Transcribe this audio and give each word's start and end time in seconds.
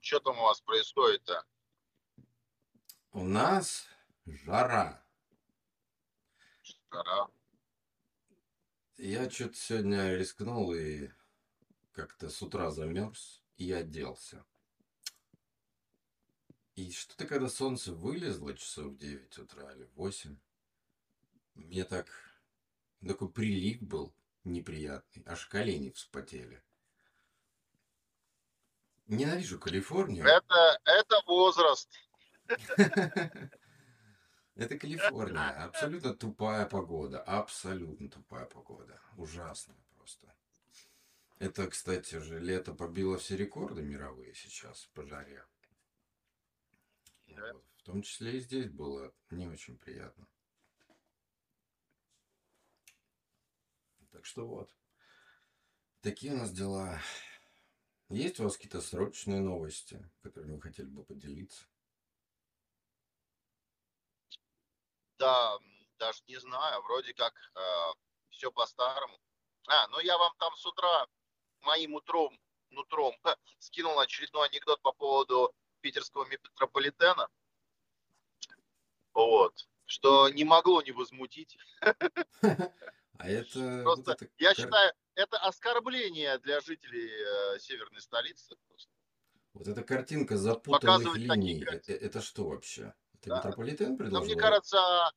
Что 0.00 0.20
там 0.20 0.38
у 0.38 0.42
вас 0.42 0.60
происходит-то? 0.60 1.44
У 3.10 3.24
нас 3.24 3.88
жара. 4.24 5.02
Жара. 6.62 7.28
Я 8.96 9.28
что-то 9.28 9.56
сегодня 9.56 10.14
рискнул 10.14 10.72
и 10.72 11.10
как-то 11.90 12.30
с 12.30 12.40
утра 12.40 12.70
замерз 12.70 13.42
и 13.56 13.72
оделся. 13.72 14.44
И 16.76 16.92
что-то, 16.92 17.26
когда 17.26 17.48
солнце 17.48 17.92
вылезло 17.92 18.54
часов 18.56 18.92
в 18.92 18.98
9 18.98 19.38
утра 19.38 19.72
или 19.72 19.90
8, 19.96 20.38
мне 21.54 21.84
так 21.84 22.25
такой 23.06 23.30
прилив 23.30 23.82
был 23.82 24.14
неприятный, 24.44 25.22
аж 25.26 25.46
колени 25.46 25.90
вспотели. 25.90 26.62
Ненавижу 29.06 29.58
Калифорнию. 29.58 30.24
Это, 30.24 30.80
это 30.84 31.22
возраст. 31.26 31.88
Это 34.56 34.78
Калифорния. 34.78 35.50
Абсолютно 35.64 36.14
тупая 36.14 36.64
погода. 36.64 37.22
Абсолютно 37.22 38.08
тупая 38.08 38.46
погода. 38.46 38.98
Ужасная 39.16 39.76
просто. 39.94 40.34
Это, 41.38 41.68
кстати 41.68 42.18
же, 42.18 42.40
лето 42.40 42.72
побило 42.72 43.18
все 43.18 43.36
рекорды 43.36 43.82
мировые 43.82 44.34
сейчас 44.34 44.86
по 44.94 45.04
жаре. 45.04 45.44
Вот. 47.28 47.64
В 47.76 47.82
том 47.82 48.00
числе 48.02 48.38
и 48.38 48.40
здесь 48.40 48.70
было 48.70 49.12
не 49.30 49.46
очень 49.46 49.76
приятно. 49.76 50.26
Так 54.16 54.24
что 54.24 54.46
вот. 54.46 54.74
Такие 56.00 56.32
у 56.32 56.38
нас 56.38 56.50
дела. 56.50 56.98
Есть 58.08 58.40
у 58.40 58.44
вас 58.44 58.56
какие-то 58.56 58.80
срочные 58.80 59.40
новости, 59.40 60.10
которыми 60.22 60.54
вы 60.54 60.62
хотели 60.62 60.86
бы 60.86 61.04
поделиться? 61.04 61.66
Да, 65.18 65.58
даже 65.98 66.22
не 66.28 66.40
знаю, 66.40 66.80
вроде 66.80 67.12
как 67.12 67.34
э, 67.34 67.60
все 68.30 68.50
по-старому. 68.50 69.20
А, 69.68 69.86
ну 69.88 70.00
я 70.00 70.16
вам 70.16 70.34
там 70.38 70.56
с 70.56 70.64
утра 70.64 71.06
моим 71.60 71.92
утром, 71.92 72.40
нутром 72.70 73.14
скинул 73.58 74.00
очередной 74.00 74.48
анекдот 74.48 74.80
по 74.80 74.92
поводу 74.92 75.54
питерского 75.82 76.24
метрополитена. 76.24 77.28
Вот. 79.12 79.68
Что 79.84 80.30
не 80.30 80.44
могло 80.44 80.80
не 80.80 80.92
возмутить. 80.92 81.58
А 83.18 83.28
это... 83.28 83.82
Просто, 83.82 84.02
вот 84.02 84.22
это 84.22 84.28
я 84.38 84.54
считаю, 84.54 84.92
это 85.14 85.38
оскорбление 85.38 86.38
для 86.38 86.60
жителей 86.60 87.10
э, 87.54 87.58
северной 87.58 88.00
столицы. 88.00 88.56
просто. 88.68 88.90
Вот 89.54 89.68
эта 89.68 89.82
картинка 89.82 90.36
запутанных 90.36 90.80
Показывать 90.82 91.18
линий, 91.20 91.62
э- 91.62 91.64
картины. 91.64 91.96
э- 91.96 91.98
это 92.06 92.20
что 92.20 92.48
вообще? 92.48 92.94
Это 93.14 93.30
Да. 93.30 93.36
метрополитен 93.38 93.90
Но 93.92 93.96
предложил? 93.96 94.24
мне 94.26 94.36
кажется, 94.36 95.10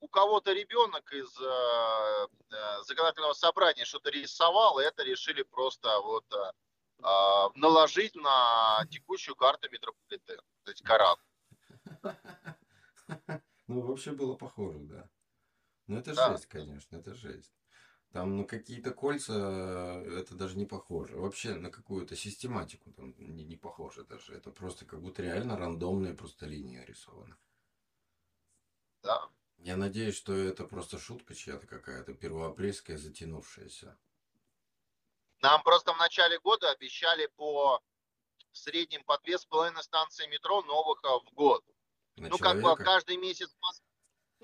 у 0.00 0.08
кого-то 0.08 0.52
ребенок 0.52 1.12
из 1.12 1.30
э, 1.40 2.26
э, 2.50 2.82
законодательного 2.84 3.34
собрания 3.34 3.84
что-то 3.84 4.10
рисовал, 4.10 4.78
и 4.80 4.84
это 4.84 5.02
решили 5.04 5.42
просто 5.42 6.00
вот 6.00 6.24
э, 6.32 6.52
э, 7.02 7.48
наложить 7.56 8.14
на 8.14 8.86
текущую 8.90 9.36
карту 9.36 9.68
метрополитена. 9.70 10.42
То 10.64 10.70
есть 10.70 10.82
Коран. 10.82 11.16
Ну, 13.66 13.80
вообще 13.80 14.10
было 14.12 14.34
похоже, 14.34 14.78
да. 14.80 15.08
Ну, 15.86 15.98
это 15.98 16.14
Да. 16.14 16.32
жесть, 16.32 16.46
конечно, 16.46 16.96
это 16.96 17.14
жесть. 17.14 17.54
Там, 18.12 18.36
ну, 18.36 18.46
какие-то 18.46 18.92
кольца, 18.92 19.32
э, 19.34 20.20
это 20.20 20.34
даже 20.36 20.56
не 20.56 20.66
похоже. 20.66 21.16
Вообще 21.16 21.54
на 21.54 21.70
какую-то 21.70 22.14
систематику 22.14 22.92
там 22.92 23.14
не, 23.18 23.44
не 23.44 23.56
похоже 23.56 24.04
даже. 24.04 24.34
Это 24.34 24.50
просто 24.50 24.84
как 24.86 25.00
будто 25.02 25.22
реально 25.22 25.56
рандомная 25.56 26.14
просто 26.14 26.46
линия 26.46 26.84
рисована. 26.84 27.36
Да. 29.02 29.28
Я 29.58 29.76
надеюсь, 29.76 30.16
что 30.16 30.32
это 30.32 30.64
просто 30.64 30.98
шутка 30.98 31.34
чья-то 31.34 31.66
какая-то 31.66 32.14
первоапрельская 32.14 32.98
затянувшаяся. 32.98 33.98
Нам 35.40 35.62
просто 35.62 35.92
в 35.92 35.98
начале 35.98 36.38
года 36.38 36.70
обещали 36.70 37.26
по 37.36 37.82
в 38.52 38.58
среднем 38.58 39.02
по 39.04 39.18
две 39.18 39.36
с 39.36 39.44
половиной 39.44 39.82
станции 39.82 40.26
метро 40.28 40.62
новых 40.62 41.02
э, 41.02 41.08
в 41.08 41.34
год. 41.34 41.64
На 42.16 42.28
ну, 42.28 42.38
как 42.38 42.56
бы 42.56 42.62
человека. 42.62 42.84
каждый 42.84 43.16
месяц, 43.16 43.56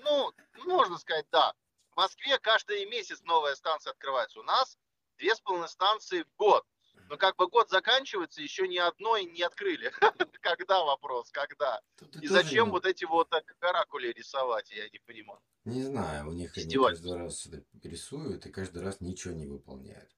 ну, 0.03 0.31
можно 0.65 0.97
сказать, 0.97 1.25
да. 1.31 1.53
В 1.91 1.97
Москве 1.97 2.37
каждый 2.39 2.85
месяц 2.85 3.21
новая 3.23 3.55
станция 3.55 3.91
открывается. 3.91 4.39
У 4.39 4.43
нас 4.43 4.77
две 5.17 5.35
с 5.35 5.41
половиной 5.41 5.69
станции 5.69 6.23
в 6.23 6.35
год. 6.37 6.65
Но 7.09 7.17
как 7.17 7.35
бы 7.35 7.47
год 7.47 7.69
заканчивается, 7.69 8.41
еще 8.41 8.67
ни 8.67 8.77
одной 8.77 9.25
не 9.25 9.41
открыли. 9.41 9.91
Когда 10.41 10.83
вопрос, 10.83 11.29
когда? 11.31 11.81
И 12.21 12.27
зачем 12.27 12.71
вот 12.71 12.85
эти 12.85 13.03
вот 13.03 13.29
каракули 13.59 14.13
рисовать, 14.13 14.71
я 14.71 14.89
не 14.89 14.99
понимаю. 14.99 15.41
Не 15.65 15.83
знаю, 15.83 16.29
у 16.29 16.31
них 16.31 16.57
они 16.57 16.73
каждый 16.73 17.17
раз 17.17 17.47
рисуют 17.83 18.45
и 18.45 18.51
каждый 18.51 18.81
раз 18.81 19.01
ничего 19.01 19.33
не 19.33 19.45
выполняют. 19.45 20.09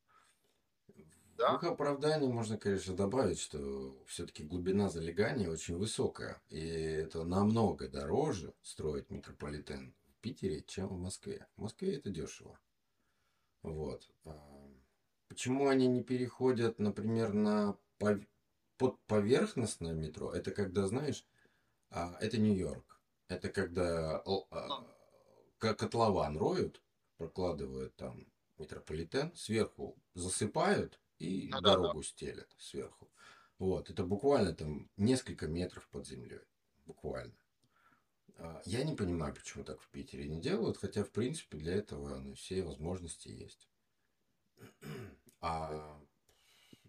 Да? 1.37 1.53
В 1.53 1.63
их 1.63 1.63
оправдании 1.63 2.27
можно, 2.27 2.57
конечно, 2.57 2.95
добавить, 2.95 3.39
что 3.39 3.97
все-таки 4.07 4.43
глубина 4.43 4.89
залегания 4.89 5.49
очень 5.49 5.77
высокая. 5.77 6.41
И 6.49 6.59
это 6.59 7.23
намного 7.23 7.87
дороже 7.87 8.53
строить 8.61 9.09
метрополитен 9.09 9.93
в 10.07 10.21
Питере, 10.21 10.63
чем 10.67 10.87
в 10.87 10.99
Москве. 10.99 11.47
В 11.57 11.61
Москве 11.61 11.95
это 11.95 12.09
дешево. 12.09 12.59
Вот. 13.63 14.09
А 14.25 14.53
Почему 15.33 15.67
они 15.67 15.87
не 15.87 16.03
переходят, 16.03 16.77
например, 16.77 17.33
на 17.33 17.75
пов- 17.99 18.27
подповерхностное 18.77 19.93
метро? 19.93 20.31
Это 20.31 20.51
когда, 20.51 20.85
знаешь, 20.85 21.25
а, 21.89 22.15
это 22.21 22.37
Нью-Йорк. 22.37 23.01
Это 23.29 23.49
когда 23.49 24.17
а, 24.17 24.85
ко- 25.57 25.73
котлован 25.73 26.37
роют, 26.37 26.83
прокладывают 27.17 27.95
там 27.95 28.27
метрополитен, 28.59 29.35
сверху 29.35 29.97
засыпают 30.13 30.99
и 31.23 31.49
Ну 31.49 31.61
да, 31.61 31.75
дорогу 31.75 32.03
стелят 32.03 32.53
сверху. 32.57 33.09
Вот, 33.59 33.89
это 33.89 34.03
буквально 34.03 34.53
там 34.53 34.89
несколько 34.97 35.47
метров 35.47 35.87
под 35.89 36.07
землей. 36.07 36.41
Буквально. 36.85 37.33
А, 38.37 38.61
Я 38.65 38.83
не 38.83 38.95
понимаю, 38.95 39.33
почему 39.33 39.63
так 39.63 39.79
в 39.81 39.89
Питере 39.89 40.27
не 40.27 40.41
делают, 40.41 40.77
хотя, 40.77 41.03
в 41.03 41.11
принципе, 41.11 41.57
для 41.57 41.75
этого 41.75 42.17
ну, 42.19 42.33
все 42.33 42.63
возможности 42.63 43.29
есть. 43.29 43.69
А 45.45 45.99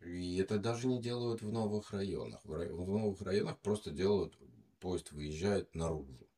и 0.05 0.37
это 0.37 0.59
даже 0.59 0.87
не 0.87 1.01
делают 1.01 1.43
в 1.43 1.51
новых 1.51 1.93
районах. 1.93 2.45
В, 2.45 2.53
рай- 2.53 2.71
в 2.71 2.89
новых 2.89 3.23
районах 3.23 3.59
просто 3.59 3.91
делают, 3.91 4.39
поезд 4.79 5.13
выезжает 5.13 5.75
наружу. 5.75 6.29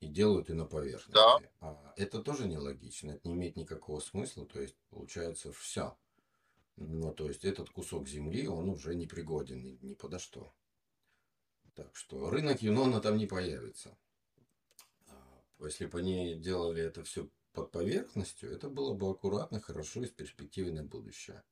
И 0.00 0.06
делают 0.06 0.48
и 0.48 0.52
на 0.52 0.64
поверхности. 0.64 1.12
Да. 1.12 1.38
А 1.60 1.94
это 1.96 2.22
тоже 2.22 2.46
нелогично, 2.46 3.10
это 3.10 3.28
не 3.28 3.34
имеет 3.34 3.56
никакого 3.56 3.98
смысла. 3.98 4.46
То 4.46 4.60
есть, 4.60 4.76
получается, 4.90 5.52
все. 5.52 5.96
Ну, 6.80 7.12
то 7.12 7.26
есть, 7.26 7.44
этот 7.44 7.70
кусок 7.70 8.06
земли, 8.06 8.46
он 8.46 8.68
уже 8.68 8.94
не 8.94 9.06
пригоден 9.06 9.60
ни, 9.60 9.78
ни 9.82 9.94
подо 9.94 10.20
что. 10.20 10.54
Так 11.74 11.94
что 11.96 12.30
рынок 12.30 12.62
Юнона 12.62 13.00
там 13.00 13.16
не 13.16 13.26
появится. 13.26 13.96
А, 15.08 15.42
Если 15.58 15.86
бы 15.86 15.98
они 15.98 16.36
делали 16.36 16.82
это 16.82 17.02
все 17.02 17.28
под 17.52 17.72
поверхностью, 17.72 18.52
это 18.52 18.68
было 18.68 18.94
бы 18.94 19.10
аккуратно, 19.10 19.60
хорошо 19.60 20.02
и 20.02 20.06
с 20.06 20.10
перспективой 20.10 20.70
на 20.70 20.84
будущее. 20.84 21.42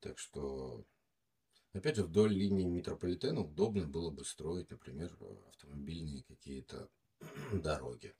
Так 0.00 0.18
что, 0.18 0.84
опять 1.72 1.96
же, 1.96 2.04
вдоль 2.04 2.32
линии 2.34 2.64
метрополитена 2.64 3.40
удобно 3.40 3.86
было 3.86 4.10
бы 4.10 4.26
строить, 4.26 4.70
например, 4.70 5.16
автомобильные 5.48 6.22
какие-то 6.24 6.90
дороги. 7.52 8.14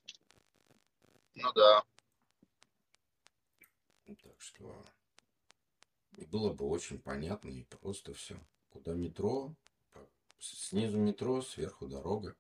Ну 1.35 1.53
да. 1.53 1.85
Так 4.07 4.41
что 4.41 4.87
и 6.17 6.25
было 6.25 6.53
бы 6.53 6.67
очень 6.67 6.99
понятно 6.99 7.49
и 7.49 7.65
просто 7.65 8.15
все. 8.15 8.39
Куда 8.71 8.95
метро, 8.95 9.55
снизу 10.39 10.99
метро, 10.99 11.43
сверху 11.43 11.87
дорога. 11.89 12.37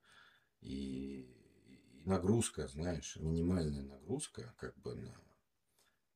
И, 0.61 1.23
и 1.69 2.03
нагрузка, 2.05 2.69
знаешь, 2.69 3.17
минимальная 3.17 3.83
нагрузка, 3.83 4.55
как 4.59 4.77
бы 4.79 4.95
на... 4.95 5.15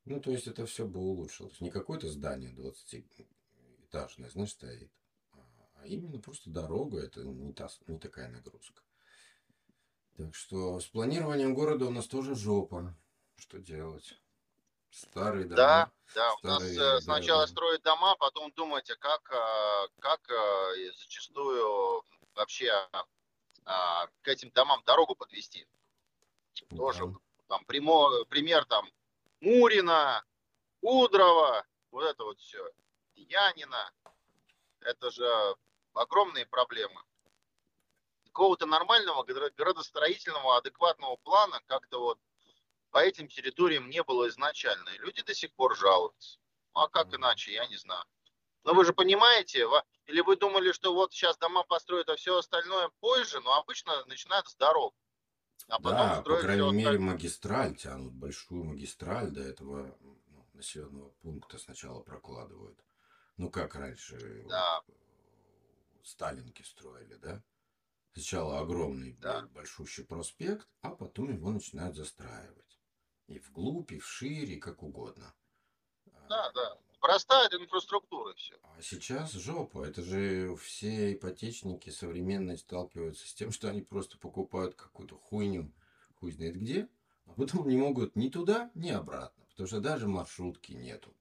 Ну, 0.04 0.20
то 0.20 0.30
есть 0.30 0.46
это 0.46 0.66
все 0.66 0.86
бы 0.86 1.00
улучшилось. 1.00 1.60
Не 1.60 1.70
какое-то 1.70 2.08
здание 2.08 2.52
20-этажное, 2.52 4.30
знаешь, 4.30 4.50
стоит. 4.52 4.90
а- 5.32 5.68
А 5.76 5.86
именно 5.86 6.18
просто 6.18 6.50
дорога, 6.50 6.98
это 7.00 7.24
не, 7.24 7.52
та, 7.52 7.68
не 7.86 7.98
такая 7.98 8.28
нагрузка. 8.30 8.82
Так 10.16 10.34
что 10.34 10.78
с 10.80 10.86
планированием 10.86 11.54
города 11.54 11.86
у 11.86 11.90
нас 11.90 12.06
тоже 12.06 12.34
жопа. 12.34 12.96
Что 13.36 13.58
делать? 13.58 14.20
Старые 14.94 15.44
дома. 15.44 15.56
Да, 15.56 15.90
да, 16.14 16.34
у 16.42 16.46
нас 16.46 16.62
старые 16.62 16.98
э, 16.98 17.00
сначала 17.00 17.38
города. 17.38 17.52
строят 17.52 17.82
дома, 17.82 18.16
потом 18.16 18.52
думать, 18.52 18.88
а 18.90 18.96
как, 18.96 19.32
э, 19.32 19.88
как 19.98 20.20
э, 20.30 20.92
зачастую 20.98 22.04
вообще 22.34 22.88
а, 23.64 24.06
к 24.22 24.28
этим 24.28 24.50
домам 24.50 24.82
дорогу 24.84 25.14
подвести. 25.14 25.66
Тоже 26.76 27.06
Да. 27.06 27.18
там 27.48 27.64
прямо, 27.64 28.24
пример 28.26 28.64
там 28.66 28.88
Мурина, 29.40 30.24
Кудрова, 30.80 31.64
вот 31.90 32.04
это 32.04 32.24
вот 32.24 32.38
все, 32.40 32.68
Янина, 33.14 33.90
это 34.80 35.10
же 35.10 35.56
огромные 35.94 36.46
проблемы. 36.46 37.02
Какого-то 38.26 38.66
нормального 38.66 39.22
градостроительного 39.24 40.56
адекватного 40.58 41.16
плана 41.16 41.60
как-то 41.66 42.00
вот 42.00 42.18
по 42.94 42.98
этим 42.98 43.26
территориям 43.26 43.90
не 43.90 44.04
было 44.04 44.28
изначально. 44.28 44.88
И 44.90 44.98
люди 44.98 45.20
до 45.24 45.34
сих 45.34 45.52
пор 45.54 45.76
жалуются. 45.76 46.38
Ну, 46.76 46.82
а 46.82 46.88
как 46.88 47.12
иначе, 47.12 47.52
я 47.52 47.66
не 47.66 47.76
знаю. 47.76 48.04
Но 48.62 48.72
вы 48.72 48.84
же 48.84 48.92
понимаете, 48.92 49.66
или 50.06 50.20
вы 50.20 50.36
думали, 50.36 50.70
что 50.70 50.94
вот 50.94 51.12
сейчас 51.12 51.36
дома 51.36 51.64
построят, 51.64 52.08
а 52.08 52.14
все 52.14 52.38
остальное 52.38 52.88
позже, 53.00 53.40
но 53.40 53.52
обычно 53.58 54.04
начинают 54.06 54.46
с 54.46 54.54
дорог. 54.54 54.94
А 55.66 55.80
потом 55.80 55.98
да, 55.98 56.22
по 56.22 56.36
крайней 56.36 56.70
мере, 56.70 56.90
остальное. 56.90 57.14
магистраль 57.14 57.76
тянут, 57.76 58.14
большую 58.14 58.62
магистраль 58.62 59.30
до 59.32 59.40
этого 59.40 59.98
ну, 60.00 60.46
населенного 60.52 61.10
пункта 61.20 61.58
сначала 61.58 62.00
прокладывают. 62.00 62.78
Ну, 63.38 63.50
как 63.50 63.74
раньше 63.74 64.44
да. 64.48 64.82
вот, 64.86 66.06
Сталинки 66.06 66.62
строили, 66.62 67.16
да? 67.16 67.42
Сначала 68.12 68.60
огромный 68.60 69.14
да. 69.14 69.48
большущий 69.48 70.04
проспект, 70.04 70.68
а 70.82 70.90
потом 70.90 71.32
его 71.32 71.50
начинают 71.50 71.96
застраивать. 71.96 72.64
И 73.26 73.38
вглубь, 73.38 73.92
и 73.92 73.98
вшире, 73.98 74.56
как 74.56 74.82
угодно. 74.82 75.34
Да, 76.28 76.50
да. 76.52 76.78
Простая 77.00 77.48
инфраструктура 77.48 78.34
все. 78.34 78.54
А 78.62 78.80
сейчас 78.80 79.32
жопа. 79.32 79.84
Это 79.84 80.02
же 80.02 80.56
все 80.56 81.12
ипотечники 81.12 81.90
современные 81.90 82.56
сталкиваются 82.56 83.28
с 83.28 83.34
тем, 83.34 83.52
что 83.52 83.68
они 83.68 83.82
просто 83.82 84.16
покупают 84.16 84.74
какую-то 84.74 85.16
хуйню, 85.16 85.70
хуй 86.14 86.32
знает 86.32 86.56
где, 86.56 86.88
а 87.26 87.32
потом 87.32 87.68
не 87.68 87.76
могут 87.76 88.16
ни 88.16 88.30
туда, 88.30 88.70
ни 88.74 88.88
обратно. 88.88 89.44
Потому 89.50 89.66
что 89.66 89.80
даже 89.80 90.08
маршрутки 90.08 90.72
нету. 90.72 91.14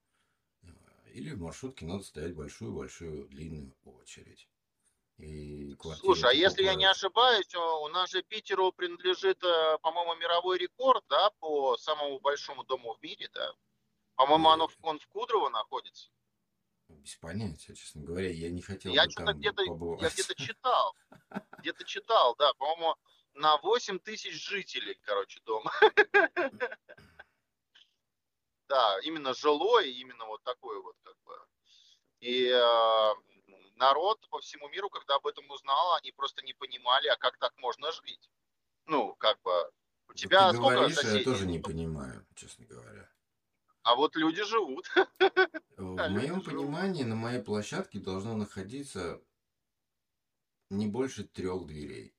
Или 1.14 1.34
в 1.34 1.42
маршрутке 1.42 1.86
надо 1.86 2.04
стоять 2.04 2.34
большую-большую 2.34 3.28
длинную 3.28 3.76
очередь. 3.84 4.48
И 5.24 5.76
Слушай, 6.00 6.32
а 6.32 6.34
если 6.34 6.64
я 6.64 6.76
не 6.76 6.86
ошибаюсь, 6.86 7.54
у 7.56 7.88
нас 7.90 8.12
же 8.12 8.22
Питеру 8.24 8.72
принадлежит, 8.72 9.44
э, 9.44 9.78
по-моему, 9.82 10.16
мировой 10.16 10.58
рекорд, 10.58 11.04
да, 11.10 11.30
по 11.40 11.78
самому 11.78 12.20
большому 12.20 12.64
дому 12.64 12.94
в 12.94 13.02
мире, 13.02 13.30
да? 13.34 13.54
По-моему, 14.16 14.50
оно, 14.50 14.70
он 14.82 15.00
в 15.00 15.08
Кудрово 15.08 15.50
находится. 15.50 16.10
Без 16.88 17.16
понятия, 17.16 17.76
честно 17.76 18.02
говоря, 18.04 18.30
я 18.30 18.50
не 18.50 18.62
хотел 18.62 18.94
я 18.94 19.06
бы 19.06 19.14
там 19.14 19.38
где-то, 19.38 19.66
побывать. 19.66 20.02
Я 20.02 20.10
где-то 20.10 20.36
читал, 20.42 20.96
где-то 21.60 21.84
читал, 21.86 22.36
да, 22.38 22.54
по-моему, 22.54 22.96
на 23.34 23.58
8 23.58 24.00
тысяч 24.00 24.34
жителей, 24.34 25.00
короче, 25.04 25.40
дом. 25.46 25.64
Да, 28.70 28.98
именно 29.04 29.36
жилой, 29.36 29.92
именно 29.92 30.26
вот 30.26 30.42
такой 30.44 30.82
вот, 30.82 30.96
как 31.04 31.16
бы. 31.26 31.38
И 32.22 32.48
э, 32.48 33.14
народ 33.84 34.20
по 34.30 34.40
всему 34.40 34.70
миру, 34.70 34.90
когда 34.90 35.16
об 35.16 35.28
этом 35.28 35.50
узнал, 35.50 35.96
они 35.96 36.12
просто 36.12 36.42
не 36.44 36.54
понимали, 36.54 37.08
а 37.08 37.18
как 37.18 37.38
так 37.38 37.58
можно 37.58 37.92
жить. 37.92 38.30
Ну, 38.86 39.16
как 39.16 39.42
бы, 39.42 39.72
у 40.08 40.14
тебя 40.14 40.52
Ты 40.52 40.58
сколько 40.58 40.76
говоришь, 40.76 40.96
соседей? 40.96 41.20
Я 41.20 41.24
тоже 41.24 41.46
не 41.46 41.60
понимаю, 41.60 42.26
честно 42.36 42.66
говоря. 42.66 43.10
А 43.84 43.96
вот 43.96 44.16
люди 44.16 44.44
живут. 44.44 44.90
В 45.78 46.10
моем 46.10 46.42
понимании 46.42 47.04
на 47.04 47.16
моей 47.16 47.42
площадке 47.42 48.00
должно 48.00 48.36
находиться 48.36 49.22
не 50.70 50.88
больше 50.88 51.26
трех 51.26 51.66
дверей 51.66 52.16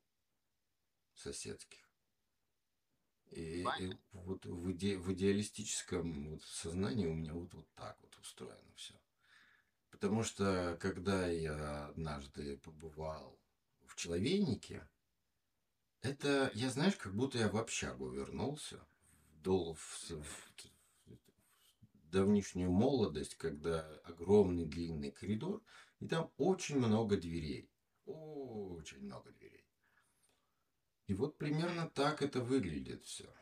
соседских. 1.14 1.80
И, 3.30 3.66
и 3.80 3.98
вот 4.12 4.44
в, 4.44 4.70
иде, 4.70 4.96
в 4.96 5.12
идеалистическом 5.12 6.30
вот 6.30 6.42
сознании 6.42 7.06
у 7.06 7.14
меня 7.14 7.32
вот, 7.32 7.52
вот 7.54 7.66
так 7.74 7.98
вот 8.02 8.16
устроено 8.18 8.72
все. 8.76 8.94
Потому 9.94 10.24
что 10.24 10.76
когда 10.80 11.28
я 11.28 11.86
однажды 11.86 12.56
побывал 12.56 13.38
в 13.86 13.94
Человейнике, 13.94 14.88
это, 16.02 16.50
я 16.52 16.68
знаешь, 16.68 16.96
как 16.96 17.14
будто 17.14 17.38
я 17.38 17.48
в 17.48 17.56
общагу 17.56 18.10
вернулся, 18.10 18.84
в, 19.30 19.40
дол, 19.42 19.74
в, 19.74 20.10
в, 20.10 20.52
давнишнюю 22.10 22.72
молодость, 22.72 23.36
когда 23.36 23.88
огромный 24.02 24.64
длинный 24.64 25.12
коридор, 25.12 25.62
и 26.00 26.08
там 26.08 26.28
очень 26.38 26.78
много 26.78 27.16
дверей. 27.16 27.70
Очень 28.04 29.04
много 29.04 29.30
дверей. 29.30 29.64
И 31.06 31.14
вот 31.14 31.38
примерно 31.38 31.88
так 31.88 32.20
это 32.20 32.40
выглядит 32.40 33.04
все. 33.04 33.32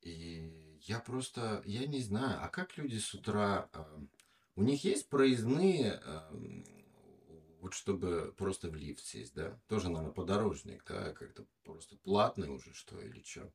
И 0.00 0.78
я 0.82 1.00
просто, 1.00 1.60
я 1.66 1.88
не 1.88 2.00
знаю, 2.00 2.38
а 2.40 2.48
как 2.48 2.78
люди 2.78 2.98
с 2.98 3.12
утра, 3.14 3.68
э, 3.72 4.06
у 4.56 4.62
них 4.62 4.84
есть 4.84 5.08
проездные, 5.08 6.00
э, 6.04 6.64
вот 7.60 7.74
чтобы 7.74 8.34
просто 8.36 8.68
в 8.68 8.74
лифт 8.74 9.04
сесть, 9.04 9.34
да? 9.34 9.60
Тоже, 9.68 9.88
наверное, 9.88 10.12
подорожник, 10.12 10.84
да, 10.86 11.12
как-то 11.12 11.46
просто 11.64 11.96
платный 11.96 12.48
уже, 12.48 12.72
что 12.74 13.00
или 13.00 13.22
что. 13.22 13.52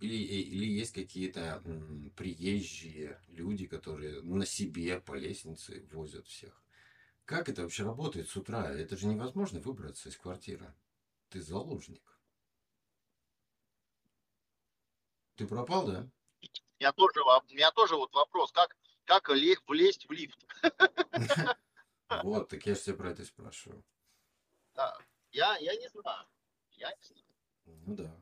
Или, 0.00 0.16
или 0.16 0.66
есть 0.66 0.94
какие-то 0.94 1.62
приезжие 2.16 3.20
люди, 3.28 3.66
которые 3.66 4.22
на 4.22 4.46
себе 4.46 5.00
по 5.00 5.14
лестнице 5.14 5.86
возят 5.92 6.26
всех. 6.26 6.62
Как 7.26 7.48
это 7.48 7.62
вообще 7.62 7.84
работает 7.84 8.28
с 8.28 8.36
утра? 8.36 8.70
Это 8.72 8.96
же 8.96 9.06
невозможно 9.06 9.60
выбраться 9.60 10.08
из 10.08 10.16
квартиры. 10.16 10.74
Ты 11.28 11.42
заложник. 11.42 12.18
Ты 15.36 15.46
пропал, 15.46 15.86
да? 15.86 16.10
У 16.42 16.82
меня 16.82 16.92
тоже, 16.92 17.20
у 17.22 17.54
меня 17.54 17.70
тоже 17.72 17.96
вот 17.96 18.12
вопрос, 18.14 18.52
как, 18.52 18.76
как 19.04 19.28
влезть 19.28 20.08
в 20.08 20.12
лифт? 20.12 20.46
Вот, 22.24 22.48
так 22.48 22.66
я 22.66 22.74
же 22.74 22.80
тебя 22.80 22.96
про 22.96 23.10
это 23.10 23.24
спрашиваю. 23.24 23.84
Да, 24.74 24.98
я, 25.30 25.56
я 25.58 25.76
не 25.76 25.88
знаю. 25.90 26.26
Я 26.72 26.90
не 26.90 27.02
знаю. 27.02 27.24
Ну 27.86 27.94
да. 27.94 28.20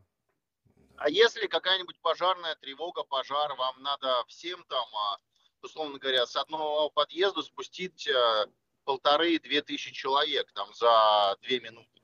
А 0.96 1.08
если 1.08 1.46
какая-нибудь 1.46 1.98
пожарная 2.00 2.54
тревога, 2.56 3.04
пожар, 3.04 3.54
вам 3.54 3.80
надо 3.82 4.24
всем 4.26 4.62
там, 4.64 4.86
а, 4.94 5.18
условно 5.62 5.98
говоря, 5.98 6.26
с 6.26 6.36
одного 6.36 6.90
подъезда 6.90 7.42
спустить 7.42 8.06
э, 8.08 8.46
полторы-две 8.84 9.62
тысячи 9.62 9.92
человек 9.92 10.52
там 10.52 10.72
за 10.74 11.36
две 11.42 11.60
минуты. 11.60 12.02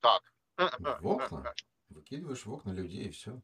Как? 0.00 0.32
В 0.56 1.06
окна? 1.06 1.54
Выкидываешь 1.88 2.46
в 2.46 2.52
окна 2.52 2.70
людей 2.70 3.06
и 3.06 3.10
все. 3.10 3.42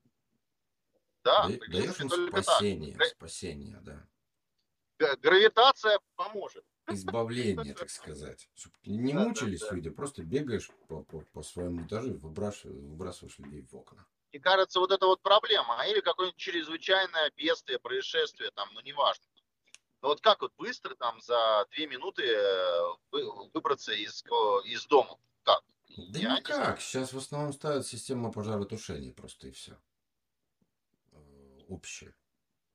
Да. 1.27 1.49
Да 1.49 1.59
даешь 1.69 2.01
им 2.01 2.09
спасение, 2.09 2.97
так. 2.97 3.09
спасение, 3.09 3.81
да. 3.81 4.07
Гравитация 5.17 5.99
поможет. 6.15 6.65
Избавление, 6.89 7.75
так 7.75 7.91
сказать. 7.91 8.49
Чтобы 8.55 8.77
не 8.85 9.13
да, 9.13 9.25
мучились 9.25 9.61
да, 9.61 9.71
да. 9.71 9.75
люди, 9.75 9.91
просто 9.91 10.23
бегаешь 10.23 10.71
по, 10.87 11.03
по, 11.03 11.21
по 11.33 11.43
своему 11.43 11.85
этажу 11.85 12.11
и 12.11 12.17
выбрасываешь, 12.17 12.81
выбрасываешь 12.81 13.39
людей 13.41 13.63
в 13.63 13.75
окна. 13.75 14.07
Мне 14.33 14.41
кажется, 14.41 14.79
вот 14.79 14.93
это 14.93 15.07
вот 15.07 15.21
проблема. 15.21 15.81
А 15.81 15.87
или 15.87 16.01
какое-нибудь 16.01 16.39
чрезвычайное 16.39 17.33
бедствие, 17.37 17.81
происшествие, 17.81 18.53
там, 18.53 18.69
ну 18.73 18.81
неважно. 18.81 19.25
Но 20.03 20.09
вот 20.09 20.21
как 20.21 20.43
вот 20.43 20.53
быстро 20.57 20.95
там 20.95 21.21
за 21.21 21.67
две 21.73 21.89
минуты 21.89 22.23
э, 22.23 22.81
выбраться 23.53 23.93
из, 23.93 24.23
из 24.67 24.87
дома? 24.87 25.19
Как? 25.43 25.65
Да 25.97 26.19
Я 26.21 26.37
никак. 26.37 26.81
Сейчас 26.81 27.13
в 27.13 27.19
основном 27.19 27.53
ставят 27.53 27.85
систему 27.85 28.31
пожаротушения 28.31 29.13
просто 29.13 29.49
и 29.49 29.51
все. 29.51 29.77
Э, 31.69 31.73
Общее. 31.73 32.15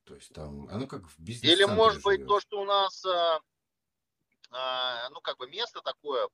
То 0.04 0.16
есть 0.16 0.34
там, 0.34 0.68
оно 0.70 0.88
как 0.88 1.08
в 1.08 1.20
бизнесе. 1.20 1.54
Или 1.54 1.64
может 1.66 2.04
быть 2.04 2.26
то, 2.26 2.40
что 2.40 2.62
у 2.62 2.66
нас, 2.66 3.06
а, 3.06 3.40
а, 4.50 5.10
ну 5.10 5.22
как 5.22 5.38
бы 5.38 5.48
место 5.48 5.82
такое 5.82 6.28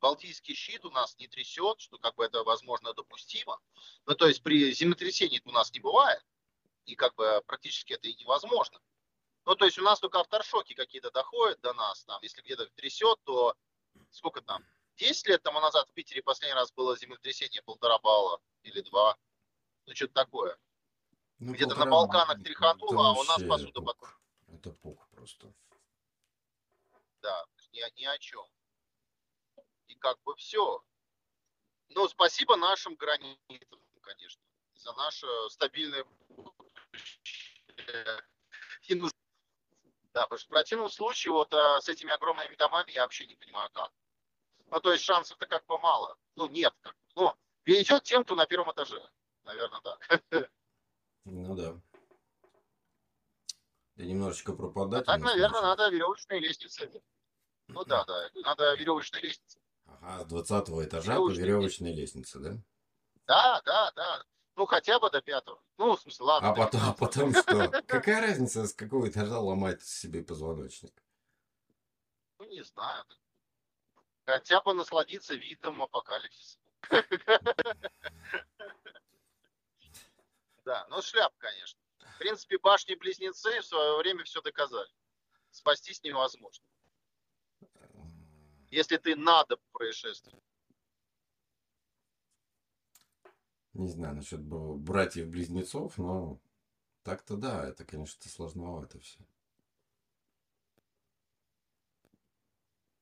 Балтийский 0.00 0.54
щит 0.54 0.84
у 0.84 0.90
нас 0.90 1.16
не 1.18 1.28
трясет, 1.28 1.80
что 1.80 1.98
как 1.98 2.14
бы 2.14 2.24
это 2.24 2.42
возможно 2.42 2.94
допустимо. 2.94 3.60
Ну, 4.06 4.14
то 4.14 4.26
есть 4.26 4.42
при 4.42 4.72
землетрясении 4.72 5.42
у 5.44 5.52
нас 5.52 5.72
не 5.72 5.80
бывает, 5.80 6.24
и 6.86 6.94
как 6.94 7.14
бы 7.14 7.42
практически 7.46 7.92
это 7.92 8.08
и 8.08 8.16
невозможно. 8.16 8.80
Ну, 9.44 9.54
то 9.54 9.66
есть 9.66 9.78
у 9.78 9.82
нас 9.82 10.00
только 10.00 10.20
авторшоки 10.20 10.74
какие-то 10.74 11.10
доходят 11.10 11.60
до 11.60 11.74
нас, 11.74 12.04
там, 12.04 12.20
если 12.22 12.40
где-то 12.40 12.66
трясет, 12.74 13.18
то 13.24 13.54
сколько 14.10 14.40
там, 14.40 14.64
10 14.96 15.28
лет 15.28 15.42
тому 15.42 15.60
назад 15.60 15.88
в 15.88 15.92
Питере 15.92 16.22
последний 16.22 16.54
раз 16.54 16.72
было 16.72 16.96
землетрясение 16.96 17.62
полтора 17.62 17.98
балла 17.98 18.40
или 18.62 18.80
два, 18.80 19.16
ну, 19.86 19.94
что-то 19.94 20.14
такое. 20.14 20.58
Ну, 21.40 21.54
где-то 21.54 21.74
на 21.74 21.86
Балканах 21.86 22.42
тряхануло, 22.42 23.10
а 23.10 23.12
у 23.12 23.24
нас 23.24 23.42
посуда 23.42 23.82
потом. 23.82 24.08
Это 24.48 24.70
пук 24.70 25.08
просто. 25.08 25.52
Да, 27.22 27.44
ни, 27.72 28.00
ни 28.00 28.04
о 28.04 28.18
чем 28.18 28.46
и 29.90 29.94
как 29.96 30.18
бы 30.22 30.34
все. 30.36 30.82
Но 31.88 32.08
спасибо 32.08 32.56
нашим 32.56 32.94
гранитам, 32.94 33.80
конечно, 34.00 34.42
за 34.74 34.92
наше 34.94 35.26
стабильное 35.50 36.04
да, 40.12 40.22
потому 40.22 40.38
что 40.38 40.46
в 40.46 40.50
противном 40.50 40.90
случае 40.90 41.32
вот 41.32 41.52
а, 41.54 41.80
с 41.80 41.88
этими 41.88 42.12
огромными 42.12 42.54
домами 42.56 42.90
я 42.90 43.02
вообще 43.02 43.26
не 43.26 43.36
понимаю 43.36 43.70
как. 43.72 43.92
Ну, 44.66 44.80
то 44.80 44.92
есть 44.92 45.04
шансов-то 45.04 45.46
как 45.46 45.64
бы 45.66 45.78
мало. 45.78 46.16
Ну, 46.34 46.48
нет. 46.48 46.74
Как, 46.80 46.96
ну, 47.14 47.32
перейдет 47.62 48.02
тем, 48.02 48.24
кто 48.24 48.34
на 48.34 48.46
первом 48.46 48.72
этаже. 48.72 49.00
наверное, 49.44 49.80
так. 49.80 50.22
Ну 51.24 51.54
да. 51.54 51.80
Я 53.96 54.06
немножечко 54.06 54.54
пропадать. 54.54 55.02
А 55.02 55.12
так, 55.12 55.20
наверное, 55.20 55.60
надо 55.60 55.90
веревочные 55.90 56.40
лестницы. 56.40 56.90
Ну 57.68 57.84
да, 57.84 58.04
да, 58.04 58.30
надо 58.34 58.74
веревочные 58.74 59.22
лестницы. 59.22 59.58
Ага, 59.86 60.24
с 60.24 60.26
20 60.26 60.68
этажа 60.86 61.16
по 61.16 61.30
веревочной 61.30 61.92
лестнице, 61.92 62.38
да? 62.38 62.56
Да, 63.26 63.62
да, 63.64 63.92
да. 63.94 64.24
Ну, 64.56 64.66
хотя 64.66 64.98
бы 64.98 65.10
до 65.10 65.20
пятого. 65.20 65.62
Ну, 65.78 65.96
в 65.96 66.00
смысле, 66.00 66.26
ладно. 66.26 66.50
А 66.50 66.54
потом, 66.54 66.80
а 66.82 66.92
потом 66.92 67.34
что? 67.34 67.68
Какая 67.86 68.20
разница, 68.20 68.66
с 68.66 68.74
какого 68.74 69.08
этажа 69.08 69.38
ломать 69.38 69.82
себе 69.82 70.22
позвоночник? 70.22 70.92
Ну, 72.38 72.46
не 72.46 72.62
знаю. 72.62 73.04
Хотя 74.26 74.60
бы 74.60 74.74
насладиться 74.74 75.34
видом 75.34 75.82
апокалипсиса. 75.82 76.58
Да, 80.64 80.86
ну 80.88 81.00
шляп, 81.02 81.32
конечно. 81.38 81.80
В 81.98 82.18
принципе, 82.18 82.58
башни-близнецы 82.58 83.60
в 83.60 83.64
свое 83.64 83.96
время 83.98 84.24
все 84.24 84.40
доказали. 84.42 84.90
Спастись 85.50 86.02
невозможно. 86.02 86.64
Если 88.70 88.96
ты 88.98 89.16
надо 89.16 89.56
происшествие. 89.72 90.40
Не 93.72 93.88
знаю 93.88 94.16
насчет 94.16 94.40
братьев-близнецов, 94.40 95.96
но 95.98 96.40
так-то 97.02 97.36
да, 97.36 97.68
это, 97.68 97.84
конечно, 97.84 98.28
сложновато 98.28 99.00
все. 99.00 99.18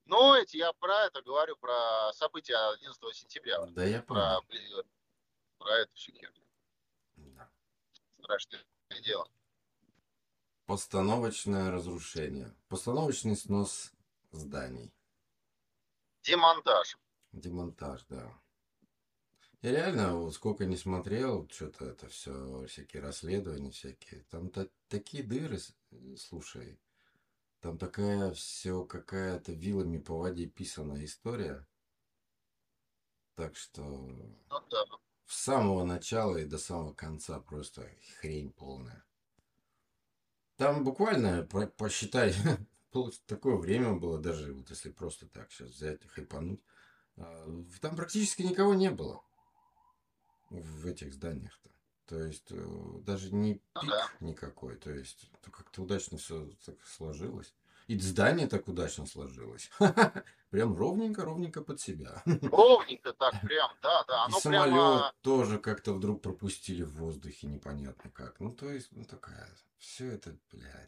Ну, 0.05 0.35
эти, 0.35 0.57
я 0.57 0.73
про 0.73 1.05
это 1.05 1.21
говорю, 1.21 1.57
про 1.57 2.13
события 2.15 2.57
11 2.57 3.15
сентября. 3.15 3.67
Да, 3.67 3.85
я 3.85 4.03
про, 4.03 4.41
понял. 4.43 4.85
Про 5.59 5.81
это 5.81 5.95
всю 5.95 6.13
херню. 6.13 6.48
Страшное 8.29 8.63
дело. 9.03 9.27
Постановочное 10.67 11.71
разрушение. 11.71 12.55
Постановочный 12.69 13.37
снос 13.37 13.91
зданий. 14.33 14.93
Демонтаж. 16.25 16.99
Демонтаж, 17.33 18.05
да. 18.11 18.39
Я 19.63 19.71
реально, 19.71 20.19
вот 20.19 20.35
сколько 20.35 20.67
не 20.67 20.77
смотрел, 20.77 21.49
что-то 21.49 21.87
это 21.87 22.09
все, 22.09 22.67
всякие 22.67 23.03
расследования 23.03 23.71
всякие. 23.71 24.25
Там 24.25 24.51
та, 24.51 24.69
такие 24.89 25.23
дыры, 25.23 25.59
слушай. 26.19 26.79
Там 27.61 27.79
такая 27.79 28.33
все 28.33 28.85
какая-то 28.85 29.53
вилами 29.53 29.97
по 29.97 30.19
воде 30.19 30.45
писанная 30.45 31.07
история. 31.07 31.67
Так 33.37 33.57
что 33.57 33.81
ну, 33.81 34.61
да. 34.71 34.85
С 35.29 35.43
самого 35.43 35.85
начала 35.85 36.39
и 36.39 36.47
до 36.47 36.59
самого 36.59 36.95
конца 36.95 37.39
просто 37.39 37.89
хрень 38.19 38.51
полная. 38.51 39.05
Там 40.57 40.83
буквально, 40.85 41.47
посчитай, 41.77 42.35
такое 43.27 43.57
время 43.57 43.93
было 43.93 44.19
даже, 44.19 44.53
вот 44.55 44.71
если 44.71 44.91
просто 44.91 45.27
так 45.29 45.53
сейчас 45.53 45.69
взять 45.69 46.05
и 46.05 46.09
хайпануть. 46.09 46.61
А, 47.17 47.47
там 47.81 47.95
практически 47.95 48.43
никого 48.43 48.75
не 48.75 48.91
было 48.91 49.23
в 50.49 50.87
этих 50.87 51.13
зданиях-то. 51.13 51.71
То 52.07 52.25
есть 52.25 52.51
э, 52.51 53.01
даже 53.03 53.35
не 53.35 53.61
ну 53.75 53.81
пик 53.83 54.21
никакой. 54.21 54.77
То 54.77 54.91
есть 54.91 55.31
как-то 55.43 55.83
удачно 55.83 56.17
все 56.17 56.51
так 56.65 56.77
сложилось. 56.87 57.55
И 57.89 57.99
здание 57.99 58.47
так 58.47 58.69
удачно 58.69 59.07
сложилось. 59.07 59.71
Прям 60.51 60.77
ровненько, 60.77 61.25
ровненько 61.25 61.63
под 61.63 61.81
себя. 61.81 62.23
Ровненько 62.27 63.15
так, 63.15 63.41
прям, 63.43 63.71
да, 63.83 64.05
да. 64.05 64.25
Оно 64.27 64.37
И 64.37 64.41
самолет 64.41 64.75
прямо... 64.75 65.15
тоже 65.23 65.59
как-то 65.59 65.95
вдруг 65.95 66.21
пропустили 66.21 66.83
в 66.83 66.93
воздухе, 66.97 67.47
непонятно 67.47 68.11
как. 68.11 68.41
Ну, 68.41 68.53
то 68.53 68.71
есть, 68.71 68.89
ну 68.93 69.05
такая, 69.05 69.49
все 69.79 70.13
это, 70.13 70.37
блядь. 70.53 70.87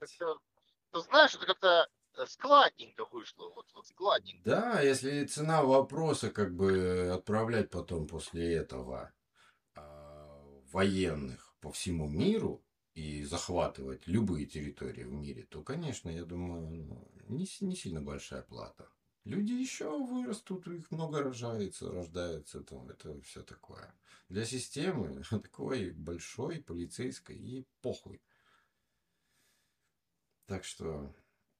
Ты 0.92 1.00
знаешь, 1.00 1.34
это 1.34 1.46
как-то 1.46 1.88
э, 2.18 2.26
складненько 2.26 3.06
вышло, 3.06 3.48
вот, 3.54 3.66
вот 3.74 3.86
складненько. 3.86 4.42
Да, 4.44 4.80
если 4.82 5.24
цена 5.24 5.62
вопроса 5.62 6.30
как 6.30 6.54
бы 6.54 7.10
отправлять 7.14 7.70
потом 7.70 8.06
после 8.06 8.54
этого 8.56 9.10
военных 10.72 11.54
по 11.60 11.70
всему 11.72 12.08
миру 12.08 12.62
и 12.94 13.24
захватывать 13.24 14.06
любые 14.06 14.46
территории 14.46 15.04
в 15.04 15.12
мире, 15.12 15.44
то, 15.44 15.62
конечно, 15.62 16.10
я 16.10 16.24
думаю, 16.24 16.68
ну, 16.68 17.10
не, 17.28 17.48
не 17.60 17.76
сильно 17.76 18.00
большая 18.00 18.42
плата. 18.42 18.88
Люди 19.24 19.52
еще 19.52 20.04
вырастут, 20.04 20.66
их 20.66 20.90
много 20.90 21.22
рожается, 21.22 21.90
рождается, 21.90 22.60
то 22.62 22.86
это 22.90 23.20
все 23.22 23.42
такое. 23.42 23.94
Для 24.28 24.44
системы 24.44 25.22
такой 25.30 25.90
большой, 25.90 26.62
полицейской 26.62 27.36
и 27.36 27.66
похуй. 27.82 28.20
Так 30.46 30.64
что 30.64 31.14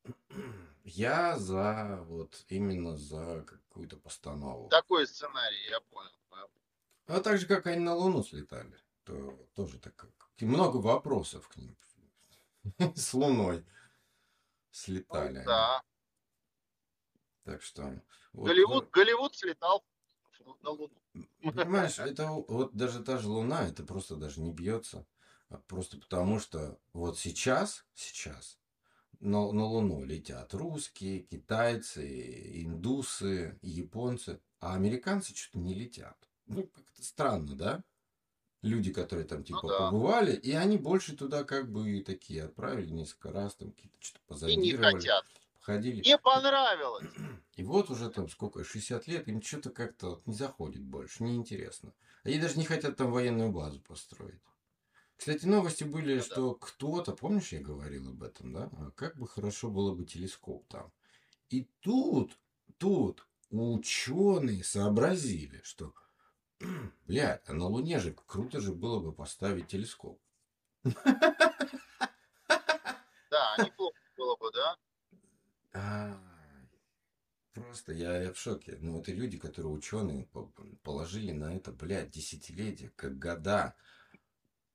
я 0.85 1.39
за 1.39 2.05
вот 2.09 2.45
именно 2.49 2.97
за 2.97 3.45
какую-то 3.47 3.97
постанову. 3.97 4.69
Такой 4.69 5.07
сценарий, 5.07 5.69
я 5.71 5.81
понял. 5.81 6.11
А 7.07 7.21
так 7.21 7.39
же, 7.39 7.47
как 7.47 7.67
они 7.67 7.81
на 7.81 7.95
Луну 7.95 8.23
слетали 8.23 8.81
что 9.11 9.49
тоже 9.55 9.79
так 9.79 9.97
много 10.44 10.78
вопросов 10.78 11.49
к 11.49 11.56
ним. 11.56 11.76
С 12.94 13.14
Луной 13.14 13.64
слетали. 14.70 15.42
Да. 15.44 15.82
Так 17.44 17.62
что... 17.62 18.02
Вот, 18.32 18.47
Голливуд, 18.47 18.75
вот, 18.75 18.90
Голливуд 18.90 19.35
слетал 19.35 19.85
на 20.62 20.70
Луну. 20.70 20.94
Понимаешь, 21.42 21.99
это 21.99 22.28
вот 22.30 22.75
даже 22.75 23.02
та 23.02 23.18
же 23.18 23.28
Луна, 23.28 23.66
это 23.66 23.85
просто 23.85 24.16
даже 24.16 24.40
не 24.40 24.52
бьется. 24.52 25.06
А 25.49 25.59
просто 25.59 25.99
потому 25.99 26.38
что 26.38 26.78
вот 26.92 27.18
сейчас, 27.18 27.85
сейчас 27.94 28.61
на, 29.18 29.52
на 29.52 29.64
Луну 29.64 30.04
летят 30.04 30.54
русские, 30.54 31.20
китайцы, 31.23 32.62
индусы, 32.62 33.59
японцы, 33.62 34.40
а 34.61 34.75
американцы 34.75 35.35
что-то 35.35 35.59
не 35.59 35.75
летят. 35.75 36.16
Ну, 36.47 36.64
как-то 36.68 37.02
странно, 37.02 37.56
да? 37.56 37.85
Люди, 38.62 38.93
которые 38.93 39.26
там 39.26 39.45
типа 39.45 39.61
ну, 39.62 39.69
да. 39.69 39.79
побывали, 39.79 40.35
и 40.35 40.52
они 40.52 40.76
больше 40.76 41.17
туда 41.17 41.45
как 41.45 41.71
бы 41.71 42.02
такие 42.02 42.45
отправили 42.45 42.90
несколько 42.90 43.33
раз, 43.33 43.55
там 43.55 43.73
какие-то 43.73 43.97
что-то 44.00 44.25
позондировали. 44.26 44.67
И 44.67 44.73
не 44.73 45.00
хотят. 45.00 45.25
Ходили. 45.61 46.02
Не 46.07 46.19
понравилось. 46.19 47.07
И 47.57 47.62
вот 47.62 47.90
уже 47.90 48.09
там 48.11 48.29
сколько, 48.29 48.64
60 48.64 49.07
лет, 49.07 49.29
им 49.29 49.43
что-то 49.43 49.71
как-то 49.71 50.11
вот 50.11 50.26
не 50.26 50.35
заходит 50.35 50.83
больше, 50.83 51.23
неинтересно. 51.23 51.93
Они 52.25 52.38
даже 52.38 52.59
не 52.59 52.64
хотят 52.64 52.97
там 52.97 53.12
военную 53.12 53.52
базу 53.52 53.81
построить. 53.81 54.40
Кстати, 55.17 55.45
новости 55.45 55.85
были, 55.85 56.17
ну, 56.17 56.23
что 56.23 56.55
да. 56.55 56.67
кто-то, 56.67 57.12
помнишь, 57.12 57.52
я 57.52 57.61
говорил 57.61 58.09
об 58.09 58.23
этом, 58.23 58.55
да? 58.55 58.71
А 58.73 58.90
как 58.93 59.19
бы 59.19 59.29
хорошо 59.29 59.69
было 59.71 59.95
бы 59.95 60.07
телескоп 60.07 60.67
там. 60.69 60.90
И 61.50 61.69
тут, 61.81 62.38
тут 62.79 63.26
ученые 63.50 64.64
сообразили, 64.64 65.61
что 65.62 65.93
Блядь, 67.07 67.49
а 67.49 67.52
на 67.55 67.67
Луне 67.67 67.99
же 67.99 68.14
круто 68.26 68.61
же 68.61 68.73
было 68.73 69.00
бы 69.00 69.12
поставить 69.12 69.69
телескоп. 69.69 70.21
Да, 73.31 73.55
неплохо 73.64 73.97
было 74.17 74.37
бы, 74.37 74.50
да? 74.52 74.76
А, 75.73 76.21
просто 77.55 77.93
я, 77.93 78.23
я 78.23 78.33
в 78.33 78.38
шоке. 78.38 78.76
Ну, 78.81 79.00
это 79.00 79.12
люди, 79.12 79.38
которые 79.38 79.73
ученые 79.73 80.29
положили 80.83 81.31
на 81.31 81.55
это, 81.55 81.71
блядь, 81.71 82.11
десятилетия, 82.11 82.90
как 82.97 83.21
года. 83.21 83.76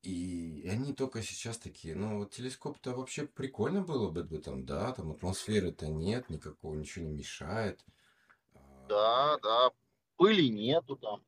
И 0.03 0.65
они 0.69 0.93
только 0.93 1.21
сейчас 1.21 1.57
такие, 1.57 1.95
ну 1.95 2.19
вот 2.19 2.31
телескоп-то 2.31 2.93
вообще 2.93 3.25
прикольно 3.25 3.81
было 3.81 4.09
бы, 4.09 4.23
бы 4.23 4.37
там, 4.37 4.63
да, 4.63 4.93
там 4.93 5.11
атмосферы-то 5.11 5.87
нет, 5.87 6.29
никакого 6.29 6.75
ничего 6.75 7.05
не 7.05 7.11
мешает. 7.11 7.83
Да, 8.87 9.37
да, 9.41 9.71
пыли 10.15 10.49
нету 10.49 10.95
там. 10.95 11.23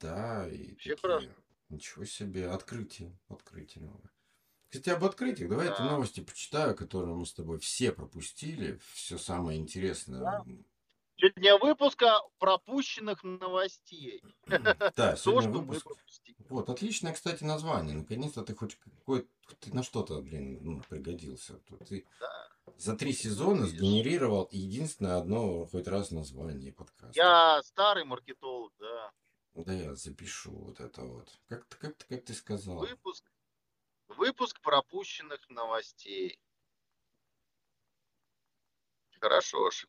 Да, 0.00 0.48
и 0.48 0.74
Все 0.76 0.96
такие, 0.96 1.34
ничего 1.68 2.04
себе, 2.04 2.48
открытие, 2.48 3.18
открытие 3.28 3.84
новое. 3.84 4.10
Кстати, 4.68 4.88
об 4.88 5.04
открытиях, 5.04 5.50
давай 5.50 5.68
да. 5.68 5.74
эти 5.74 5.82
новости 5.82 6.20
почитаю, 6.20 6.74
которые 6.74 7.14
мы 7.14 7.26
с 7.26 7.34
тобой 7.34 7.58
все 7.58 7.92
пропустили, 7.92 8.80
все 8.94 9.18
самое 9.18 9.58
интересное. 9.58 10.20
Да. 10.20 10.44
Сегодня 11.18 11.58
выпуска 11.58 12.20
пропущенных 12.38 13.22
новостей. 13.22 14.22
Да, 14.96 15.14
сегодня 15.16 15.50
выпуск. 15.50 15.86
Вот, 16.48 16.68
отличное, 16.68 17.12
кстати, 17.12 17.44
название. 17.44 17.94
Наконец-то 17.94 18.42
ты 18.42 18.54
хоть 18.54 18.76
какой 18.76 19.28
ты 19.60 19.72
на 19.74 19.82
что-то, 19.82 20.20
блин, 20.20 20.58
ну, 20.62 20.82
пригодился. 20.88 21.60
Ты 21.86 22.06
да. 22.18 22.48
за 22.76 22.96
три 22.96 23.12
сезона 23.12 23.66
сгенерировал 23.66 24.48
единственное 24.50 25.18
одно 25.18 25.66
хоть 25.66 25.86
раз 25.86 26.10
название 26.10 26.72
подкаста. 26.72 27.12
Я 27.14 27.62
старый 27.62 28.04
маркетолог, 28.04 28.72
да. 28.78 29.12
Да 29.54 29.72
я 29.72 29.94
запишу 29.94 30.52
вот 30.52 30.80
это 30.80 31.02
вот. 31.02 31.38
Как, 31.48 31.68
как, 31.68 31.94
ты, 31.96 32.06
как 32.06 32.24
ты 32.24 32.34
сказал? 32.34 32.78
Выпуск, 32.78 33.30
выпуск 34.08 34.60
пропущенных 34.60 35.48
новостей. 35.50 36.40
Хорошо 39.20 39.70
ж. 39.70 39.86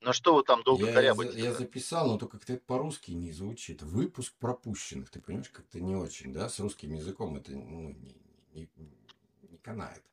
Ну 0.00 0.12
что 0.12 0.36
вы 0.36 0.44
там 0.44 0.62
долго 0.62 0.86
Я, 0.86 1.00
я, 1.00 1.14
я 1.32 1.52
записал, 1.52 2.08
но 2.08 2.16
только 2.16 2.38
как-то 2.38 2.52
это 2.52 2.64
по-русски 2.64 3.10
не 3.10 3.32
звучит. 3.32 3.82
Выпуск 3.82 4.34
пропущенных. 4.38 5.10
Ты 5.10 5.20
понимаешь, 5.20 5.50
как-то 5.50 5.80
не 5.80 5.96
очень, 5.96 6.32
да? 6.32 6.48
С 6.48 6.60
русским 6.60 6.94
языком 6.94 7.36
это 7.36 7.50
ну, 7.52 7.90
не, 8.52 8.70
не, 8.76 8.96
не 9.42 9.58
канает. 9.58 10.04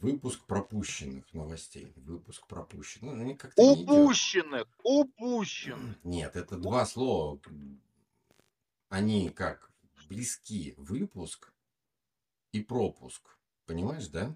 Выпуск 0.00 0.46
пропущенных 0.46 1.32
новостей. 1.34 1.92
Выпуск 1.96 2.46
пропущенных. 2.46 3.14
Ну, 3.14 3.20
они 3.20 3.34
как-то 3.34 3.60
не 3.60 3.82
идет. 3.82 3.90
Упущенных, 3.90 4.66
упущенных. 4.82 6.02
Нет, 6.04 6.36
это 6.36 6.56
два 6.56 6.86
слова. 6.86 7.38
Они 8.88 9.28
как 9.28 9.70
близки. 10.08 10.74
Выпуск 10.78 11.52
и 12.52 12.62
пропуск. 12.62 13.36
Понимаешь, 13.66 14.08
да? 14.08 14.34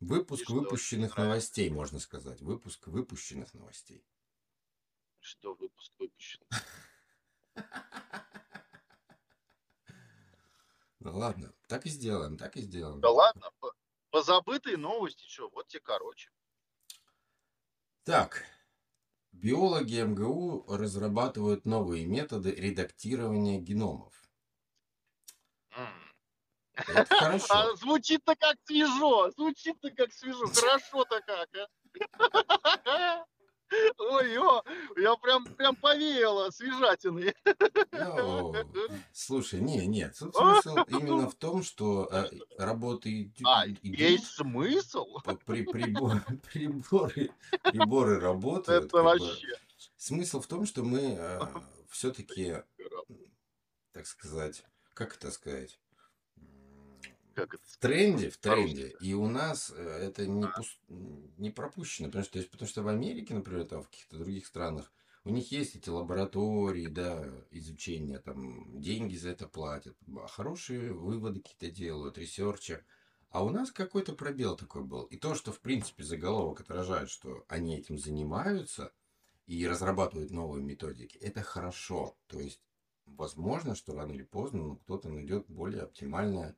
Выпуск 0.00 0.50
очень 0.50 0.60
выпущенных 0.60 1.16
новостей, 1.16 1.70
можно 1.70 2.00
сказать. 2.00 2.40
Выпуск 2.40 2.88
выпущенных 2.88 3.54
новостей. 3.54 4.04
Что 5.20 5.54
выпуск 5.54 5.92
выпущен? 5.98 6.40
Ну 11.02 11.16
ладно, 11.16 11.54
так 11.66 11.86
и 11.86 11.88
сделаем, 11.88 12.36
так 12.36 12.58
и 12.58 12.60
сделаем. 12.60 13.00
Да 13.00 13.08
ладно, 13.08 13.50
позабытые 14.10 14.76
новости, 14.76 15.24
что, 15.28 15.48
вот 15.50 15.68
тебе 15.68 15.80
короче. 15.80 16.30
Так, 18.04 18.44
биологи 19.32 20.00
МГУ 20.02 20.64
разрабатывают 20.68 21.64
новые 21.64 22.06
методы 22.06 22.52
редактирования 22.52 23.58
геномов. 23.58 24.14
Это 26.74 27.14
хорошо. 27.14 27.46
А 27.50 27.76
звучит-то 27.76 28.34
как 28.36 28.56
свежо, 28.64 29.30
звучит-то 29.30 29.90
как 29.90 30.12
свежо, 30.12 30.46
хорошо-то 30.54 31.20
как, 31.20 31.48
а? 32.86 33.24
Ой, 33.98 34.32
ё, 34.32 34.62
я 34.96 35.16
прям, 35.16 35.44
прям 35.44 35.76
повеяло 35.76 36.50
свежатиной. 36.50 37.34
Ну, 37.92 38.54
слушай, 39.12 39.60
не, 39.60 39.86
нет, 39.86 40.16
тут 40.18 40.34
смысл 40.34 40.78
именно 40.88 41.28
в 41.30 41.34
том, 41.34 41.62
что 41.62 42.10
работы 42.58 43.32
А, 43.44 43.66
идут, 43.66 43.80
есть 43.82 44.26
смысл? 44.26 45.18
при, 45.46 45.64
прибор- 45.64 46.20
приборы, 46.52 47.30
приборы 47.62 48.20
работают. 48.20 48.86
Это 48.86 48.96
бы. 48.98 49.02
вообще. 49.02 49.48
Смысл 49.96 50.40
в 50.40 50.46
том, 50.46 50.66
что 50.66 50.82
мы 50.82 51.18
все-таки, 51.90 52.56
так 53.92 54.06
сказать, 54.06 54.64
как 54.94 55.16
это 55.16 55.30
сказать, 55.30 55.78
Как 57.40 57.54
это 57.54 57.64
в 57.66 57.76
тренде, 57.78 58.28
в 58.28 58.36
тренде, 58.36 58.94
и 59.00 59.14
у 59.14 59.26
нас 59.26 59.72
э, 59.74 59.82
это 59.82 60.26
не, 60.26 60.44
пус- 60.44 60.78
не 61.38 61.50
пропущено, 61.50 62.08
потому 62.08 62.24
что, 62.24 62.34
то 62.34 62.38
есть, 62.38 62.50
потому 62.50 62.68
что 62.68 62.82
в 62.82 62.88
Америке, 62.88 63.32
например, 63.32 63.64
там 63.64 63.82
в 63.82 63.88
каких-то 63.88 64.18
других 64.18 64.46
странах, 64.46 64.92
у 65.24 65.30
них 65.30 65.50
есть 65.50 65.76
эти 65.76 65.88
лаборатории, 65.88 66.86
да, 66.86 67.24
изучения, 67.50 68.18
там, 68.18 68.78
деньги 68.80 69.16
за 69.16 69.30
это 69.30 69.46
платят, 69.48 69.96
хорошие 70.28 70.92
выводы 70.92 71.40
какие-то 71.40 71.70
делают, 71.74 72.18
ресерчи. 72.18 72.84
А 73.30 73.44
у 73.44 73.50
нас 73.50 73.70
какой-то 73.70 74.12
пробел 74.12 74.56
такой 74.56 74.82
был. 74.82 75.04
И 75.04 75.16
то, 75.16 75.34
что, 75.34 75.52
в 75.52 75.60
принципе, 75.60 76.02
заголовок 76.02 76.60
отражает, 76.60 77.08
что 77.08 77.44
они 77.48 77.78
этим 77.78 77.96
занимаются 77.96 78.92
и 79.46 79.66
разрабатывают 79.66 80.30
новые 80.30 80.62
методики, 80.62 81.16
это 81.18 81.42
хорошо. 81.42 82.16
То 82.26 82.40
есть, 82.40 82.62
возможно, 83.06 83.74
что 83.74 83.94
рано 83.94 84.12
или 84.12 84.24
поздно 84.24 84.62
ну, 84.62 84.76
кто-то 84.76 85.08
найдет 85.08 85.46
более 85.48 85.82
оптимальное 85.82 86.56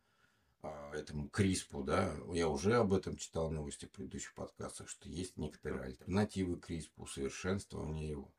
этому 0.93 1.29
Криспу, 1.29 1.83
да, 1.83 2.17
я 2.33 2.49
уже 2.49 2.77
об 2.77 2.93
этом 2.93 3.17
читал 3.17 3.51
новости 3.51 3.87
в 3.87 3.91
предыдущих 3.91 4.35
подкастах, 4.35 4.89
что 4.89 5.09
есть 5.09 5.37
некоторые 5.37 5.83
альтернативы 5.83 6.59
Криспу, 6.59 7.03
усовершенствование 7.03 8.09
его. 8.09 8.33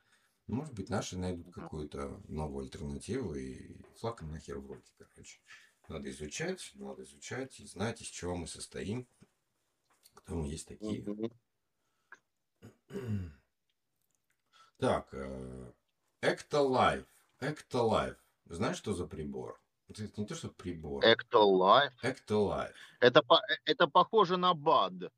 Может 0.48 0.74
быть, 0.74 0.90
наши 0.90 1.18
найдут 1.18 1.54
какую-то 1.54 2.22
новую 2.28 2.66
альтернативу 2.66 3.34
и 3.34 3.76
флаг 3.98 4.22
нахер 4.22 4.60
в 4.60 4.68
руки, 4.68 4.92
короче. 4.98 5.40
Надо 5.88 6.10
изучать, 6.10 6.72
надо 6.76 7.04
изучать 7.04 7.60
и 7.60 7.66
знать, 7.66 8.02
из 8.02 8.08
чего 8.08 8.36
мы 8.36 8.48
состоим, 8.48 9.08
кто 10.14 10.36
мы 10.36 10.48
есть 10.48 10.68
такие. 10.68 11.04
Так, 14.78 15.10
э, 15.14 15.72
Ectolife. 16.22 17.08
Ectolife. 17.40 18.18
Знаешь, 18.46 18.78
что 18.78 18.94
за 18.94 19.08
прибор? 19.08 19.63
Это 20.00 20.22
не 20.22 20.28
то, 20.28 20.36
что 20.36 20.50
прибор. 20.50 21.04
Ectolife. 21.04 21.92
Ectolife. 22.04 22.74
Это, 23.00 23.22
по- 23.22 23.42
это 23.66 23.88
похоже 23.88 24.38
на 24.38 24.54
БАД. 24.54 25.12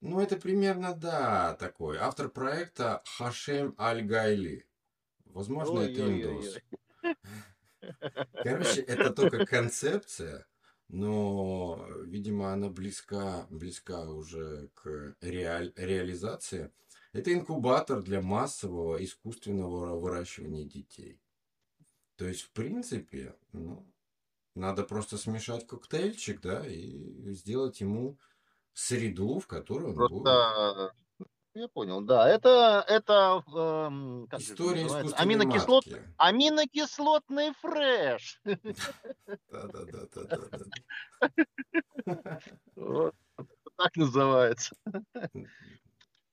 Ну, 0.00 0.20
это 0.20 0.36
примерно, 0.36 0.94
да, 0.94 1.54
такой. 1.54 1.96
Автор 1.98 2.28
проекта 2.28 3.02
Хашем 3.16 3.74
Аль-Гайли. 3.78 4.66
Возможно, 5.24 5.80
это 5.80 6.00
индус. 6.06 6.58
Короче, 8.44 8.80
это 8.82 9.10
только 9.10 9.46
концепция, 9.46 10.46
но, 10.88 11.86
видимо, 12.04 12.52
она 12.52 12.68
близка, 12.68 13.46
близка 13.50 14.02
уже 14.10 14.68
к 14.74 15.14
реаль- 15.20 15.72
реализации. 15.76 16.72
Это 17.12 17.32
инкубатор 17.32 18.02
для 18.02 18.20
массового 18.20 19.02
искусственного 19.02 19.98
выращивания 19.98 20.64
детей. 20.64 21.20
То 22.16 22.26
есть, 22.26 22.42
в 22.42 22.50
принципе, 22.50 23.34
ну, 23.52 23.86
надо 24.54 24.84
просто 24.84 25.18
смешать 25.18 25.66
коктейльчик, 25.66 26.40
да, 26.40 26.66
и 26.66 27.32
сделать 27.32 27.80
ему 27.80 28.18
среду, 28.72 29.38
в 29.38 29.46
которой 29.46 29.90
он 29.90 29.94
будет. 29.94 30.08
Просто 30.24 30.92
я 31.56 31.68
понял, 31.68 32.02
да. 32.02 32.28
Это, 32.28 32.84
это 32.86 33.42
эм, 33.48 34.26
как 34.28 34.40
это 34.40 34.52
История 34.52 34.86
искусственной 34.86 35.14
Аминокислот, 35.16 35.86
матки. 35.86 36.02
аминокислотный 36.18 37.52
фреш. 37.54 38.42
Вот. 42.76 43.14
Так 43.76 43.96
называется. 43.96 44.74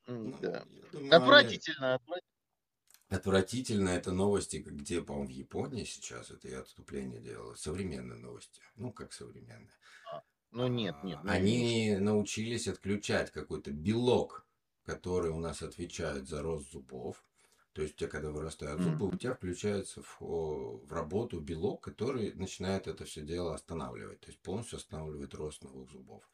Ну, 0.08 0.34
Отвратительно. 1.10 1.96
отвратительно. 1.96 2.00
Отвратительно 3.14 3.90
это 3.90 4.12
новости, 4.12 4.58
где, 4.58 5.00
по-моему, 5.02 5.28
в 5.28 5.32
Японии 5.32 5.84
сейчас, 5.84 6.32
это 6.32 6.48
я 6.48 6.62
отступление 6.62 7.22
делал, 7.22 7.56
современные 7.56 8.18
новости. 8.18 8.60
Ну, 8.76 8.92
как 8.92 9.14
современные. 9.14 9.70
Ну 10.50 10.68
нет, 10.68 10.96
нет. 11.04 11.20
А, 11.22 11.24
ну, 11.26 11.32
Они 11.32 11.96
научились 11.98 12.68
отключать 12.68 13.32
какой-то 13.32 13.70
белок, 13.72 14.48
который 14.84 15.30
у 15.30 15.40
нас 15.40 15.62
отвечает 15.62 16.28
за 16.28 16.42
рост 16.42 16.72
зубов. 16.72 17.24
То 17.74 17.84
есть 17.84 17.96
у 17.96 17.98
тебя, 18.00 18.10
когда 18.10 18.32
вырастают 18.32 18.82
зубы, 18.82 19.08
у 19.08 19.16
тебя 19.16 19.36
включается 19.36 20.02
в, 20.02 20.18
в 20.20 20.92
работу 20.92 21.40
белок, 21.40 21.82
который 21.82 22.34
начинает 22.34 22.88
это 22.88 23.06
все 23.06 23.22
дело 23.22 23.54
останавливать. 23.54 24.22
То 24.22 24.28
есть 24.28 24.40
полностью 24.40 24.78
останавливает 24.78 25.36
рост 25.36 25.64
новых 25.64 25.90
зубов. 25.92 26.28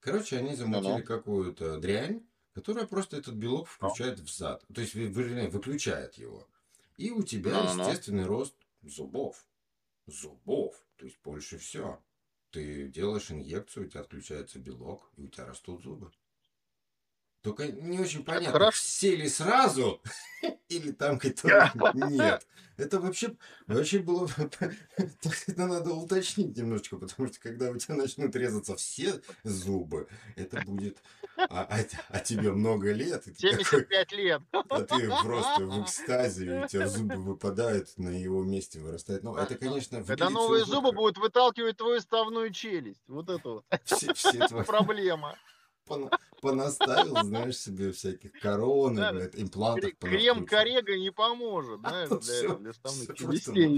Короче, 0.00 0.36
они 0.36 0.54
замутили 0.54 0.92
Ну-ну. 0.92 1.04
какую-то 1.04 1.78
дрянь, 1.78 2.22
которая 2.58 2.86
просто 2.88 3.16
этот 3.16 3.34
белок 3.34 3.68
включает 3.68 4.18
в 4.18 4.28
зад. 4.28 4.64
То 4.74 4.80
есть, 4.80 4.96
вернее, 4.96 5.48
выключает 5.48 6.14
его. 6.14 6.48
И 6.96 7.12
у 7.12 7.22
тебя 7.22 7.62
Ну-ну. 7.62 7.88
естественный 7.88 8.24
рост 8.26 8.56
зубов. 8.82 9.46
Зубов. 10.06 10.74
То 10.96 11.06
есть 11.06 11.18
больше 11.22 11.56
все. 11.58 12.02
Ты 12.50 12.88
делаешь 12.88 13.30
инъекцию, 13.30 13.86
у 13.86 13.88
тебя 13.88 14.00
отключается 14.00 14.58
белок, 14.58 15.08
и 15.16 15.22
у 15.22 15.28
тебя 15.28 15.46
растут 15.46 15.84
зубы. 15.84 16.10
Только 17.48 17.66
не 17.68 17.98
очень 17.98 18.24
понятно, 18.24 18.52
хорошо. 18.52 18.78
все 18.78 19.16
ли 19.16 19.26
сразу, 19.26 20.02
или 20.68 20.92
там 20.92 21.18
которые 21.18 21.72
нет. 21.94 22.46
Это 22.76 23.00
вообще, 23.00 23.34
вообще 23.66 24.00
было... 24.00 24.28
Это 24.96 25.66
надо 25.66 25.94
уточнить 25.94 26.56
немножечко, 26.56 26.96
потому 26.98 27.28
что 27.28 27.40
когда 27.40 27.70
у 27.70 27.76
тебя 27.76 27.96
начнут 27.96 28.36
резаться 28.36 28.76
все 28.76 29.20
зубы, 29.44 30.08
это 30.36 30.60
будет... 30.60 30.98
А, 31.36 31.62
а- 31.62 31.84
а 32.10 32.20
тебе 32.20 32.52
много 32.52 32.92
лет, 32.92 33.26
и 33.26 33.32
ты 33.32 33.50
такой, 33.50 33.64
75 33.64 34.12
лет. 34.12 34.42
а 34.52 34.82
ты 34.82 35.08
просто 35.08 35.64
в 35.64 35.82
экстазе, 35.82 36.64
у 36.64 36.68
тебя 36.68 36.86
зубы 36.88 37.16
выпадают, 37.16 37.96
на 37.96 38.10
его 38.10 38.44
месте 38.44 38.78
вырастает. 38.78 39.22
Ну, 39.24 39.36
это, 39.36 39.56
конечно, 39.56 40.04
Когда 40.04 40.28
новые 40.28 40.64
зубы 40.66 40.92
будут 40.92 41.16
выталкивать 41.16 41.78
твою 41.78 42.00
ставную 42.00 42.52
челюсть. 42.52 43.02
Вот 43.08 43.30
это 43.30 43.48
вот 43.48 43.64
Все, 43.84 44.12
все 44.12 44.46
твои 44.46 44.64
проблема. 44.64 45.36
Пона- 45.88 46.10
понаставил, 46.40 47.22
знаешь, 47.22 47.56
себе 47.56 47.92
всяких 47.92 48.32
корон, 48.32 48.96
Да, 48.96 49.12
блядь, 49.12 49.34
имплантов 49.36 49.90
Кре- 49.90 49.96
Крем 49.98 50.46
корега 50.46 50.96
не 50.96 51.10
поможет, 51.10 51.80
знаешь, 51.80 52.08
тут 52.08 52.22
для, 52.22 52.54
для 52.56 52.72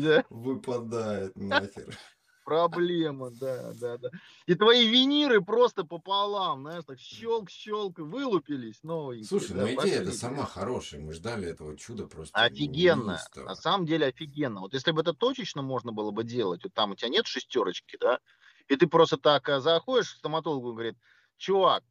да. 0.00 0.24
Выпадает 0.30 1.36
нахер. 1.36 1.98
Проблема, 2.44 3.30
да, 3.30 3.72
да, 3.74 3.96
да. 3.98 4.10
И 4.46 4.54
твои 4.54 4.88
виниры 4.88 5.40
просто 5.40 5.84
пополам, 5.84 6.62
знаешь, 6.62 6.84
так 6.84 6.98
щелк-щелк, 6.98 8.00
вылупились 8.00 8.82
новенькие. 8.82 9.26
Слушай, 9.26 9.54
да, 9.56 9.62
ну 9.62 9.68
идея-то 9.68 10.06
пошли. 10.06 10.18
сама 10.18 10.46
хорошая. 10.46 11.00
Мы 11.00 11.12
ждали 11.12 11.48
этого 11.48 11.76
чуда 11.76 12.08
просто 12.08 12.36
Офигенно. 12.36 13.20
На 13.36 13.54
самом 13.54 13.86
деле 13.86 14.06
офигенно. 14.06 14.62
Вот 14.62 14.74
если 14.74 14.90
бы 14.90 15.02
это 15.02 15.12
точечно 15.12 15.62
можно 15.62 15.92
было 15.92 16.10
бы 16.10 16.24
делать, 16.24 16.64
вот 16.64 16.74
там 16.74 16.92
у 16.92 16.96
тебя 16.96 17.10
нет 17.10 17.26
шестерочки, 17.26 17.96
да, 18.00 18.18
и 18.68 18.76
ты 18.76 18.86
просто 18.86 19.16
так 19.16 19.48
а, 19.48 19.60
заходишь 19.60 20.14
к 20.14 20.18
стоматологу 20.18 20.70
и 20.70 20.72
говорит, 20.72 20.96
чувак, 21.36 21.84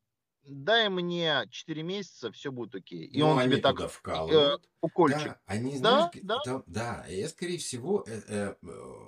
дай 0.46 0.90
мне 0.90 1.46
4 1.50 1.84
месяца, 1.84 2.32
все 2.32 2.52
будет 2.52 2.76
окей. 2.76 3.06
И 3.06 3.20
Ну, 3.20 3.30
он 3.30 3.44
тебе 3.44 3.58
так 3.58 3.80
э, 3.80 4.58
укольчик. 4.82 5.24
Да, 5.28 5.42
они, 5.46 5.72
Да, 5.74 5.78
знаешь, 5.78 6.12
да. 6.24 6.40
там- 6.44 6.64
да, 6.68 7.06
я, 7.08 7.28
скорее 7.30 7.58
всего, 7.58 8.04
э, 8.08 8.22
э, 8.28 8.56
э, 8.62 9.02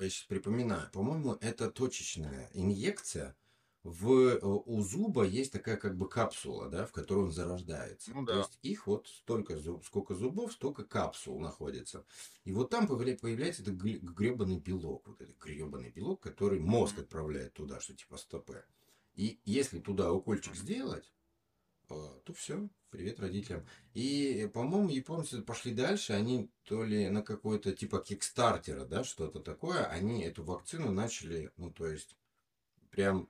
я 0.00 0.10
сейчас 0.10 0.26
припоминаю, 0.26 0.90
по-моему, 0.92 1.36
это 1.40 1.70
точечная 1.70 2.50
инъекция. 2.54 3.36
В, 3.82 4.10
э, 4.12 4.38
у 4.42 4.80
зуба 4.80 5.24
есть 5.24 5.52
такая 5.52 5.76
как 5.76 5.98
бы 5.98 6.08
капсула, 6.08 6.70
да, 6.70 6.86
в 6.86 6.92
которой 6.92 7.24
он 7.26 7.32
зарождается. 7.32 8.12
Ну 8.14 8.24
То 8.24 8.32
да. 8.32 8.38
есть 8.38 8.58
их 8.62 8.86
вот 8.86 9.08
столько, 9.08 9.58
зуб, 9.58 9.84
сколько 9.84 10.14
зубов, 10.14 10.54
столько 10.54 10.84
капсул 10.84 11.38
находится. 11.38 12.06
И 12.44 12.52
вот 12.52 12.70
там 12.70 12.86
появля- 12.86 13.18
появляется 13.18 13.60
этот 13.62 13.74
гребаный 13.74 14.58
белок, 14.58 15.06
вот 15.06 15.20
этот 15.20 15.36
гребаный 15.38 15.90
белок, 15.90 16.22
который 16.22 16.60
мозг 16.60 16.98
отправляет 16.98 17.52
туда, 17.52 17.78
что 17.78 17.94
типа 17.94 18.16
стопе. 18.16 18.64
И 19.14 19.38
если 19.44 19.78
туда 19.78 20.12
укольчик 20.12 20.54
сделать, 20.54 21.12
э, 21.90 21.94
то 22.24 22.32
все, 22.34 22.68
привет 22.90 23.20
родителям. 23.20 23.66
И, 23.92 24.50
по-моему, 24.52 24.88
японцы 24.88 25.42
пошли 25.42 25.72
дальше, 25.72 26.12
они 26.12 26.50
то 26.64 26.84
ли 26.84 27.08
на 27.08 27.22
какой-то 27.22 27.72
типа 27.72 28.00
кикстартера, 28.00 28.84
да, 28.84 29.04
что-то 29.04 29.40
такое, 29.40 29.84
они 29.86 30.22
эту 30.22 30.44
вакцину 30.44 30.90
начали, 30.90 31.52
ну, 31.56 31.70
то 31.70 31.86
есть, 31.86 32.16
прям 32.90 33.28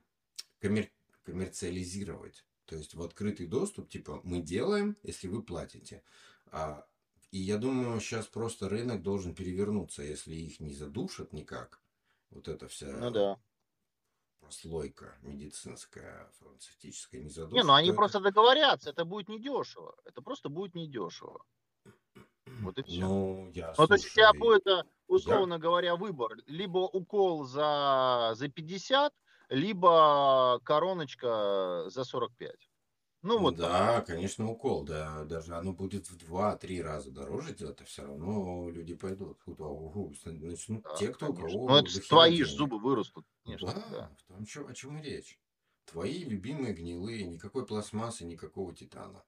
коммер- 0.59 0.91
коммерциализировать. 1.23 2.45
То 2.65 2.75
есть 2.75 2.95
в 2.95 3.01
открытый 3.01 3.45
доступ, 3.47 3.89
типа, 3.89 4.21
мы 4.23 4.41
делаем, 4.41 4.97
если 5.03 5.27
вы 5.27 5.43
платите. 5.43 6.03
А, 6.47 6.85
и 7.31 7.37
я 7.37 7.57
думаю, 7.57 7.99
сейчас 7.99 8.25
просто 8.27 8.69
рынок 8.69 9.03
должен 9.03 9.35
перевернуться, 9.35 10.01
если 10.01 10.35
их 10.35 10.59
не 10.59 10.73
задушат 10.73 11.33
никак. 11.33 11.81
Вот 12.31 12.47
эта 12.47 12.67
вся 12.67 12.87
Ну 12.87 13.11
да. 13.11 13.39
Прослойка 14.45 15.17
медицинская, 15.21 16.29
фармацевтическая 16.39 17.21
не 17.21 17.29
задушит. 17.29 17.55
Не, 17.55 17.63
ну 17.63 17.73
они 17.73 17.91
просто 17.91 18.19
договорятся, 18.19 18.91
это 18.91 19.03
будет 19.05 19.27
недешево. 19.27 19.95
Это 20.05 20.21
просто 20.21 20.49
будет 20.49 20.75
недешево. 20.75 21.43
Вот 22.61 22.77
и 22.77 22.83
все. 22.87 23.01
Ну, 23.01 23.51
я 23.53 23.73
Ну, 23.77 23.87
то 23.87 23.95
есть 23.95 24.05
у 24.05 24.09
тебя 24.09 24.33
будет, 24.33 24.67
э, 24.67 24.83
условно 25.07 25.57
говоря, 25.57 25.95
выбор. 25.95 26.37
Либо 26.45 26.77
укол 26.77 27.45
за, 27.45 28.33
за 28.35 28.47
50, 28.47 29.13
либо 29.49 30.59
короночка 30.63 31.85
за 31.87 32.03
45. 32.03 32.64
Ну, 33.29 33.39
вот 33.39 33.55
да, 33.55 34.01
конечно, 34.01 34.49
укол, 34.49 34.83
да, 34.83 35.23
даже 35.25 35.55
оно 35.55 35.73
будет 35.73 36.09
в 36.09 36.17
2-3 36.17 36.81
раза 36.81 37.11
дороже 37.11 37.53
делать, 37.55 37.81
а 37.81 37.85
все 37.85 38.03
равно 38.05 38.69
люди 38.69 38.95
пойдут. 38.95 39.41
Куда? 39.43 39.65
Угу, 39.65 40.13
начнут 40.25 40.85
Да, 40.85 40.93
те, 40.93 41.09
кто 41.11 41.29
у 41.29 41.33
конечно. 41.33 41.61
кого 41.73 41.73
Ну, 41.73 41.77
это 41.79 41.99
твои 42.07 42.43
ж 42.43 42.49
денег. 42.49 42.55
зубы 42.55 42.79
вырастут, 42.79 43.25
конечно. 43.43 43.73
Да, 43.89 43.89
Да. 43.89 44.15
в 44.17 44.23
том, 44.25 44.45
чё- 44.45 44.67
о 44.67 44.73
чем 44.73 44.99
и 44.99 45.03
речь. 45.03 45.39
Твои 45.85 46.23
любимые 46.25 46.73
гнилые, 46.73 47.25
никакой 47.27 47.65
пластмассы, 47.65 48.25
никакого 48.25 48.75
титана. 48.75 49.25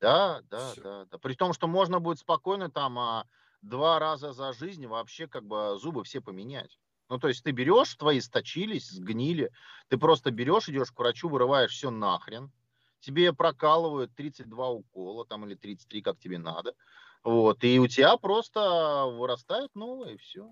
Да, 0.00 0.42
да, 0.50 0.74
Всё. 0.74 0.82
да, 0.82 1.04
да. 1.06 1.18
При 1.18 1.34
том, 1.34 1.52
что 1.52 1.66
можно 1.66 2.00
будет 2.00 2.18
спокойно 2.18 2.70
там 2.70 2.98
а, 2.98 3.26
два 3.62 3.98
раза 3.98 4.32
за 4.32 4.52
жизнь 4.52 4.86
вообще 4.86 5.26
как 5.28 5.44
бы 5.46 5.76
зубы 5.80 6.04
все 6.04 6.20
поменять. 6.20 6.78
Ну, 7.08 7.18
то 7.18 7.28
есть 7.28 7.42
ты 7.42 7.52
берешь, 7.52 7.94
твои 7.94 8.20
сточились, 8.20 8.88
сгнили, 8.90 9.50
ты 9.88 9.96
просто 9.96 10.30
берешь, 10.30 10.68
идешь 10.68 10.92
к 10.92 10.98
врачу, 10.98 11.28
вырываешь 11.30 11.72
все 11.72 11.90
нахрен, 11.90 12.52
тебе 13.00 13.32
прокалывают 13.32 14.14
32 14.14 14.70
укола 14.70 15.26
там 15.26 15.44
или 15.46 15.54
33, 15.54 16.02
как 16.02 16.18
тебе 16.18 16.38
надо, 16.38 16.74
вот, 17.22 17.64
и 17.64 17.78
у 17.78 17.86
тебя 17.86 18.16
просто 18.16 19.06
вырастает 19.06 19.74
новое, 19.74 20.14
и 20.14 20.16
все. 20.18 20.50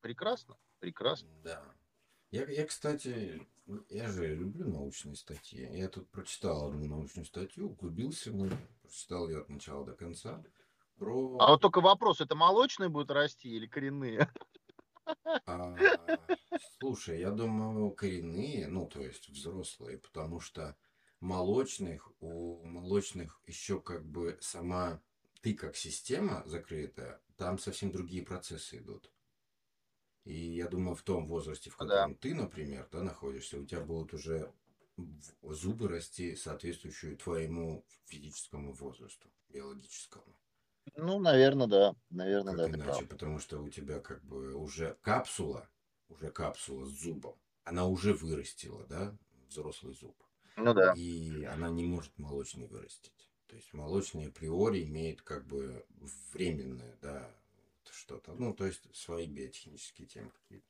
Прекрасно, 0.00 0.56
прекрасно. 0.80 1.28
Да. 1.42 1.62
Я, 2.30 2.44
я, 2.50 2.66
кстати, 2.66 3.46
я 3.88 4.08
же 4.08 4.34
люблю 4.34 4.68
научные 4.68 5.16
статьи. 5.16 5.68
Я 5.72 5.88
тут 5.88 6.08
прочитал 6.10 6.68
одну 6.68 6.86
научную 6.86 7.24
статью, 7.24 7.70
углубился 7.70 8.30
в 8.30 8.34
нее, 8.34 8.56
прочитал 8.82 9.28
ее 9.28 9.40
от 9.40 9.48
начала 9.48 9.84
до 9.84 9.92
конца. 9.92 10.42
Про... 10.96 11.36
А 11.38 11.50
вот 11.52 11.60
только 11.60 11.80
вопрос, 11.80 12.20
это 12.20 12.34
молочные 12.34 12.88
будут 12.88 13.10
расти 13.10 13.48
или 13.48 13.66
коренные? 13.66 14.30
А, 15.44 15.76
слушай, 16.80 17.20
я 17.20 17.30
думаю, 17.30 17.90
коренные, 17.92 18.66
ну, 18.66 18.86
то 18.86 19.00
есть 19.02 19.28
взрослые, 19.28 19.98
потому 19.98 20.40
что 20.40 20.76
молочных, 21.20 22.10
у 22.20 22.62
молочных 22.64 23.40
еще 23.46 23.80
как 23.80 24.04
бы 24.06 24.38
сама 24.40 25.02
ты 25.42 25.54
как 25.54 25.76
система 25.76 26.42
закрытая, 26.46 27.22
там 27.36 27.58
совсем 27.58 27.92
другие 27.92 28.24
процессы 28.24 28.78
идут. 28.78 29.12
И 30.24 30.34
я 30.34 30.68
думаю, 30.68 30.94
в 30.94 31.02
том 31.02 31.26
возрасте, 31.26 31.70
в 31.70 31.76
Ну 31.78 31.86
котором 31.86 32.14
ты, 32.16 32.34
например, 32.34 32.86
да, 32.92 33.02
находишься, 33.02 33.58
у 33.58 33.64
тебя 33.64 33.80
будут 33.80 34.12
уже 34.12 34.52
зубы 35.42 35.88
расти, 35.88 36.36
соответствующие 36.36 37.16
твоему 37.16 37.86
физическому 38.04 38.72
возрасту, 38.74 39.30
биологическому. 39.48 40.36
Ну, 40.96 41.20
наверное, 41.20 41.68
да. 41.68 41.94
Наверное, 42.10 42.54
Как 42.54 42.56
да, 42.56 42.68
иначе, 42.70 43.06
прав. 43.06 43.08
потому 43.08 43.38
что 43.38 43.60
у 43.62 43.68
тебя 43.68 44.00
как 44.00 44.24
бы 44.24 44.54
уже 44.54 44.98
капсула, 45.02 45.70
уже 46.08 46.30
капсула 46.32 46.84
с 46.86 46.90
зубом, 46.90 47.40
она 47.64 47.86
уже 47.86 48.14
вырастила, 48.14 48.84
да, 48.86 49.16
взрослый 49.48 49.94
зуб. 49.94 50.25
Ну 50.56 50.74
да. 50.74 50.92
И 50.94 51.44
она 51.44 51.68
не 51.68 51.84
может 51.84 52.18
молочный 52.18 52.66
вырастить. 52.66 53.30
То 53.46 53.56
есть 53.56 53.72
молочный 53.72 54.28
априори 54.28 54.82
имеет 54.84 55.22
как 55.22 55.46
бы 55.46 55.86
временное, 56.32 56.96
да, 57.00 57.30
что-то. 57.90 58.32
Ну, 58.34 58.52
то 58.54 58.66
есть 58.66 58.82
свои 58.94 59.26
биотехнические 59.26 60.08
темы 60.08 60.30
какие-то. 60.30 60.66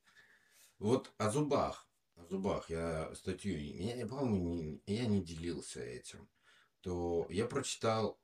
Вот 0.79 1.12
о 1.18 1.31
зубах. 1.31 1.88
О 2.16 2.25
зубах 2.27 2.70
я 2.70 3.14
статью, 3.14 3.59
я, 3.59 3.96
я, 3.96 4.07
по-моему, 4.07 4.55
не, 4.55 4.81
я 4.87 5.07
не 5.07 5.22
делился 5.22 5.83
этим. 5.83 6.29
То 6.81 7.27
я 7.31 7.46
прочитал, 7.46 8.18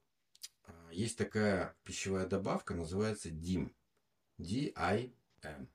а, 0.65 0.89
есть 0.93 1.19
такая 1.19 1.77
пищевая 1.85 2.27
добавка, 2.27 2.75
называется 2.75 3.29
DIM. 3.29 3.75
D-I-M. 4.39 5.69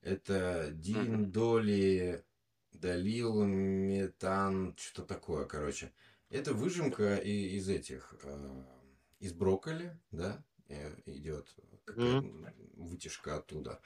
Это 0.00 0.70
диндоли, 0.72 2.24
долил, 2.72 3.44
метан, 3.44 4.74
что 4.78 5.02
такое, 5.02 5.44
короче. 5.44 5.92
Это 6.30 6.54
выжимка 6.54 7.16
и- 7.16 7.56
из 7.56 7.68
этих, 7.68 8.14
э, 8.22 8.64
из 9.20 9.32
брокколи, 9.32 9.98
да, 10.10 10.42
э, 10.68 10.94
идет 11.06 11.54
какая 11.84 12.22
вытяжка 12.74 13.36
оттуда. 13.36 13.80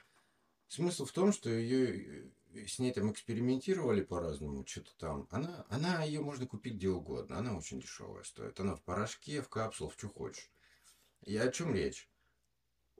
Смысл 0.67 1.05
в 1.05 1.11
том, 1.11 1.31
что 1.31 1.49
ее 1.49 2.31
с 2.53 2.79
ней 2.79 2.91
там 2.91 3.11
экспериментировали 3.11 4.01
по-разному, 4.01 4.65
что-то 4.65 4.95
там. 4.97 5.27
Она, 5.29 5.65
она 5.69 6.03
ее 6.03 6.21
можно 6.21 6.47
купить 6.47 6.75
где 6.75 6.89
угодно, 6.89 7.37
она 7.37 7.55
очень 7.55 7.79
дешевая 7.79 8.23
стоит. 8.23 8.59
Она 8.59 8.75
в 8.75 8.81
порошке, 8.81 9.41
в 9.41 9.49
капсулах, 9.49 9.93
что 9.93 10.09
хочешь. 10.09 10.49
И 11.23 11.35
о 11.37 11.51
чем 11.51 11.73
речь? 11.73 12.09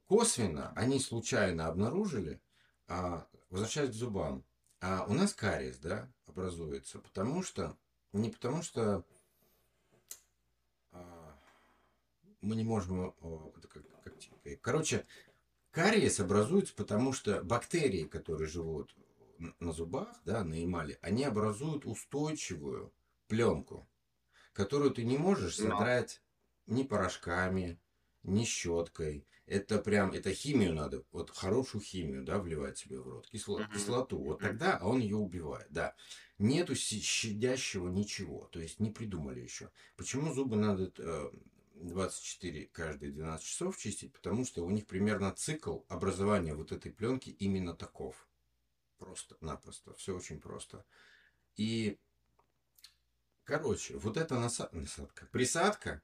Косвенно 0.06 0.71
они 0.76 1.00
случайно 1.00 1.67
обнаружили, 1.67 2.41
а, 2.88 3.28
возвращаясь 3.50 3.89
к 3.91 3.93
зубам, 3.93 4.45
а 4.79 5.05
у 5.07 5.13
нас 5.13 5.33
кариес, 5.33 5.77
да, 5.79 6.11
образуется, 6.27 6.99
потому 6.99 7.43
что, 7.43 7.77
не 8.13 8.29
потому 8.29 8.61
что 8.61 9.03
а, 10.91 11.37
мы 12.41 12.55
не 12.55 12.63
можем, 12.63 13.13
те- 14.43 14.57
короче, 14.57 15.05
кариес 15.71 16.19
образуется, 16.19 16.73
потому 16.75 17.13
что 17.13 17.43
бактерии, 17.43 18.05
которые 18.05 18.47
живут 18.47 18.95
на 19.59 19.71
зубах, 19.71 20.19
да, 20.25 20.43
на 20.43 20.63
эмали, 20.63 20.97
они 21.01 21.23
образуют 21.23 21.85
устойчивую 21.85 22.91
пленку, 23.27 23.87
которую 24.53 24.91
ты 24.91 25.03
не 25.03 25.17
можешь 25.17 25.55
содрать 25.55 26.21
ни 26.65 26.83
порошками, 26.83 27.79
ни 28.23 28.43
щеткой. 28.43 29.25
Это 29.47 29.79
прям, 29.79 30.12
это 30.12 30.33
химию 30.33 30.73
надо, 30.73 31.05
вот 31.13 31.29
хорошую 31.31 31.81
химию, 31.81 32.21
да, 32.25 32.38
вливать 32.38 32.77
себе 32.77 32.99
в 32.99 33.07
рот, 33.07 33.29
кисло- 33.31 33.65
кислоту. 33.73 34.19
Вот 34.19 34.41
тогда 34.41 34.77
он 34.83 34.99
ее 34.99 35.15
убивает, 35.15 35.67
да. 35.71 35.95
Нету 36.38 36.75
щадящего 36.75 37.88
ничего, 37.88 38.49
то 38.51 38.60
есть 38.60 38.81
не 38.81 38.91
придумали 38.91 39.39
еще. 39.39 39.71
Почему 39.95 40.33
зубы 40.33 40.57
надо 40.57 40.91
э, 40.97 41.31
24 41.75 42.65
каждые 42.73 43.13
12 43.13 43.45
часов 43.45 43.77
чистить? 43.77 44.12
Потому 44.12 44.43
что 44.43 44.65
у 44.65 44.69
них 44.69 44.86
примерно 44.86 45.31
цикл 45.31 45.79
образования 45.88 46.53
вот 46.53 46.73
этой 46.73 46.91
пленки 46.91 47.29
именно 47.29 47.73
таков. 47.73 48.27
Просто-напросто. 48.97 49.93
Все 49.93 50.13
очень 50.13 50.41
просто. 50.41 50.83
И, 51.55 51.97
короче, 53.45 53.97
вот 53.97 54.17
эта 54.17 54.36
наса- 54.36 54.69
насадка, 54.73 55.25
присадка, 55.27 56.01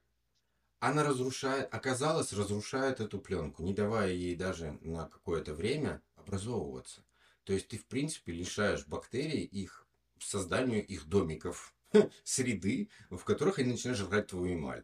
она 0.83 1.03
разрушает, 1.03 1.73
оказалось, 1.73 2.33
разрушает 2.33 2.99
эту 2.99 3.17
пленку, 3.17 3.63
не 3.63 3.73
давая 3.73 4.11
ей 4.11 4.35
даже 4.35 4.77
на 4.81 5.07
какое-то 5.07 5.53
время 5.53 6.01
образовываться. 6.17 7.05
То 7.45 7.53
есть 7.53 7.69
ты, 7.69 7.77
в 7.77 7.85
принципе, 7.85 8.33
лишаешь 8.33 8.85
бактерий 8.85 9.45
их 9.45 9.87
созданию 10.19 10.85
их 10.85 11.05
домиков, 11.05 11.73
среды, 12.25 12.89
в 13.09 13.23
которых 13.23 13.59
они 13.59 13.71
начинают 13.71 13.97
жрать 13.97 14.27
твою 14.27 14.55
эмаль. 14.55 14.83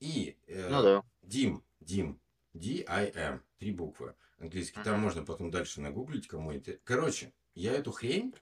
И 0.00 0.36
э, 0.48 0.68
Ну 0.68 0.82
да. 0.82 1.04
Дим, 1.22 1.62
Дим, 1.78 2.20
D-I-M, 2.52 3.40
три 3.58 3.70
буквы 3.70 4.16
английский. 4.38 4.82
Там 4.82 4.98
можно 4.98 5.24
потом 5.24 5.52
дальше 5.52 5.80
нагуглить, 5.80 6.26
кому 6.26 6.50
это. 6.50 6.76
Короче, 6.82 7.32
я 7.54 7.72
эту 7.72 7.92
хрень 7.92 8.34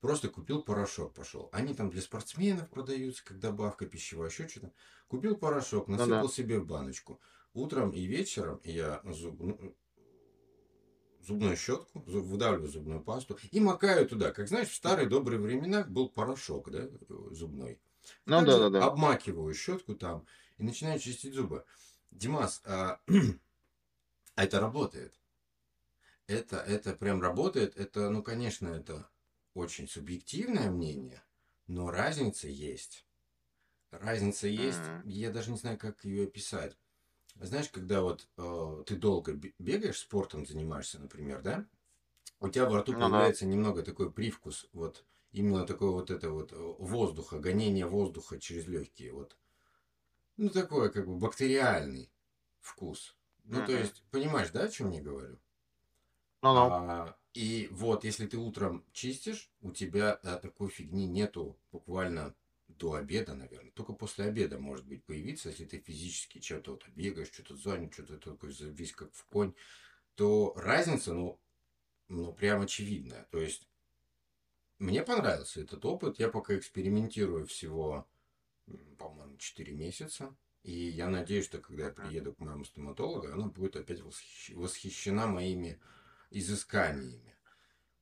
Просто 0.00 0.28
купил 0.30 0.62
порошок, 0.62 1.12
пошел. 1.12 1.50
Они 1.52 1.74
там 1.74 1.90
для 1.90 2.00
спортсменов 2.00 2.70
продаются, 2.70 3.22
как 3.24 3.38
добавка 3.38 3.84
пищевая, 3.86 4.30
еще 4.30 4.48
что-то. 4.48 4.72
Купил 5.08 5.36
порошок, 5.36 5.88
Ну 5.88 5.96
насыпал 5.96 6.28
да. 6.28 6.32
себе 6.32 6.58
в 6.58 6.66
баночку. 6.66 7.20
Утром 7.52 7.90
и 7.90 8.04
вечером 8.04 8.60
я 8.64 9.02
зуб- 9.04 9.36
ну, 9.40 9.76
зубную 11.20 11.56
щетку, 11.56 11.98
зуб- 12.06 12.22
выдавливаю 12.22 12.70
зубную 12.70 13.02
пасту 13.02 13.38
и 13.50 13.60
макаю 13.60 14.08
туда. 14.08 14.32
Как 14.32 14.48
знаешь, 14.48 14.68
в 14.68 14.74
старые 14.74 15.06
добрые 15.06 15.38
времена 15.38 15.84
был 15.84 16.08
порошок, 16.08 16.70
да, 16.70 16.88
зубной. 17.30 17.78
Ну 18.24 18.44
да, 18.44 18.58
да, 18.58 18.70
да. 18.70 18.86
обмакиваю 18.86 19.52
щетку 19.52 19.94
там 19.94 20.26
и 20.56 20.62
начинаю 20.62 20.98
чистить 20.98 21.34
зубы. 21.34 21.64
Димас, 22.10 22.62
а, 22.64 23.00
а 23.06 24.42
это 24.44 24.60
работает. 24.60 25.14
Это, 26.26 26.56
это 26.56 26.94
прям 26.94 27.20
работает. 27.20 27.76
Это, 27.76 28.08
ну, 28.08 28.22
конечно, 28.22 28.68
это 28.68 29.10
очень 29.54 29.88
субъективное 29.88 30.70
мнение, 30.70 31.22
но 31.66 31.90
разница 31.90 32.48
есть. 32.48 33.06
Разница 33.90 34.48
есть, 34.48 34.92
Мгм. 34.92 35.04
я 35.04 35.30
даже 35.30 35.50
не 35.52 35.58
знаю, 35.58 35.78
как 35.78 36.04
ее 36.04 36.24
описать. 36.26 36.78
Знаешь, 37.36 37.70
когда 37.70 38.02
вот 38.02 38.28
э, 38.38 38.84
ты 38.86 38.96
долго 38.96 39.34
бе- 39.34 39.54
бегаешь, 39.58 39.98
спортом 40.00 40.46
занимаешься, 40.46 41.00
например, 41.00 41.42
да? 41.42 41.68
У 42.40 42.48
тебя 42.48 42.66
во 42.68 42.80
рту 42.80 42.96
да. 42.96 42.96
появляется 42.96 43.46
немного 43.46 43.82
такой 43.84 44.12
привкус, 44.12 44.68
вот 44.72 45.06
именно 45.32 45.66
такой 45.66 45.90
вот 45.90 46.10
это 46.10 46.30
вот 46.30 46.52
э, 46.52 46.56
воздуха, 46.56 47.38
гонение 47.40 47.86
воздуха 47.86 48.40
через 48.40 48.66
легкие, 48.68 49.12
вот. 49.12 49.38
Ну, 50.36 50.48
такой 50.50 50.90
как 50.92 51.06
бы 51.06 51.16
бактериальный 51.18 52.12
вкус. 52.58 53.16
Ну, 53.44 53.62
то 53.62 53.70
Мгм. 53.70 53.72
есть, 53.72 54.04
понимаешь, 54.10 54.50
да, 54.50 54.64
о 54.64 54.68
чем 54.68 54.90
я 54.90 55.00
говорю? 55.00 55.40
Ну-ну. 56.42 56.74
А, 56.74 57.16
и 57.32 57.68
вот, 57.70 58.04
если 58.04 58.26
ты 58.26 58.36
утром 58.36 58.84
чистишь, 58.92 59.50
у 59.60 59.70
тебя 59.70 60.14
а, 60.22 60.36
такой 60.38 60.68
фигни 60.68 61.06
нету 61.06 61.58
буквально 61.70 62.34
до 62.66 62.94
обеда, 62.94 63.34
наверное. 63.34 63.70
Только 63.72 63.92
после 63.92 64.24
обеда 64.24 64.58
может 64.58 64.86
быть 64.86 65.04
появиться, 65.04 65.50
если 65.50 65.64
ты 65.64 65.78
физически 65.78 66.40
что-то 66.40 66.72
вот 66.72 66.88
бегаешь, 66.88 67.32
что-то 67.32 67.56
занят, 67.56 67.92
что-то 67.92 68.18
такой 68.18 68.52
весь 68.52 68.92
как 68.92 69.12
в 69.14 69.24
конь, 69.26 69.54
то 70.14 70.52
разница, 70.56 71.14
ну, 71.14 71.40
ну, 72.08 72.32
прям 72.32 72.62
очевидная. 72.62 73.28
То 73.30 73.38
есть, 73.40 73.68
мне 74.78 75.02
понравился 75.02 75.60
этот 75.60 75.84
опыт. 75.84 76.18
Я 76.18 76.30
пока 76.30 76.56
экспериментирую 76.56 77.46
всего, 77.46 78.08
по-моему, 78.98 79.36
4 79.36 79.72
месяца. 79.72 80.34
И 80.62 80.72
я 80.72 81.08
надеюсь, 81.08 81.44
что 81.46 81.58
когда 81.58 81.86
я 81.86 81.90
приеду 81.90 82.34
к 82.34 82.40
моему 82.40 82.64
стоматологу, 82.64 83.28
она 83.28 83.46
будет 83.46 83.76
опять 83.76 84.00
восхищ- 84.00 84.54
восхищена 84.54 85.26
моими 85.26 85.80
изысканиями. 86.30 87.36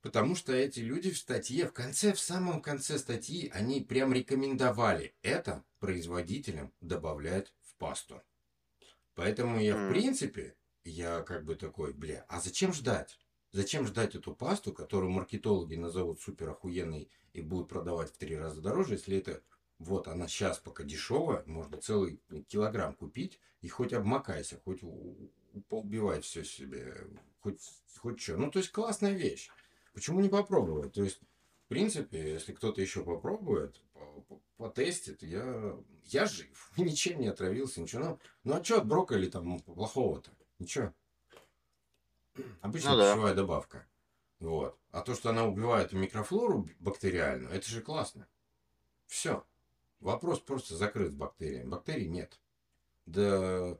Потому 0.01 0.35
что 0.35 0.53
эти 0.53 0.79
люди 0.79 1.11
в 1.11 1.17
статье, 1.17 1.67
в 1.67 1.73
конце, 1.73 2.13
в 2.13 2.19
самом 2.19 2.61
конце 2.61 2.97
статьи, 2.97 3.49
они 3.53 3.81
прям 3.81 4.13
рекомендовали 4.13 5.13
это 5.21 5.65
производителям 5.79 6.73
добавлять 6.79 7.53
в 7.61 7.75
пасту. 7.75 8.21
Поэтому 9.15 9.59
я, 9.59 9.75
в 9.75 9.89
принципе, 9.91 10.55
я 10.85 11.21
как 11.23 11.43
бы 11.43 11.55
такой, 11.55 11.93
бля, 11.93 12.25
а 12.29 12.39
зачем 12.39 12.71
ждать? 12.73 13.19
Зачем 13.51 13.85
ждать 13.87 14.15
эту 14.15 14.33
пасту, 14.33 14.71
которую 14.71 15.11
маркетологи 15.11 15.75
назовут 15.75 16.21
супер 16.21 16.49
охуенной 16.49 17.09
и 17.33 17.41
будут 17.41 17.67
продавать 17.67 18.13
в 18.13 18.17
три 18.17 18.37
раза 18.37 18.61
дороже, 18.61 18.93
если 18.93 19.17
это 19.17 19.41
вот 19.79 20.07
она 20.07 20.27
сейчас 20.27 20.59
пока 20.59 20.83
дешевая, 20.83 21.43
можно 21.45 21.81
целый 21.81 22.21
килограмм 22.47 22.93
купить 22.93 23.39
и 23.61 23.67
хоть 23.67 23.93
обмакайся, 23.93 24.61
хоть 24.63 24.81
поубивай 25.67 26.21
все 26.21 26.43
себе, 26.43 26.95
хоть, 27.41 27.59
хоть 27.97 28.19
что. 28.19 28.37
Ну, 28.37 28.51
то 28.51 28.59
есть 28.59 28.71
классная 28.71 29.13
вещь. 29.13 29.49
Почему 29.93 30.19
не 30.19 30.29
попробовать? 30.29 30.93
То 30.93 31.03
есть, 31.03 31.19
в 31.65 31.67
принципе, 31.69 32.33
если 32.33 32.53
кто-то 32.53 32.81
еще 32.81 33.03
попробует, 33.03 33.81
по- 33.93 34.21
по- 34.21 34.41
потестит, 34.57 35.23
я, 35.23 35.75
я 36.05 36.25
жив, 36.25 36.71
ничем 36.77 37.19
не 37.19 37.27
отравился, 37.27 37.81
ничего. 37.81 38.03
Ну, 38.03 38.19
ну 38.43 38.53
а 38.55 38.63
что 38.63 38.77
от 38.77 38.87
брокколи 38.87 39.29
там 39.29 39.59
плохого-то? 39.59 40.31
Ничего. 40.59 40.93
Обычная 42.61 42.91
Ну 42.93 42.97
да. 42.97 43.11
пищевая 43.13 43.35
добавка. 43.35 43.87
Вот. 44.39 44.77
А 44.91 45.01
то, 45.01 45.13
что 45.15 45.29
она 45.29 45.45
убивает 45.45 45.91
микрофлору 45.91 46.69
бактериальную, 46.79 47.51
это 47.51 47.67
же 47.69 47.81
классно. 47.81 48.27
Все. 49.07 49.45
Вопрос 49.99 50.39
просто 50.39 50.77
закрыт 50.77 51.11
с 51.11 51.15
бактериями. 51.15 51.67
Бактерий 51.69 52.07
нет. 52.07 52.39
Да 53.05 53.77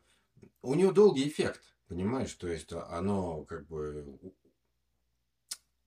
у 0.62 0.74
нее 0.74 0.92
долгий 0.92 1.28
эффект, 1.28 1.62
понимаешь? 1.90 2.34
То 2.36 2.48
есть 2.48 2.72
а, 2.72 2.88
оно 2.88 3.44
как 3.44 3.68
бы 3.68 4.18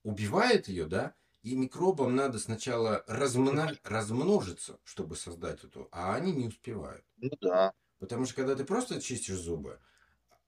убивает 0.03 0.67
ее, 0.67 0.85
да, 0.85 1.15
и 1.41 1.55
микробам 1.55 2.15
надо 2.15 2.37
сначала 2.37 3.03
размно- 3.07 3.79
размножиться, 3.83 4.79
чтобы 4.83 5.15
создать 5.15 5.63
эту, 5.63 5.87
а 5.91 6.13
они 6.13 6.33
не 6.33 6.47
успевают. 6.47 7.03
Ну 7.17 7.31
да. 7.41 7.73
Потому 7.99 8.25
что 8.25 8.35
когда 8.35 8.55
ты 8.55 8.65
просто 8.65 9.01
чистишь 9.01 9.37
зубы, 9.37 9.79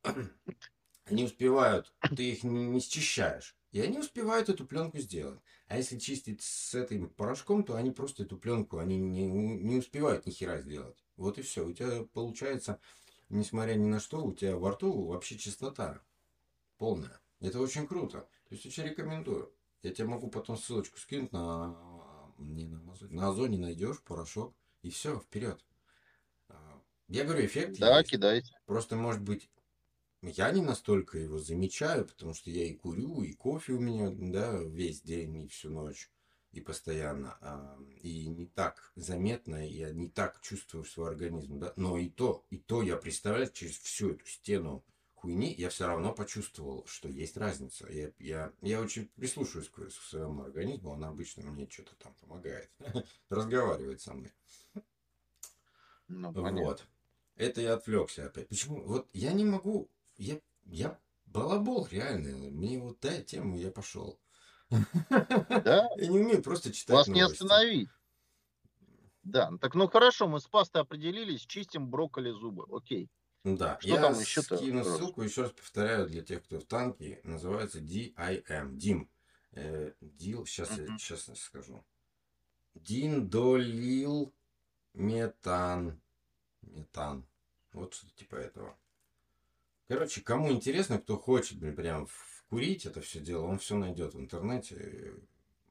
они 1.06 1.24
успевают, 1.24 1.94
ты 2.15 2.32
их 2.32 2.44
не, 2.44 2.68
не 2.68 2.80
счищаешь, 2.82 3.56
и 3.72 3.82
они 3.82 3.98
успевают 3.98 4.50
эту 4.50 4.65
пленку 4.65 5.00
сделать. 5.00 5.39
А 5.68 5.78
если 5.78 5.98
чистить 5.98 6.41
с 6.41 6.76
этим 6.76 7.10
порошком, 7.10 7.63
то 7.63 7.76
они 7.76 7.91
просто 7.91 8.24
эту 8.24 8.38
пленку, 8.38 8.78
они 8.78 8.98
не, 8.98 9.26
не 9.28 9.78
успевают 9.78 10.26
ни 10.26 10.32
хера 10.32 10.62
сделать. 10.62 11.04
Вот 11.18 11.38
и 11.38 11.41
все. 11.41 11.65
У 11.65 11.74
тебя 11.74 12.04
получается, 12.13 12.80
несмотря 13.30 13.74
ни 13.76 13.88
на 13.88 14.00
что, 14.00 14.24
у 14.24 14.34
тебя 14.34 14.58
во 14.58 14.72
рту 14.72 15.08
вообще 15.08 15.38
чистота 15.38 16.02
полная. 16.78 17.20
Это 17.40 17.60
очень 17.60 17.88
круто. 17.88 18.28
То 18.48 18.56
есть 18.56 18.66
очень 18.66 18.84
рекомендую. 18.84 19.54
Я 19.84 19.92
тебе 19.94 20.08
могу 20.08 20.30
потом 20.30 20.58
ссылочку 20.58 20.98
скинуть 20.98 21.32
на, 21.32 21.78
не 22.38 22.66
на 22.66 22.80
Амазоне. 22.80 23.14
На 23.16 23.30
Озоне 23.30 23.58
найдешь 23.58 24.02
порошок, 24.02 24.56
и 24.82 24.90
все, 24.90 25.20
вперед. 25.20 25.64
Я 27.08 27.24
говорю, 27.24 27.46
эффект 27.46 27.78
Да, 27.80 28.00
есть. 28.00 28.10
кидайте. 28.10 28.52
Просто, 28.66 28.96
может 28.96 29.22
быть, 29.22 29.50
я 30.22 30.52
не 30.52 30.62
настолько 30.62 31.20
его 31.20 31.38
замечаю, 31.38 32.06
потому 32.06 32.34
что 32.34 32.50
я 32.50 32.66
и 32.66 32.74
курю, 32.74 33.22
и 33.22 33.34
кофе 33.34 33.74
у 33.74 33.80
меня, 33.80 34.10
да, 34.12 34.58
весь 34.58 35.02
день 35.02 35.44
и 35.44 35.48
всю 35.48 35.70
ночь, 35.70 36.10
и 36.56 36.62
постоянно. 36.62 37.38
а, 37.41 37.78
И 38.02 38.28
не 38.28 38.46
так 38.48 38.91
заметно, 38.96 39.68
я 39.68 39.91
не 39.91 40.10
так 40.10 40.39
чувствую 40.41 40.86
свой 40.86 41.10
организм, 41.10 41.60
да. 41.60 41.74
Но 41.76 41.98
и 41.98 42.10
то, 42.10 42.46
и 42.50 42.58
то 42.58 42.82
я 42.82 42.98
представляю, 42.98 43.52
через 43.52 43.78
всю 43.78 44.12
эту 44.13 44.26
стену 44.26 44.84
хуйни, 45.13 45.54
я 45.54 45.70
все 45.70 45.88
равно 45.88 46.13
почувствовал, 46.13 46.86
что 46.88 47.10
есть 47.10 47.38
разница. 47.38 47.91
Я, 47.91 48.12
я, 48.20 48.54
я 48.62 48.82
очень 48.82 49.08
прислушиваюсь 49.15 49.70
к 49.70 49.89
своему 49.91 50.44
организму, 50.44 50.91
он 50.91 51.04
обычно 51.04 51.44
мне 51.52 51.68
что-то 51.70 51.96
там 51.96 52.13
помогает, 52.22 52.70
разговаривает 53.30 54.02
со 54.02 54.13
мной. 54.13 54.32
Ну. 56.08 56.32
Вот. 56.32 56.88
Это 57.36 57.62
я 57.62 57.74
отвлекся 57.74 58.26
опять. 58.26 58.48
Почему? 58.48 58.82
Вот 58.84 59.08
я 59.13 59.34
не 59.34 59.44
могу. 59.44 59.89
Я, 60.18 60.39
я 60.65 61.00
балабол 61.26 61.88
реально. 61.91 62.50
Мне 62.52 62.80
вот 62.80 63.00
дай 63.02 63.24
тему, 63.24 63.58
я 63.58 63.72
пошел. 63.72 64.20
Да, 64.69 65.89
Я 65.97 66.08
не 66.08 66.19
умею 66.19 66.41
просто 66.41 66.71
читать 66.71 66.95
вас 66.95 67.08
не 67.08 67.21
остановить. 67.21 67.89
Да, 69.23 69.49
ну 69.49 69.58
так 69.58 69.73
ну 69.73 69.88
хорошо, 69.88 70.28
мы 70.28 70.39
с 70.39 70.45
пастой 70.45 70.82
определились, 70.82 71.41
чистим 71.41 71.89
брокколи 71.89 72.32
зубы. 72.32 72.65
Окей. 72.69 73.10
Да, 73.43 73.78
Что 73.80 73.89
я 73.89 74.01
там 74.01 74.15
скину 74.15 74.84
ссылку, 74.84 75.21
еще 75.21 75.43
раз 75.43 75.51
повторяю, 75.51 76.08
для 76.08 76.23
тех, 76.23 76.43
кто 76.43 76.60
в 76.60 76.65
танке, 76.65 77.21
называется 77.23 77.80
DIM, 77.80 78.15
DIM. 78.75 79.08
Э, 79.51 79.93
Дил, 80.01 80.45
сейчас 80.45 80.78
я, 80.78 80.88
сейчас 80.97 81.28
я 81.28 81.36
скажу. 81.36 81.86
Диндолил 82.73 84.34
метан. 84.93 86.01
Метан. 86.62 87.25
Вот 87.71 87.93
что-то 87.93 88.15
типа 88.15 88.36
этого. 88.36 88.78
Короче, 89.88 90.21
кому 90.21 90.51
интересно, 90.51 90.99
кто 90.99 91.17
хочет, 91.17 91.60
блин, 91.60 91.75
прям 91.75 92.08
вкурить 92.45 92.86
это 92.86 93.01
все 93.01 93.19
дело, 93.19 93.45
он 93.45 93.60
все 93.60 93.75
найдет 93.75 94.13
в 94.13 94.19
интернете. 94.19 95.15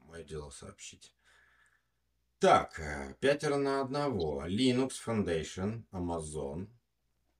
Мое 0.06 0.24
дело 0.24 0.50
сообщить. 0.50 1.14
Так, 2.38 2.78
э, 2.78 3.16
пятеро 3.20 3.56
на 3.56 3.80
одного. 3.80 4.44
Linux 4.46 4.92
Foundation, 5.04 5.84
Amazon, 5.92 6.68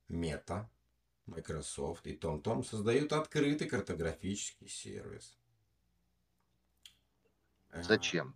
Meta, 0.08 0.66
Microsoft 1.26 2.06
и 2.06 2.16
TomTom 2.16 2.64
создают 2.64 3.12
открытый 3.12 3.68
картографический 3.68 4.68
сервис. 4.68 5.36
Э, 7.70 7.82
Зачем? 7.82 8.34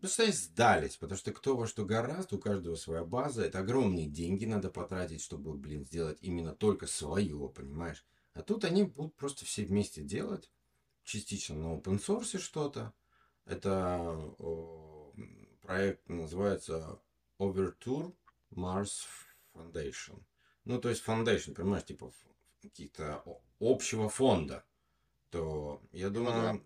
Представляешь, 0.00 0.38
сдались, 0.38 0.96
потому 0.96 1.16
что 1.16 1.32
кто 1.32 1.56
во 1.56 1.66
что 1.66 1.84
гораст, 1.84 2.32
у 2.32 2.38
каждого 2.38 2.74
своя 2.74 3.04
база, 3.04 3.44
это 3.44 3.60
огромные 3.60 4.08
деньги 4.08 4.44
надо 4.44 4.68
потратить, 4.68 5.22
чтобы, 5.22 5.54
блин, 5.54 5.84
сделать 5.84 6.18
именно 6.20 6.54
только 6.54 6.86
свое, 6.86 7.48
понимаешь? 7.48 8.04
А 8.34 8.42
тут 8.42 8.64
они 8.64 8.84
будут 8.84 9.14
просто 9.16 9.44
все 9.44 9.64
вместе 9.64 10.02
делать, 10.02 10.50
частично 11.04 11.56
на 11.56 11.76
open 11.76 11.98
source 11.98 12.38
что-то. 12.38 12.92
Это 13.44 14.34
м, 14.38 15.58
проект 15.60 16.08
называется 16.08 17.00
Overture 17.38 18.14
Mars 18.50 19.04
Foundation. 19.54 20.22
Ну, 20.64 20.80
то 20.80 20.88
есть 20.88 21.04
Foundation, 21.06 21.54
понимаешь, 21.54 21.84
типа 21.84 22.12
каких-то 22.62 23.24
общего 23.60 24.08
фонда. 24.08 24.64
То 25.30 25.82
я 25.92 26.10
думаю, 26.10 26.50
а, 26.50 26.60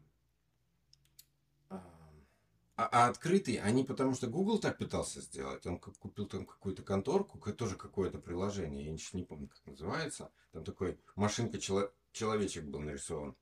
а, 2.77 2.89
а 2.93 3.09
открытый, 3.09 3.57
они 3.57 3.85
потому 3.85 4.15
что 4.15 4.27
Google 4.27 4.59
так 4.59 4.77
пытался 4.77 5.23
сделать. 5.23 5.67
Он 5.67 5.79
купил 5.79 6.27
там 6.27 6.45
какую-то 6.45 6.83
конторку, 6.83 7.39
тоже 7.53 7.75
какое-то 7.77 8.19
приложение, 8.19 8.85
я 8.85 8.93
ничего 8.93 9.19
не 9.19 9.25
помню, 9.25 9.49
как 9.49 9.65
называется. 9.67 10.31
Там 10.53 10.63
такой 10.63 11.01
машинка 11.15 11.59
чело- 11.59 11.91
человечек 12.13 12.65
был 12.65 12.81
нарисован. 12.81 13.35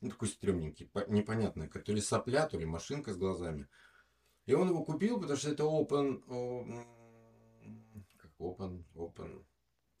Ну, 0.00 0.10
такой 0.10 0.28
стрёмненький, 0.28 0.90
непонятно, 1.08 1.68
то 1.68 1.92
ли 1.92 2.00
сопля, 2.00 2.46
то 2.46 2.58
ли 2.58 2.64
машинка 2.64 3.12
с 3.12 3.16
глазами. 3.16 3.68
И 4.46 4.54
он 4.54 4.68
его 4.68 4.84
купил, 4.84 5.20
потому 5.20 5.36
что 5.36 5.50
это 5.50 5.64
open, 5.64 6.22
как 8.16 8.30
open, 8.38 8.84
open, 8.94 9.44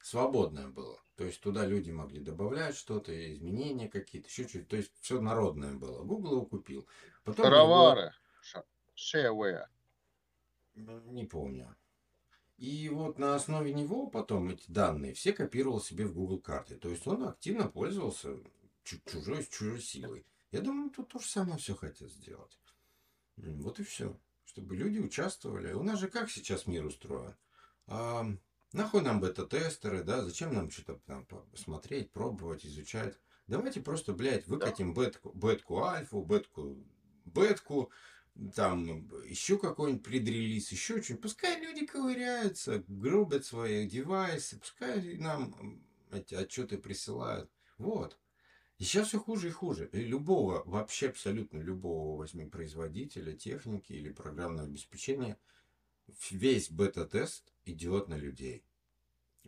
свободное 0.00 0.68
было. 0.68 1.00
То 1.16 1.24
есть 1.24 1.40
туда 1.40 1.66
люди 1.66 1.90
могли 1.90 2.20
добавлять 2.20 2.76
что-то, 2.76 3.12
изменения 3.34 3.88
какие-то, 3.88 4.28
еще 4.28 4.44
чуть-чуть. 4.44 4.68
То 4.68 4.76
есть 4.76 4.92
все 5.00 5.20
народное 5.20 5.74
было. 5.74 6.04
Google 6.04 6.32
его 6.32 6.46
купил. 6.46 6.86
Потом 7.24 7.44
Таровары. 7.44 8.00
Его... 8.00 8.12
Shareware. 8.96 9.66
Не 10.74 11.24
помню. 11.24 11.76
И 12.56 12.88
вот 12.88 13.18
на 13.18 13.36
основе 13.36 13.72
него 13.72 14.08
потом 14.08 14.48
эти 14.48 14.68
данные 14.70 15.14
все 15.14 15.32
копировал 15.32 15.80
себе 15.80 16.06
в 16.06 16.12
Google 16.12 16.40
карты. 16.40 16.76
То 16.76 16.88
есть 16.88 17.06
он 17.06 17.24
активно 17.24 17.68
пользовался 17.68 18.36
чужой, 18.82 19.44
чужой 19.44 19.80
силой. 19.80 20.26
Я 20.50 20.60
думаю, 20.60 20.90
тут 20.90 21.08
то 21.08 21.20
же 21.20 21.26
самое 21.26 21.58
все 21.58 21.76
хотят 21.76 22.10
сделать. 22.10 22.58
Вот 23.36 23.78
и 23.78 23.84
все. 23.84 24.18
Чтобы 24.44 24.74
люди 24.74 24.98
участвовали. 24.98 25.72
У 25.72 25.82
нас 25.82 26.00
же 26.00 26.08
как 26.08 26.30
сейчас 26.30 26.66
мир 26.66 26.84
устроен? 26.84 27.36
А, 27.86 28.26
нахуй 28.72 29.02
нам 29.02 29.20
бета-тестеры, 29.20 30.02
да? 30.02 30.22
Зачем 30.22 30.52
нам 30.52 30.70
что-то 30.70 30.98
там 31.06 31.26
смотреть, 31.54 32.10
пробовать, 32.10 32.66
изучать? 32.66 33.16
Давайте 33.46 33.80
просто, 33.80 34.12
блядь, 34.12 34.46
выкатим 34.48 34.94
да. 34.94 35.02
бетку, 35.02 35.30
бетку 35.32 35.82
альфу, 35.84 36.22
бетку, 36.22 36.76
бетку, 37.24 37.90
там 38.54 39.08
еще 39.26 39.58
какой-нибудь 39.58 40.04
предрелиз, 40.04 40.70
еще 40.70 41.02
что-нибудь. 41.02 41.22
Пускай 41.22 41.60
люди 41.60 41.86
ковыряются, 41.86 42.84
грубят 42.86 43.44
свои 43.44 43.86
девайсы, 43.86 44.58
пускай 44.58 45.16
нам 45.16 45.82
эти 46.12 46.34
отчеты 46.34 46.78
присылают. 46.78 47.50
Вот. 47.78 48.18
И 48.78 48.84
сейчас 48.84 49.08
все 49.08 49.18
хуже 49.18 49.48
и 49.48 49.52
хуже. 49.52 49.88
И 49.92 49.98
любого, 49.98 50.62
вообще 50.64 51.08
абсолютно 51.08 51.58
любого 51.58 52.16
возьми 52.16 52.46
производителя, 52.46 53.32
техники 53.32 53.92
или 53.92 54.10
программного 54.10 54.68
обеспечения, 54.68 55.36
весь 56.30 56.70
бета-тест 56.70 57.52
идет 57.64 58.08
на 58.08 58.14
людей. 58.14 58.64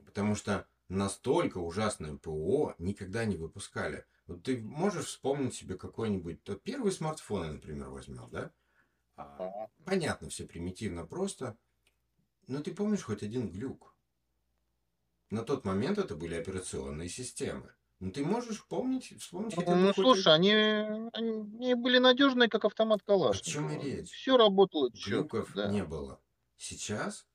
Потому 0.04 0.34
что 0.34 0.66
настолько 0.88 1.58
ужасное 1.58 2.16
ПО 2.16 2.74
никогда 2.78 3.24
не 3.24 3.36
выпускали. 3.36 4.04
Вот 4.26 4.42
ты 4.42 4.60
можешь 4.60 5.06
вспомнить 5.06 5.54
себе 5.54 5.76
какой-нибудь... 5.76 6.42
То 6.42 6.56
первый 6.56 6.90
смартфон, 6.90 7.52
например, 7.52 7.88
возьмем, 7.90 8.28
да? 8.30 8.52
Понятно, 9.84 10.28
все 10.28 10.46
примитивно 10.46 11.06
просто. 11.06 11.56
Но 12.46 12.60
ты 12.60 12.74
помнишь 12.74 13.02
хоть 13.02 13.22
один 13.22 13.50
глюк? 13.50 13.94
На 15.30 15.42
тот 15.42 15.64
момент 15.64 15.98
это 15.98 16.16
были 16.16 16.34
операционные 16.34 17.08
системы. 17.08 17.72
Ну, 18.00 18.10
ты 18.10 18.24
можешь 18.24 18.64
помнить, 18.66 19.14
вспомнить 19.20 19.54
хотя 19.54 19.72
бы 19.72 19.76
Ну, 19.76 19.92
слушай, 19.92 20.34
они, 20.34 20.52
они 21.12 21.74
были 21.74 21.98
надежные, 21.98 22.48
как 22.48 22.64
автомат 22.64 23.02
О 23.06 23.34
чем 23.34 23.70
и 23.70 23.78
речь? 23.78 24.10
Все 24.10 24.38
работало 24.38 24.90
Глюков 24.90 25.52
да. 25.54 25.68
не 25.68 25.84
было. 25.84 26.18
Сейчас 26.56 27.26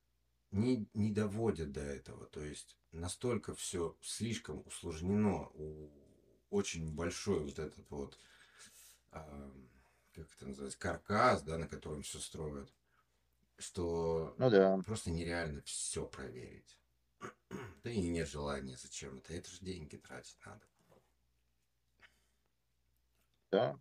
не, 0.52 0.88
не 0.94 1.12
доводят 1.12 1.72
до 1.72 1.82
этого. 1.82 2.26
То 2.26 2.44
есть 2.44 2.76
настолько 2.92 3.54
все 3.54 3.96
слишком 4.02 4.64
усложнено, 4.66 5.50
у, 5.54 5.92
очень 6.50 6.92
большой 6.92 7.44
вот 7.44 7.60
этот 7.60 7.90
вот, 7.92 8.18
а, 9.12 9.52
как 10.16 10.28
это 10.36 10.48
называется, 10.48 10.80
каркас, 10.80 11.42
да, 11.44 11.58
на 11.58 11.68
котором 11.68 12.04
все 12.04 12.20
строят, 12.20 12.72
что 13.58 14.34
ну, 14.38 14.50
да. 14.50 14.78
просто 14.86 15.12
нереально 15.12 15.62
все 15.64 16.06
проверить. 16.06 16.78
Да 17.84 17.92
и 17.92 18.02
нет 18.02 18.28
желания 18.28 18.76
зачем 18.78 19.18
это. 19.18 19.34
Это 19.34 19.50
же 19.52 19.60
деньги 19.60 19.98
тратить 19.98 20.38
надо. 20.46 20.62
Да. 23.52 23.80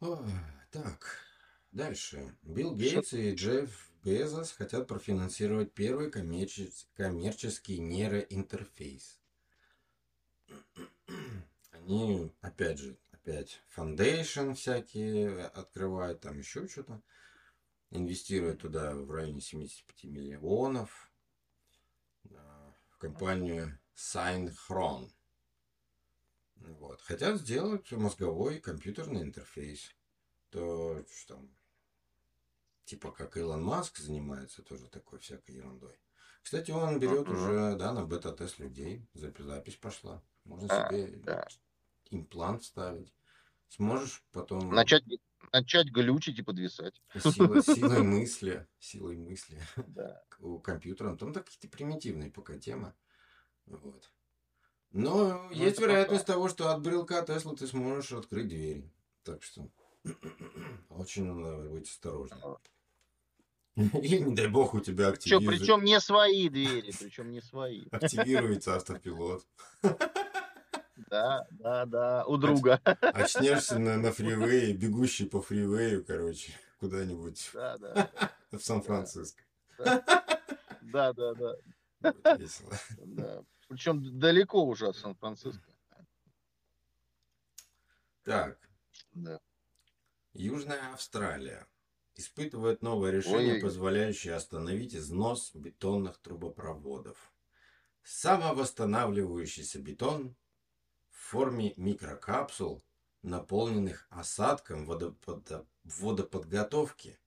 О, 0.00 0.24
так, 0.70 1.18
дальше. 1.72 2.36
Билл 2.42 2.76
Гейтс 2.76 3.12
и 3.14 3.34
Джефф 3.34 3.90
Безос 4.04 4.52
хотят 4.52 4.86
профинансировать 4.86 5.72
первый 5.72 6.10
коммерческий, 6.10 6.86
коммерческий 6.94 7.80
нейроинтерфейс. 7.80 9.18
Они, 11.72 12.32
опять 12.40 12.78
же, 12.78 12.96
опять 13.28 13.60
foundation 13.76 14.54
всякие 14.54 15.46
открывают, 15.46 16.20
там 16.20 16.38
еще 16.38 16.66
что-то 16.66 17.02
инвестирует 17.90 18.60
туда 18.60 18.94
в 18.94 19.10
районе 19.10 19.40
75 19.40 20.04
миллионов 20.04 21.10
в 22.24 22.98
компанию 22.98 23.78
Synchron. 23.94 25.10
Вот. 26.56 27.00
Хотят 27.02 27.40
сделать 27.40 27.90
мозговой 27.92 28.60
компьютерный 28.60 29.22
интерфейс. 29.22 29.94
То, 30.50 31.04
что 31.10 31.34
там, 31.34 31.54
типа 32.84 33.12
как 33.12 33.36
Илон 33.36 33.62
Маск 33.62 33.98
занимается 33.98 34.62
тоже 34.62 34.88
такой 34.88 35.18
всякой 35.18 35.56
ерундой. 35.56 36.00
Кстати, 36.42 36.70
он 36.70 36.98
берет 36.98 37.26
uh-huh. 37.26 37.34
уже, 37.34 37.76
да, 37.76 37.92
на 37.92 38.06
бета-тест 38.06 38.58
людей. 38.58 39.06
Запись 39.12 39.76
пошла. 39.76 40.22
Можно 40.44 40.68
а, 40.70 40.88
себе 40.88 41.08
да. 41.18 41.46
Имплант 42.10 42.64
ставить. 42.64 43.12
Сможешь 43.68 44.22
потом... 44.32 44.70
Начать 44.70 45.04
начать 45.52 45.88
глючить 45.88 46.38
и 46.38 46.42
подвисать. 46.42 47.00
Сила, 47.14 47.62
силой 47.62 48.02
мысли, 48.02 48.66
силой 48.78 49.16
мысли 49.16 49.60
да. 49.76 50.22
у 50.40 50.58
компьютера. 50.58 51.16
Там 51.16 51.32
какие-то 51.32 51.68
примитивные 51.68 52.30
пока 52.30 52.58
темы. 52.58 52.94
Вот. 53.66 54.10
Но 54.90 55.48
ну, 55.48 55.50
есть 55.50 55.80
вероятность 55.80 56.26
пока. 56.26 56.34
того, 56.34 56.48
что 56.48 56.70
от 56.70 56.82
брелка 56.82 57.22
Тесла 57.22 57.54
ты 57.54 57.66
сможешь 57.66 58.12
открыть 58.12 58.48
двери. 58.48 58.90
Так 59.22 59.42
что 59.42 59.68
очень 60.88 61.24
надо 61.32 61.68
быть 61.68 61.88
осторожным. 61.88 62.56
Или, 63.76 64.18
не 64.18 64.34
дай 64.34 64.48
бог, 64.48 64.74
у 64.74 64.80
тебя 64.80 65.08
активируется... 65.08 65.64
Причем 65.64 65.84
не 65.84 66.00
свои 66.00 66.48
двери, 66.48 66.92
причем 66.98 67.30
не 67.30 67.40
свои. 67.40 67.86
Активируется 67.92 68.74
автопилот. 68.74 69.46
Да, 71.06 71.46
да, 71.50 71.86
да, 71.86 72.24
у 72.26 72.36
друга. 72.36 72.80
Очнешься 73.00 73.78
на, 73.78 73.96
на 73.96 74.12
фривее, 74.12 74.74
бегущий 74.74 75.26
по 75.26 75.40
фривею, 75.40 76.04
короче, 76.04 76.52
куда-нибудь. 76.80 77.50
Да, 77.54 77.78
да. 77.78 78.10
В 78.50 78.58
Сан-Франциско. 78.58 79.42
Да, 79.78 81.12
да, 81.12 81.34
да. 81.34 82.36
Весело. 82.36 82.72
Да. 82.98 83.44
Причем 83.68 84.18
далеко 84.18 84.64
уже 84.64 84.88
от 84.88 84.96
Сан-Франциско. 84.96 85.72
Так. 88.24 88.58
Да. 89.12 89.40
Южная 90.32 90.92
Австралия 90.92 91.66
испытывает 92.16 92.82
новое 92.82 93.12
решение, 93.12 93.54
Ой. 93.54 93.60
позволяющее 93.60 94.34
остановить 94.34 94.94
износ 94.94 95.54
бетонных 95.54 96.18
трубопроводов. 96.18 97.32
Самовосстанавливающийся 98.02 99.80
бетон 99.80 100.34
форме 101.28 101.74
микрокапсул, 101.76 102.82
наполненных 103.22 104.06
осадком 104.08 104.86
водопод... 104.86 105.66
водоподготовки. 105.84 107.18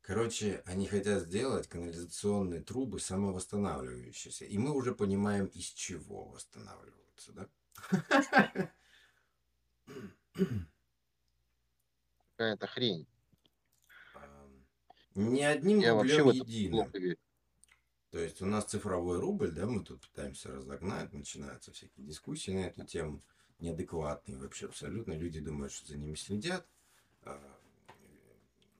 Короче, 0.00 0.62
они 0.66 0.86
хотят 0.86 1.22
сделать 1.22 1.68
канализационные 1.68 2.62
трубы 2.62 3.00
самовосстанавливающиеся. 3.00 4.46
И 4.46 4.56
мы 4.58 4.72
уже 4.72 4.94
понимаем, 4.94 5.46
из 5.46 5.66
чего 5.66 6.24
восстанавливаются, 6.24 7.32
да? 7.32 7.48
Какая-то 12.36 12.66
хрень. 12.66 13.06
Не 15.14 15.44
одним 15.44 15.78
Я 15.78 15.92
рублем 15.92 16.30
единым. 16.30 16.90
То 18.14 18.20
есть 18.20 18.40
у 18.42 18.46
нас 18.46 18.66
цифровой 18.66 19.18
рубль, 19.18 19.50
да, 19.50 19.66
мы 19.66 19.82
тут 19.82 20.02
пытаемся 20.02 20.52
разогнать, 20.52 21.12
начинаются 21.12 21.72
всякие 21.72 22.06
дискуссии 22.06 22.52
на 22.52 22.66
эту 22.66 22.84
тему, 22.84 23.24
неадекватные 23.58 24.38
вообще 24.38 24.66
абсолютно. 24.66 25.14
Люди 25.14 25.40
думают, 25.40 25.72
что 25.72 25.88
за 25.88 25.96
ними 25.96 26.14
следят. 26.14 26.64
А, 27.22 27.58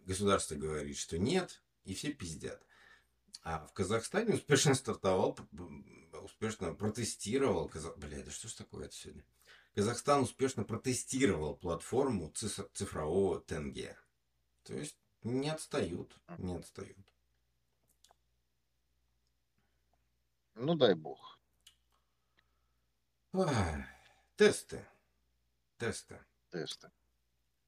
государство 0.07 0.55
говорит, 0.55 0.97
что 0.97 1.19
нет, 1.19 1.65
и 1.85 1.95
все 1.95 2.13
пиздят. 2.13 2.65
А 3.43 3.67
в 3.67 3.73
Казахстане 3.73 4.35
успешно 4.35 4.73
стартовал, 4.77 5.37
успешно 6.23 6.73
протестировал, 6.73 7.69
Казах... 7.69 7.99
бля, 7.99 8.23
да 8.23 8.31
что 8.31 8.47
ж 8.47 8.53
такое 8.53 8.85
это 8.85 8.95
сегодня? 8.95 9.25
Казахстан 9.75 10.23
успешно 10.23 10.63
протестировал 10.63 11.57
платформу 11.57 12.31
цифрового 12.31 13.41
тенге. 13.41 13.99
То 14.63 14.75
есть 14.75 14.97
не 15.25 15.51
отстают, 15.51 16.17
не 16.39 16.55
отстают. 16.55 17.14
Ну, 20.55 20.75
дай 20.75 20.95
бог. 20.95 21.39
Ой, 23.33 23.49
тесты. 24.37 24.85
Тесты. 25.79 26.19
Тесты. 26.51 26.91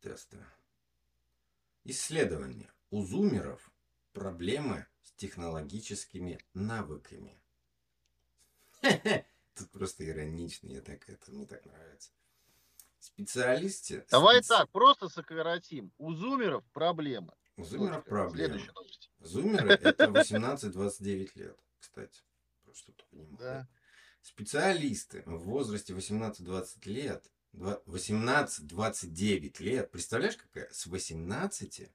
тесты. 0.01 0.45
Исследование. 1.85 2.71
У 2.91 3.03
зумеров 3.05 3.73
проблемы 4.13 4.87
с 5.03 5.13
технологическими 5.13 6.39
навыками. 6.55 7.41
Тут 8.81 9.71
просто 9.71 10.09
иронично, 10.09 10.69
я 10.69 10.83
так 10.83 11.09
это, 11.09 11.33
мне 11.33 11.47
так 11.47 11.65
нравится. 11.65 12.11
Специалисты... 13.01 14.07
Давай 14.11 14.41
специ- 14.41 14.49
так, 14.49 14.71
просто 14.71 15.09
сократим. 15.09 15.93
У 15.99 16.13
зумеров 16.13 16.65
проблемы. 16.73 17.33
У 17.57 17.65
зумеров 17.65 18.05
проблемы. 18.05 18.55
Следующая 18.59 18.73
новость. 18.73 19.11
Зумеры 19.21 19.71
это 19.71 20.05
18-29 20.07 21.31
лет, 21.35 21.59
кстати. 21.81 22.23
Чтобы 22.77 22.99
ты 22.99 23.05
понимал. 23.11 23.39
Да. 23.39 23.69
Специалисты 24.23 25.23
в 25.27 25.39
возрасте 25.39 25.93
18-20 25.95 26.89
лет, 26.89 27.31
два- 27.53 27.81
18-29 27.87 29.61
лет, 29.63 29.91
представляешь, 29.91 30.37
какая? 30.37 30.69
С 30.73 30.87
18 30.87 31.91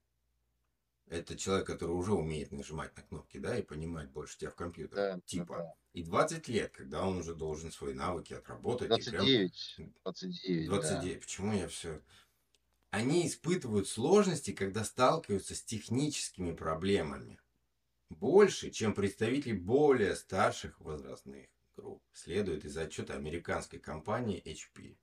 это 1.11 1.35
человек, 1.35 1.67
который 1.67 1.91
уже 1.91 2.13
умеет 2.13 2.53
нажимать 2.53 2.95
на 2.95 3.03
кнопки, 3.03 3.37
да, 3.37 3.57
и 3.57 3.61
понимать 3.61 4.09
больше 4.09 4.37
тебя 4.37 4.49
в 4.49 4.55
компьютере. 4.55 5.15
Да, 5.15 5.19
типа. 5.25 5.57
да. 5.57 5.73
И 5.91 6.03
20 6.03 6.47
лет, 6.47 6.71
когда 6.71 7.05
он 7.05 7.17
уже 7.17 7.35
должен 7.35 7.69
свои 7.69 7.93
навыки 7.93 8.33
отработать. 8.33 8.85
и 8.97 9.09
прям 9.09 9.25
29. 9.25 9.93
29. 10.05 10.69
да. 10.69 10.75
29. 10.75 11.21
Почему 11.21 11.53
я 11.53 11.67
все... 11.67 12.01
Они 12.91 13.27
испытывают 13.27 13.89
сложности, 13.89 14.51
когда 14.53 14.85
сталкиваются 14.85 15.53
с 15.53 15.61
техническими 15.61 16.53
проблемами. 16.53 17.40
Больше, 18.19 18.71
чем 18.71 18.93
представители 18.93 19.53
более 19.53 20.15
старших 20.15 20.81
возрастных 20.81 21.47
групп, 21.77 22.03
следует 22.11 22.65
из 22.65 22.75
отчета 22.77 23.13
американской 23.13 23.79
компании 23.79 24.43
HP. 24.43 24.97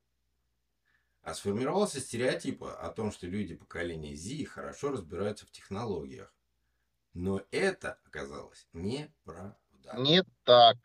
А 1.23 1.35
сформировался 1.35 2.01
стереотип 2.01 2.63
о 2.63 2.91
том, 2.91 3.11
что 3.11 3.27
люди 3.27 3.55
поколения 3.55 4.15
Z 4.15 4.45
хорошо 4.45 4.91
разбираются 4.91 5.47
в 5.47 5.51
технологиях. 5.51 6.35
Но 7.15 7.43
это 7.51 7.99
оказалось 8.05 8.69
неправда. 8.75 9.57
Не 9.97 10.23
так. 10.45 10.77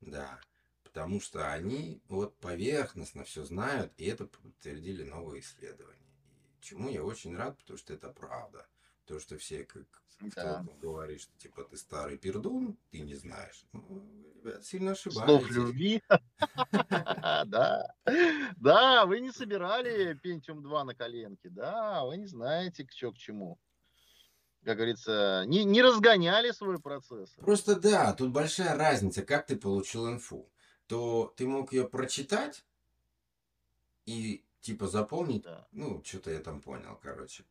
Да, 0.00 0.40
потому 0.84 1.20
что 1.20 1.50
они 1.52 2.02
вот 2.06 2.36
поверхностно 2.36 3.24
все 3.24 3.44
знают, 3.44 3.92
и 3.96 4.04
это 4.04 4.26
подтвердили 4.26 5.04
новые 5.04 5.40
исследования. 5.40 6.12
И 6.58 6.62
чему 6.62 6.90
я 6.90 7.02
очень 7.02 7.34
рад, 7.34 7.56
потому 7.56 7.78
что 7.78 7.94
это 7.94 8.10
правда. 8.10 8.68
То, 9.06 9.18
что 9.20 9.36
все 9.38 9.64
как 9.64 9.84
Да. 10.36 10.64
говорит, 10.80 11.20
что 11.22 11.32
типа 11.38 11.64
ты 11.64 11.76
старый 11.76 12.16
пердун, 12.16 12.76
ты 12.90 13.00
не 13.00 13.14
знаешь. 13.16 13.64
Ну, 13.72 14.32
ребят, 14.44 14.64
сильно 14.64 14.94
Слов 14.94 15.42
ошибаетесь. 15.42 15.56
любви. 15.56 16.02
Да. 17.46 17.94
Да, 18.56 19.06
вы 19.06 19.20
не 19.20 19.32
собирали 19.32 20.16
Pentium 20.24 20.62
2 20.62 20.84
на 20.84 20.94
коленке. 20.94 21.48
Да, 21.50 22.04
вы 22.04 22.16
не 22.18 22.26
знаете, 22.26 22.86
что 22.90 23.12
к 23.12 23.18
чему. 23.18 23.58
Как 24.64 24.76
говорится, 24.76 25.42
не, 25.46 25.64
не 25.64 25.82
разгоняли 25.82 26.52
свой 26.52 26.78
процесс. 26.80 27.30
Просто 27.34 27.74
да, 27.80 28.12
тут 28.12 28.30
большая 28.30 28.76
разница, 28.76 29.22
как 29.22 29.46
ты 29.46 29.56
получил 29.56 30.08
инфу. 30.08 30.48
То 30.86 31.32
ты 31.36 31.46
мог 31.48 31.72
ее 31.72 31.88
прочитать 31.88 32.64
и 34.06 34.44
типа 34.60 34.86
запомнить, 34.86 35.42
Да. 35.42 35.66
ну, 35.72 36.02
что-то 36.04 36.30
я 36.30 36.38
там 36.40 36.60
понял, 36.60 36.96
короче. 37.02 37.44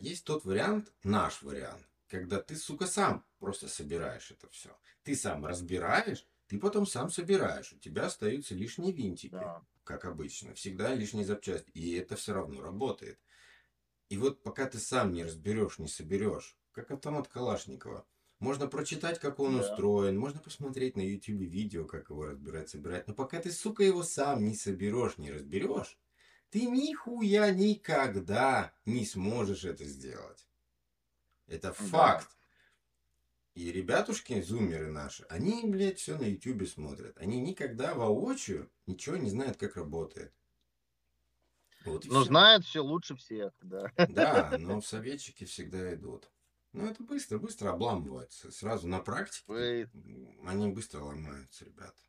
Есть 0.00 0.24
тот 0.24 0.44
вариант, 0.44 0.92
наш 1.02 1.42
вариант, 1.42 1.86
когда 2.08 2.40
ты, 2.40 2.56
сука, 2.56 2.86
сам 2.86 3.24
просто 3.38 3.68
собираешь 3.68 4.30
это 4.30 4.48
все. 4.48 4.76
Ты 5.02 5.14
сам 5.14 5.44
разбираешь, 5.44 6.26
ты 6.46 6.58
потом 6.58 6.86
сам 6.86 7.10
собираешь. 7.10 7.72
У 7.72 7.78
тебя 7.78 8.06
остаются 8.06 8.54
лишние 8.54 8.92
винтики, 8.92 9.32
Да. 9.32 9.62
как 9.84 10.06
обычно. 10.06 10.54
Всегда 10.54 10.94
лишние 10.94 11.24
запчасти. 11.26 11.70
И 11.72 11.94
это 11.96 12.16
все 12.16 12.32
равно 12.32 12.62
работает. 12.62 13.20
И 14.08 14.16
вот 14.16 14.42
пока 14.42 14.66
ты 14.66 14.78
сам 14.78 15.12
не 15.12 15.22
разберешь, 15.22 15.78
не 15.78 15.86
соберешь, 15.86 16.56
как 16.72 16.90
автомат 16.90 17.28
Калашникова, 17.28 18.06
можно 18.40 18.66
прочитать, 18.66 19.20
как 19.20 19.38
он 19.38 19.58
Да. 19.58 19.60
устроен, 19.60 20.18
можно 20.18 20.40
посмотреть 20.40 20.96
на 20.96 21.02
YouTube 21.02 21.42
видео, 21.42 21.84
как 21.84 22.08
его 22.08 22.24
разбирать, 22.24 22.70
собирать. 22.70 23.06
Но 23.06 23.14
пока 23.14 23.38
ты, 23.40 23.52
сука, 23.52 23.84
его 23.84 24.02
сам 24.02 24.44
не 24.44 24.54
соберешь, 24.54 25.18
не 25.18 25.30
разберешь, 25.30 25.98
ты 26.50 26.66
нихуя 26.66 27.50
никогда 27.52 28.72
не 28.84 29.06
сможешь 29.06 29.64
это 29.64 29.84
сделать. 29.84 30.46
Это 31.46 31.68
Да. 31.68 31.74
факт. 31.74 32.36
И 33.54 33.72
ребятушки, 33.72 34.40
зумеры 34.40 34.90
наши, 34.92 35.24
они, 35.24 35.64
блядь, 35.68 35.98
все 35.98 36.16
на 36.16 36.22
ютубе 36.22 36.66
смотрят. 36.66 37.16
Они 37.18 37.40
никогда 37.40 37.94
воочию 37.94 38.70
ничего 38.86 39.16
не 39.16 39.28
знают, 39.30 39.56
как 39.56 39.76
работает. 39.76 40.32
Вот 41.84 42.04
Но 42.04 42.20
всё. 42.20 42.24
знает 42.24 42.64
все 42.64 42.80
лучше 42.80 43.16
всех, 43.16 43.52
да. 43.62 43.90
Да, 44.08 44.56
но 44.58 44.80
в 44.80 44.86
советчики 44.86 45.44
всегда 45.44 45.94
идут. 45.94 46.30
Ну, 46.72 46.86
это 46.88 47.02
быстро, 47.02 47.38
быстро 47.38 47.70
обламывается. 47.72 48.52
Сразу 48.52 48.86
на 48.86 49.00
практике 49.00 49.44
Вы- 49.48 49.90
они 50.46 50.68
быстро 50.68 51.00
ломаются, 51.02 51.64
ребята. 51.64 52.00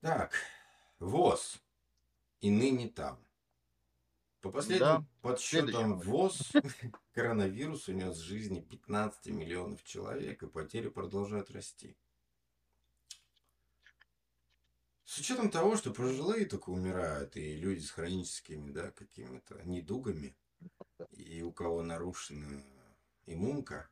Так, 0.00 0.32
ВОЗ. 0.98 1.60
И 2.46 2.50
ныне 2.50 2.88
там. 2.88 3.18
По 4.40 4.52
последним 4.52 5.04
Следующая 5.20 5.62
подсчетам. 5.62 5.98
ВОЗ, 5.98 6.52
коронавирус 7.12 7.88
унес 7.88 8.18
жизни 8.18 8.60
15 8.60 9.26
миллионов 9.32 9.82
человек, 9.82 10.44
и 10.44 10.46
потери 10.46 10.88
продолжают 10.88 11.50
расти. 11.50 11.96
С 15.02 15.18
учетом 15.18 15.50
того, 15.50 15.76
что 15.76 15.92
пожилые 15.92 16.46
только 16.46 16.70
умирают, 16.70 17.36
и 17.36 17.56
люди 17.56 17.80
с 17.80 17.90
хроническими, 17.90 18.70
да, 18.70 18.92
какими-то 18.92 19.60
недугами, 19.64 20.36
и 21.10 21.42
у 21.42 21.50
кого 21.50 21.82
нарушена 21.82 22.62
иммунка, 23.26 23.90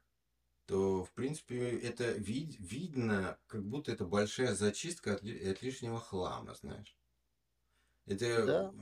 то, 0.67 1.03
в 1.03 1.11
принципе, 1.11 1.77
это 1.81 2.13
вид- 2.13 2.61
видно, 2.61 3.37
как 3.49 3.65
будто 3.65 3.91
это 3.91 4.05
большая 4.05 4.55
зачистка 4.55 5.15
от, 5.15 5.25
от 5.25 5.63
лишнего 5.63 5.99
хлама, 5.99 6.55
знаешь. 6.55 6.97
Это 8.07 8.47
Да. 8.47 8.75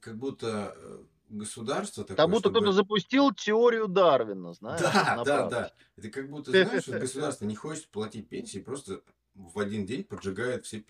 как 0.00 0.18
будто 0.18 0.74
э, 0.76 1.04
государство 1.28 2.04
такое, 2.04 2.16
Как 2.16 2.28
будто 2.30 2.40
чтобы- 2.48 2.60
кто-то 2.60 2.72
запустил 2.72 3.32
теорию 3.32 3.88
Дарвина, 3.88 4.52
знаешь. 4.54 4.80
Да, 4.80 5.24
да, 5.24 5.48
да. 5.48 5.72
Это 5.96 6.10
как 6.10 6.28
будто, 6.30 6.50
знаешь, 6.50 6.88
государство 6.88 7.44
не 7.46 7.54
хочет 7.56 7.88
платить 7.88 8.28
пенсии, 8.28 8.58
просто 8.58 9.02
в 9.34 9.58
один 9.58 9.86
день 9.86 10.04
поджигает 10.04 10.66
все 10.66 10.80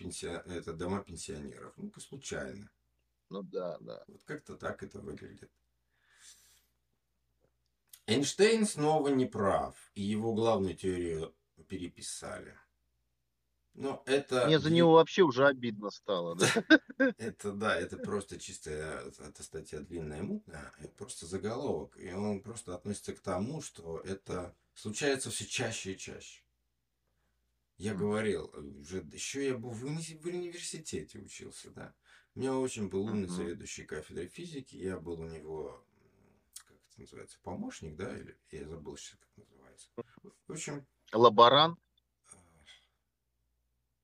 это, 0.45 0.73
дома 0.73 1.03
пенсионеров. 1.03 1.73
Ну-ка, 1.77 1.99
случайно. 1.99 2.69
Ну 3.29 3.43
да, 3.43 3.77
да. 3.79 4.03
Вот 4.07 4.23
как-то 4.23 4.55
так 4.55 4.81
это 4.83 4.99
выглядит. 4.99 5.51
Эйнштейн 8.07 8.65
снова 8.65 9.09
не 9.09 9.27
прав, 9.27 9.75
и 9.93 10.01
его 10.01 10.33
главную 10.33 10.75
теорию 10.75 11.35
переписали. 11.67 12.57
Но 13.73 14.03
это... 14.05 14.45
Мне 14.45 14.59
за 14.59 14.71
него 14.71 14.93
вообще 14.93 15.23
уже 15.23 15.47
обидно 15.47 15.89
стало, 15.89 16.35
да. 16.35 16.47
Это 17.17 17.53
да, 17.53 17.77
это 17.77 17.97
просто 17.97 18.37
чистая, 18.39 19.01
эта 19.07 19.43
статья 19.43 19.79
длинная 19.79 20.19
и 20.19 20.23
мутная, 20.23 20.73
это 20.79 20.89
просто 20.89 21.25
заголовок. 21.25 21.97
И 21.97 22.11
он 22.11 22.41
просто 22.41 22.75
относится 22.75 23.13
к 23.13 23.21
тому, 23.21 23.61
что 23.61 23.99
это 23.99 24.55
случается 24.73 25.29
все 25.29 25.45
чаще 25.45 25.93
и 25.93 25.97
чаще. 25.97 26.43
Я 27.77 27.95
говорил, 27.95 28.51
уже 28.81 29.05
еще 29.13 29.47
я 29.47 29.57
был 29.57 29.69
в, 29.69 29.85
уни- 29.85 30.19
в 30.21 30.25
университете 30.25 31.19
учился, 31.19 31.71
да. 31.71 31.95
У 32.35 32.39
меня 32.39 32.53
очень 32.53 32.89
был 32.89 33.05
умный 33.05 33.27
заведующий 33.27 33.85
кафедрой 33.85 34.27
физики, 34.27 34.75
я 34.75 34.99
был 34.99 35.21
у 35.21 35.27
него, 35.27 35.85
как 36.67 36.77
это 36.91 37.01
называется, 37.01 37.39
помощник, 37.41 37.95
да, 37.95 38.17
или 38.17 38.37
я 38.51 38.67
забыл 38.67 38.97
сейчас, 38.97 39.17
как 39.19 39.37
называется. 39.37 39.89
В 40.47 40.51
общем, 40.51 40.85
Лаборант. 41.13 41.79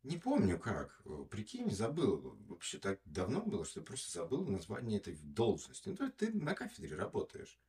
Не 0.05 0.17
помню 0.17 0.59
как. 0.59 1.01
Э, 1.05 1.25
Прикинь, 1.29 1.71
забыл. 1.71 2.37
Вообще 2.47 2.77
так 2.77 2.99
давно 3.05 3.41
было, 3.41 3.65
что 3.65 3.79
я 3.79 3.85
просто 3.85 4.11
забыл 4.11 4.45
название 4.45 4.99
этой 4.99 5.15
должности. 5.15 5.89
Ну, 5.89 5.95
то 5.95 6.05
есть 6.05 6.17
ты 6.17 6.31
на 6.31 6.53
кафедре 6.53 6.95
работаешь. 6.95 7.59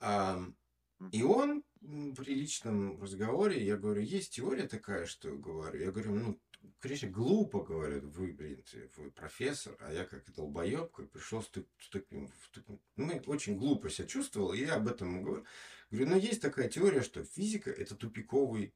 А, 0.00 0.42
и 1.12 1.22
он 1.22 1.64
при 2.16 2.34
личном 2.34 3.00
разговоре, 3.00 3.64
я 3.64 3.76
говорю, 3.76 4.02
есть 4.02 4.34
теория 4.34 4.68
такая, 4.68 5.06
что 5.06 5.30
говорю. 5.30 5.80
Я 5.80 5.90
говорю, 5.90 6.14
ну, 6.14 6.40
конечно, 6.80 7.08
глупо, 7.08 7.62
говорят, 7.62 8.04
вы, 8.04 8.32
блин, 8.32 8.62
ты- 8.70 8.90
вы 8.96 9.10
профессор, 9.10 9.76
а 9.80 9.92
я 9.92 10.04
как 10.04 10.30
долбоеб, 10.34 10.90
как 10.92 11.10
пришел 11.10 11.42
с, 11.42 11.50
таким, 11.90 12.30
ну, 12.96 13.22
очень 13.26 13.56
глупо 13.56 13.88
себя 13.88 14.06
чувствовал, 14.06 14.52
и 14.52 14.60
я 14.60 14.74
об 14.74 14.88
этом 14.88 15.22
говорю. 15.22 15.44
Говорю, 15.90 16.10
ну, 16.10 16.16
есть 16.18 16.42
такая 16.42 16.68
теория, 16.68 17.02
что 17.02 17.24
физика 17.24 17.70
это 17.70 17.94
тупиковый 17.94 18.74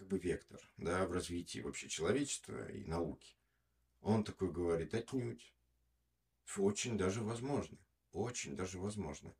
как 0.00 0.08
бы 0.08 0.18
вектор, 0.18 0.58
да, 0.78 1.06
в 1.06 1.12
развитии 1.12 1.60
вообще 1.60 1.86
человечества 1.86 2.66
и 2.70 2.84
науки. 2.84 3.36
Он 4.00 4.24
такой 4.24 4.50
говорит, 4.50 4.94
отнюдь. 4.94 5.54
Очень 6.56 6.96
даже 6.96 7.20
возможно. 7.22 7.76
Очень 8.12 8.56
даже 8.56 8.80
возможно. 8.80 9.36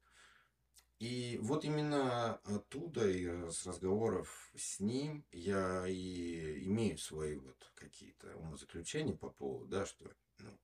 И 0.98 1.38
вот 1.40 1.64
именно 1.64 2.34
оттуда, 2.44 3.08
и 3.08 3.24
с 3.50 3.66
разговоров 3.66 4.52
с 4.54 4.80
ним, 4.80 5.24
я 5.32 5.86
и 5.88 6.62
имею 6.66 6.98
свои 6.98 7.36
вот 7.36 7.72
какие-то 7.74 8.36
умозаключения 8.36 9.16
по 9.16 9.30
поводу, 9.30 9.66
да, 9.66 9.86
что 9.86 10.12
ну, 10.40 10.58